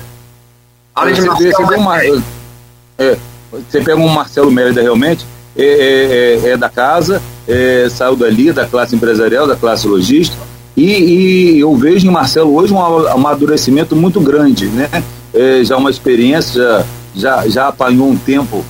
Além 0.93 1.13
de 1.15 1.21
você, 1.21 1.51
você, 1.51 1.75
uma, 1.75 2.03
é, 2.03 3.17
você 3.51 3.81
pega 3.81 3.95
um 3.95 4.07
Marcelo 4.07 4.51
Mérida 4.51 4.81
realmente, 4.81 5.25
é, 5.57 5.63
é, 5.63 6.39
é, 6.45 6.49
é 6.51 6.57
da 6.57 6.69
casa, 6.69 7.21
é, 7.47 7.87
saiu 7.89 8.15
dali, 8.15 8.51
da 8.51 8.65
classe 8.65 8.95
empresarial, 8.95 9.47
da 9.47 9.55
classe 9.55 9.87
logística, 9.87 10.41
e, 10.75 11.55
e 11.55 11.59
eu 11.59 11.75
vejo 11.75 12.05
em 12.05 12.11
Marcelo 12.11 12.53
hoje 12.55 12.71
um 12.71 12.79
amadurecimento 12.79 13.95
muito 13.95 14.21
grande, 14.21 14.67
né? 14.67 14.87
É, 15.33 15.63
já 15.63 15.75
uma 15.75 15.89
experiência, 15.89 16.85
já, 17.15 17.47
já 17.47 17.67
apanhou 17.67 18.07
um 18.09 18.15
tempo. 18.15 18.63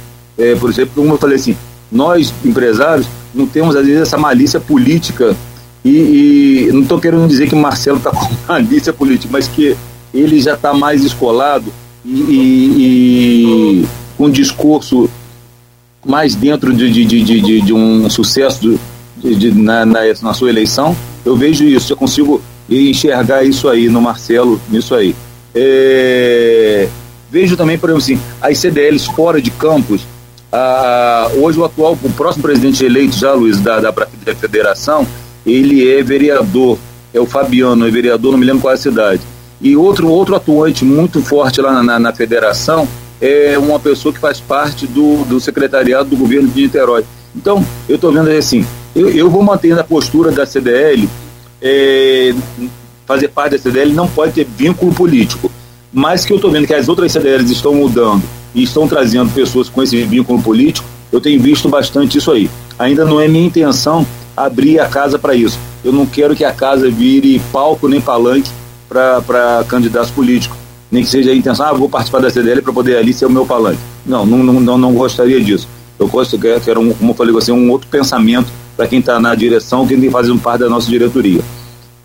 Por 0.59 0.69
exemplo, 0.69 0.91
como 0.95 1.13
eu 1.13 1.17
falei 1.17 1.35
assim, 1.35 1.57
nós 1.91 2.33
empresários 2.45 3.07
não 3.33 3.45
temos 3.45 3.75
às 3.75 3.85
vezes 3.85 4.03
essa 4.03 4.17
malícia 4.17 4.59
política 4.59 5.35
e, 5.83 6.67
e 6.67 6.71
não 6.71 6.81
estou 6.81 6.99
querendo 6.99 7.27
dizer 7.27 7.47
que 7.47 7.55
o 7.55 7.57
Marcelo 7.57 7.97
está 7.97 8.11
com 8.15 8.27
malícia 8.47 8.93
política, 8.93 9.29
mas 9.31 9.47
que 9.47 9.75
ele 10.13 10.39
já 10.39 10.53
está 10.53 10.73
mais 10.73 11.03
escolado 11.03 11.71
e, 12.05 12.19
e, 12.19 13.81
e, 13.81 13.85
com 14.17 14.29
discurso 14.29 15.09
mais 16.07 16.35
dentro 16.35 16.73
de, 16.73 16.89
de, 16.89 17.05
de, 17.05 17.41
de, 17.41 17.61
de 17.61 17.73
um 17.73 18.09
sucesso 18.09 18.79
de, 19.17 19.51
na, 19.51 19.85
na, 19.85 19.99
na 20.21 20.33
sua 20.33 20.49
eleição 20.49 20.95
eu 21.27 21.35
vejo 21.35 21.65
isso, 21.65 21.91
eu 21.91 21.97
consigo 21.97 22.41
enxergar 22.69 23.43
isso 23.43 23.67
aí 23.67 23.89
no 23.89 24.01
Marcelo, 24.01 24.61
nisso 24.69 24.95
aí. 24.95 25.13
É, 25.53 26.87
vejo 27.29 27.57
também, 27.57 27.77
por 27.77 27.89
exemplo, 27.89 28.03
assim, 28.15 28.19
as 28.41 28.57
CDLs 28.57 29.05
fora 29.07 29.41
de 29.41 29.51
campos. 29.51 30.07
Ah, 30.49 31.29
hoje 31.35 31.59
o 31.59 31.65
atual, 31.65 31.97
o 32.01 32.09
próximo 32.11 32.43
presidente 32.43 32.85
eleito 32.85 33.17
já, 33.17 33.33
Luiz, 33.33 33.59
da, 33.59 33.81
da, 33.81 33.91
da 33.91 34.35
federação, 34.35 35.05
ele 35.45 35.89
é 35.89 36.01
vereador, 36.01 36.77
é 37.13 37.19
o 37.19 37.25
Fabiano, 37.25 37.85
é 37.85 37.91
vereador, 37.91 38.31
não 38.31 38.39
me 38.39 38.45
lembro 38.45 38.61
qual 38.61 38.71
é 38.71 38.75
a 38.75 38.79
cidade. 38.79 39.21
E 39.59 39.75
outro, 39.75 40.07
outro 40.07 40.35
atuante 40.35 40.85
muito 40.85 41.21
forte 41.21 41.59
lá 41.59 41.73
na, 41.73 41.83
na, 41.83 41.99
na 41.99 42.13
federação 42.13 42.87
é 43.21 43.57
uma 43.57 43.79
pessoa 43.79 44.13
que 44.13 44.19
faz 44.19 44.39
parte 44.39 44.85
do, 44.85 45.23
do 45.25 45.39
secretariado 45.39 46.09
do 46.09 46.17
governo 46.17 46.47
de 46.49 46.63
Niterói. 46.63 47.03
Então, 47.35 47.65
eu 47.87 47.95
estou 47.95 48.11
vendo 48.11 48.29
assim, 48.29 48.65
eu, 48.95 49.09
eu 49.09 49.29
vou 49.29 49.43
manter 49.43 49.77
a 49.77 49.83
postura 49.83 50.31
da 50.31 50.45
CDL, 50.45 51.07
é, 51.61 52.33
fazer 53.05 53.29
parte 53.29 53.51
da 53.51 53.57
CDL 53.57 53.93
não 53.93 54.07
pode 54.07 54.33
ter 54.33 54.45
vínculo 54.45 54.93
político, 54.93 55.51
mas 55.93 56.25
que 56.25 56.33
eu 56.33 56.37
estou 56.37 56.51
vendo 56.51 56.67
que 56.67 56.73
as 56.73 56.89
outras 56.89 57.11
CDLs 57.11 57.51
estão 57.51 57.73
mudando 57.73 58.23
e 58.53 58.63
estão 58.63 58.87
trazendo 58.87 59.31
pessoas 59.33 59.69
com 59.69 59.81
esse 59.81 60.03
vínculo 60.03 60.41
político, 60.41 60.87
eu 61.11 61.21
tenho 61.21 61.41
visto 61.41 61.69
bastante 61.69 62.17
isso 62.17 62.31
aí. 62.31 62.49
Ainda 62.77 63.05
não 63.05 63.19
é 63.19 63.27
minha 63.27 63.45
intenção 63.45 64.05
abrir 64.35 64.79
a 64.79 64.87
casa 64.87 65.17
para 65.17 65.33
isso. 65.33 65.57
Eu 65.83 65.91
não 65.91 66.05
quero 66.05 66.35
que 66.35 66.43
a 66.43 66.51
casa 66.51 66.89
vire 66.91 67.41
palco 67.51 67.87
nem 67.87 68.01
palanque 68.01 68.49
para 68.87 69.63
candidatos 69.67 70.11
políticos. 70.11 70.57
Nem 70.91 71.03
que 71.03 71.09
seja 71.09 71.31
a 71.31 71.35
intenção, 71.35 71.65
ah, 71.65 71.73
vou 71.73 71.89
participar 71.89 72.19
da 72.21 72.29
CDL 72.29 72.61
para 72.61 72.71
poder 72.71 72.97
ali 72.97 73.13
ser 73.13 73.25
o 73.25 73.29
meu 73.29 73.45
palanque. 73.45 73.79
Não, 74.05 74.25
não, 74.25 74.43
não, 74.43 74.77
não 74.77 74.93
gostaria 74.93 75.41
disso. 75.41 75.67
Eu 75.99 76.07
gosto 76.07 76.37
que 76.37 76.47
era, 76.47 76.79
um, 76.79 76.93
como 76.93 77.11
eu 77.11 77.15
falei 77.15 77.33
você, 77.33 77.51
um 77.51 77.69
outro 77.71 77.87
pensamento 77.89 78.47
para 78.75 78.87
quem 78.87 78.99
está 78.99 79.19
na 79.19 79.33
direção, 79.35 79.87
quem 79.87 79.99
tem 79.99 80.09
fazendo 80.09 80.39
parte 80.39 80.61
da 80.61 80.69
nossa 80.69 80.89
diretoria. 80.89 81.41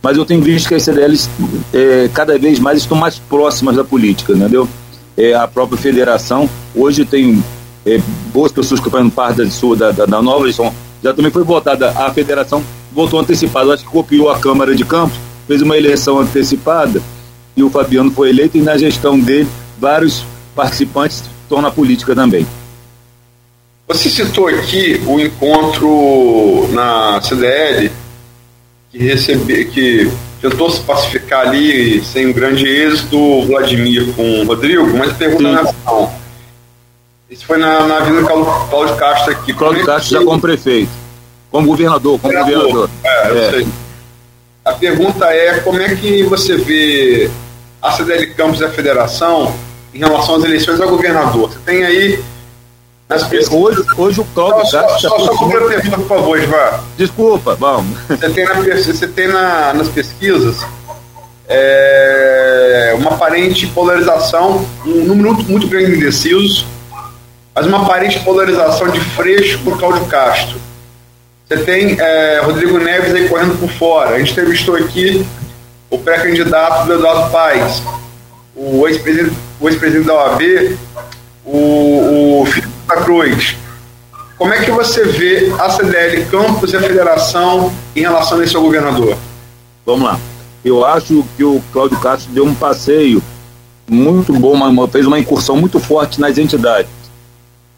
Mas 0.03 0.17
eu 0.17 0.25
tenho 0.25 0.41
visto 0.41 0.69
que 0.69 0.75
as 0.75 0.83
CDLs 0.83 1.29
é, 1.73 2.11
cada 2.13 2.37
vez 2.39 2.59
mais 2.59 2.79
estão 2.79 2.97
mais 2.97 3.19
próximas 3.19 3.77
da 3.77 3.85
política, 3.85 4.33
entendeu? 4.33 4.69
É, 5.17 5.35
a 5.35 5.47
própria 5.47 5.79
federação, 5.79 6.49
hoje 6.75 7.05
tem 7.05 7.43
é, 7.87 8.01
boas 8.33 8.51
pessoas 8.51 8.81
que 8.81 8.91
fazem 8.91 9.11
parte 9.11 9.37
da, 9.37 9.51
sua, 9.51 9.77
da, 9.77 9.93
da, 9.93 10.07
da 10.07 10.23
nova 10.23 10.51
já 11.03 11.13
também 11.13 11.33
foi 11.33 11.43
votada, 11.43 11.91
a 11.91 12.13
federação 12.13 12.63
votou 12.93 13.19
antecipado, 13.19 13.73
acho 13.73 13.85
que 13.85 13.91
copiou 13.91 14.31
a 14.31 14.39
Câmara 14.39 14.75
de 14.75 14.85
Campos, 14.85 15.19
fez 15.47 15.61
uma 15.61 15.77
eleição 15.77 16.19
antecipada 16.21 17.03
e 17.57 17.63
o 17.63 17.71
Fabiano 17.71 18.11
foi 18.11 18.31
eleito 18.31 18.57
e 18.57 18.63
na 18.63 18.77
gestão 18.77 19.19
dele 19.19 19.49
vários 19.79 20.25
participantes 20.55 21.25
estão 21.43 21.61
na 21.61 21.71
política 21.71 22.15
também. 22.15 22.47
Você 23.89 24.09
citou 24.09 24.49
aqui 24.49 25.03
o 25.07 25.21
encontro 25.21 26.69
na 26.73 27.21
CDL 27.21 27.91
que 28.91 28.99
recebe, 28.99 29.65
que 29.67 30.11
tentou 30.41 30.71
se 30.71 30.81
pacificar 30.81 31.49
ali 31.49 32.03
sem 32.05 32.27
um 32.27 32.33
grande 32.33 32.67
êxito 32.67 33.19
o 33.19 33.47
Vladimir 33.47 34.13
com 34.15 34.41
o 34.41 34.45
Rodrigo, 34.45 34.97
mas 34.97 35.11
a 35.11 35.15
pergunta 35.15 35.63
Sim. 35.65 35.75
é 35.89 36.09
Isso 37.31 37.47
foi 37.47 37.59
na, 37.59 37.87
na 37.87 37.99
Avenida 37.99 38.27
Cláudio 38.27 38.97
Castro 38.97 39.33
aqui. 39.33 39.53
Cláudio 39.53 39.83
é 39.83 39.87
Castro 39.87 40.19
já 40.19 40.25
como 40.25 40.41
prefeito, 40.41 40.91
como 41.51 41.67
governador, 41.67 42.19
como 42.19 42.33
governador. 42.33 42.73
governador. 42.73 42.91
É, 43.05 43.31
eu 43.31 43.39
é. 43.39 43.51
sei. 43.51 43.69
A 44.65 44.73
pergunta 44.75 45.27
é 45.27 45.61
como 45.61 45.81
é 45.81 45.95
que 45.95 46.23
você 46.23 46.57
vê 46.57 47.31
a 47.81 47.93
CDL 47.93 48.35
Campos 48.35 48.61
e 48.61 48.65
a 48.65 48.71
federação 48.71 49.55
em 49.93 49.99
relação 49.99 50.37
às 50.37 50.45
eleições 50.45 50.81
a 50.81 50.87
governador? 50.87 51.51
Você 51.51 51.59
tem 51.65 51.85
aí 51.85 52.23
Hoje, 53.51 53.83
hoje 53.99 54.21
o 54.21 54.25
Cláudio 54.25 54.67
só, 54.67 54.83
Castro. 54.83 55.01
Só, 55.01 55.19
só, 55.19 55.25
só 55.27 55.37
complementando, 55.37 55.99
por 55.99 56.09
favor, 56.09 56.43
Ivan. 56.43 56.81
Desculpa, 56.97 57.55
vamos. 57.55 57.99
Você 58.09 58.31
tem, 58.31 58.45
na, 58.45 58.55
você 58.55 59.09
tem 59.09 59.29
na, 59.29 59.75
nas 59.75 59.89
pesquisas 59.89 60.57
é, 61.47 62.95
uma 62.97 63.11
aparente 63.11 63.67
polarização, 63.67 64.67
um 64.87 65.05
número 65.05 65.35
muito, 65.35 65.51
muito 65.51 65.67
grande 65.67 65.91
de 65.91 65.97
indecisos, 65.99 66.65
mas 67.55 67.67
uma 67.67 67.83
aparente 67.83 68.19
polarização 68.21 68.89
de 68.89 69.01
Freixo 69.01 69.59
por 69.59 69.79
Cláudio 69.79 70.07
Castro. 70.07 70.59
Você 71.53 71.65
tem 71.65 72.01
é, 72.01 72.41
Rodrigo 72.43 72.79
Neves 72.79 73.13
aí 73.15 73.29
correndo 73.29 73.59
por 73.61 73.69
fora. 73.69 74.17
A 74.17 74.19
gente 74.19 74.33
entrevistou 74.33 74.75
aqui 74.75 75.23
o 75.91 75.99
pré-candidato 75.99 76.87
do 76.87 76.95
Eduardo 76.95 77.31
Paes, 77.31 77.83
o 78.57 78.89
ex-presidente 78.89 79.37
ex 79.61 80.07
da 80.07 80.15
OAB, 80.15 80.79
o, 81.45 82.41
o 82.41 82.47
Filipe 82.47 82.73
da 82.89 82.97
Cruz. 82.97 83.55
Como 84.39 84.55
é 84.55 84.65
que 84.65 84.71
você 84.71 85.05
vê 85.05 85.53
a 85.59 85.69
CDL 85.69 86.25
Campos 86.31 86.73
e 86.73 86.77
a 86.79 86.81
federação 86.81 87.71
em 87.95 88.01
relação 88.01 88.41
a 88.41 88.45
esse 88.45 88.55
governador? 88.55 89.15
Vamos 89.85 90.05
lá. 90.05 90.19
Eu 90.65 90.87
acho 90.87 91.23
que 91.37 91.45
o 91.45 91.63
Cláudio 91.71 92.01
Castro 92.01 92.33
deu 92.33 92.47
um 92.47 92.55
passeio 92.55 93.23
muito 93.87 94.33
bom, 94.33 94.57
fez 94.89 95.07
uma 95.07 95.19
incursão 95.19 95.59
muito 95.59 95.79
forte 95.79 96.19
nas 96.19 96.39
entidades. 96.39 96.91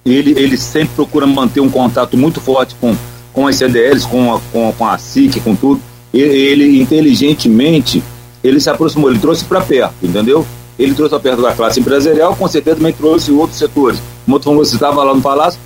Ele, 0.06 0.30
ele 0.38 0.56
sempre 0.56 0.94
procura 0.94 1.26
manter 1.26 1.58
um 1.58 1.68
contato 1.68 2.16
muito 2.16 2.40
forte 2.40 2.76
com 2.80 2.94
com 3.34 3.46
as 3.48 3.56
CDLs, 3.56 4.06
com 4.06 4.34
a, 4.34 4.40
com, 4.52 4.72
com 4.72 4.86
a 4.86 4.96
SIC, 4.96 5.40
com 5.40 5.54
tudo, 5.54 5.80
ele, 6.12 6.80
inteligentemente, 6.80 8.02
ele 8.42 8.60
se 8.60 8.70
aproximou, 8.70 9.10
ele 9.10 9.18
trouxe 9.18 9.44
para 9.44 9.60
perto, 9.60 9.94
entendeu? 10.02 10.46
Ele 10.78 10.94
trouxe 10.94 11.10
para 11.10 11.20
perto 11.20 11.42
da 11.42 11.52
classe 11.52 11.80
empresarial, 11.80 12.34
com 12.36 12.46
certeza 12.46 12.76
também 12.76 12.92
trouxe 12.92 13.32
outros 13.32 13.58
setores. 13.58 14.00
Como 14.24 14.38
tu 14.38 14.54
você 14.54 14.76
estava 14.76 15.02
lá 15.02 15.12
no 15.12 15.20
Palácio, 15.20 15.58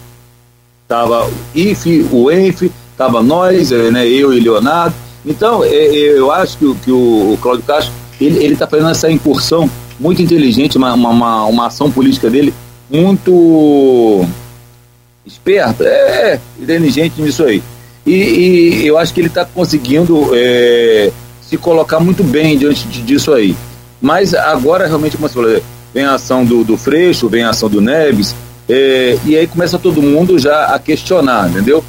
estava 0.83 1.27
o 1.27 1.33
IFE, 1.55 2.07
o 2.11 2.31
ENF, 2.31 2.73
estava 2.93 3.23
nós, 3.23 3.71
eh, 3.71 3.91
né, 3.91 4.07
eu 4.09 4.33
e 4.33 4.41
Leonardo. 4.41 4.95
Então, 5.25 5.63
é, 5.63 5.69
é, 5.69 6.19
eu 6.19 6.33
acho 6.33 6.57
que, 6.57 6.75
que 6.77 6.91
o, 6.91 7.35
o 7.35 7.39
Cláudio 7.41 7.65
Castro, 7.65 7.93
ele 8.19 8.53
está 8.53 8.67
fazendo 8.67 8.89
essa 8.89 9.11
incursão 9.11 9.71
muito 10.01 10.23
inteligente, 10.23 10.79
uma, 10.79 10.95
uma, 10.95 11.45
uma 11.45 11.67
ação 11.67 11.91
política 11.91 12.31
dele 12.31 12.55
muito 12.91 14.25
esperto, 15.29 15.85
é 15.85 16.41
inteligente 16.59 17.21
nisso 17.21 17.45
aí. 17.45 17.63
E, 18.07 18.13
e 18.83 18.87
eu 18.87 18.97
acho 18.97 19.13
que 19.13 19.21
ele 19.21 19.29
está 19.29 19.45
conseguindo 19.45 20.31
é, 20.35 21.11
se 21.43 21.57
colocar 21.57 22.01
muito 22.01 22.25
bem 22.25 22.57
diante 22.57 22.87
disso 23.03 23.33
aí. 23.33 23.55
Mas 24.01 24.33
agora, 24.35 24.87
realmente, 24.87 25.17
como 25.17 25.29
você 25.29 25.35
falou, 25.35 25.63
vem 25.93 26.05
a 26.05 26.15
ação 26.15 26.45
do, 26.45 26.65
do 26.65 26.77
Freixo, 26.77 27.29
vem 27.29 27.45
a 27.45 27.51
ação 27.51 27.69
do 27.69 27.81
Neves, 27.81 28.35
é, 28.69 29.19
e 29.25 29.37
aí 29.37 29.47
começa 29.47 29.79
todo 29.79 30.03
mundo 30.03 30.39
já 30.39 30.67
a 30.67 30.79
questionar, 30.79 31.49
entendeu? 31.51 31.85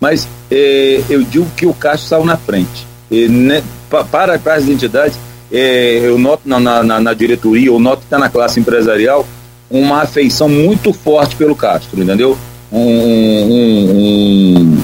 Mas 0.00 0.28
é, 0.50 1.02
eu 1.08 1.22
digo 1.22 1.46
que 1.56 1.66
o 1.66 1.74
Castro 1.74 2.08
saiu 2.08 2.24
na 2.24 2.36
frente. 2.36 2.86
E, 3.10 3.28
né, 3.28 3.62
para, 3.90 4.38
para 4.38 4.54
as 4.54 4.68
entidades, 4.68 5.18
é, 5.50 6.00
eu 6.02 6.18
noto 6.18 6.42
na, 6.46 6.60
na, 6.60 7.00
na 7.00 7.14
diretoria, 7.14 7.68
eu 7.68 7.78
noto 7.78 8.00
que 8.00 8.06
está 8.06 8.18
na 8.18 8.28
classe 8.28 8.60
empresarial 8.60 9.26
uma 9.70 10.02
afeição 10.02 10.48
muito 10.48 10.92
forte 10.92 11.36
pelo 11.36 11.54
Castro, 11.54 12.02
entendeu? 12.02 12.38
Um, 12.72 12.80
um, 12.80 14.60
um 14.60 14.78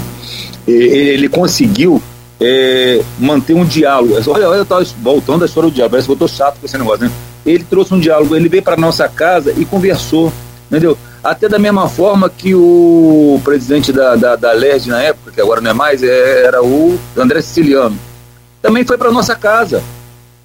ele 0.67 1.29
conseguiu 1.29 2.03
é, 2.41 3.03
manter 3.19 3.55
um 3.55 3.65
diálogo. 3.65 4.15
Olha, 4.15 4.49
olha, 4.49 4.59
eu 4.59 4.63
estava 4.63 4.85
voltando 5.03 5.43
à 5.43 5.47
história 5.47 5.71
do 5.71 5.75
diálogo, 5.75 5.93
parece 5.93 6.07
que 6.07 6.13
eu 6.13 6.15
estou 6.15 6.29
chato 6.29 6.59
com 6.59 6.67
esse 6.67 6.79
negócio, 6.79 7.05
né? 7.05 7.13
Ele 7.45 7.65
trouxe 7.65 7.93
um 7.93 8.01
diálogo, 8.01 8.35
ele 8.35 8.49
veio 8.49 8.63
para 8.63 8.77
nossa 8.77 9.09
casa 9.09 9.53
e 9.57 9.65
conversou, 9.65 10.33
entendeu? 10.71 10.97
Até 11.23 11.49
da 11.49 11.59
mesma 11.59 11.89
forma 11.89 12.29
que 12.29 12.55
o 12.55 13.41
presidente 13.45 13.93
da, 13.93 14.15
da, 14.17 14.37
da 14.37 14.55
na 14.87 15.03
época, 15.03 15.33
que 15.33 15.41
agora 15.41 15.61
não 15.61 15.71
é 15.71 15.75
mais, 15.75 16.03
é, 16.03 16.45
era 16.45 16.63
o 16.63 16.99
André 17.17 17.41
Siciliano, 17.41 17.99
também 18.61 18.85
foi 18.85 18.97
para 18.99 19.11
nossa 19.11 19.35
casa. 19.35 19.83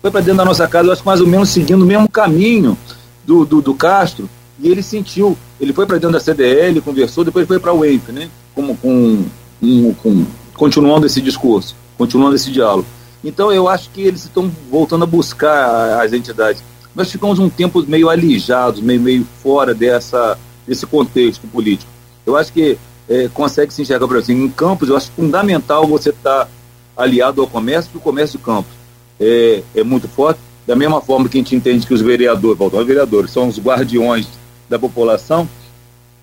Foi 0.01 0.09
para 0.09 0.21
dentro 0.21 0.37
da 0.37 0.45
nossa 0.45 0.65
casa, 0.67 0.87
eu 0.87 0.93
acho 0.93 1.01
que 1.01 1.07
mais 1.07 1.19
ou 1.19 1.27
menos 1.27 1.49
seguindo 1.49 1.81
o 1.81 1.85
mesmo 1.85 2.07
caminho 2.09 2.77
do, 3.25 3.43
do, 3.45 3.61
do 3.61 3.73
Castro, 3.73 4.29
e 4.61 4.69
ele 4.69 4.83
sentiu 4.83 5.37
ele 5.59 5.73
foi 5.73 5.85
para 5.85 5.97
dentro 5.97 6.13
da 6.13 6.19
CDL, 6.19 6.79
conversou, 6.81 7.23
depois 7.23 7.45
foi 7.45 7.59
para 7.59 7.73
o 7.73 7.83
EIP, 7.83 8.11
né? 8.11 8.29
Com, 8.55 8.75
com, 8.77 9.25
com, 9.59 9.93
com, 9.95 10.25
continuando 10.53 11.05
esse 11.05 11.21
discurso, 11.21 11.75
continuando 11.97 12.35
esse 12.35 12.49
diálogo. 12.49 12.87
Então 13.23 13.51
eu 13.51 13.67
acho 13.67 13.89
que 13.89 14.01
eles 14.01 14.23
estão 14.23 14.49
voltando 14.71 15.03
a 15.03 15.07
buscar 15.07 16.01
as 16.01 16.13
entidades. 16.13 16.63
Nós 16.95 17.11
ficamos 17.11 17.39
um 17.39 17.49
tempo 17.49 17.83
meio 17.85 18.09
alijados, 18.09 18.81
meio, 18.81 19.01
meio 19.01 19.27
fora 19.43 19.73
dessa, 19.73 20.39
desse 20.65 20.85
contexto 20.85 21.45
político. 21.47 21.91
Eu 22.25 22.37
acho 22.37 22.53
que 22.53 22.77
é, 23.09 23.27
consegue 23.27 23.73
se 23.73 23.81
enxergar, 23.81 24.07
por 24.07 24.15
exemplo, 24.15 24.45
em 24.45 24.49
Campos, 24.49 24.87
eu 24.87 24.95
acho 24.95 25.11
fundamental 25.11 25.85
você 25.85 26.09
estar 26.09 26.45
tá 26.45 26.51
aliado 26.95 27.41
ao 27.41 27.47
comércio, 27.47 27.91
porque 27.91 27.97
o 27.97 28.11
comércio 28.11 28.39
de 28.39 28.45
Campos 28.45 28.71
é, 29.19 29.61
é 29.75 29.83
muito 29.83 30.07
forte. 30.07 30.39
Da 30.65 30.75
mesma 30.75 31.01
forma 31.01 31.27
que 31.27 31.37
a 31.37 31.41
gente 31.41 31.55
entende 31.55 31.85
que 31.85 31.93
os 31.93 32.01
vereadores, 32.01 32.57
voltando 32.57 32.85
vereadores, 32.85 33.31
são 33.31 33.47
os 33.47 33.59
guardiões 33.59 34.27
da 34.69 34.77
população, 34.77 35.49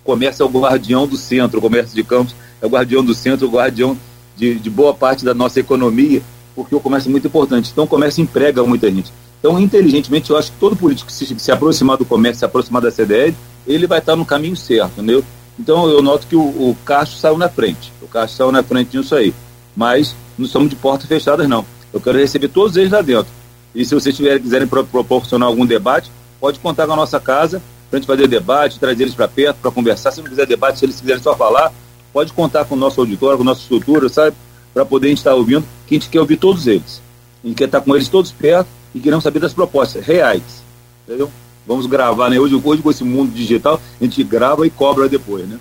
o 0.03 0.07
comércio 0.07 0.43
é 0.43 0.47
o 0.47 0.49
guardião 0.49 1.07
do 1.07 1.17
centro, 1.17 1.59
o 1.59 1.63
comércio 1.63 1.95
de 1.95 2.05
campos 2.05 2.35
é 2.63 2.67
o 2.67 2.69
guardião 2.69 3.05
do 3.05 3.15
centro, 3.15 3.47
o 3.47 3.51
guardião 3.51 3.97
de, 4.37 4.55
de 4.55 4.71
boa 4.71 4.95
parte 4.95 5.25
da 5.25 5.35
nossa 5.35 5.59
economia, 5.59 6.23
porque 6.55 6.75
o 6.75 6.81
comércio 6.81 7.09
é 7.09 7.11
muito 7.11 7.27
importante. 7.27 7.71
Então, 7.73 7.85
o 7.85 7.89
comércio 7.89 8.23
emprega 8.23 8.63
muita 8.63 8.91
gente. 8.91 9.13
Então, 9.39 9.59
inteligentemente, 9.61 10.31
eu 10.31 10.37
acho 10.37 10.53
que 10.53 10.59
todo 10.59 10.77
político 10.77 11.09
que 11.09 11.13
se, 11.13 11.39
se 11.39 11.53
aproximar 11.53 11.97
do 11.97 12.05
comércio, 12.05 12.39
se 12.39 12.45
aproximar 12.45 12.81
da 12.81 12.91
CDL, 12.91 13.35
ele 13.67 13.87
vai 13.87 13.99
estar 13.99 14.17
no 14.17 14.25
caminho 14.25 14.57
certo, 14.57 14.93
entendeu? 14.93 15.25
Então, 15.59 15.89
eu 15.89 16.03
noto 16.03 16.27
que 16.27 16.37
o, 16.37 16.41
o 16.41 16.77
Castro 16.85 17.19
saiu 17.19 17.37
na 17.37 17.49
frente. 17.49 17.93
O 18.01 18.07
Castro 18.07 18.37
saiu 18.37 18.53
na 18.53 18.63
frente 18.63 18.97
nisso 18.97 19.15
aí. 19.15 19.35
Mas 19.75 20.15
não 20.39 20.47
somos 20.47 20.71
de 20.71 20.77
portas 20.77 21.07
fechadas, 21.07 21.49
não. 21.49 21.65
Eu 21.93 22.01
quero 22.01 22.19
receber 22.19 22.49
todos 22.49 22.77
eles 22.77 22.91
lá 22.91 23.03
dentro. 23.03 23.33
E 23.75 23.85
se 23.85 23.95
vocês 23.95 24.15
tiverem, 24.15 24.41
quiserem 24.41 24.67
proporcionar 24.67 25.49
algum 25.49 25.67
debate, 25.67 26.11
pode 26.41 26.59
contar 26.59 26.87
com 26.87 26.93
a 26.93 26.97
nossa 26.97 27.21
casa 27.21 27.63
para 27.89 27.97
a 27.97 28.01
gente 28.01 28.07
fazer 28.07 28.27
debate, 28.27 28.79
trazer 28.79 29.05
eles 29.05 29.15
para 29.15 29.29
perto, 29.29 29.59
para 29.59 29.71
conversar. 29.71 30.11
Se 30.11 30.21
não 30.21 30.29
quiser 30.29 30.47
debate, 30.47 30.79
se 30.79 30.85
eles 30.85 31.01
quiserem 31.01 31.23
só 31.23 31.37
falar, 31.37 31.73
pode 32.13 32.33
contar 32.33 32.65
com 32.65 32.75
o 32.75 32.79
nosso 32.79 33.01
auditório, 33.01 33.37
com 33.37 33.43
a 33.43 33.47
nossa 33.47 33.61
estrutura, 33.61 34.09
sabe? 34.09 34.37
Para 34.75 34.85
poder 34.85 35.07
a 35.07 35.11
gente 35.11 35.19
estar 35.19 35.31
tá 35.31 35.37
ouvindo, 35.37 35.65
que 35.87 35.95
a 35.95 35.99
gente 35.99 36.11
quer 36.11 36.21
ouvir 36.21 36.37
todos 36.37 36.67
eles. 36.67 37.01
A 37.45 37.47
gente 37.47 37.57
quer 37.57 37.65
estar 37.65 37.81
tá 37.81 37.85
com 37.85 37.95
eles 37.95 38.09
todos 38.09 38.33
perto 38.33 38.69
e 38.95 39.01
queremos 39.01 39.23
saber 39.23 39.39
das 39.39 39.55
propostas 39.55 40.05
reais. 40.05 40.63
Entendeu? 41.07 41.31
Vamos 41.67 41.87
gravar, 41.87 42.31
né? 42.31 42.39
Hoje, 42.39 42.61
hoje 42.63 42.83
com 42.83 42.91
esse 42.91 43.05
mundo 43.05 43.33
digital, 43.33 43.81
a 44.01 44.05
gente 44.05 44.23
grava 44.25 44.67
e 44.67 44.71
cobra 44.71 45.09
depois, 45.09 45.47
né? 45.47 45.59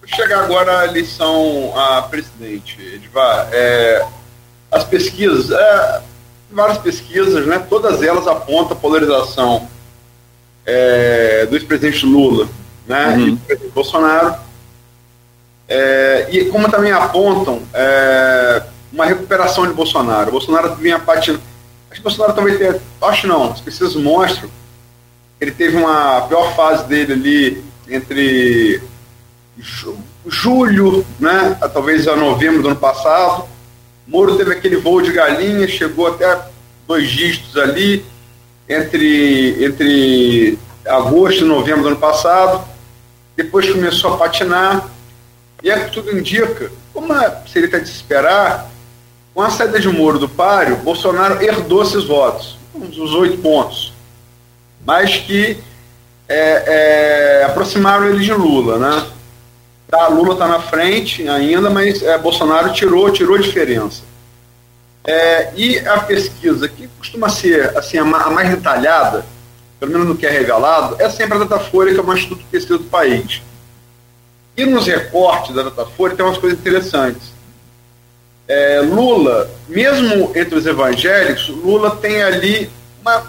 Vou 0.00 0.08
chegar 0.08 0.44
agora 0.44 0.80
à 0.80 0.86
lição 0.86 1.72
a 1.76 2.02
presidente, 2.02 2.80
Edvar. 2.80 3.48
É, 3.52 4.06
as 4.70 4.84
pesquisas, 4.84 5.50
é, 5.50 6.02
várias 6.50 6.78
pesquisas, 6.78 7.46
né? 7.46 7.58
Todas 7.70 8.02
elas 8.02 8.26
apontam 8.26 8.76
polarização 8.76 9.68
é, 10.66 11.46
do 11.46 11.56
ex-presidente 11.56 12.06
Lula 12.06 12.48
né, 12.86 13.08
uhum. 13.08 13.26
e 13.26 13.30
do 13.32 13.36
presidente 13.38 13.72
Bolsonaro. 13.72 14.34
É, 15.68 16.28
e 16.30 16.44
como 16.46 16.70
também 16.70 16.92
apontam 16.92 17.62
é, 17.72 18.62
uma 18.92 19.06
recuperação 19.06 19.66
de 19.66 19.72
Bolsonaro. 19.72 20.28
O 20.28 20.32
Bolsonaro 20.32 20.74
vinha 20.76 20.98
patinando. 20.98 21.42
Acho 21.90 22.00
que 22.00 22.06
o 22.06 22.10
Bolsonaro 22.10 22.34
também 22.34 22.58
tem. 22.58 22.80
Acho 23.02 23.26
não, 23.26 23.52
as 23.52 23.60
pesquisas 23.60 23.94
mostram 23.96 24.48
que 25.38 25.44
ele 25.44 25.52
teve 25.52 25.76
uma 25.76 26.18
a 26.18 26.20
pior 26.22 26.54
fase 26.54 26.84
dele 26.86 27.12
ali 27.12 27.64
entre 27.88 28.82
julho, 30.26 31.04
né, 31.20 31.56
talvez 31.72 32.08
a 32.08 32.16
novembro 32.16 32.62
do 32.62 32.68
ano 32.68 32.76
passado. 32.76 33.46
Moro 34.06 34.36
teve 34.36 34.52
aquele 34.52 34.76
voo 34.76 35.00
de 35.00 35.12
galinha, 35.12 35.66
chegou 35.66 36.08
até 36.08 36.46
dois 36.86 37.08
dígitos 37.08 37.56
ali, 37.56 38.04
entre, 38.68 39.64
entre 39.64 40.58
agosto 40.86 41.42
e 41.42 41.44
novembro 41.44 41.82
do 41.82 41.88
ano 41.88 41.96
passado. 41.96 42.64
Depois 43.36 43.70
começou 43.70 44.14
a 44.14 44.16
patinar. 44.16 44.88
E 45.62 45.70
é 45.70 45.80
que 45.80 45.92
tudo 45.92 46.16
indica, 46.16 46.70
como 46.92 47.12
é, 47.12 47.42
seria 47.50 47.68
até 47.68 47.78
de 47.78 47.88
se 47.88 47.94
esperar, 47.94 48.70
com 49.34 49.42
a 49.42 49.50
saída 49.50 49.80
de 49.80 49.88
Moro 49.88 50.18
do 50.18 50.28
páreo, 50.28 50.76
Bolsonaro 50.76 51.42
herdou 51.42 51.82
esses 51.82 52.04
votos, 52.04 52.56
os 52.74 53.14
oito 53.14 53.38
pontos, 53.38 53.92
mas 54.86 55.16
que 55.16 55.58
é, 56.28 57.40
é, 57.40 57.44
aproximaram 57.44 58.06
ele 58.06 58.22
de 58.22 58.32
Lula, 58.32 58.78
né? 58.78 59.06
Tá, 59.88 60.06
Lula 60.08 60.34
está 60.34 60.46
na 60.46 60.60
frente 60.60 61.28
ainda, 61.28 61.68
mas 61.68 62.02
é, 62.02 62.16
Bolsonaro 62.16 62.72
tirou, 62.72 63.10
tirou 63.10 63.38
diferença. 63.38 64.02
É, 65.06 65.52
e 65.54 65.78
a 65.80 66.00
pesquisa, 66.00 66.66
que 66.66 66.88
costuma 66.98 67.28
ser 67.28 67.76
assim, 67.76 67.98
a, 67.98 68.04
mais 68.04 68.48
detalhada, 68.48 69.24
pelo 69.78 69.92
menos 69.92 70.08
no 70.08 70.16
que 70.16 70.26
é 70.26 70.30
revelado, 70.30 70.96
é 70.98 71.10
sempre 71.10 71.36
a 71.36 71.44
Datafolha, 71.44 71.92
que 71.92 71.98
é 71.98 72.02
o 72.02 72.06
maior 72.06 72.16
instituto 72.16 72.40
de 72.40 72.46
pesquisa 72.46 72.78
do 72.78 72.84
país. 72.84 73.42
E 74.56 74.64
nos 74.64 74.86
recortes 74.86 75.54
da 75.54 75.64
Datafolha 75.64 76.16
tem 76.16 76.24
umas 76.24 76.38
coisas 76.38 76.58
interessantes. 76.58 77.34
É, 78.48 78.80
Lula, 78.80 79.50
mesmo 79.68 80.32
entre 80.34 80.54
os 80.54 80.66
evangélicos, 80.66 81.48
Lula 81.48 81.96
tem 81.96 82.22
ali 82.22 82.70
uma, 83.00 83.24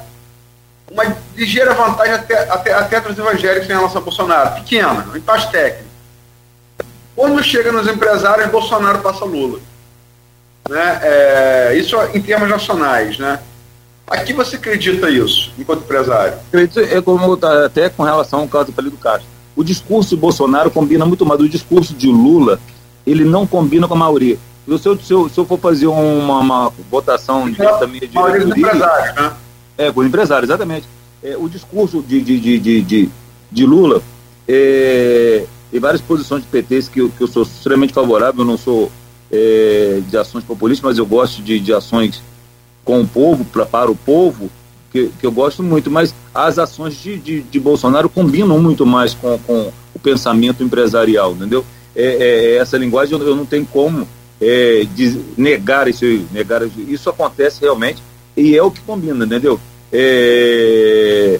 uma 0.89 1.17
ligeira 1.35 1.73
vantagem 1.73 2.13
até, 2.13 2.49
até, 2.49 2.73
até 2.73 2.97
entre 2.97 3.11
os 3.11 3.17
evangélicos 3.17 3.69
em 3.69 3.73
relação 3.73 4.01
a 4.01 4.03
Bolsonaro, 4.03 4.55
pequena, 4.61 5.07
um 5.11 5.17
empate 5.17 5.51
técnico. 5.51 5.89
Quando 7.15 7.43
chega 7.43 7.71
nos 7.71 7.87
empresários, 7.87 8.49
Bolsonaro 8.49 8.99
passa 8.99 9.25
Lula. 9.25 9.59
Né? 10.69 10.99
É, 11.03 11.77
isso 11.77 11.95
em 12.13 12.21
termos 12.21 12.49
nacionais. 12.49 13.17
Né? 13.17 13.39
Aqui 14.07 14.33
você 14.33 14.55
acredita 14.55 15.09
isso, 15.09 15.51
enquanto 15.57 15.83
empresário? 15.83 16.37
Acredito, 16.47 16.79
é 16.79 17.01
como 17.01 17.35
tá, 17.37 17.65
até 17.65 17.89
com 17.89 18.03
relação 18.03 18.41
ao 18.41 18.47
caso 18.47 18.67
do 18.67 18.73
Palito 18.73 18.97
Castro. 18.97 19.27
O 19.55 19.63
discurso 19.63 20.15
de 20.15 20.21
Bolsonaro 20.21 20.69
combina 20.69 21.05
muito 21.05 21.25
mais. 21.25 21.39
O 21.39 21.49
discurso 21.49 21.93
de 21.93 22.07
Lula, 22.07 22.59
ele 23.07 23.23
não 23.23 23.47
combina 23.47 23.87
com 23.87 23.93
a 23.93 23.97
maioria. 23.97 24.37
Se 24.65 24.87
eu, 24.87 24.99
se 24.99 25.13
eu, 25.13 25.29
se 25.29 25.37
eu 25.37 25.45
for 25.45 25.59
fazer 25.59 25.87
uma, 25.87 26.39
uma 26.39 26.73
votação 26.89 27.49
de, 27.49 27.57
da 27.57 27.87
minha 27.87 28.07
diretoria... 28.07 28.43
empresários, 28.43 29.15
né? 29.15 29.31
É, 29.77 29.91
com 29.91 30.03
empresários, 30.03 30.49
exatamente. 30.49 30.87
É, 31.23 31.37
o 31.37 31.47
discurso 31.47 32.01
de, 32.01 32.19
de, 32.21 32.39
de, 32.39 32.81
de, 32.81 33.09
de 33.51 33.65
Lula, 33.65 34.01
é, 34.47 35.45
tem 35.71 35.79
várias 35.79 36.01
posições 36.01 36.41
de 36.41 36.47
PTs 36.47 36.89
que 36.89 36.99
eu, 36.99 37.09
que 37.09 37.21
eu 37.21 37.27
sou 37.27 37.43
extremamente 37.43 37.93
favorável, 37.93 38.41
eu 38.41 38.45
não 38.45 38.57
sou 38.57 38.91
é, 39.31 40.01
de 40.07 40.17
ações 40.17 40.43
populistas, 40.43 40.83
mas 40.83 40.97
eu 40.97 41.05
gosto 41.05 41.41
de, 41.41 41.59
de 41.59 41.73
ações 41.73 42.21
com 42.83 43.01
o 43.01 43.07
povo, 43.07 43.43
pra, 43.45 43.65
para 43.65 43.89
o 43.89 43.95
povo, 43.95 44.49
que, 44.91 45.09
que 45.19 45.25
eu 45.25 45.31
gosto 45.31 45.63
muito, 45.63 45.89
mas 45.89 46.13
as 46.33 46.57
ações 46.59 46.95
de, 46.95 47.17
de, 47.17 47.41
de 47.41 47.59
Bolsonaro 47.59 48.09
combinam 48.09 48.59
muito 48.59 48.85
mais 48.85 49.13
com, 49.13 49.37
com 49.39 49.71
o 49.93 49.99
pensamento 49.99 50.63
empresarial, 50.63 51.33
entendeu? 51.33 51.65
É, 51.95 52.03
é, 52.03 52.45
é 52.53 52.55
essa 52.57 52.77
linguagem 52.77 53.19
eu, 53.19 53.35
não 53.35 53.45
tenho 53.45 53.65
como 53.65 54.07
é, 54.39 54.85
negar 55.37 55.87
isso, 55.87 56.05
negar 56.31 56.61
isso 56.87 57.09
acontece 57.09 57.61
realmente 57.61 58.01
e 58.35 58.55
é 58.55 58.61
o 58.61 58.71
que 58.71 58.81
combina, 58.81 59.25
entendeu? 59.25 59.59
É, 59.91 61.39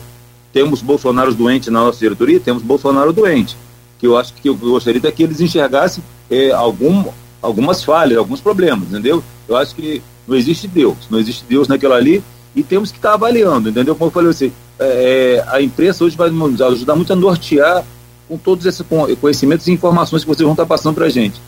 temos 0.52 0.82
Bolsonaro 0.82 1.34
doentes 1.34 1.70
na 1.70 1.82
nossa 1.82 2.00
diretoria, 2.00 2.40
temos 2.40 2.64
Bolsonaro 2.64 3.12
doente 3.12 3.58
que 3.98 4.08
eu 4.08 4.18
acho 4.18 4.34
que 4.34 4.50
eu 4.50 4.56
gostaria 4.56 5.12
que 5.12 5.24
eles 5.24 5.42
enxergassem 5.42 6.04
é, 6.30 6.52
algum, 6.52 7.06
algumas 7.46 7.84
falhas, 7.84 8.18
alguns 8.18 8.42
problemas, 8.42 8.90
entendeu? 8.90 9.24
Eu 9.48 9.56
acho 9.56 9.76
que 9.76 10.02
não 10.28 10.36
existe 10.36 10.68
Deus, 10.68 10.98
não 11.10 11.20
existe 11.20 11.46
Deus 11.48 11.68
naquela 11.68 11.96
ali 11.96 12.24
e 12.56 12.64
temos 12.64 12.92
que 12.92 12.98
estar 12.98 13.14
avaliando, 13.14 13.70
entendeu? 13.70 13.96
Como 13.96 14.08
eu 14.10 14.14
falei 14.14 14.30
assim, 14.30 14.52
é, 14.80 15.44
a 15.48 15.62
imprensa 15.62 16.04
hoje 16.04 16.18
vai 16.18 16.30
nos 16.30 16.62
ajudar 16.62 16.96
muito 16.96 17.14
a 17.14 17.16
nortear 17.16 17.84
com 18.28 18.38
todos 18.38 18.66
esses 18.66 18.84
conhecimentos 19.22 19.68
e 19.68 19.72
informações 19.72 20.24
que 20.24 20.28
vocês 20.28 20.44
vão 20.44 20.54
estar 20.54 20.66
passando 20.66 20.96
para 20.96 21.06
a 21.06 21.10
gente. 21.10 21.40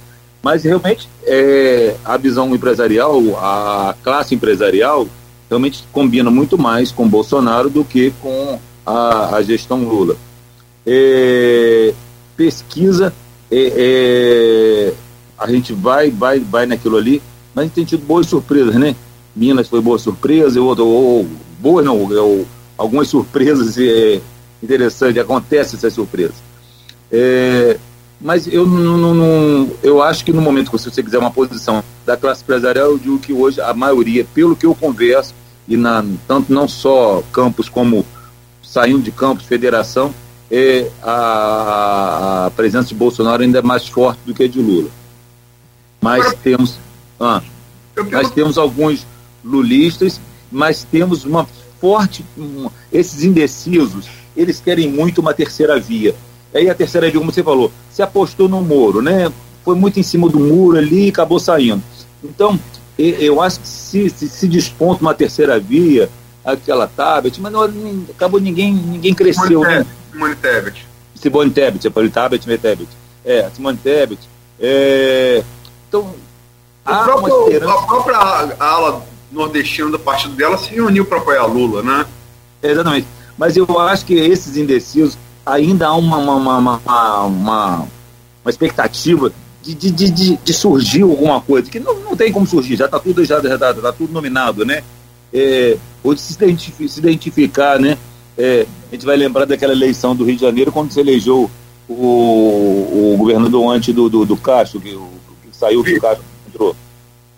Mas 0.43 0.63
realmente 0.63 1.09
é, 1.23 1.95
a 2.05 2.15
visão 2.17 2.53
empresarial, 2.53 3.19
a 3.37 3.95
classe 4.03 4.35
empresarial, 4.35 5.07
realmente 5.49 5.83
combina 5.91 6.29
muito 6.29 6.57
mais 6.57 6.91
com 6.91 7.07
Bolsonaro 7.07 7.69
do 7.69 7.83
que 7.83 8.13
com 8.21 8.59
a, 8.85 9.35
a 9.35 9.41
gestão 9.41 9.83
Lula. 9.83 10.15
É, 10.85 11.93
pesquisa, 12.35 13.13
é, 13.51 13.73
é, 13.75 14.93
a 15.37 15.49
gente 15.49 15.73
vai, 15.73 16.09
vai, 16.09 16.39
vai 16.39 16.65
naquilo 16.65 16.97
ali, 16.97 17.21
mas 17.53 17.63
a 17.63 17.65
gente 17.65 17.75
tem 17.75 17.85
tido 17.85 18.05
boas 18.05 18.27
surpresas, 18.27 18.75
né? 18.75 18.95
Minas 19.35 19.67
foi 19.67 19.81
boa 19.81 19.99
surpresa, 19.99 20.59
ou, 20.59 20.75
ou 21.63 21.83
não, 21.83 22.11
ou, 22.11 22.45
algumas 22.77 23.07
surpresas 23.07 23.77
é, 23.77 24.19
interessantes, 24.61 25.21
acontecem 25.21 25.77
essas 25.77 25.93
surpresas. 25.93 26.35
É, 27.11 27.77
mas 28.19 28.47
eu 28.47 28.65
não, 28.65 29.13
não, 29.13 29.69
eu 29.83 30.01
acho 30.01 30.25
que 30.25 30.33
no 30.33 30.41
momento 30.41 30.71
que 30.71 30.77
você 30.77 31.03
quiser 31.03 31.19
uma 31.19 31.31
posição 31.31 31.83
da 32.05 32.17
classe 32.17 32.41
empresarial, 32.41 32.91
eu 32.91 32.97
digo 32.97 33.19
que 33.19 33.31
hoje 33.31 33.61
a 33.61 33.73
maioria, 33.73 34.25
pelo 34.33 34.55
que 34.55 34.65
eu 34.65 34.73
converso, 34.73 35.33
e 35.67 35.77
na, 35.77 36.03
tanto 36.27 36.51
não 36.51 36.67
só 36.67 37.21
campos 37.31 37.69
como 37.69 38.05
saindo 38.63 39.01
de 39.01 39.11
campos, 39.11 39.45
federação, 39.45 40.13
é, 40.49 40.89
a, 41.03 42.45
a, 42.45 42.51
presença 42.51 42.89
de 42.89 42.95
Bolsonaro 42.95 43.43
ainda 43.43 43.59
é 43.59 43.61
mais 43.61 43.87
forte 43.87 44.19
do 44.25 44.33
que 44.33 44.43
a 44.43 44.47
de 44.47 44.61
Lula. 44.61 44.89
Mas 46.01 46.21
Agora, 46.21 46.37
temos, 46.43 46.79
ah, 47.19 47.41
mas 48.11 48.31
temos 48.31 48.57
alguns 48.57 49.05
lulistas, 49.43 50.19
mas 50.51 50.83
temos 50.83 51.25
uma 51.25 51.47
forte, 51.79 52.25
um, 52.37 52.69
esses 52.91 53.23
indecisos, 53.23 54.07
eles 54.35 54.59
querem 54.59 54.89
muito 54.89 55.21
uma 55.21 55.33
terceira 55.33 55.79
via. 55.79 56.15
Aí 56.53 56.69
a 56.69 56.75
terceira 56.75 57.09
via, 57.09 57.19
como 57.19 57.31
você 57.31 57.43
falou, 57.43 57.71
se 57.91 58.01
apostou 58.01 58.47
no 58.47 58.61
Moro, 58.61 59.01
né? 59.01 59.31
Foi 59.63 59.75
muito 59.75 59.99
em 59.99 60.03
cima 60.03 60.29
do 60.29 60.39
muro 60.39 60.77
ali 60.77 61.07
e 61.07 61.09
acabou 61.09 61.39
saindo. 61.39 61.83
Então, 62.23 62.57
eu 62.97 63.41
acho 63.41 63.59
que 63.59 63.67
se, 63.67 64.09
se, 64.09 64.29
se 64.29 64.47
desponta 64.47 65.01
uma 65.01 65.13
terceira 65.13 65.59
via, 65.59 66.09
aquela 66.43 66.87
tablet, 66.87 67.39
mas 67.41 67.51
não, 67.51 67.63
acabou 68.09 68.39
ninguém, 68.39 68.73
ninguém 68.73 69.13
cresceu, 69.13 69.61
né? 69.61 69.85
Simone 70.11 70.35
Tebet. 70.35 70.87
Simone 71.15 71.51
Tebet, 71.51 71.81
Simone 71.81 72.09
Tebet, 72.09 72.57
Tebet. 72.57 72.87
É, 73.25 73.49
Simone 73.53 73.77
Tebet. 73.77 74.19
É, 74.59 75.43
então, 75.87 76.13
a 76.85 77.03
própria, 77.03 77.57
a 77.57 77.81
própria 77.83 78.17
ala 78.59 79.05
nordestina 79.31 79.89
do 79.89 79.99
partido 79.99 80.35
dela 80.35 80.57
se 80.57 80.69
reuniu 80.69 81.05
para 81.05 81.17
apoiar 81.17 81.45
Lula, 81.45 81.81
né? 81.81 82.05
É, 82.61 82.71
exatamente. 82.71 83.07
Mas 83.37 83.55
eu 83.55 83.79
acho 83.79 84.05
que 84.05 84.15
esses 84.15 84.57
indecisos 84.57 85.17
ainda 85.45 85.87
há 85.87 85.95
uma, 85.95 86.17
uma, 86.17 86.57
uma, 86.57 86.77
uma, 86.77 87.25
uma, 87.25 87.87
expectativa 88.49 89.31
de, 89.61 89.73
de, 89.73 89.91
de, 89.91 90.37
de, 90.37 90.53
surgir 90.53 91.03
alguma 91.03 91.41
coisa, 91.41 91.69
que 91.69 91.79
não, 91.79 91.99
não 91.99 92.15
tem 92.15 92.31
como 92.31 92.47
surgir, 92.47 92.77
já 92.77 92.85
está 92.85 92.99
tudo, 92.99 93.23
já, 93.23 93.39
já 93.41 93.57
tá, 93.57 93.73
tá 93.73 93.91
tudo 93.91 94.13
nominado, 94.13 94.65
né? 94.65 94.81
É, 95.33 95.77
ou 96.03 96.13
de 96.13 96.21
se, 96.21 96.33
identificar, 96.33 96.89
se 96.89 96.99
identificar 96.99 97.79
né? 97.79 97.97
É, 98.37 98.65
a 98.89 98.95
gente 98.95 99.05
vai 99.05 99.17
lembrar 99.17 99.45
daquela 99.45 99.73
eleição 99.73 100.15
do 100.15 100.23
Rio 100.23 100.35
de 100.35 100.41
Janeiro, 100.41 100.71
quando 100.71 100.91
se 100.91 100.99
elegeu 100.99 101.49
o, 101.87 103.13
o 103.13 103.15
governador 103.17 103.73
antes 103.73 103.93
do, 103.93 104.09
do, 104.09 104.25
do 104.25 104.37
Castro, 104.37 104.79
que, 104.79 104.93
o, 104.93 105.09
saiu 105.57 105.83
que 105.83 105.97
o 105.97 106.01
Castro 106.01 106.23
entrou. 106.47 106.75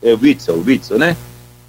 É, 0.01 0.13
Witzel, 0.13 0.63
Witzel, 0.65 0.97
né? 0.97 1.15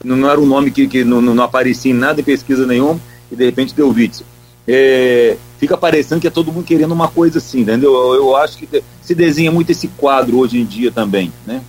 Não, 0.02 0.28
era 0.28 0.40
um 0.40 0.46
nome 0.46 0.70
que, 0.70 0.86
que 0.86 1.04
não, 1.04 1.20
não 1.20 1.42
aparecia 1.42 1.90
em 1.90 1.94
nada 1.94 2.20
em 2.20 2.24
pesquisa 2.24 2.66
nenhuma, 2.66 3.00
e 3.30 3.36
de 3.36 3.44
repente 3.44 3.74
deu 3.74 3.88
Witzel. 3.90 4.26
É, 4.66 5.36
fica 5.58 5.76
parecendo 5.76 6.20
que 6.20 6.26
é 6.26 6.30
todo 6.30 6.52
mundo 6.52 6.64
querendo 6.64 6.92
uma 6.92 7.08
coisa 7.08 7.38
assim, 7.38 7.60
entendeu? 7.60 7.92
Eu, 7.92 8.14
eu 8.14 8.36
acho 8.36 8.58
que 8.58 8.82
se 9.02 9.14
desenha 9.14 9.50
muito 9.50 9.70
esse 9.70 9.88
quadro 9.88 10.38
hoje 10.38 10.60
em 10.60 10.64
dia 10.64 10.90
também, 10.90 11.32
né? 11.46 11.62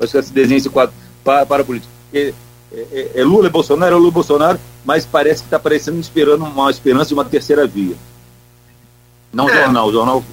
acho 0.00 0.12
que 0.12 0.22
se 0.22 0.32
desenha 0.32 0.58
esse 0.58 0.70
quadro 0.70 0.94
para, 1.22 1.44
para 1.44 1.62
a 1.62 1.64
política. 1.64 1.92
É, 2.12 2.32
é, 2.72 3.10
é, 3.16 3.24
Lula 3.24 3.48
e 3.48 3.50
Bolsonaro, 3.50 3.94
é 3.94 3.98
Lula 3.98 4.08
e 4.08 4.12
Bolsonaro, 4.12 4.60
mas 4.84 5.04
parece 5.04 5.42
que 5.42 5.46
está 5.46 5.58
parecendo 5.58 6.00
esperando 6.00 6.44
uma 6.44 6.70
esperança 6.70 7.08
de 7.08 7.14
uma 7.14 7.24
terceira 7.24 7.66
via. 7.66 7.94
Não 9.32 9.48
é, 9.48 9.64
jornal, 9.64 9.92
jornal. 9.92 10.24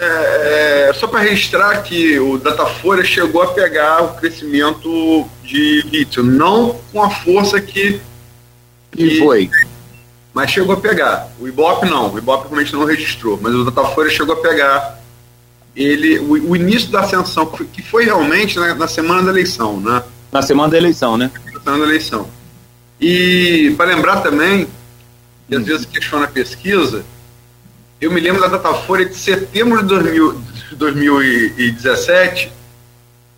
É, 0.00 0.88
é 0.88 0.92
só 0.92 1.06
para 1.06 1.20
registrar 1.20 1.82
que 1.82 2.18
o 2.18 2.38
Datafolha 2.38 3.04
chegou 3.04 3.42
a 3.42 3.48
pegar 3.48 4.02
o 4.04 4.14
crescimento 4.14 5.26
de 5.42 5.82
lítio, 5.82 6.22
não 6.22 6.78
com 6.92 7.02
a 7.02 7.10
força 7.10 7.60
que. 7.60 8.00
Que 8.92 9.18
foi. 9.18 9.50
Mas 10.32 10.50
chegou 10.50 10.74
a 10.74 10.80
pegar. 10.80 11.28
O 11.40 11.48
Ibope 11.48 11.86
não, 11.86 12.14
o 12.14 12.18
Ibope 12.18 12.48
realmente 12.48 12.72
não 12.72 12.84
registrou, 12.84 13.38
mas 13.42 13.54
o 13.54 13.64
Datafolha 13.64 14.08
chegou 14.08 14.34
a 14.34 14.40
pegar 14.40 14.98
ele, 15.74 16.18
o, 16.18 16.50
o 16.50 16.56
início 16.56 16.90
da 16.90 17.00
ascensão, 17.00 17.46
que 17.46 17.82
foi 17.82 18.04
realmente 18.04 18.58
na, 18.58 18.74
na 18.74 18.88
semana 18.88 19.22
da 19.22 19.30
eleição, 19.30 19.80
né? 19.80 20.02
Na 20.30 20.42
semana 20.42 20.70
da 20.70 20.76
eleição, 20.76 21.16
né? 21.16 21.30
Na 21.52 21.60
semana 21.60 21.84
da 21.84 21.90
eleição. 21.90 22.28
E 23.00 23.74
para 23.76 23.86
lembrar 23.86 24.20
também, 24.20 24.68
que 25.48 25.54
às 25.54 25.62
hum. 25.62 25.64
vezes 25.64 25.86
questiona 25.86 26.24
a 26.24 26.28
pesquisa, 26.28 27.04
Eu 28.00 28.12
me 28.12 28.20
lembro 28.20 28.40
da 28.40 28.48
Datafolha 28.48 29.04
de 29.04 29.14
setembro 29.14 29.82
de 29.82 29.88
2000, 29.88 30.40
2017, 30.72 32.52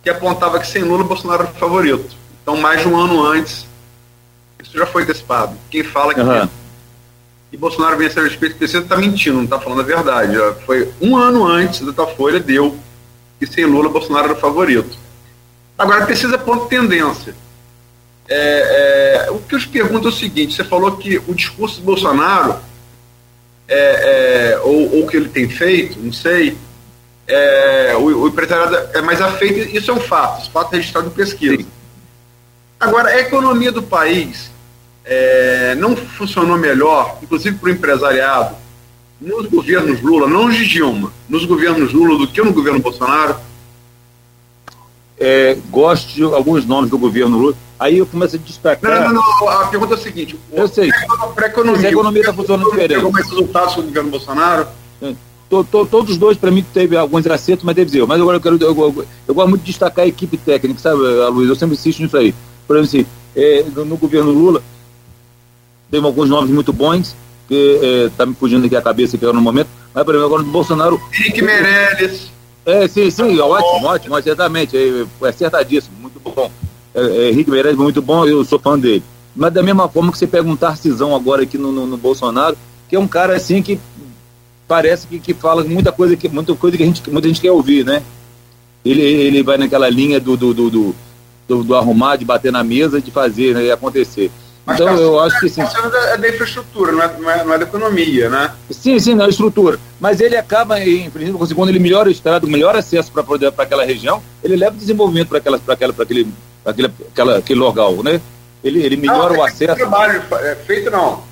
que 0.03 0.09
apontava 0.09 0.59
que 0.59 0.67
sem 0.67 0.83
Lula 0.83 1.03
Bolsonaro 1.03 1.43
era 1.43 1.51
o 1.51 1.55
favorito. 1.55 2.15
Então, 2.41 2.57
mais 2.57 2.81
de 2.81 2.87
um 2.87 2.95
ano 2.95 3.23
antes, 3.23 3.65
isso 4.61 4.77
já 4.77 4.85
foi 4.85 5.03
antecipado. 5.03 5.57
Quem 5.69 5.83
fala 5.83 6.13
que 6.13 6.21
uhum. 6.21 6.47
e 7.51 7.57
Bolsonaro 7.57 7.97
venceu 7.97 8.23
a 8.23 8.27
respeito 8.27 8.55
precisa 8.55 8.83
está 8.83 8.95
mentindo, 8.97 9.37
não 9.37 9.43
está 9.45 9.59
falando 9.59 9.81
a 9.81 9.83
verdade. 9.83 10.35
Já 10.35 10.53
foi 10.65 10.91
um 11.01 11.17
ano 11.17 11.45
antes 11.47 11.81
da 11.81 11.87
Datafolha 11.87 12.39
deu 12.39 12.77
que 13.39 13.47
sem 13.47 13.65
Lula 13.65 13.89
Bolsonaro 13.89 14.25
era 14.25 14.33
o 14.33 14.39
favorito. 14.39 14.95
Agora 15.77 16.05
precisa 16.05 16.37
ponto 16.37 16.63
de 16.63 16.69
tendência. 16.69 17.33
É, 18.29 19.25
é, 19.27 19.31
o 19.31 19.39
que 19.39 19.55
eu 19.55 19.59
te 19.59 19.67
pergunto 19.67 20.07
é 20.07 20.11
o 20.11 20.13
seguinte: 20.13 20.53
você 20.53 20.63
falou 20.63 20.95
que 20.97 21.17
o 21.27 21.33
discurso 21.33 21.79
do 21.79 21.85
Bolsonaro, 21.85 22.59
é, 23.73 24.53
é 24.53 24.59
ou 24.63 25.01
o 25.01 25.07
que 25.07 25.17
ele 25.17 25.29
tem 25.29 25.49
feito, 25.49 25.99
não 25.99 26.11
sei, 26.11 26.57
é, 27.27 27.95
o, 27.95 28.23
o, 28.23 28.27
empresariado 28.27 28.89
é 28.93 29.01
mais 29.01 29.21
afeito, 29.21 29.75
isso 29.75 29.89
é 29.89 29.93
um 29.93 29.99
fato, 29.99 30.41
esse 30.41 30.51
fato 30.51 30.71
registrado 30.71 31.07
em 31.07 31.11
pesquisa. 31.11 31.57
Sim. 31.57 31.67
Agora, 32.79 33.09
a 33.09 33.19
economia 33.19 33.71
do 33.71 33.81
país 33.81 34.51
é, 35.05 35.75
não 35.75 35.95
funcionou 35.95 36.57
melhor, 36.57 37.19
inclusive 37.21 37.57
para 37.57 37.69
o 37.69 37.71
empresariado, 37.71 38.55
nos 39.19 39.45
governos 39.47 40.01
Lula, 40.01 40.27
não 40.27 40.49
de 40.49 40.67
Dilma, 40.67 41.13
nos 41.29 41.45
governos 41.45 41.93
Lula 41.93 42.17
do 42.17 42.27
que 42.27 42.41
no 42.41 42.51
governo 42.51 42.79
Bolsonaro? 42.79 43.35
É, 45.23 45.55
gosto 45.69 46.15
de 46.15 46.23
alguns 46.23 46.65
nomes 46.65 46.89
do 46.89 46.97
governo 46.97 47.37
Lula. 47.37 47.55
Aí 47.79 47.99
eu 47.99 48.07
começo 48.07 48.35
a 48.35 48.39
destacar. 48.39 49.01
Não, 49.01 49.13
não, 49.13 49.21
não. 49.39 49.49
A 49.49 49.67
pergunta 49.67 49.93
é 49.93 49.97
a 49.97 49.99
seguinte: 49.99 50.35
eu 50.51 50.67
sei. 50.67 50.89
Para 51.35 51.45
a 51.45 51.49
economia, 51.49 51.87
a 51.87 51.91
economia 51.91 52.21
está 52.21 52.33
funcionando 52.33 52.71
diferente. 52.71 52.95
Pegou 52.95 53.11
mais 53.11 53.29
resultados 53.29 53.75
do 53.75 53.83
governo 53.83 54.09
Bolsonaro? 54.09 54.67
É. 54.99 55.13
todos 55.47 56.09
os 56.09 56.17
dois, 56.17 56.37
para 56.37 56.49
mim, 56.49 56.65
teve 56.73 56.97
alguns 56.97 57.27
acertos, 57.27 57.63
mas 57.63 57.75
teve 57.75 57.91
zero. 57.91 58.07
Mas 58.07 58.19
agora 58.19 58.37
eu 58.37 58.41
quero. 58.41 58.57
Eu, 58.59 58.75
eu, 58.75 59.05
eu, 59.27 59.35
gosto 59.35 59.49
muito 59.49 59.61
de 59.61 59.67
destacar 59.67 60.05
a 60.05 60.07
equipe 60.07 60.37
técnica, 60.37 60.79
sabe, 60.79 60.97
Luiz? 60.97 61.49
Eu 61.49 61.55
sempre 61.55 61.75
insisto 61.75 62.01
nisso 62.01 62.17
aí. 62.17 62.33
Por 62.67 62.77
exemplo, 62.77 63.01
assim, 63.01 63.05
é, 63.35 63.63
no, 63.75 63.85
no, 63.85 63.97
governo 63.97 64.31
Lula, 64.31 64.63
teve 65.91 66.03
alguns 66.03 66.29
nomes 66.31 66.49
muito 66.49 66.73
bons, 66.73 67.15
que 67.47 68.07
está 68.09 68.23
é, 68.23 68.27
me 68.27 68.33
fugindo 68.33 68.65
aqui 68.65 68.75
a 68.75 68.81
cabeça 68.81 69.19
que 69.19 69.25
no 69.25 69.39
momento, 69.39 69.69
mas, 69.93 70.03
por 70.03 70.15
exemplo, 70.15 70.25
agora 70.25 70.41
no 70.41 70.51
Bolsonaro. 70.51 70.99
Henrique 71.13 71.43
Meirelles. 71.43 72.31
É, 72.65 72.87
sim, 72.87 73.09
sim, 73.09 73.39
ótimo, 73.39 73.87
ótimo, 73.87 74.17
exatamente, 74.17 74.77
é, 74.77 75.05
é 75.23 75.27
acertadíssimo, 75.27 75.95
muito 75.99 76.19
bom. 76.19 76.51
É, 76.93 77.01
é, 77.01 77.29
Henrique 77.29 77.49
Meirelles 77.49 77.77
muito 77.77 78.01
bom, 78.01 78.25
eu 78.25 78.43
sou 78.45 78.59
fã 78.59 78.77
dele. 78.77 79.03
Mas 79.35 79.53
da 79.53 79.63
mesma 79.63 79.87
forma 79.87 80.11
que 80.11 80.17
você 80.17 80.27
pega 80.27 80.47
um 80.47 80.55
Tarcisão 80.55 81.15
agora 81.15 81.43
aqui 81.43 81.57
no, 81.57 81.71
no, 81.71 81.87
no 81.87 81.97
Bolsonaro, 81.97 82.57
que 82.87 82.95
é 82.95 82.99
um 82.99 83.07
cara 83.07 83.35
assim 83.35 83.61
que 83.61 83.79
parece 84.67 85.07
que, 85.07 85.19
que 85.19 85.33
fala 85.33 85.63
muita 85.63 85.91
coisa 85.91 86.15
que 86.15 86.29
muita 86.29 86.53
coisa 86.55 86.77
que 86.77 86.83
a 86.83 86.85
gente, 86.85 87.09
muita 87.09 87.27
gente 87.27 87.41
quer 87.41 87.51
ouvir, 87.51 87.85
né? 87.85 88.03
Ele, 88.83 89.01
ele 89.01 89.43
vai 89.43 89.57
naquela 89.57 89.89
linha 89.89 90.19
do, 90.19 90.35
do, 90.35 90.53
do, 90.53 90.69
do 90.69 90.95
do, 91.47 91.63
do, 91.63 91.75
arrumar, 91.75 92.15
de 92.15 92.23
bater 92.23 92.51
na 92.51 92.63
mesa, 92.63 93.01
de 93.01 93.11
fazer 93.11 93.53
né, 93.53 93.71
acontecer. 93.71 94.31
Mas 94.65 94.79
então 94.79 94.95
eu 94.95 95.19
acho 95.19 95.39
que 95.39 95.49
sim. 95.49 95.61
É 95.61 96.17
da 96.17 96.29
infraestrutura, 96.29 96.91
não 96.91 97.01
é, 97.01 97.17
não, 97.17 97.29
é, 97.31 97.43
não 97.43 97.53
é 97.53 97.57
da 97.57 97.63
economia, 97.63 98.29
né? 98.29 98.51
Sim, 98.69 98.99
sim, 98.99 99.15
da 99.15 99.27
estrutura. 99.27 99.79
Mas 99.99 100.21
ele 100.21 100.37
acaba, 100.37 100.79
em 100.79 101.09
princípio, 101.09 101.55
quando 101.55 101.69
ele 101.69 101.79
melhora 101.79 102.09
o 102.09 102.11
estrado, 102.11 102.47
melhor 102.47 102.75
acesso 102.75 103.11
para 103.11 103.23
para 103.23 103.63
aquela 103.63 103.83
região, 103.83 104.21
ele 104.43 104.55
leva 104.55 104.75
desenvolvimento 104.75 105.29
para 105.29 105.39
aquela, 105.39 105.57
para 105.57 105.73
aquela, 105.73 105.93
para 105.93 106.03
aquele, 106.03 106.31
para 106.63 106.71
aquele, 106.71 106.91
aquela, 107.11 107.37
aquele 107.37 107.59
local, 107.59 108.03
né? 108.03 108.21
Ele, 108.63 108.83
ele 108.83 108.97
melhora 108.97 109.33
não, 109.33 109.39
o 109.39 109.43
acesso. 109.43 109.75
trabalho 109.75 110.21
é 110.41 110.55
feito 110.55 110.91
não. 110.91 111.23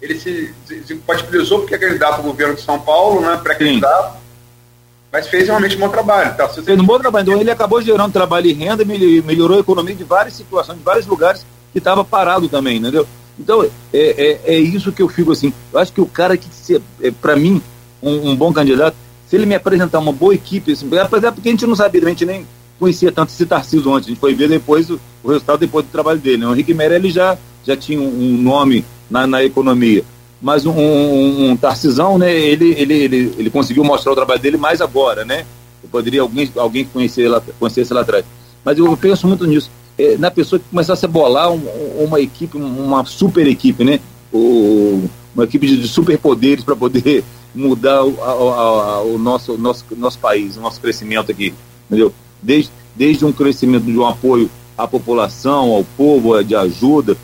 Ele 0.00 0.14
se, 0.18 0.54
se 0.64 0.94
compatibilizou 0.94 1.60
porque 1.60 1.74
é 1.74 1.78
candidato 1.78 2.18
ao 2.18 2.22
governo 2.22 2.54
de 2.54 2.62
São 2.62 2.78
Paulo, 2.78 3.20
né? 3.20 3.40
Pré-candidato 3.42 4.18
mas 5.10 5.26
fez 5.26 5.46
realmente 5.46 5.74
um 5.74 5.80
bom 5.80 5.88
trabalho. 5.88 6.36
Tá? 6.36 6.46
Fez 6.48 6.78
um 6.78 6.84
bom 6.84 6.98
trabalho. 6.98 7.22
Então 7.22 7.40
ele 7.40 7.50
acabou 7.50 7.80
gerando 7.80 8.12
trabalho 8.12 8.46
e 8.46 8.52
renda, 8.52 8.84
melhorou 8.84 9.56
a 9.56 9.60
economia 9.60 9.94
de 9.94 10.04
várias 10.04 10.34
situações, 10.34 10.78
de 10.78 10.84
vários 10.84 11.06
lugares 11.06 11.46
que 11.72 11.78
estava 11.78 12.04
parado 12.04 12.48
também, 12.48 12.78
entendeu? 12.78 13.06
Então 13.38 13.62
é, 13.62 13.70
é, 13.92 14.40
é, 14.44 14.58
isso 14.58 14.92
que 14.92 15.02
eu 15.02 15.08
fico 15.08 15.32
assim. 15.32 15.52
Eu 15.72 15.78
acho 15.78 15.92
que 15.92 16.00
o 16.00 16.06
cara 16.06 16.36
que, 16.36 16.48
é, 17.02 17.10
para 17.10 17.36
mim, 17.36 17.62
um, 18.02 18.30
um, 18.30 18.36
bom 18.36 18.52
candidato, 18.52 18.96
se 19.28 19.36
ele 19.36 19.46
me 19.46 19.54
apresentar 19.54 19.98
uma 19.98 20.12
boa 20.12 20.34
equipe, 20.34 20.72
assim, 20.72 20.88
apesar 20.98 21.32
porque 21.32 21.48
a 21.48 21.52
gente 21.52 21.66
não 21.66 21.76
sabia, 21.76 22.02
a 22.04 22.08
gente 22.08 22.26
nem 22.26 22.46
conhecia 22.78 23.12
tanto 23.12 23.30
esse 23.30 23.46
Tarcísio 23.46 23.92
antes, 23.94 24.08
a 24.08 24.10
gente 24.10 24.20
foi 24.20 24.34
ver 24.34 24.48
depois 24.48 24.90
o, 24.90 25.00
o 25.22 25.28
resultado 25.28 25.58
depois 25.58 25.84
do 25.84 25.90
trabalho 25.90 26.18
dele. 26.18 26.38
Né? 26.38 26.46
O 26.46 26.52
Henrique 26.52 26.74
Meirelles 26.74 27.12
já, 27.12 27.36
já 27.64 27.76
tinha 27.76 28.00
um, 28.00 28.06
um 28.06 28.42
nome 28.42 28.84
na, 29.10 29.26
na 29.26 29.44
economia 29.44 30.04
mas 30.40 30.64
um, 30.66 30.72
um, 30.72 31.50
um 31.50 31.56
Tarcisão, 31.56 32.16
né, 32.16 32.32
ele, 32.32 32.72
ele, 32.78 32.94
ele, 32.94 33.34
ele 33.38 33.50
conseguiu 33.50 33.84
mostrar 33.84 34.12
o 34.12 34.14
trabalho 34.14 34.40
dele 34.40 34.56
mais 34.56 34.80
agora, 34.80 35.24
né? 35.24 35.44
Eu 35.82 35.88
poderia 35.88 36.22
alguém, 36.22 36.50
alguém 36.56 36.84
conhecer 36.84 37.28
lá, 37.28 37.42
conhecesse 37.58 37.92
lá 37.92 38.02
atrás. 38.02 38.24
Mas 38.64 38.78
eu 38.78 38.96
penso 38.96 39.26
muito 39.26 39.46
nisso. 39.46 39.70
É, 39.98 40.16
na 40.16 40.30
pessoa 40.30 40.60
que 40.60 40.66
começasse 40.70 41.04
a 41.04 41.08
bolar 41.08 41.50
um, 41.50 41.60
uma 41.98 42.20
equipe, 42.20 42.56
uma 42.56 43.04
super 43.04 43.46
equipe, 43.46 43.82
né? 43.82 44.00
O, 44.32 45.08
uma 45.34 45.44
equipe 45.44 45.66
de 45.66 45.88
superpoderes 45.88 46.64
para 46.64 46.76
poder 46.76 47.24
mudar 47.54 48.04
o, 48.04 48.22
a, 48.22 48.30
a, 48.30 49.02
o 49.02 49.18
nosso, 49.18 49.58
nosso, 49.58 49.84
nosso 49.96 50.18
país, 50.18 50.56
o 50.56 50.60
nosso 50.60 50.80
crescimento 50.80 51.32
aqui, 51.32 51.52
entendeu? 51.86 52.12
Desde, 52.40 52.70
desde 52.94 53.24
um 53.24 53.32
crescimento 53.32 53.84
de 53.84 53.98
um 53.98 54.06
apoio 54.06 54.48
à 54.76 54.86
população, 54.86 55.72
ao 55.72 55.84
povo, 55.96 56.40
de 56.44 56.54
ajuda, 56.54 57.16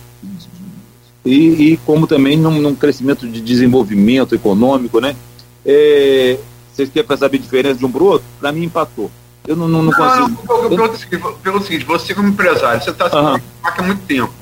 e, 1.24 1.72
e 1.72 1.76
como 1.78 2.06
também 2.06 2.36
num, 2.36 2.60
num, 2.60 2.74
crescimento 2.74 3.26
de 3.26 3.40
desenvolvimento 3.40 4.34
econômico, 4.34 5.00
né? 5.00 5.16
É, 5.64 6.38
vocês 6.72 6.90
querem 6.90 7.16
saber 7.16 7.38
a 7.38 7.40
diferença 7.40 7.78
de 7.78 7.86
um 7.86 7.90
para 7.90 8.02
o 8.02 8.06
outro? 8.06 8.26
Para 8.38 8.52
mim 8.52 8.64
empatou. 8.64 9.10
Eu 9.46 9.56
não, 9.56 9.68
não, 9.68 9.82
não, 9.82 9.92
consigo. 9.92 10.28
Não, 10.28 10.68
pelo, 10.68 11.34
pelo 11.34 11.62
seguinte, 11.62 11.84
você 11.84 12.14
como 12.14 12.28
empresário, 12.28 12.82
você 12.82 12.90
está 12.90 13.06
uh 13.06 13.36
-huh. 13.36 13.42
há 13.62 13.82
muito 13.82 14.02
tempo. 14.06 14.32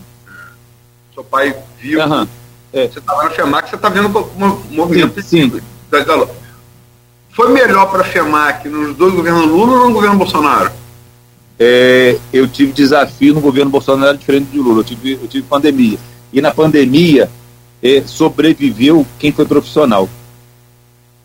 Seu 1.12 1.24
pai 1.24 1.56
viu. 1.80 2.00
Uh 2.00 2.08
-huh. 2.08 2.28
é. 2.72 2.88
Você 2.88 2.98
estava 3.00 3.24
na 3.24 3.30
FEMAC, 3.30 3.68
você 3.68 3.76
está 3.76 3.88
vendo 3.88 4.06
o 4.16 4.64
movimento. 4.70 5.20
Sim. 5.22 5.50
sim. 5.50 5.60
Da, 5.90 6.04
da, 6.04 6.26
foi 7.30 7.50
melhor 7.50 7.90
para 7.90 8.02
a 8.02 8.04
FEMAC 8.04 8.68
nos 8.68 8.96
dois 8.96 9.14
governos 9.14 9.46
Lula 9.46 9.80
ou 9.80 9.88
no 9.88 9.94
governo 9.94 10.16
Bolsonaro? 10.16 10.70
É, 11.58 12.18
eu 12.32 12.46
tive 12.46 12.72
desafio 12.72 13.34
no 13.34 13.40
governo 13.40 13.70
Bolsonaro 13.70 14.16
diferente 14.16 14.50
de 14.50 14.58
Lula. 14.58 14.80
Eu 14.80 14.84
tive, 14.84 15.12
eu 15.14 15.28
tive 15.28 15.46
pandemia 15.46 15.98
e 16.32 16.40
na 16.40 16.50
pandemia 16.50 17.30
é, 17.82 18.02
sobreviveu 18.06 19.06
quem 19.18 19.32
foi 19.32 19.44
profissional. 19.46 20.08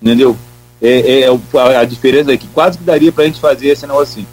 Entendeu? 0.02 0.38
É, 0.82 1.22
é, 1.22 1.22
é 1.22 1.78
a, 1.78 1.84
diferença 1.86 2.32
é 2.32 2.38
que 2.38 2.48
quase 2.48 2.78
que 2.78 2.84
daria 2.84 3.12
para 3.12 3.24
a 3.24 3.28
gente 3.28 3.40
fazer 3.40 3.68
esse 3.70 3.86
negócio 3.88 4.22
assim. 4.22 4.28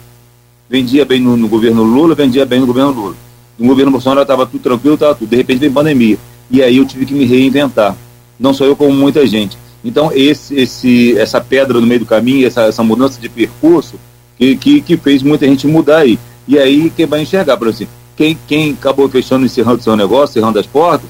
Vendia 0.69 1.05
bem 1.05 1.19
no, 1.19 1.35
no, 1.37 1.47
governo 1.47 1.83
Lula, 1.83 2.15
vendia 2.15 2.45
bem 2.45 2.59
no 2.59 2.67
governo 2.67 2.91
Lula. 2.91 3.15
No 3.57 3.67
governo 3.67 3.91
Bolsonaro 3.91 4.21
estava 4.21 4.45
tudo 4.45 4.61
tranquilo, 4.61 4.95
estava 4.95 5.15
tudo. 5.15 5.29
De 5.29 5.35
repente 5.35 5.59
veio 5.59 5.71
pandemia. 5.71 6.17
E 6.49 6.61
aí 6.61 6.77
eu 6.77 6.85
tive 6.85 7.05
que 7.05 7.13
me 7.13 7.25
reinventar. 7.25 7.95
Não 8.39 8.53
sou 8.53 8.67
eu 8.67 8.75
como 8.75 8.91
muita 8.91 9.25
gente. 9.25 9.57
Então, 9.83 10.11
esse, 10.13 10.55
esse, 10.55 11.17
essa 11.17 11.39
pedra 11.39 11.79
no 11.79 11.85
meio 11.85 11.99
do 11.99 12.05
caminho, 12.05 12.47
essa, 12.47 12.63
essa 12.63 12.83
mudança 12.83 13.21
de 13.21 13.29
percurso, 13.29 13.99
que, 14.37 14.55
que, 14.57 14.81
que 14.81 14.97
fez 14.97 15.21
muita 15.21 15.45
gente 15.45 15.67
mudar 15.67 15.99
aí. 15.99 16.19
E 16.47 16.57
aí, 16.57 16.91
quem 16.95 17.05
vai 17.05 17.21
enxergar, 17.21 17.55
por 17.55 17.67
assim, 17.67 17.87
quem, 18.17 18.37
quem 18.47 18.71
acabou 18.71 19.07
fechando, 19.07 19.45
encerrando 19.45 19.83
seu 19.83 19.95
negócio, 19.95 20.33
encerrando 20.33 20.59
as 20.59 20.65
portas, 20.65 21.07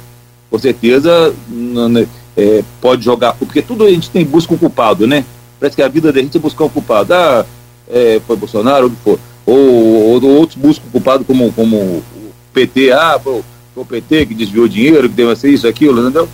com 0.49 0.59
certeza 0.59 1.33
né, 1.49 2.05
é, 2.35 2.63
pode 2.81 3.03
jogar, 3.03 3.33
porque 3.33 3.61
tudo 3.61 3.83
a 3.83 3.89
gente 3.89 4.09
tem 4.09 4.25
busca 4.25 4.53
um 4.53 4.57
culpado, 4.57 5.07
né? 5.07 5.25
Parece 5.59 5.75
que 5.75 5.81
a 5.81 5.87
vida 5.87 6.11
da 6.11 6.21
gente 6.21 6.37
é 6.37 6.39
buscar 6.39 6.65
um 6.65 6.69
culpado. 6.69 7.13
Ah, 7.13 7.45
é, 7.89 8.21
foi 8.25 8.35
Bolsonaro, 8.35 8.91
ou. 9.05 9.19
Ou, 9.45 9.55
ou, 9.55 10.23
ou, 10.23 10.35
outros 10.37 10.57
buscam 10.57 10.87
um 10.87 10.91
culpado 10.91 11.23
como, 11.23 11.51
como 11.53 11.77
o 11.77 12.03
PT, 12.51 12.91
ah, 12.91 13.19
foi, 13.23 13.43
o 13.75 13.85
PT 13.85 14.25
que 14.25 14.33
desviou 14.33 14.67
dinheiro, 14.67 15.07
que 15.07 15.15
deu 15.15 15.31
isso, 15.31 15.67
aquilo, 15.67 16.01
entendeu? 16.01 16.27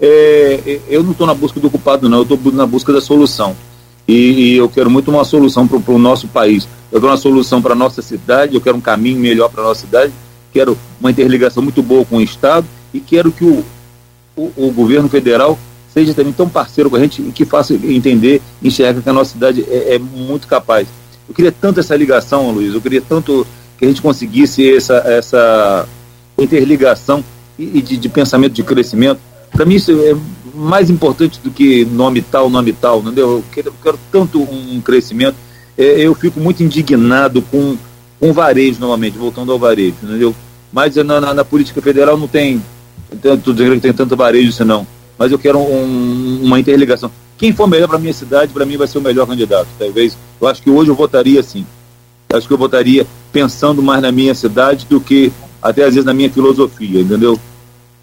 É, 0.00 0.60
é, 0.64 0.80
eu 0.88 1.02
não 1.02 1.10
estou 1.10 1.26
na 1.26 1.34
busca 1.34 1.58
do 1.58 1.70
culpado, 1.70 2.08
não, 2.08 2.18
eu 2.18 2.22
estou 2.22 2.38
na 2.52 2.66
busca 2.66 2.92
da 2.92 3.00
solução. 3.00 3.56
E, 4.06 4.14
e, 4.14 4.56
eu 4.56 4.68
quero 4.68 4.90
muito 4.90 5.10
uma 5.10 5.24
solução 5.24 5.66
para 5.66 5.78
o 5.92 5.98
nosso 5.98 6.28
país. 6.28 6.68
Eu 6.90 7.00
quero 7.00 7.12
uma 7.12 7.16
solução 7.16 7.60
para 7.60 7.72
a 7.72 7.76
nossa 7.76 8.00
cidade, 8.00 8.54
eu 8.54 8.60
quero 8.60 8.76
um 8.76 8.80
caminho 8.80 9.18
melhor 9.18 9.48
para 9.48 9.62
a 9.62 9.66
nossa 9.66 9.80
cidade, 9.80 10.12
quero 10.52 10.78
uma 11.00 11.10
interligação 11.10 11.62
muito 11.62 11.82
boa 11.82 12.04
com 12.04 12.18
o 12.18 12.22
Estado 12.22 12.66
e 12.92 13.00
quero 13.00 13.32
que 13.32 13.44
o, 13.44 13.64
o, 14.36 14.50
o 14.56 14.72
governo 14.72 15.08
federal 15.08 15.58
seja 15.92 16.14
também 16.14 16.32
tão 16.32 16.48
parceiro 16.48 16.88
com 16.88 16.96
a 16.96 17.00
gente 17.00 17.20
e 17.20 17.32
que 17.32 17.44
faça 17.44 17.74
entender, 17.74 18.40
enxerga 18.62 19.02
que 19.02 19.08
a 19.08 19.12
nossa 19.12 19.32
cidade 19.32 19.64
é, 19.68 19.94
é 19.94 19.98
muito 19.98 20.46
capaz. 20.46 20.88
Eu 21.28 21.34
queria 21.34 21.52
tanto 21.52 21.80
essa 21.80 21.94
ligação, 21.94 22.50
Luiz, 22.50 22.74
eu 22.74 22.80
queria 22.80 23.02
tanto 23.02 23.46
que 23.78 23.84
a 23.84 23.88
gente 23.88 24.00
conseguisse 24.00 24.74
essa, 24.74 24.96
essa 24.98 25.88
interligação 26.38 27.22
e, 27.58 27.78
e 27.78 27.82
de, 27.82 27.96
de 27.96 28.08
pensamento 28.08 28.52
de 28.52 28.62
crescimento. 28.62 29.20
Para 29.50 29.66
mim, 29.66 29.74
isso 29.74 29.92
é 29.92 30.16
mais 30.54 30.88
importante 30.88 31.38
do 31.42 31.50
que 31.50 31.84
nome 31.84 32.22
tal, 32.22 32.48
nome 32.48 32.72
tal, 32.72 33.00
entendeu? 33.00 33.30
Eu 33.30 33.44
quero, 33.52 33.68
eu 33.68 33.74
quero 33.82 33.98
tanto 34.10 34.40
um 34.40 34.80
crescimento. 34.80 35.36
É, 35.76 36.00
eu 36.00 36.14
fico 36.14 36.40
muito 36.40 36.62
indignado 36.62 37.42
com, 37.42 37.76
com 38.18 38.32
varejo, 38.32 38.80
novamente, 38.80 39.18
voltando 39.18 39.52
ao 39.52 39.58
varejo, 39.58 39.96
entendeu? 40.02 40.34
Mas 40.72 40.96
na, 40.96 41.20
na, 41.20 41.34
na 41.34 41.44
política 41.44 41.82
federal 41.82 42.16
não 42.16 42.28
tem 42.28 42.62
tanto 43.20 43.54
que 43.54 43.80
tem 43.80 43.92
tanto 43.92 44.16
varejo 44.16 44.50
assim, 44.50 44.64
não. 44.64 44.86
Mas 45.18 45.30
eu 45.30 45.38
quero 45.38 45.58
um, 45.58 46.40
uma 46.42 46.58
interligação. 46.58 47.10
quem 47.36 47.52
for 47.52 47.66
melhor 47.66 47.88
para 47.88 47.98
minha 47.98 48.12
cidade, 48.12 48.52
para 48.52 48.64
mim 48.64 48.76
vai 48.76 48.86
ser 48.86 48.98
o 48.98 49.02
melhor 49.02 49.26
candidato. 49.26 49.68
Talvez, 49.78 50.16
eu 50.40 50.48
acho 50.48 50.62
que 50.62 50.70
hoje 50.70 50.90
eu 50.90 50.94
votaria 50.94 51.40
assim. 51.40 51.66
Acho 52.32 52.46
que 52.46 52.54
eu 52.54 52.58
votaria 52.58 53.06
pensando 53.30 53.82
mais 53.82 54.00
na 54.00 54.10
minha 54.10 54.34
cidade 54.34 54.86
do 54.88 55.00
que 55.00 55.32
até 55.60 55.84
às 55.84 55.94
vezes 55.94 56.04
na 56.04 56.14
minha 56.14 56.30
filosofia, 56.30 57.00
entendeu? 57.00 57.38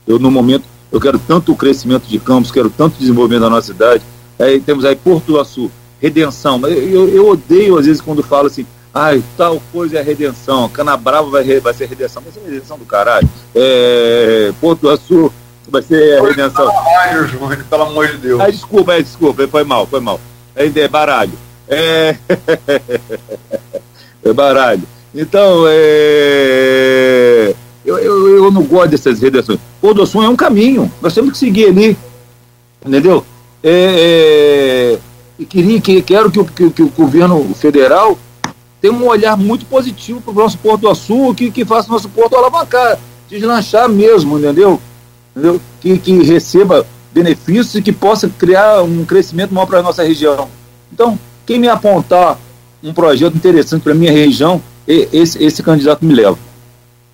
Eu 0.07 0.19
no 0.19 0.29
momento 0.31 0.63
eu 0.91 0.99
quero 0.99 1.19
tanto 1.19 1.51
o 1.51 1.55
crescimento 1.55 2.07
de 2.07 2.17
campos, 2.17 2.51
quero 2.51 2.69
tanto 2.69 2.97
desenvolvimento 2.97 3.41
da 3.41 3.49
nossa 3.49 3.67
cidade. 3.67 4.03
Aí 4.39 4.59
temos 4.59 4.85
aí 4.85 4.95
Porto 4.95 5.25
do 5.25 5.39
Açu, 5.39 5.69
redenção. 6.01 6.59
Eu, 6.67 7.07
eu 7.09 7.29
odeio 7.29 7.77
às 7.77 7.85
vezes 7.85 8.01
quando 8.01 8.23
falo 8.23 8.47
assim, 8.47 8.65
ai, 8.93 9.23
tal 9.37 9.61
coisa 9.71 9.99
é 9.99 10.01
redenção, 10.01 10.69
Canabrava 10.69 11.29
vai, 11.29 11.59
vai 11.59 11.73
ser 11.73 11.87
redenção, 11.87 12.21
vai 12.21 12.31
ser 12.31 12.41
redenção 12.49 12.77
do 12.77 12.85
caralho. 12.85 13.29
É, 13.55 14.51
Porto 14.59 14.89
Açu 14.89 15.31
vai 15.67 15.81
ser 15.81 16.21
redenção. 16.21 16.65
Baralho, 16.65 17.27
Júnior, 17.27 17.63
pelo 17.69 17.83
amor 17.83 18.07
de 18.07 18.17
Deus. 18.17 18.39
Ai, 18.39 18.51
desculpa, 18.51 18.93
é, 18.93 19.01
desculpa, 19.01 19.47
foi 19.47 19.63
mal, 19.63 19.85
foi 19.87 19.99
mal. 19.99 20.19
Ainda 20.55 20.79
é 20.79 20.87
baralho. 20.87 21.33
É, 21.67 22.15
é 24.23 24.33
baralho. 24.33 24.83
Então, 25.13 25.63
é... 25.67 27.53
eu, 27.85 27.97
eu, 27.97 28.37
eu 28.37 28.51
não 28.51 28.63
gosto 28.63 28.89
dessas 28.91 29.19
redenções. 29.21 29.59
O 29.81 29.93
Dossum 29.93 30.23
é 30.23 30.29
um 30.29 30.35
caminho, 30.35 30.91
nós 31.01 31.13
temos 31.13 31.31
que 31.31 31.37
seguir 31.37 31.67
ali, 31.67 31.97
entendeu? 32.85 33.25
É, 33.63 34.97
é... 34.97 34.99
E 35.37 35.45
queria, 35.45 35.79
que, 35.79 36.01
quero 36.01 36.29
que, 36.29 36.43
que, 36.43 36.69
que 36.69 36.83
o 36.83 36.89
governo 36.89 37.53
federal 37.55 38.17
tenha 38.81 38.93
um 38.93 39.05
olhar 39.07 39.35
muito 39.37 39.65
positivo 39.65 40.21
para 40.21 40.31
o 40.31 40.35
nosso 40.35 40.57
Porto 40.57 40.81
do 40.81 40.89
Açul, 40.89 41.35
que, 41.35 41.51
que 41.51 41.65
faça 41.65 41.89
o 41.89 41.91
nosso 41.91 42.09
porto 42.09 42.35
alavancar, 42.35 42.97
deslanchar 43.29 43.89
mesmo, 43.89 44.37
entendeu? 44.39 44.79
entendeu? 45.35 45.61
Que, 45.81 45.97
que 45.97 46.23
receba 46.23 46.85
benefícios 47.11 47.75
e 47.75 47.81
que 47.81 47.91
possa 47.91 48.29
criar 48.29 48.81
um 48.83 49.05
crescimento 49.05 49.53
maior 49.53 49.65
para 49.65 49.79
a 49.79 49.83
nossa 49.83 50.03
região. 50.03 50.47
Então, 50.91 51.19
quem 51.45 51.59
me 51.59 51.67
apontar 51.67 52.37
um 52.83 52.93
projeto 52.93 53.35
interessante 53.35 53.81
para 53.81 53.91
a 53.91 53.95
minha 53.95 54.11
região, 54.11 54.61
esse, 54.87 55.43
esse 55.43 55.61
candidato 55.61 56.05
me 56.05 56.13
leva. 56.13 56.37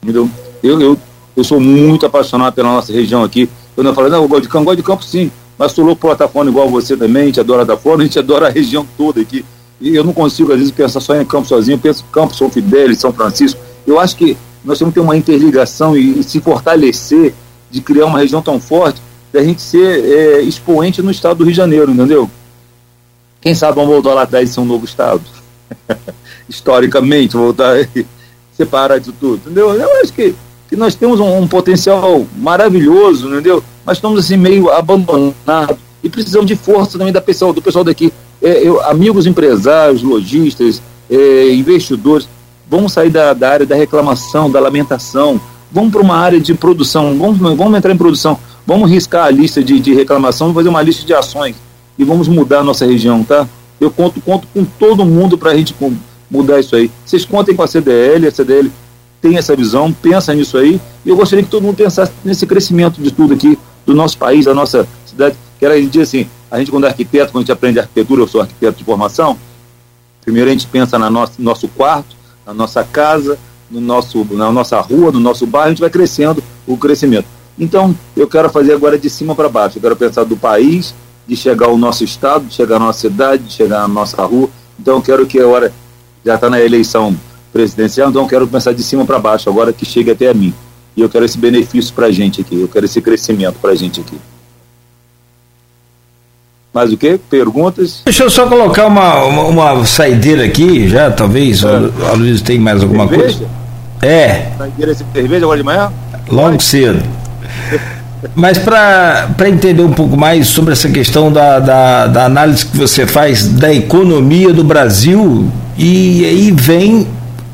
Entendeu? 0.04 0.30
Eu, 0.62 0.82
eu, 0.82 0.98
eu 1.36 1.44
sou 1.44 1.60
muito 1.60 2.06
apaixonado 2.06 2.54
pela 2.54 2.70
nossa 2.70 2.92
região 2.92 3.24
aqui. 3.24 3.50
Eu 3.76 3.94
falo, 3.94 4.10
não, 4.10 4.22
eu 4.22 4.28
gosto 4.28 4.44
de 4.44 4.50
campo, 4.50 4.66
gosto 4.66 4.78
de 4.78 4.84
campo 4.84 5.04
sim, 5.04 5.32
mas 5.58 5.72
sou 5.72 5.84
louco 5.84 6.02
por 6.02 6.12
Atafona 6.12 6.50
igual 6.50 6.70
você 6.70 6.96
também, 6.96 7.24
a 7.24 7.26
gente 7.26 7.40
adora 7.40 7.64
Atafona, 7.64 8.04
a 8.04 8.06
gente 8.06 8.20
adora 8.20 8.48
a 8.48 8.50
região 8.50 8.88
toda 8.98 9.20
aqui. 9.20 9.44
Eu 9.82 10.04
não 10.04 10.14
consigo, 10.14 10.52
às 10.52 10.58
vezes, 10.58 10.72
pensar 10.72 11.00
só 11.00 11.20
em 11.20 11.26
campo 11.26 11.48
sozinho, 11.48 11.76
eu 11.76 11.80
penso 11.80 12.04
Campo, 12.12 12.36
São 12.36 12.50
Fidélis, 12.50 13.00
São 13.00 13.12
Francisco. 13.12 13.60
Eu 13.86 14.00
acho 14.00 14.16
que 14.16 14.38
nós 14.64 14.80
temos 14.80 14.94
que 14.94 15.00
ter 15.00 15.04
uma 15.04 15.18
interligação 15.18 15.98
e, 15.98 16.20
e 16.20 16.24
se 16.24 16.40
fortalecer 16.40 17.34
de 17.70 17.82
criar 17.82 18.06
uma 18.06 18.20
região 18.20 18.42
tão 18.42 18.60
forte, 18.60 19.02
da 19.32 19.44
gente 19.44 19.62
ser 19.62 20.06
é, 20.06 20.42
expoente 20.42 21.02
no 21.02 21.12
estado 21.12 21.38
do 21.38 21.44
Rio 21.44 21.52
de 21.52 21.58
Janeiro, 21.58 21.92
entendeu? 21.92 22.30
Quem 23.42 23.54
sabe 23.54 23.76
vamos 23.76 23.92
voltar 23.92 24.14
lá 24.14 24.22
atrás 24.22 24.50
e 24.50 24.54
ser 24.54 24.62
um 24.62 24.66
novo 24.66 24.86
estado. 24.86 25.22
Historicamente, 26.48 27.36
voltar 27.36 27.78
e 27.96 28.06
separar 28.54 29.00
de 29.00 29.12
tudo, 29.12 29.42
entendeu? 29.46 29.74
Eu 29.74 30.02
acho 30.02 30.14
que, 30.14 30.34
que 30.70 30.76
nós 30.76 30.96
temos 30.96 31.20
um, 31.20 31.38
um 31.40 31.48
potencial 31.48 32.26
maravilhoso, 32.38 33.28
entendeu? 33.28 33.62
Mas 33.86 33.98
estamos 33.98 34.20
assim 34.20 34.38
meio 34.38 34.72
abandonados 34.72 35.78
e 36.02 36.10
precisamos 36.10 36.48
de 36.48 36.56
força 36.56 36.98
também 36.98 37.12
da 37.12 37.22
pessoa, 37.22 37.52
do 37.52 37.62
pessoal 37.62 37.84
daqui. 37.84 38.14
É, 38.46 38.62
eu, 38.62 38.80
amigos 38.84 39.26
empresários, 39.26 40.04
lojistas, 40.04 40.80
é, 41.10 41.52
investidores, 41.52 42.30
vamos 42.70 42.94
sair 42.94 43.10
da, 43.10 43.34
da 43.34 43.50
área 43.50 43.66
da 43.66 43.76
reclamação, 43.76 44.52
da 44.52 44.60
lamentação, 44.60 45.42
vamos 45.72 45.92
para 45.92 46.02
uma 46.02 46.16
área 46.16 46.40
de 46.40 46.54
produção, 46.54 47.18
vamos, 47.18 47.40
vamos 47.40 47.76
entrar 47.76 47.92
em 47.92 47.98
produção, 47.98 48.38
vamos 48.64 48.92
riscar 48.92 49.26
a 49.26 49.32
lista 49.32 49.64
de, 49.64 49.80
de 49.80 49.96
reclamação, 49.96 50.46
vamos 50.48 50.60
fazer 50.60 50.70
uma 50.70 50.84
lista 50.84 51.04
de 51.04 51.12
ações 51.12 51.56
e 51.98 52.04
vamos 52.04 52.28
mudar 52.28 52.60
a 52.60 52.64
nossa 52.64 52.86
região, 52.86 53.24
tá? 53.24 53.48
Eu 53.82 53.90
conto, 53.90 54.22
conto 54.22 54.48
com 54.54 54.64
todo 54.64 55.04
mundo 55.04 55.40
para 55.40 55.50
a 55.50 55.56
gente 55.56 55.74
mudar 56.30 56.60
isso 56.60 56.76
aí. 56.76 56.92
Vocês 57.04 57.26
contem 57.26 57.56
com 57.56 57.64
a 57.64 57.68
CDL, 57.68 58.28
a 58.28 58.32
CDL 58.32 58.72
tem 59.24 59.38
essa 59.38 59.56
visão, 59.56 59.92
pensa 59.92 60.36
nisso 60.36 60.56
aí, 60.60 60.80
e 61.04 61.10
eu 61.10 61.16
gostaria 61.16 61.44
que 61.44 61.50
todo 61.50 61.64
mundo 61.64 61.78
pensasse 61.78 62.12
nesse 62.24 62.46
crescimento 62.46 63.02
de 63.02 63.10
tudo 63.10 63.34
aqui, 63.34 63.58
do 63.88 63.96
nosso 63.96 64.20
país, 64.20 64.46
da 64.46 64.54
nossa 64.54 64.88
cidade, 65.04 65.36
que 65.58 65.66
era, 65.66 65.74
a 65.74 65.78
gente 65.82 65.90
diz 65.90 66.04
assim, 66.04 66.28
a 66.56 66.60
gente 66.60 66.72
quando 66.72 66.86
é 66.86 66.88
arquiteto, 66.88 67.32
quando 67.32 67.44
a 67.44 67.46
gente 67.46 67.52
aprende 67.52 67.80
arquitetura, 67.80 68.22
eu 68.22 68.28
sou 68.28 68.42
arquiteto 68.42 68.78
de 68.78 68.84
formação, 68.84 69.38
primeiro 70.22 70.50
a 70.50 70.54
gente 70.54 70.68
pensa 70.68 70.98
no 70.98 71.10
nosso, 71.10 71.34
nosso 71.40 71.68
quarto, 71.68 72.16
na 72.46 72.54
nossa 72.54 72.84
casa, 72.84 73.38
no 73.70 73.82
nosso, 73.82 74.26
na 74.32 74.52
nossa 74.52 74.80
rua, 74.80 75.12
no 75.12 75.20
nosso 75.20 75.46
bairro, 75.46 75.68
a 75.68 75.70
gente 75.70 75.82
vai 75.82 75.90
crescendo 75.90 76.44
o 76.66 76.78
crescimento. 76.78 77.26
Então, 77.58 77.96
eu 78.16 78.28
quero 78.28 78.50
fazer 78.50 78.74
agora 78.74 78.98
de 78.98 79.10
cima 79.10 79.34
para 79.34 79.50
baixo. 79.50 79.78
Eu 79.78 79.82
quero 79.82 79.96
pensar 79.96 80.24
do 80.24 80.36
país, 80.36 80.94
de 81.28 81.36
chegar 81.36 81.68
ao 81.68 81.78
nosso 81.78 82.04
estado, 82.04 82.46
de 82.46 82.54
chegar 82.54 82.76
à 82.76 82.80
nossa 82.80 83.00
cidade, 83.00 83.44
de 83.44 83.54
chegar 83.54 83.84
à 83.84 83.88
nossa 83.88 84.24
rua. 84.24 84.50
Então, 84.80 84.98
eu 84.98 85.02
quero 85.02 85.26
que 85.26 85.40
agora, 85.40 85.74
já 86.24 86.36
está 86.36 86.50
na 86.50 86.60
eleição 86.60 87.16
presidencial, 87.52 88.10
então 88.10 88.24
eu 88.24 88.28
quero 88.28 88.48
pensar 88.48 88.74
de 88.74 88.84
cima 88.84 89.06
para 89.06 89.18
baixo, 89.18 89.50
agora 89.50 89.72
que 89.72 89.86
chegue 89.86 90.12
até 90.12 90.30
a 90.30 90.34
mim. 90.34 90.54
E 90.96 91.02
eu 91.02 91.10
quero 91.10 91.26
esse 91.26 91.38
benefício 91.38 91.94
para 91.94 92.08
a 92.08 92.12
gente 92.12 92.42
aqui, 92.42 92.60
eu 92.60 92.68
quero 92.68 92.86
esse 92.86 93.02
crescimento 93.02 93.58
para 93.62 93.72
a 93.72 93.76
gente 93.76 94.02
aqui. 94.02 94.18
Mais 96.76 96.92
o 96.92 96.98
que? 96.98 97.18
Perguntas? 97.30 98.02
Deixa 98.04 98.24
eu 98.24 98.30
só 98.30 98.48
colocar 98.48 98.88
uma, 98.88 99.24
uma, 99.24 99.44
uma 99.44 99.86
saideira 99.86 100.44
aqui, 100.44 100.90
já 100.90 101.10
talvez. 101.10 101.64
É. 101.64 101.68
A 102.10 102.12
Luiz 102.12 102.42
tem 102.42 102.60
mais 102.60 102.84
alguma 102.84 103.08
cerveja? 103.08 103.38
coisa? 103.38 103.46
É. 104.02 104.50
Saideira 104.58 104.94
de 104.94 105.06
cerveja 105.14 105.46
agora 105.46 105.58
de 105.58 105.64
manhã? 105.64 105.94
Logo 106.28 106.62
cedo. 106.62 107.02
Mas 108.36 108.58
para 108.58 109.48
entender 109.48 109.84
um 109.84 109.94
pouco 109.94 110.18
mais 110.18 110.48
sobre 110.48 110.74
essa 110.74 110.90
questão 110.90 111.32
da, 111.32 111.60
da, 111.60 112.08
da, 112.08 112.26
análise 112.26 112.66
que 112.66 112.76
você 112.76 113.08
faz 113.08 113.48
da 113.48 113.74
economia 113.74 114.52
do 114.52 114.64
Brasil, 114.64 115.50
e 115.78 116.26
aí 116.26 116.52
vem 116.52 117.08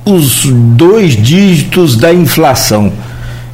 os 0.03 0.45
dois 0.45 1.15
dígitos 1.15 1.95
da 1.95 2.11
inflação. 2.11 2.91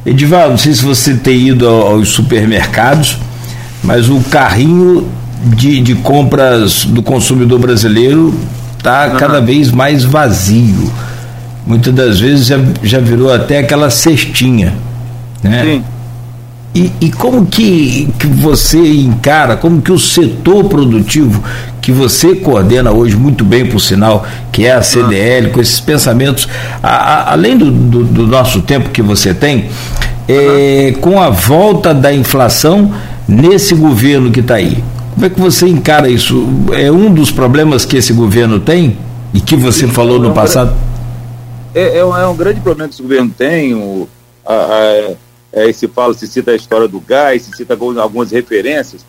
Edivaldo, 0.06 0.50
não 0.50 0.58
sei 0.58 0.72
se 0.72 0.82
você 0.82 1.12
tem 1.12 1.48
ido 1.48 1.68
aos 1.68 2.08
supermercados, 2.08 3.18
mas 3.82 4.08
o 4.08 4.20
carrinho 4.30 5.06
de, 5.44 5.80
de 5.80 5.94
compras 5.96 6.84
do 6.84 7.02
consumidor 7.02 7.58
brasileiro 7.58 8.34
está 8.76 9.10
cada 9.10 9.40
vez 9.40 9.70
mais 9.70 10.04
vazio. 10.04 10.90
Muitas 11.66 11.94
das 11.94 12.20
vezes 12.20 12.46
já, 12.46 12.58
já 12.82 12.98
virou 12.98 13.32
até 13.32 13.58
aquela 13.58 13.90
cestinha. 13.90 14.74
Né? 15.42 15.62
Sim. 15.64 15.84
E, 16.74 16.92
e, 17.00 17.10
como 17.10 17.46
que, 17.46 18.08
que 18.18 18.26
você 18.26 18.78
encara, 18.78 19.56
como 19.56 19.80
que 19.82 19.90
o 19.90 19.98
setor 19.98 20.64
produtivo 20.64 21.42
que 21.80 21.90
você 21.90 22.36
coordena 22.36 22.92
hoje 22.92 23.16
muito 23.16 23.44
bem, 23.44 23.66
por 23.66 23.80
sinal, 23.80 24.26
que 24.52 24.66
é 24.66 24.72
a 24.72 24.82
CDL, 24.82 25.50
com 25.50 25.60
esses 25.60 25.80
pensamentos, 25.80 26.46
a, 26.82 26.88
a, 26.88 27.32
além 27.32 27.56
do, 27.56 27.70
do, 27.70 28.04
do, 28.04 28.26
nosso 28.26 28.60
tempo 28.60 28.90
que 28.90 29.00
você 29.00 29.32
tem, 29.32 29.70
é, 30.28 30.94
com 31.00 31.20
a 31.20 31.30
volta 31.30 31.94
da 31.94 32.12
inflação 32.12 32.92
nesse 33.26 33.74
governo 33.74 34.30
que 34.30 34.40
está 34.40 34.56
aí, 34.56 34.84
como 35.14 35.26
é 35.26 35.30
que 35.30 35.40
você 35.40 35.66
encara 35.66 36.08
isso? 36.08 36.46
É 36.72 36.90
um 36.90 37.12
dos 37.12 37.30
problemas 37.30 37.84
que 37.84 37.96
esse 37.96 38.12
governo 38.12 38.60
tem 38.60 38.98
e 39.34 39.40
que 39.40 39.56
você 39.56 39.86
Sim, 39.86 39.92
falou 39.92 40.16
é 40.16 40.20
no 40.20 40.32
passado? 40.32 40.74
É, 41.74 41.98
é, 41.98 42.04
um, 42.04 42.16
é, 42.16 42.26
um, 42.26 42.36
grande 42.36 42.60
problema 42.60 42.88
que 42.88 42.94
esse 42.94 43.02
governo 43.02 43.32
tem. 43.36 43.74
O, 43.74 44.08
a, 44.44 44.54
a, 44.54 45.14
é, 45.52 45.72
se 45.72 45.88
fala, 45.88 46.14
se 46.14 46.26
cita 46.26 46.52
a 46.52 46.56
história 46.56 46.88
do 46.88 47.00
gás, 47.00 47.42
se 47.42 47.56
cita 47.56 47.74
algumas 47.74 48.30
referências. 48.30 49.04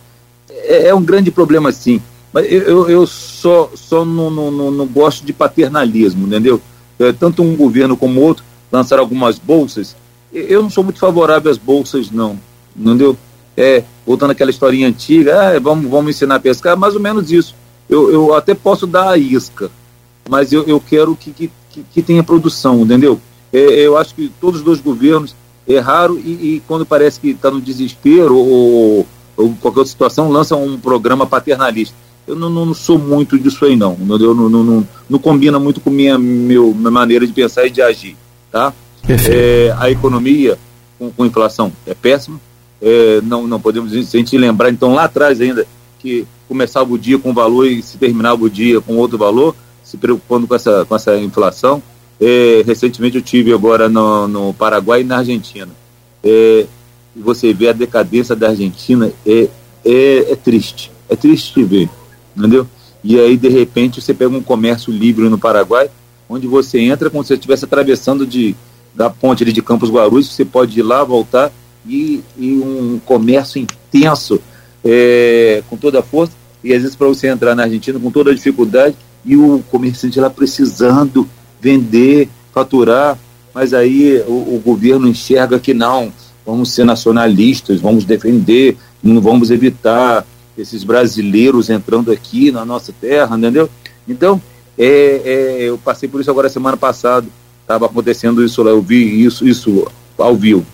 É, 0.49 0.87
é 0.87 0.95
um 0.95 1.03
grande 1.03 1.31
problema, 1.31 1.71
sim. 1.71 2.01
Mas 2.31 2.51
eu, 2.51 2.89
eu, 2.89 3.07
só, 3.07 3.71
só 3.73 4.05
não, 4.05 4.29
não, 4.29 4.51
não, 4.51 4.71
não, 4.71 4.85
gosto 4.85 5.25
de 5.25 5.33
paternalismo, 5.33 6.27
entendeu? 6.27 6.61
É, 6.99 7.11
tanto 7.11 7.41
um 7.41 7.55
governo 7.55 7.97
como 7.97 8.21
outro 8.21 8.43
lançaram 8.71 9.01
algumas 9.01 9.39
bolsas. 9.39 9.95
Eu 10.31 10.61
não 10.61 10.69
sou 10.69 10.83
muito 10.83 10.99
favorável 10.99 11.51
às 11.51 11.57
bolsas, 11.57 12.11
não. 12.11 12.39
Entendeu? 12.77 13.17
É, 13.59 13.83
voltando 14.07 14.31
àquela 14.31 14.49
historinha 14.49 14.87
antiga, 14.87 15.37
ah, 15.37 15.59
vamos, 15.59 15.91
vamos 15.91 16.15
ensinar 16.15 16.35
a 16.35 16.39
pescar, 16.39 16.77
mais 16.77 16.95
ou 16.95 17.01
menos 17.01 17.29
isso. 17.29 17.53
Eu, 17.89 18.09
eu 18.09 18.33
até 18.33 18.53
posso 18.55 18.87
dar 18.87 19.09
a 19.09 19.17
isca, 19.17 19.69
mas 20.29 20.53
eu, 20.53 20.63
eu 20.63 20.79
quero 20.79 21.13
que, 21.13 21.31
que, 21.31 21.51
que 21.93 22.01
tenha 22.01 22.23
produção, 22.23 22.79
entendeu? 22.79 23.19
É, 23.51 23.59
eu 23.59 23.97
acho 23.97 24.15
que 24.15 24.31
todos 24.39 24.61
os 24.61 24.65
dois 24.65 24.79
governos 24.79 25.35
erraram 25.67 26.17
e, 26.17 26.55
e 26.55 26.63
quando 26.67 26.85
parece 26.85 27.19
que 27.19 27.31
está 27.31 27.51
no 27.51 27.59
desespero 27.59 28.33
ou, 28.37 29.05
ou, 29.35 29.49
qualquer 29.59 29.79
outra 29.79 29.91
situação, 29.91 30.31
lançam 30.31 30.63
um 30.63 30.79
programa 30.79 31.25
paternalista. 31.25 31.95
Eu 32.25 32.37
não, 32.37 32.49
não, 32.49 32.73
sou 32.73 32.97
muito 32.97 33.37
disso 33.37 33.65
aí, 33.65 33.75
não. 33.75 33.93
Entendeu? 33.93 34.33
Não, 34.33 34.47
não, 34.47 34.63
não, 34.63 34.87
não 35.09 35.19
combina 35.19 35.59
muito 35.59 35.81
com 35.81 35.89
minha, 35.89 36.17
meu, 36.17 36.73
minha 36.73 36.91
maneira 36.91 37.27
de 37.27 37.33
pensar 37.33 37.65
e 37.65 37.71
de 37.71 37.81
agir. 37.81 38.15
Tá? 38.49 38.71
É, 39.29 39.75
a 39.77 39.89
economia 39.89 40.57
com, 40.97 41.11
com 41.11 41.25
inflação 41.25 41.73
é 41.85 41.93
péssima 41.93 42.39
é, 42.81 43.21
não, 43.21 43.47
não 43.47 43.59
podemos 43.59 43.91
a 43.93 44.17
gente 44.17 44.37
lembrar, 44.37 44.69
então, 44.69 44.93
lá 44.93 45.05
atrás 45.05 45.41
ainda, 45.41 45.65
que 45.99 46.25
começava 46.47 46.91
o 46.91 46.97
dia 46.97 47.19
com 47.19 47.31
um 47.31 47.33
valor 47.33 47.67
e 47.67 47.81
se 47.81 47.97
terminava 47.97 48.43
o 48.43 48.49
dia 48.49 48.81
com 48.81 48.97
outro 48.97 49.17
valor, 49.17 49.55
se 49.83 49.97
preocupando 49.97 50.47
com 50.47 50.55
essa, 50.55 50.85
com 50.85 50.95
essa 50.95 51.17
inflação. 51.17 51.81
É, 52.19 52.63
recentemente 52.65 53.15
eu 53.15 53.21
tive 53.21 53.53
agora 53.53 53.87
no, 53.87 54.27
no 54.27 54.53
Paraguai 54.53 55.01
e 55.01 55.03
na 55.03 55.17
Argentina. 55.17 55.69
É, 56.23 56.65
você 57.15 57.53
vê 57.53 57.69
a 57.69 57.73
decadência 57.73 58.35
da 58.35 58.49
Argentina, 58.49 59.11
é, 59.25 59.47
é, 59.85 60.31
é 60.31 60.35
triste. 60.35 60.91
É 61.07 61.15
triste 61.15 61.53
te 61.53 61.63
ver, 61.63 61.89
entendeu? 62.35 62.67
E 63.03 63.19
aí, 63.19 63.37
de 63.37 63.47
repente, 63.47 64.01
você 64.01 64.13
pega 64.13 64.35
um 64.35 64.41
comércio 64.41 64.91
livre 64.91 65.29
no 65.29 65.37
Paraguai, 65.37 65.89
onde 66.27 66.47
você 66.47 66.79
entra 66.79 67.09
como 67.09 67.23
se 67.23 67.29
você 67.29 67.33
estivesse 67.35 67.65
atravessando 67.65 68.25
de, 68.25 68.55
da 68.93 69.09
ponte 69.09 69.43
ali 69.43 69.53
de 69.53 69.61
Campos 69.61 69.89
Guarulhos, 69.89 70.31
você 70.33 70.45
pode 70.45 70.79
ir 70.79 70.83
lá, 70.83 71.03
voltar, 71.03 71.51
e, 71.87 72.21
e 72.37 72.53
um 72.53 72.99
comércio 73.05 73.59
intenso, 73.59 74.41
é, 74.83 75.63
com 75.69 75.77
toda 75.77 75.99
a 75.99 76.03
força, 76.03 76.33
e 76.63 76.73
às 76.73 76.81
vezes 76.81 76.95
para 76.95 77.07
você 77.07 77.27
entrar 77.27 77.55
na 77.55 77.63
Argentina 77.63 77.99
com 77.99 78.11
toda 78.11 78.31
a 78.31 78.35
dificuldade, 78.35 78.95
e 79.25 79.35
o 79.35 79.63
comerciante 79.69 80.19
lá 80.19 80.29
precisando 80.29 81.27
vender, 81.59 82.29
faturar, 82.53 83.17
mas 83.53 83.73
aí 83.73 84.23
o, 84.27 84.55
o 84.55 84.61
governo 84.63 85.07
enxerga 85.07 85.59
que 85.59 85.73
não, 85.73 86.11
vamos 86.45 86.71
ser 86.71 86.85
nacionalistas, 86.85 87.81
vamos 87.81 88.05
defender, 88.05 88.77
não 89.03 89.21
vamos 89.21 89.51
evitar 89.51 90.25
esses 90.57 90.83
brasileiros 90.83 91.69
entrando 91.69 92.11
aqui 92.11 92.51
na 92.51 92.65
nossa 92.65 92.93
terra, 92.93 93.37
entendeu? 93.37 93.69
Então, 94.07 94.41
é, 94.77 95.21
é, 95.23 95.61
eu 95.63 95.77
passei 95.77 96.07
por 96.07 96.21
isso 96.21 96.31
agora 96.31 96.49
semana 96.49 96.77
passada, 96.77 97.27
estava 97.61 97.85
acontecendo 97.85 98.43
isso 98.43 98.63
lá, 98.63 98.71
eu 98.71 98.81
vi 98.81 99.23
isso, 99.23 99.47
isso 99.47 99.87
ao 100.17 100.35
vivo, 100.35 100.65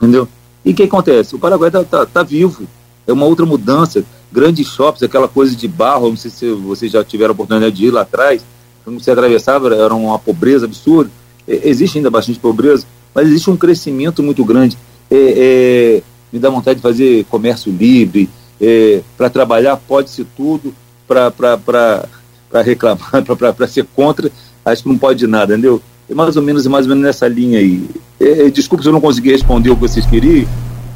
entendeu? 0.00 0.28
E 0.64 0.72
o 0.72 0.74
que 0.74 0.84
acontece? 0.84 1.34
O 1.34 1.38
Paraguai 1.38 1.68
está 1.68 1.84
tá, 1.84 2.06
tá 2.06 2.22
vivo, 2.22 2.66
é 3.06 3.12
uma 3.12 3.26
outra 3.26 3.44
mudança, 3.44 4.04
grandes 4.30 4.68
shoppings, 4.68 5.02
aquela 5.02 5.28
coisa 5.28 5.56
de 5.56 5.66
barro, 5.66 6.10
não 6.10 6.16
sei 6.16 6.30
se 6.30 6.50
vocês 6.52 6.92
já 6.92 7.04
tiveram 7.04 7.30
a 7.30 7.34
oportunidade 7.34 7.74
de 7.74 7.86
ir 7.86 7.90
lá 7.90 8.02
atrás, 8.02 8.44
quando 8.84 9.00
você 9.00 9.10
atravessava 9.10 9.74
era 9.74 9.94
uma 9.94 10.18
pobreza 10.18 10.66
absurda, 10.66 11.10
é, 11.46 11.68
existe 11.68 11.98
ainda 11.98 12.10
bastante 12.10 12.38
pobreza, 12.38 12.86
mas 13.14 13.26
existe 13.26 13.50
um 13.50 13.56
crescimento 13.56 14.22
muito 14.22 14.44
grande. 14.44 14.76
É, 15.10 15.16
é, 15.16 16.02
me 16.32 16.38
dá 16.38 16.50
vontade 16.50 16.76
de 16.76 16.82
fazer 16.82 17.24
comércio 17.24 17.72
livre, 17.72 18.28
é, 18.60 19.00
para 19.16 19.30
trabalhar 19.30 19.76
pode-se 19.76 20.24
tudo, 20.24 20.74
para 21.06 22.62
reclamar, 22.62 23.24
para 23.56 23.66
ser 23.66 23.86
contra, 23.96 24.30
acho 24.64 24.82
que 24.82 24.88
não 24.88 24.98
pode 24.98 25.26
nada, 25.26 25.54
entendeu? 25.54 25.82
É 26.10 26.14
mais 26.14 26.36
ou 26.36 26.42
menos, 26.42 26.66
mais 26.66 26.86
ou 26.86 26.90
menos 26.90 27.04
nessa 27.04 27.28
linha 27.28 27.58
aí. 27.58 27.88
É, 28.20 28.46
é 28.46 28.50
desculpe 28.50 28.82
se 28.82 28.88
eu 28.88 28.92
não 28.92 29.00
consegui 29.00 29.30
responder 29.30 29.70
o 29.70 29.74
que 29.74 29.82
vocês 29.82 30.06
queriam, 30.06 30.46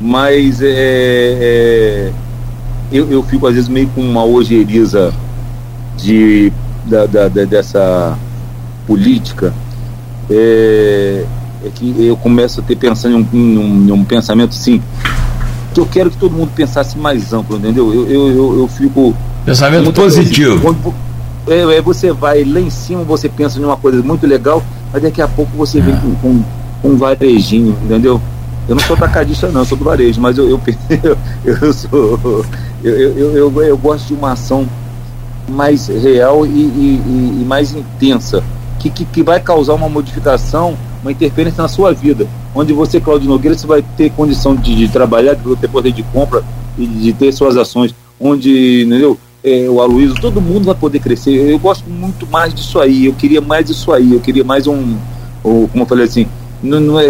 mas 0.00 0.60
é, 0.62 0.66
é, 0.70 2.12
eu, 2.90 3.10
eu 3.10 3.22
fico 3.22 3.46
às 3.46 3.54
vezes 3.54 3.68
meio 3.68 3.88
com 3.88 4.00
uma 4.00 4.24
ojeriza 4.24 5.12
de, 5.96 6.52
da, 6.86 7.06
da, 7.06 7.28
da 7.28 7.44
dessa 7.44 8.18
política 8.86 9.54
é, 10.30 11.24
é, 11.64 11.68
que 11.74 11.94
eu 12.04 12.16
começo 12.16 12.60
a 12.60 12.62
ter 12.62 12.76
pensando 12.76 13.18
em 13.32 13.38
um, 13.38 13.86
em 13.86 13.92
um, 13.92 13.94
um 13.94 14.04
pensamento 14.04 14.50
assim 14.50 14.82
que 15.72 15.80
eu 15.80 15.86
quero 15.86 16.10
que 16.10 16.16
todo 16.16 16.32
mundo 16.32 16.52
pensasse 16.54 16.98
mais 16.98 17.32
amplo, 17.32 17.56
entendeu? 17.56 17.92
Eu, 17.92 18.08
eu, 18.08 18.28
eu, 18.28 18.58
eu 18.60 18.68
fico. 18.68 19.16
Pensamento 19.44 19.92
positivo. 19.92 20.60
Quando, 20.60 20.94
é, 21.48 21.76
é, 21.76 21.82
você 21.82 22.12
vai 22.12 22.44
lá 22.44 22.60
em 22.60 22.70
cima, 22.70 23.02
você 23.02 23.28
pensa 23.28 23.58
em 23.58 23.64
uma 23.64 23.76
coisa 23.76 24.02
muito 24.02 24.26
legal, 24.26 24.62
mas 24.92 25.02
daqui 25.02 25.22
a 25.22 25.28
pouco 25.28 25.50
você 25.56 25.80
vem 25.80 25.96
com, 25.96 26.14
com, 26.16 26.44
com 26.82 26.88
um 26.88 26.96
varejinho, 26.96 27.76
entendeu? 27.84 28.20
Eu 28.68 28.76
não 28.76 28.82
sou 28.82 28.96
tacadista, 28.96 29.48
não, 29.48 29.64
sou 29.64 29.76
do 29.76 29.84
varejo, 29.84 30.20
mas 30.20 30.38
eu, 30.38 30.48
eu, 30.48 30.60
eu, 31.02 31.18
eu 31.44 31.72
sou. 31.72 32.44
Eu, 32.82 32.92
eu, 32.94 33.36
eu, 33.36 33.62
eu, 33.62 33.78
gosto 33.78 34.08
de 34.08 34.14
uma 34.14 34.32
ação 34.32 34.66
mais 35.48 35.88
real 35.88 36.46
e, 36.46 36.50
e, 36.50 37.40
e 37.40 37.44
mais 37.44 37.74
intensa, 37.74 38.42
que, 38.78 38.90
que, 38.90 39.04
que 39.04 39.22
vai 39.22 39.40
causar 39.40 39.74
uma 39.74 39.88
modificação, 39.88 40.76
uma 41.02 41.10
interferência 41.10 41.62
na 41.62 41.68
sua 41.68 41.92
vida 41.92 42.26
onde 42.54 42.72
você, 42.72 43.00
Claudio 43.00 43.28
Nogueira, 43.28 43.56
você 43.56 43.66
vai 43.66 43.82
ter 43.96 44.10
condição 44.10 44.54
de, 44.54 44.74
de 44.74 44.88
trabalhar, 44.88 45.34
de 45.34 45.56
ter 45.56 45.68
poder 45.68 45.92
de 45.92 46.02
compra 46.02 46.42
e 46.78 46.86
de 46.86 47.12
ter 47.12 47.32
suas 47.32 47.56
ações, 47.56 47.94
onde, 48.20 48.84
entendeu? 48.86 49.18
É, 49.44 49.68
o 49.68 49.80
Aloysio, 49.80 50.14
todo 50.20 50.40
mundo 50.40 50.66
vai 50.66 50.74
poder 50.74 51.00
crescer. 51.00 51.32
Eu 51.32 51.58
gosto 51.58 51.88
muito 51.90 52.26
mais 52.26 52.54
disso 52.54 52.80
aí, 52.80 53.06
eu 53.06 53.12
queria 53.12 53.40
mais 53.40 53.66
disso 53.66 53.92
aí, 53.92 54.14
eu 54.14 54.20
queria 54.20 54.44
mais 54.44 54.66
um, 54.66 54.96
ou, 55.42 55.66
como 55.68 55.82
eu 55.82 55.86
falei 55.86 56.04
assim, 56.04 56.26
não, 56.62 56.78
não 56.78 57.00
é 57.00 57.08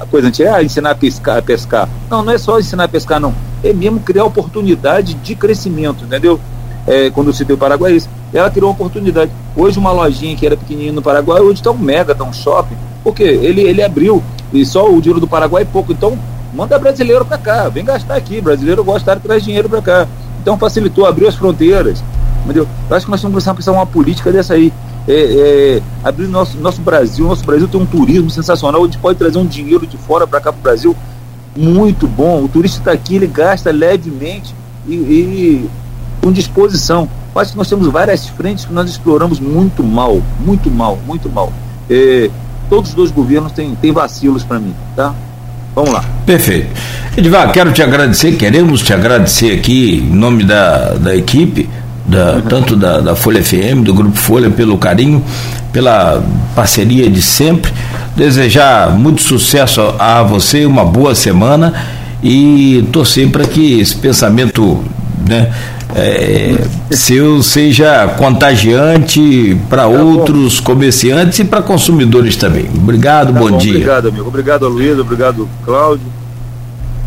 a 0.00 0.06
coisa 0.06 0.28
antiga, 0.28 0.56
ah, 0.56 0.62
ensinar 0.62 0.90
a 0.90 0.94
pescar, 0.94 1.38
a 1.38 1.42
pescar. 1.42 1.88
Não, 2.08 2.22
não 2.22 2.32
é 2.32 2.38
só 2.38 2.58
ensinar 2.58 2.84
a 2.84 2.88
pescar, 2.88 3.18
não. 3.18 3.34
É 3.64 3.72
mesmo 3.72 4.00
criar 4.00 4.24
oportunidade 4.24 5.14
de 5.14 5.34
crescimento, 5.34 6.04
entendeu? 6.04 6.38
É, 6.86 7.10
quando 7.10 7.28
eu 7.28 7.32
citei 7.32 7.54
o 7.54 7.58
Paraguai, 7.58 7.92
isso. 7.92 8.08
ela 8.32 8.50
criou 8.50 8.68
uma 8.70 8.74
oportunidade. 8.74 9.30
Hoje, 9.56 9.78
uma 9.78 9.92
lojinha 9.92 10.36
que 10.36 10.46
era 10.46 10.56
pequenininha 10.56 10.92
no 10.92 11.02
Paraguai, 11.02 11.40
hoje 11.40 11.60
está 11.60 11.70
um 11.70 11.78
mega, 11.78 12.12
está 12.12 12.24
um 12.24 12.32
shopping, 12.32 12.76
porque 13.02 13.22
ele, 13.22 13.62
ele 13.62 13.82
abriu 13.82 14.22
e 14.52 14.64
só 14.64 14.88
o 14.88 15.00
dinheiro 15.00 15.20
do 15.20 15.28
Paraguai 15.28 15.62
é 15.62 15.66
pouco. 15.66 15.92
Então, 15.92 16.18
manda 16.52 16.78
brasileiro 16.78 17.24
para 17.24 17.38
cá, 17.38 17.68
vem 17.68 17.84
gastar 17.84 18.16
aqui. 18.16 18.40
Brasileiro 18.40 18.84
gosta 18.84 19.14
de 19.14 19.22
trazer 19.22 19.44
dinheiro 19.44 19.68
para 19.68 19.82
cá. 19.82 20.08
Então, 20.42 20.58
facilitou, 20.58 21.06
abriu 21.06 21.28
as 21.28 21.36
fronteiras. 21.36 22.04
Entendeu? 22.44 22.68
Eu 22.90 22.96
acho 22.96 23.06
que 23.06 23.10
nós 23.10 23.20
temos 23.20 23.42
que 23.42 23.50
começar 23.50 23.70
a 23.70 23.74
uma 23.74 23.86
política 23.86 24.30
dessa 24.30 24.54
aí. 24.54 24.72
É, 25.08 25.12
é, 25.14 25.82
abrir 26.04 26.28
nosso, 26.28 26.58
nosso 26.58 26.82
Brasil. 26.82 27.26
Nosso 27.26 27.44
Brasil 27.44 27.66
tem 27.66 27.80
um 27.80 27.86
turismo 27.86 28.30
sensacional, 28.30 28.82
onde 28.82 28.98
pode 28.98 29.18
trazer 29.18 29.38
um 29.38 29.46
dinheiro 29.46 29.86
de 29.86 29.96
fora 29.96 30.26
para 30.26 30.40
cá 30.40 30.52
para 30.52 30.58
o 30.58 30.62
Brasil 30.62 30.96
muito 31.56 32.06
bom. 32.06 32.44
O 32.44 32.48
turista 32.48 32.78
está 32.78 32.92
aqui, 32.92 33.16
ele 33.16 33.26
gasta 33.26 33.70
levemente 33.70 34.54
e, 34.86 34.94
e 34.94 35.70
com 36.20 36.32
disposição. 36.32 37.08
Eu 37.34 37.40
acho 37.40 37.52
que 37.52 37.58
nós 37.58 37.68
temos 37.68 37.86
várias 37.88 38.26
frentes 38.26 38.64
que 38.64 38.72
nós 38.72 38.88
exploramos 38.88 39.40
muito 39.40 39.82
mal, 39.82 40.20
muito 40.40 40.70
mal, 40.70 40.98
muito 41.06 41.28
mal. 41.28 41.52
É, 41.90 42.30
todos 42.68 42.90
os 42.90 42.96
dois 42.96 43.10
governos 43.10 43.52
têm, 43.52 43.74
têm 43.74 43.92
vacilos 43.92 44.44
para 44.44 44.58
mim, 44.58 44.74
tá? 44.94 45.14
Vamos 45.74 45.92
lá. 45.92 46.04
Perfeito. 46.26 46.68
Edivar, 47.16 47.50
quero 47.52 47.72
te 47.72 47.82
agradecer, 47.82 48.32
queremos 48.32 48.82
te 48.82 48.92
agradecer 48.92 49.52
aqui 49.52 49.98
em 49.98 50.16
nome 50.16 50.44
da, 50.44 50.94
da 50.94 51.16
equipe, 51.16 51.68
da, 52.06 52.34
uhum. 52.34 52.40
tanto 52.42 52.76
da, 52.76 53.00
da 53.00 53.16
Folha 53.16 53.42
FM, 53.42 53.82
do 53.84 53.94
Grupo 53.94 54.16
Folha, 54.16 54.50
pelo 54.50 54.76
carinho, 54.78 55.22
pela 55.72 56.22
parceria 56.54 57.10
de 57.10 57.22
sempre. 57.22 57.72
Desejar 58.16 58.90
muito 58.90 59.22
sucesso 59.22 59.94
a 59.98 60.22
você, 60.22 60.66
uma 60.66 60.84
boa 60.84 61.14
semana 61.14 61.72
e 62.22 62.86
torcer 62.92 63.30
para 63.30 63.44
que 63.44 63.80
esse 63.80 63.96
pensamento 63.96 64.82
né, 65.26 65.50
é, 65.94 66.58
seu 66.90 67.42
seja 67.42 68.08
contagiante 68.16 69.56
para 69.68 69.82
tá 69.82 69.88
outros 69.88 70.58
bom. 70.58 70.66
comerciantes 70.66 71.38
e 71.38 71.44
para 71.44 71.62
consumidores 71.62 72.36
também. 72.36 72.68
Obrigado, 72.76 73.32
tá 73.32 73.38
bom, 73.38 73.50
bom, 73.50 73.58
dia. 73.58 73.72
Obrigado, 73.72 74.08
amigo. 74.08 74.28
Obrigado, 74.28 74.68
Luiz. 74.68 74.98
Obrigado, 74.98 75.48
Cláudio. 75.64 76.06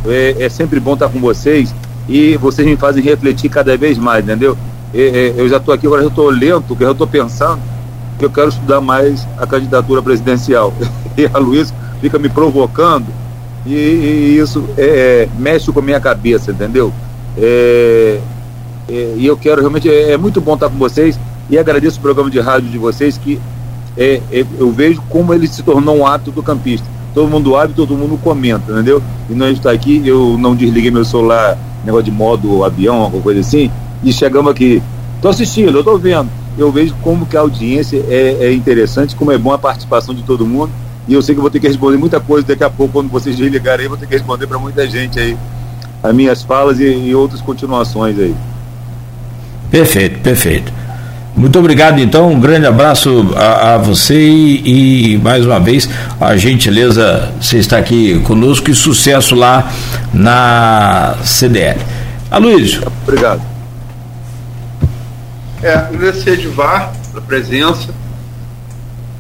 É, 0.07 0.35
é, 0.39 0.49
sempre 0.49 0.79
bom 0.79 0.93
estar 0.93 1.09
com 1.09 1.19
vocês 1.19 1.73
e 2.07 2.37
vocês 2.37 2.67
me 2.67 2.77
fazem 2.77 3.03
refletir 3.03 3.49
cada 3.49 3.75
vez 3.75 3.97
mais, 3.97 4.23
entendeu? 4.23 4.55
É, 4.93 5.01
é 5.01 5.33
eu 5.37 5.49
já 5.49 5.57
estou 5.57 5.73
aqui, 5.73 5.87
agora 5.87 6.03
eu 6.03 6.09
estou 6.09 6.29
lento, 6.29 6.65
porque 6.67 6.83
eu 6.83 6.91
estou 6.91 7.07
pensando 7.07 7.59
que 8.19 8.25
eu 8.25 8.29
quero 8.29 8.49
estudar 8.49 8.81
mais 8.81 9.27
a 9.37 9.47
candidatura 9.47 10.01
presidencial. 10.01 10.73
E 11.17 11.29
a 11.33 11.37
Luiz 11.37 11.73
fica 12.01 12.19
me 12.19 12.27
provocando 12.27 13.05
e, 13.65 13.73
e 13.73 14.37
isso 14.37 14.65
é, 14.77 14.83
é, 14.83 15.29
mexe 15.39 15.71
com 15.71 15.79
a 15.79 15.81
minha 15.81 15.99
cabeça, 15.99 16.51
entendeu? 16.51 16.93
É, 17.37 18.19
e 18.89 19.25
eu 19.25 19.35
quero 19.35 19.61
realmente, 19.61 19.89
é, 19.89 20.11
é, 20.11 20.17
muito 20.17 20.39
bom 20.39 20.53
estar 20.53 20.69
com 20.69 20.77
vocês 20.77 21.19
e 21.49 21.57
agradeço 21.57 21.97
o 21.97 22.01
programa 22.01 22.29
de 22.29 22.39
rádio 22.39 22.69
de 22.69 22.77
vocês 22.77 23.17
que 23.17 23.39
é, 23.97 24.21
é, 24.31 24.45
eu 24.59 24.71
vejo 24.71 25.01
como 25.09 25.33
ele 25.33 25.47
se 25.47 25.63
tornou 25.63 25.97
um 25.97 26.05
hábito 26.05 26.31
do 26.31 26.43
campista. 26.43 26.85
Todo 27.13 27.29
mundo 27.29 27.55
abre, 27.55 27.73
todo 27.73 27.95
mundo 27.95 28.19
comenta, 28.21 28.71
entendeu? 28.71 29.01
E 29.29 29.33
nós 29.33 29.53
está 29.53 29.71
aqui, 29.71 30.01
eu 30.05 30.37
não 30.37 30.53
desliguei 30.53 30.91
meu 30.91 31.05
celular, 31.05 31.57
negócio 31.85 32.05
de 32.05 32.11
modo 32.11 32.63
avião, 32.63 32.97
alguma 32.97 33.23
coisa 33.23 33.39
assim, 33.39 33.71
e 34.03 34.11
chegamos 34.11 34.51
aqui. 34.51 34.83
Estou 35.15 35.31
assistindo, 35.31 35.71
eu 35.75 35.79
estou 35.79 35.97
vendo. 35.97 36.29
Eu 36.57 36.71
vejo 36.71 36.93
como 37.01 37.25
que 37.25 37.37
a 37.37 37.39
audiência 37.41 38.03
é, 38.09 38.47
é 38.47 38.53
interessante, 38.53 39.15
como 39.15 39.31
é 39.31 39.37
bom 39.37 39.51
a 39.51 39.57
participação 39.57 40.13
de 40.13 40.23
todo 40.23 40.45
mundo. 40.45 40.71
E 41.07 41.13
eu 41.13 41.21
sei 41.21 41.35
que 41.35 41.41
vou 41.41 41.49
ter 41.49 41.59
que 41.59 41.67
responder 41.67 41.97
muita 41.97 42.19
coisa 42.19 42.45
daqui 42.45 42.63
a 42.63 42.69
pouco, 42.69 42.93
quando 42.93 43.09
vocês 43.09 43.35
desligarem 43.35 43.87
vou 43.87 43.97
ter 43.97 44.07
que 44.07 44.13
responder 44.13 44.47
para 44.47 44.57
muita 44.59 44.87
gente 44.87 45.19
aí 45.19 45.37
as 46.03 46.13
minhas 46.13 46.43
falas 46.43 46.79
e, 46.79 46.85
e 46.85 47.15
outras 47.15 47.41
continuações 47.41 48.17
aí. 48.19 48.35
Perfeito, 49.75 50.19
perfeito. 50.19 50.71
Muito 51.35 51.59
obrigado, 51.59 51.99
então. 51.99 52.31
Um 52.31 52.39
grande 52.39 52.65
abraço 52.65 53.29
a, 53.35 53.73
a 53.73 53.77
você 53.77 54.17
e, 54.17 55.15
e, 55.15 55.17
mais 55.17 55.45
uma 55.45 55.59
vez, 55.59 55.89
a 56.17 56.37
gentileza, 56.37 57.29
você 57.41 57.57
está 57.57 57.77
aqui 57.77 58.21
conosco 58.21 58.71
e 58.71 58.73
sucesso 58.73 59.35
lá 59.35 59.69
na 60.13 61.17
CDL. 61.25 61.77
Aloysio. 62.31 62.89
Obrigado. 63.03 63.41
É, 65.61 65.73
agradecer 65.73 66.39
Edvar 66.39 66.93
pela 67.11 67.21
presença. 67.21 67.93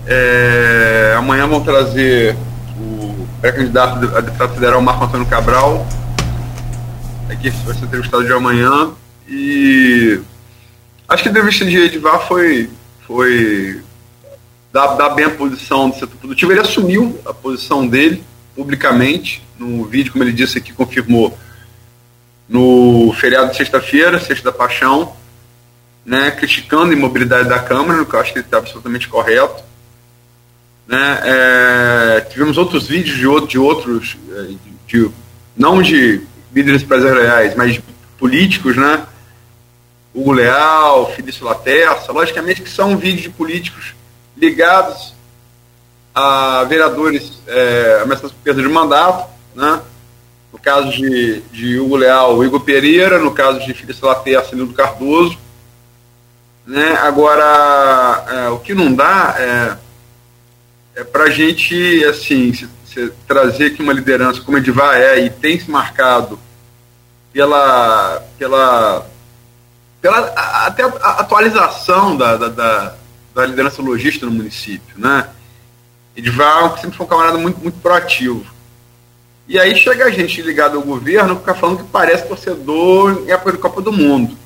É, 0.07 1.15
amanhã 1.17 1.47
vão 1.47 1.59
trazer 1.59 2.33
o 2.79 3.27
pré-candidato 3.41 4.09
a 4.15 4.21
deputado 4.21 4.53
federal 4.53 4.81
Marco 4.81 5.03
Antônio 5.03 5.25
Cabral. 5.25 5.85
Aqui 7.29 7.49
vai 7.49 7.75
ser 7.75 7.83
entrevistado 7.83 8.23
de 8.23 8.31
amanhã. 8.31 8.91
E 9.27 10.21
Acho 11.07 11.23
que 11.23 11.29
a 11.29 11.31
entrevista 11.31 11.65
de 11.65 11.77
Edvar 11.77 12.27
foi, 12.27 12.69
foi 13.05 13.81
dar, 14.71 15.09
bem 15.09 15.25
a 15.25 15.29
posição 15.29 15.89
do 15.89 15.95
setor 15.95 16.17
produtivo. 16.17 16.51
Ele 16.51 16.61
assumiu 16.61 17.19
a 17.25 17.33
posição 17.33 17.87
dele 17.87 18.23
publicamente, 18.55 19.43
no 19.59 19.85
vídeo, 19.85 20.11
como 20.11 20.23
ele 20.23 20.33
disse 20.33 20.57
aqui, 20.57 20.73
confirmou 20.73 21.37
no 22.47 23.13
feriado 23.13 23.51
de 23.51 23.57
sexta-feira, 23.57 24.19
Sexta 24.19 24.51
da 24.51 24.57
Paixão, 24.57 25.15
né, 26.05 26.31
criticando 26.31 26.91
a 26.91 26.93
imobilidade 26.93 27.49
da 27.49 27.59
Câmara, 27.59 28.05
que 28.05 28.13
eu 28.13 28.19
acho 28.19 28.33
que 28.33 28.39
ele 28.39 28.45
está 28.45 28.57
absolutamente 28.57 29.07
correto. 29.07 29.63
Né, 30.87 31.19
é, 31.23 32.21
tivemos 32.29 32.57
outros 32.57 32.87
vídeos 32.87 33.17
de, 33.17 33.25
outro, 33.25 33.47
de 33.47 33.57
outros, 33.57 34.17
é, 34.31 34.41
de, 34.43 34.59
de, 35.05 35.11
não 35.57 35.81
de 35.81 36.21
líderes 36.53 36.83
empresariais, 36.83 37.55
mas 37.55 37.79
políticos, 38.17 38.75
né? 38.77 39.05
Hugo 40.15 40.31
Leal, 40.31 41.11
Felício 41.13 41.45
Laterça, 41.45 42.13
logicamente 42.13 42.61
que 42.61 42.69
são 42.69 42.97
vídeos 42.97 43.23
de 43.23 43.29
políticos 43.29 43.93
ligados 44.37 45.13
a 46.13 46.63
vereadores 46.63 47.41
é, 47.45 47.99
ameaçados 48.01 48.31
por 48.31 48.41
perda 48.41 48.61
de 48.61 48.69
mandato, 48.69 49.29
né? 49.53 49.81
no 50.53 50.57
caso 50.57 50.89
de, 50.89 51.41
de 51.51 51.77
Hugo 51.77 51.97
Leal, 51.97 52.41
Igor 52.45 52.61
Pereira, 52.61 53.19
no 53.19 53.31
caso 53.31 53.59
de 53.59 53.73
Felício 53.73 54.07
Laterça, 54.07 54.55
Nildo 54.55 54.73
Cardoso. 54.73 55.37
Né? 56.65 56.93
Agora, 57.01 58.25
é, 58.29 58.49
o 58.49 58.59
que 58.59 58.73
não 58.73 58.93
dá 58.93 59.35
é, 59.37 59.77
é 61.01 61.03
para 61.03 61.25
a 61.25 61.29
gente 61.29 62.05
assim, 62.05 62.53
se, 62.53 62.69
se 62.85 63.11
trazer 63.27 63.65
aqui 63.65 63.81
uma 63.81 63.91
liderança 63.91 64.39
como 64.39 64.57
Edivar 64.57 64.95
é 64.95 65.19
e 65.19 65.29
tem 65.29 65.59
se 65.59 65.69
marcado 65.69 66.39
pela, 67.33 68.23
pela, 68.39 69.05
pela 70.05 70.19
até 70.67 70.83
a 70.83 71.21
atualização 71.21 72.15
da, 72.15 72.37
da, 72.37 72.49
da, 72.49 72.95
da 73.33 73.45
liderança 73.47 73.81
logística 73.81 74.27
no 74.27 74.31
município. 74.31 74.95
Né? 74.99 75.27
Edivar 76.15 76.77
sempre 76.79 76.95
foi 76.95 77.07
um 77.07 77.09
camarada 77.09 77.39
muito, 77.39 77.59
muito 77.59 77.79
proativo. 77.79 78.45
E 79.47 79.57
aí 79.57 79.75
chega 79.75 80.05
a 80.05 80.11
gente 80.11 80.43
ligado 80.43 80.77
ao 80.77 80.83
governo, 80.83 81.37
fica 81.37 81.55
falando 81.55 81.79
que 81.79 81.89
parece 81.89 82.27
torcedor 82.27 83.23
em 83.25 83.31
época 83.31 83.53
de 83.53 83.57
Copa 83.57 83.81
do 83.81 83.91
Mundo. 83.91 84.37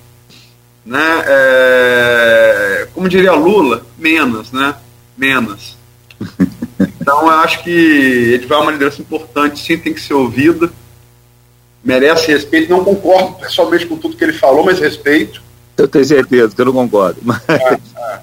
Né? 0.86 1.24
É, 1.28 2.88
como 2.94 3.10
diria 3.10 3.34
Lula, 3.34 3.86
menos, 3.98 4.54
né? 4.54 4.76
Menos. 5.18 5.78
Então 7.02 7.24
eu 7.24 7.32
acho 7.32 7.64
que 7.64 8.34
Edivar 8.34 8.60
é 8.60 8.62
uma 8.62 8.72
liderança 8.72 9.02
importante, 9.02 9.60
sim, 9.60 9.78
tem 9.78 9.94
que 9.94 10.00
ser 10.00 10.14
ouvida. 10.14 10.72
Merece 11.84 12.32
respeito. 12.32 12.70
Não 12.70 12.84
concordo 12.84 13.34
pessoalmente 13.40 13.86
com 13.86 13.98
tudo 13.98 14.16
que 14.16 14.24
ele 14.24 14.34
falou, 14.34 14.64
mas 14.64 14.80
respeito. 14.80 15.49
Eu 15.82 15.88
tenho 15.88 16.06
certeza 16.06 16.56
que 16.56 16.62
eu 16.62 16.66
não 16.66 16.74
concordo. 16.74 17.20
Mas... 17.24 17.42
É, 17.48 17.74
é. 17.74 18.20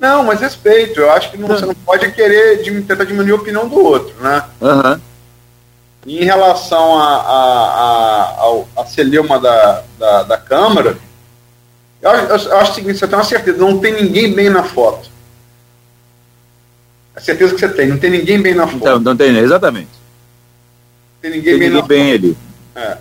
Não, 0.00 0.24
mas 0.24 0.40
respeito. 0.40 1.00
Eu 1.00 1.10
acho 1.10 1.30
que 1.30 1.36
não, 1.36 1.48
você 1.48 1.66
não 1.66 1.74
pode 1.74 2.10
querer 2.12 2.62
tentar 2.86 3.04
diminuir 3.04 3.32
a 3.32 3.36
opinião 3.36 3.68
do 3.68 3.78
outro, 3.78 4.14
né? 4.20 4.44
Uhum. 4.60 5.00
em 6.06 6.24
relação 6.24 6.98
a, 6.98 7.16
a, 7.16 8.22
a, 8.76 8.82
a 8.82 8.86
celeuma 8.86 9.38
da, 9.40 9.82
da, 9.98 10.22
da 10.22 10.38
Câmara, 10.38 10.96
eu, 12.00 12.10
eu, 12.10 12.36
eu, 12.36 12.56
acho 12.58 12.72
o 12.72 12.74
seguinte, 12.74 12.98
você 12.98 13.08
tem 13.08 13.18
uma 13.18 13.24
certeza, 13.24 13.58
não 13.58 13.78
tem 13.78 13.92
ninguém 13.92 14.32
bem 14.32 14.48
na 14.48 14.62
foto. 14.62 15.10
A 17.14 17.20
certeza 17.20 17.52
que 17.54 17.60
você 17.60 17.68
tem, 17.68 17.88
não 17.88 17.98
tem 17.98 18.10
ninguém 18.10 18.40
bem 18.40 18.54
na 18.54 18.66
foto. 18.66 18.76
Então, 18.76 19.00
não 19.00 19.16
tem, 19.16 19.36
exatamente. 19.36 19.90
Tem 21.20 21.32
ninguém 21.32 21.58
tem 21.58 21.58
bem 21.58 21.70
ninguém 21.70 21.88
bem 21.88 22.12
ali. 22.12 22.36
É. 22.76 22.98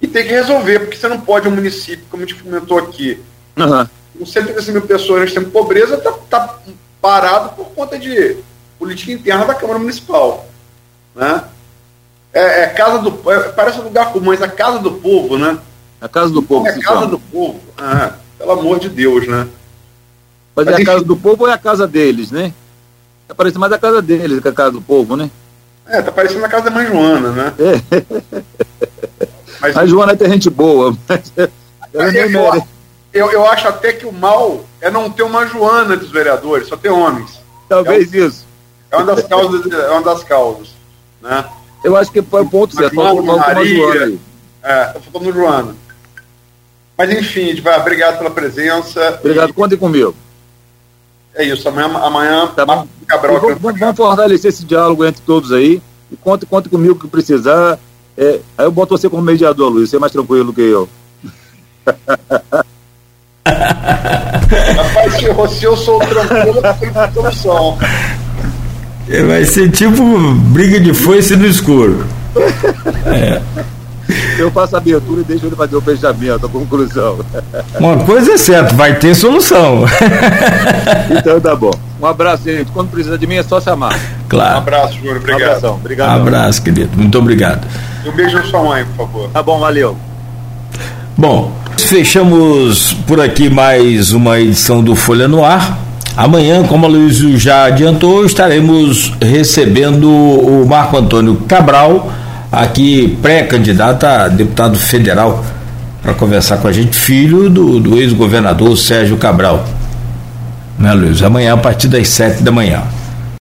E 0.00 0.06
tem 0.06 0.24
que 0.24 0.30
resolver, 0.30 0.80
porque 0.80 0.96
você 0.96 1.08
não 1.08 1.20
pode 1.20 1.48
um 1.48 1.52
município, 1.52 2.04
como 2.10 2.22
a 2.22 2.26
gente 2.26 2.42
comentou 2.42 2.78
aqui, 2.78 3.18
uhum 3.56 3.86
com 4.18 4.26
130 4.26 4.72
mil 4.72 4.82
pessoas 4.82 5.20
nós 5.20 5.32
temos 5.32 5.50
pobreza, 5.50 5.96
está 5.96 6.12
tá 6.12 6.58
parado 7.00 7.50
por 7.50 7.66
conta 7.66 7.98
de 7.98 8.36
política 8.78 9.12
interna 9.12 9.44
da 9.44 9.54
Câmara 9.54 9.78
Municipal. 9.78 10.46
Né? 11.14 11.44
É, 12.32 12.64
é 12.64 12.66
casa 12.68 12.98
do 12.98 13.30
é, 13.30 13.48
parece 13.52 13.80
um 13.80 13.84
lugar 13.84 14.12
comum, 14.12 14.26
mas 14.26 14.42
a 14.42 14.48
casa 14.48 14.78
do 14.78 14.92
povo, 14.92 15.38
né? 15.38 15.58
A 16.00 16.08
casa 16.08 16.32
do 16.32 16.42
povo. 16.42 16.66
É 16.66 16.70
a 16.70 16.80
casa 16.80 17.06
do 17.06 17.18
povo. 17.18 17.60
Ah, 17.78 18.12
pelo 18.38 18.52
amor 18.52 18.78
de 18.78 18.88
Deus, 18.88 19.26
né? 19.26 19.48
Mas, 20.54 20.66
mas 20.66 20.78
é 20.78 20.82
a 20.82 20.84
casa 20.84 21.04
do 21.04 21.16
povo 21.16 21.44
ou 21.44 21.50
é 21.50 21.52
a 21.54 21.58
casa 21.58 21.86
deles, 21.86 22.30
né? 22.30 22.52
Tá 23.26 23.34
parecendo 23.34 23.60
mais 23.60 23.72
a 23.72 23.78
casa 23.78 24.02
deles 24.02 24.40
que 24.40 24.48
a 24.48 24.52
casa 24.52 24.72
do 24.72 24.82
povo, 24.82 25.16
né? 25.16 25.30
É, 25.86 26.02
tá 26.02 26.12
parecendo 26.12 26.44
a 26.44 26.48
casa 26.48 26.64
da 26.64 26.70
mãe 26.70 26.86
Joana, 26.86 27.30
né? 27.30 27.54
É. 27.58 29.26
Mas, 29.60 29.76
a 29.76 29.86
Joana 29.86 30.16
tem 30.16 30.30
gente 30.30 30.50
boa, 30.50 30.96
mas 31.08 31.32
ela 31.92 32.12
nem 32.12 32.30
merece 32.30 32.76
eu, 33.16 33.32
eu 33.32 33.46
acho 33.46 33.66
até 33.66 33.92
que 33.92 34.06
o 34.06 34.12
mal 34.12 34.64
é 34.80 34.90
não 34.90 35.10
ter 35.10 35.22
uma 35.22 35.46
Joana 35.46 35.96
dos 35.96 36.10
vereadores, 36.10 36.68
só 36.68 36.76
ter 36.76 36.90
homens. 36.90 37.40
Talvez 37.68 38.12
é 38.12 38.18
um, 38.18 38.26
isso. 38.26 38.46
É 38.90 38.96
uma 38.96 39.06
das 39.06 39.26
causas, 39.26 39.72
é 39.72 39.90
uma 39.90 40.02
das 40.02 40.22
causas. 40.22 40.68
Né? 41.22 41.44
Eu 41.82 41.96
acho 41.96 42.12
que 42.12 42.20
foi 42.20 42.42
o 42.42 42.48
ponto 42.48 42.76
certo. 42.76 42.94
Faltou 42.94 43.20
uma 43.20 43.64
Joana. 43.64 44.18
É, 44.62 44.96
faltando 45.10 45.32
Joana. 45.32 45.74
Mas 46.98 47.10
enfim, 47.10 47.48
Edvar, 47.48 47.80
obrigado 47.80 48.18
pela 48.18 48.30
presença. 48.30 49.18
Obrigado, 49.20 49.50
e... 49.50 49.52
contem 49.52 49.78
comigo. 49.78 50.14
É 51.34 51.44
isso, 51.44 51.68
amanhã, 51.68 51.98
amanhã 51.98 52.46
tá 52.48 52.64
bom. 52.64 52.86
Cabral, 53.06 53.40
vamos, 53.40 53.58
vamos, 53.60 53.80
vamos, 53.80 53.96
fortalecer 53.96 54.50
esse 54.50 54.64
diálogo 54.64 55.04
entre 55.04 55.22
todos 55.22 55.52
aí. 55.52 55.82
E 56.10 56.16
conte, 56.16 56.46
conte 56.46 56.68
comigo 56.68 56.98
que 56.98 57.08
precisar. 57.08 57.78
É, 58.16 58.40
aí 58.56 58.64
eu 58.64 58.72
boto 58.72 58.96
você 58.96 59.08
como 59.08 59.22
mediador, 59.22 59.68
Luiz. 59.70 59.90
Você 59.90 59.96
é 59.96 59.98
mais 59.98 60.12
tranquilo 60.12 60.52
que 60.52 60.62
eu. 60.62 60.88
Rapaz, 64.76 65.14
se 65.52 65.64
eu 65.64 65.76
sou 65.76 65.98
tranquilo, 66.00 66.62
tem 66.80 66.90
solução. 67.12 67.78
É, 69.08 69.22
vai 69.22 69.44
ser 69.44 69.70
tipo 69.70 70.02
briga 70.52 70.80
de 70.80 70.92
foice 70.92 71.36
no 71.36 71.46
escuro. 71.46 72.06
É. 73.06 73.40
Eu 74.38 74.50
faço 74.50 74.76
a 74.76 74.78
abertura 74.78 75.20
e 75.20 75.24
deixo 75.24 75.46
ele 75.46 75.56
fazer 75.56 75.76
o 75.76 75.80
fechamento, 75.80 76.46
a 76.46 76.48
conclusão. 76.48 77.18
Uma 77.78 78.04
coisa 78.04 78.32
é 78.32 78.36
certa, 78.36 78.74
vai 78.74 78.98
ter 78.98 79.14
solução. 79.14 79.84
Então 81.10 81.40
tá 81.40 81.54
bom. 81.54 81.72
Um 82.00 82.06
abraço, 82.06 82.44
gente. 82.44 82.70
Quando 82.72 82.90
precisa 82.90 83.16
de 83.18 83.26
mim 83.26 83.36
é 83.36 83.42
só 83.42 83.60
chamar. 83.60 83.98
Claro. 84.28 84.56
Um 84.56 84.58
abraço, 84.58 84.94
Júlio. 84.94 85.16
Obrigado. 85.16 85.40
Um 85.40 85.44
abração. 85.44 85.74
Obrigado. 85.74 86.20
Abraço, 86.20 86.62
querido. 86.62 86.90
Muito 86.96 87.18
obrigado. 87.18 87.66
E 88.04 88.08
um 88.08 88.12
beijo 88.12 88.36
na 88.36 88.44
sua 88.44 88.62
mãe, 88.62 88.84
por 88.84 89.06
favor. 89.06 89.30
Tá 89.30 89.42
bom, 89.42 89.58
valeu. 89.58 89.96
Bom, 91.16 91.52
fechamos 91.78 92.92
por 93.06 93.20
aqui 93.20 93.48
mais 93.48 94.12
uma 94.12 94.38
edição 94.38 94.82
do 94.82 94.94
Folha 94.94 95.26
no 95.26 95.44
Ar. 95.44 95.78
Amanhã, 96.16 96.62
como 96.62 96.86
a 96.86 96.88
Luiz 96.88 97.18
já 97.40 97.64
adiantou, 97.64 98.24
estaremos 98.24 99.12
recebendo 99.20 100.10
o 100.10 100.66
Marco 100.66 100.96
Antônio 100.96 101.36
Cabral, 101.48 102.10
aqui 102.50 103.18
pré-candidato 103.20 104.04
a 104.04 104.28
deputado 104.28 104.78
federal, 104.78 105.44
para 106.02 106.14
conversar 106.14 106.58
com 106.58 106.68
a 106.68 106.72
gente, 106.72 106.96
filho 106.96 107.50
do, 107.50 107.80
do 107.80 107.98
ex-governador 107.98 108.76
Sérgio 108.78 109.16
Cabral. 109.18 109.64
Né, 110.78 110.92
Luiz? 110.92 111.22
Amanhã, 111.22 111.54
a 111.54 111.56
partir 111.56 111.88
das 111.88 112.08
sete 112.08 112.42
da 112.42 112.50
manhã. 112.52 112.82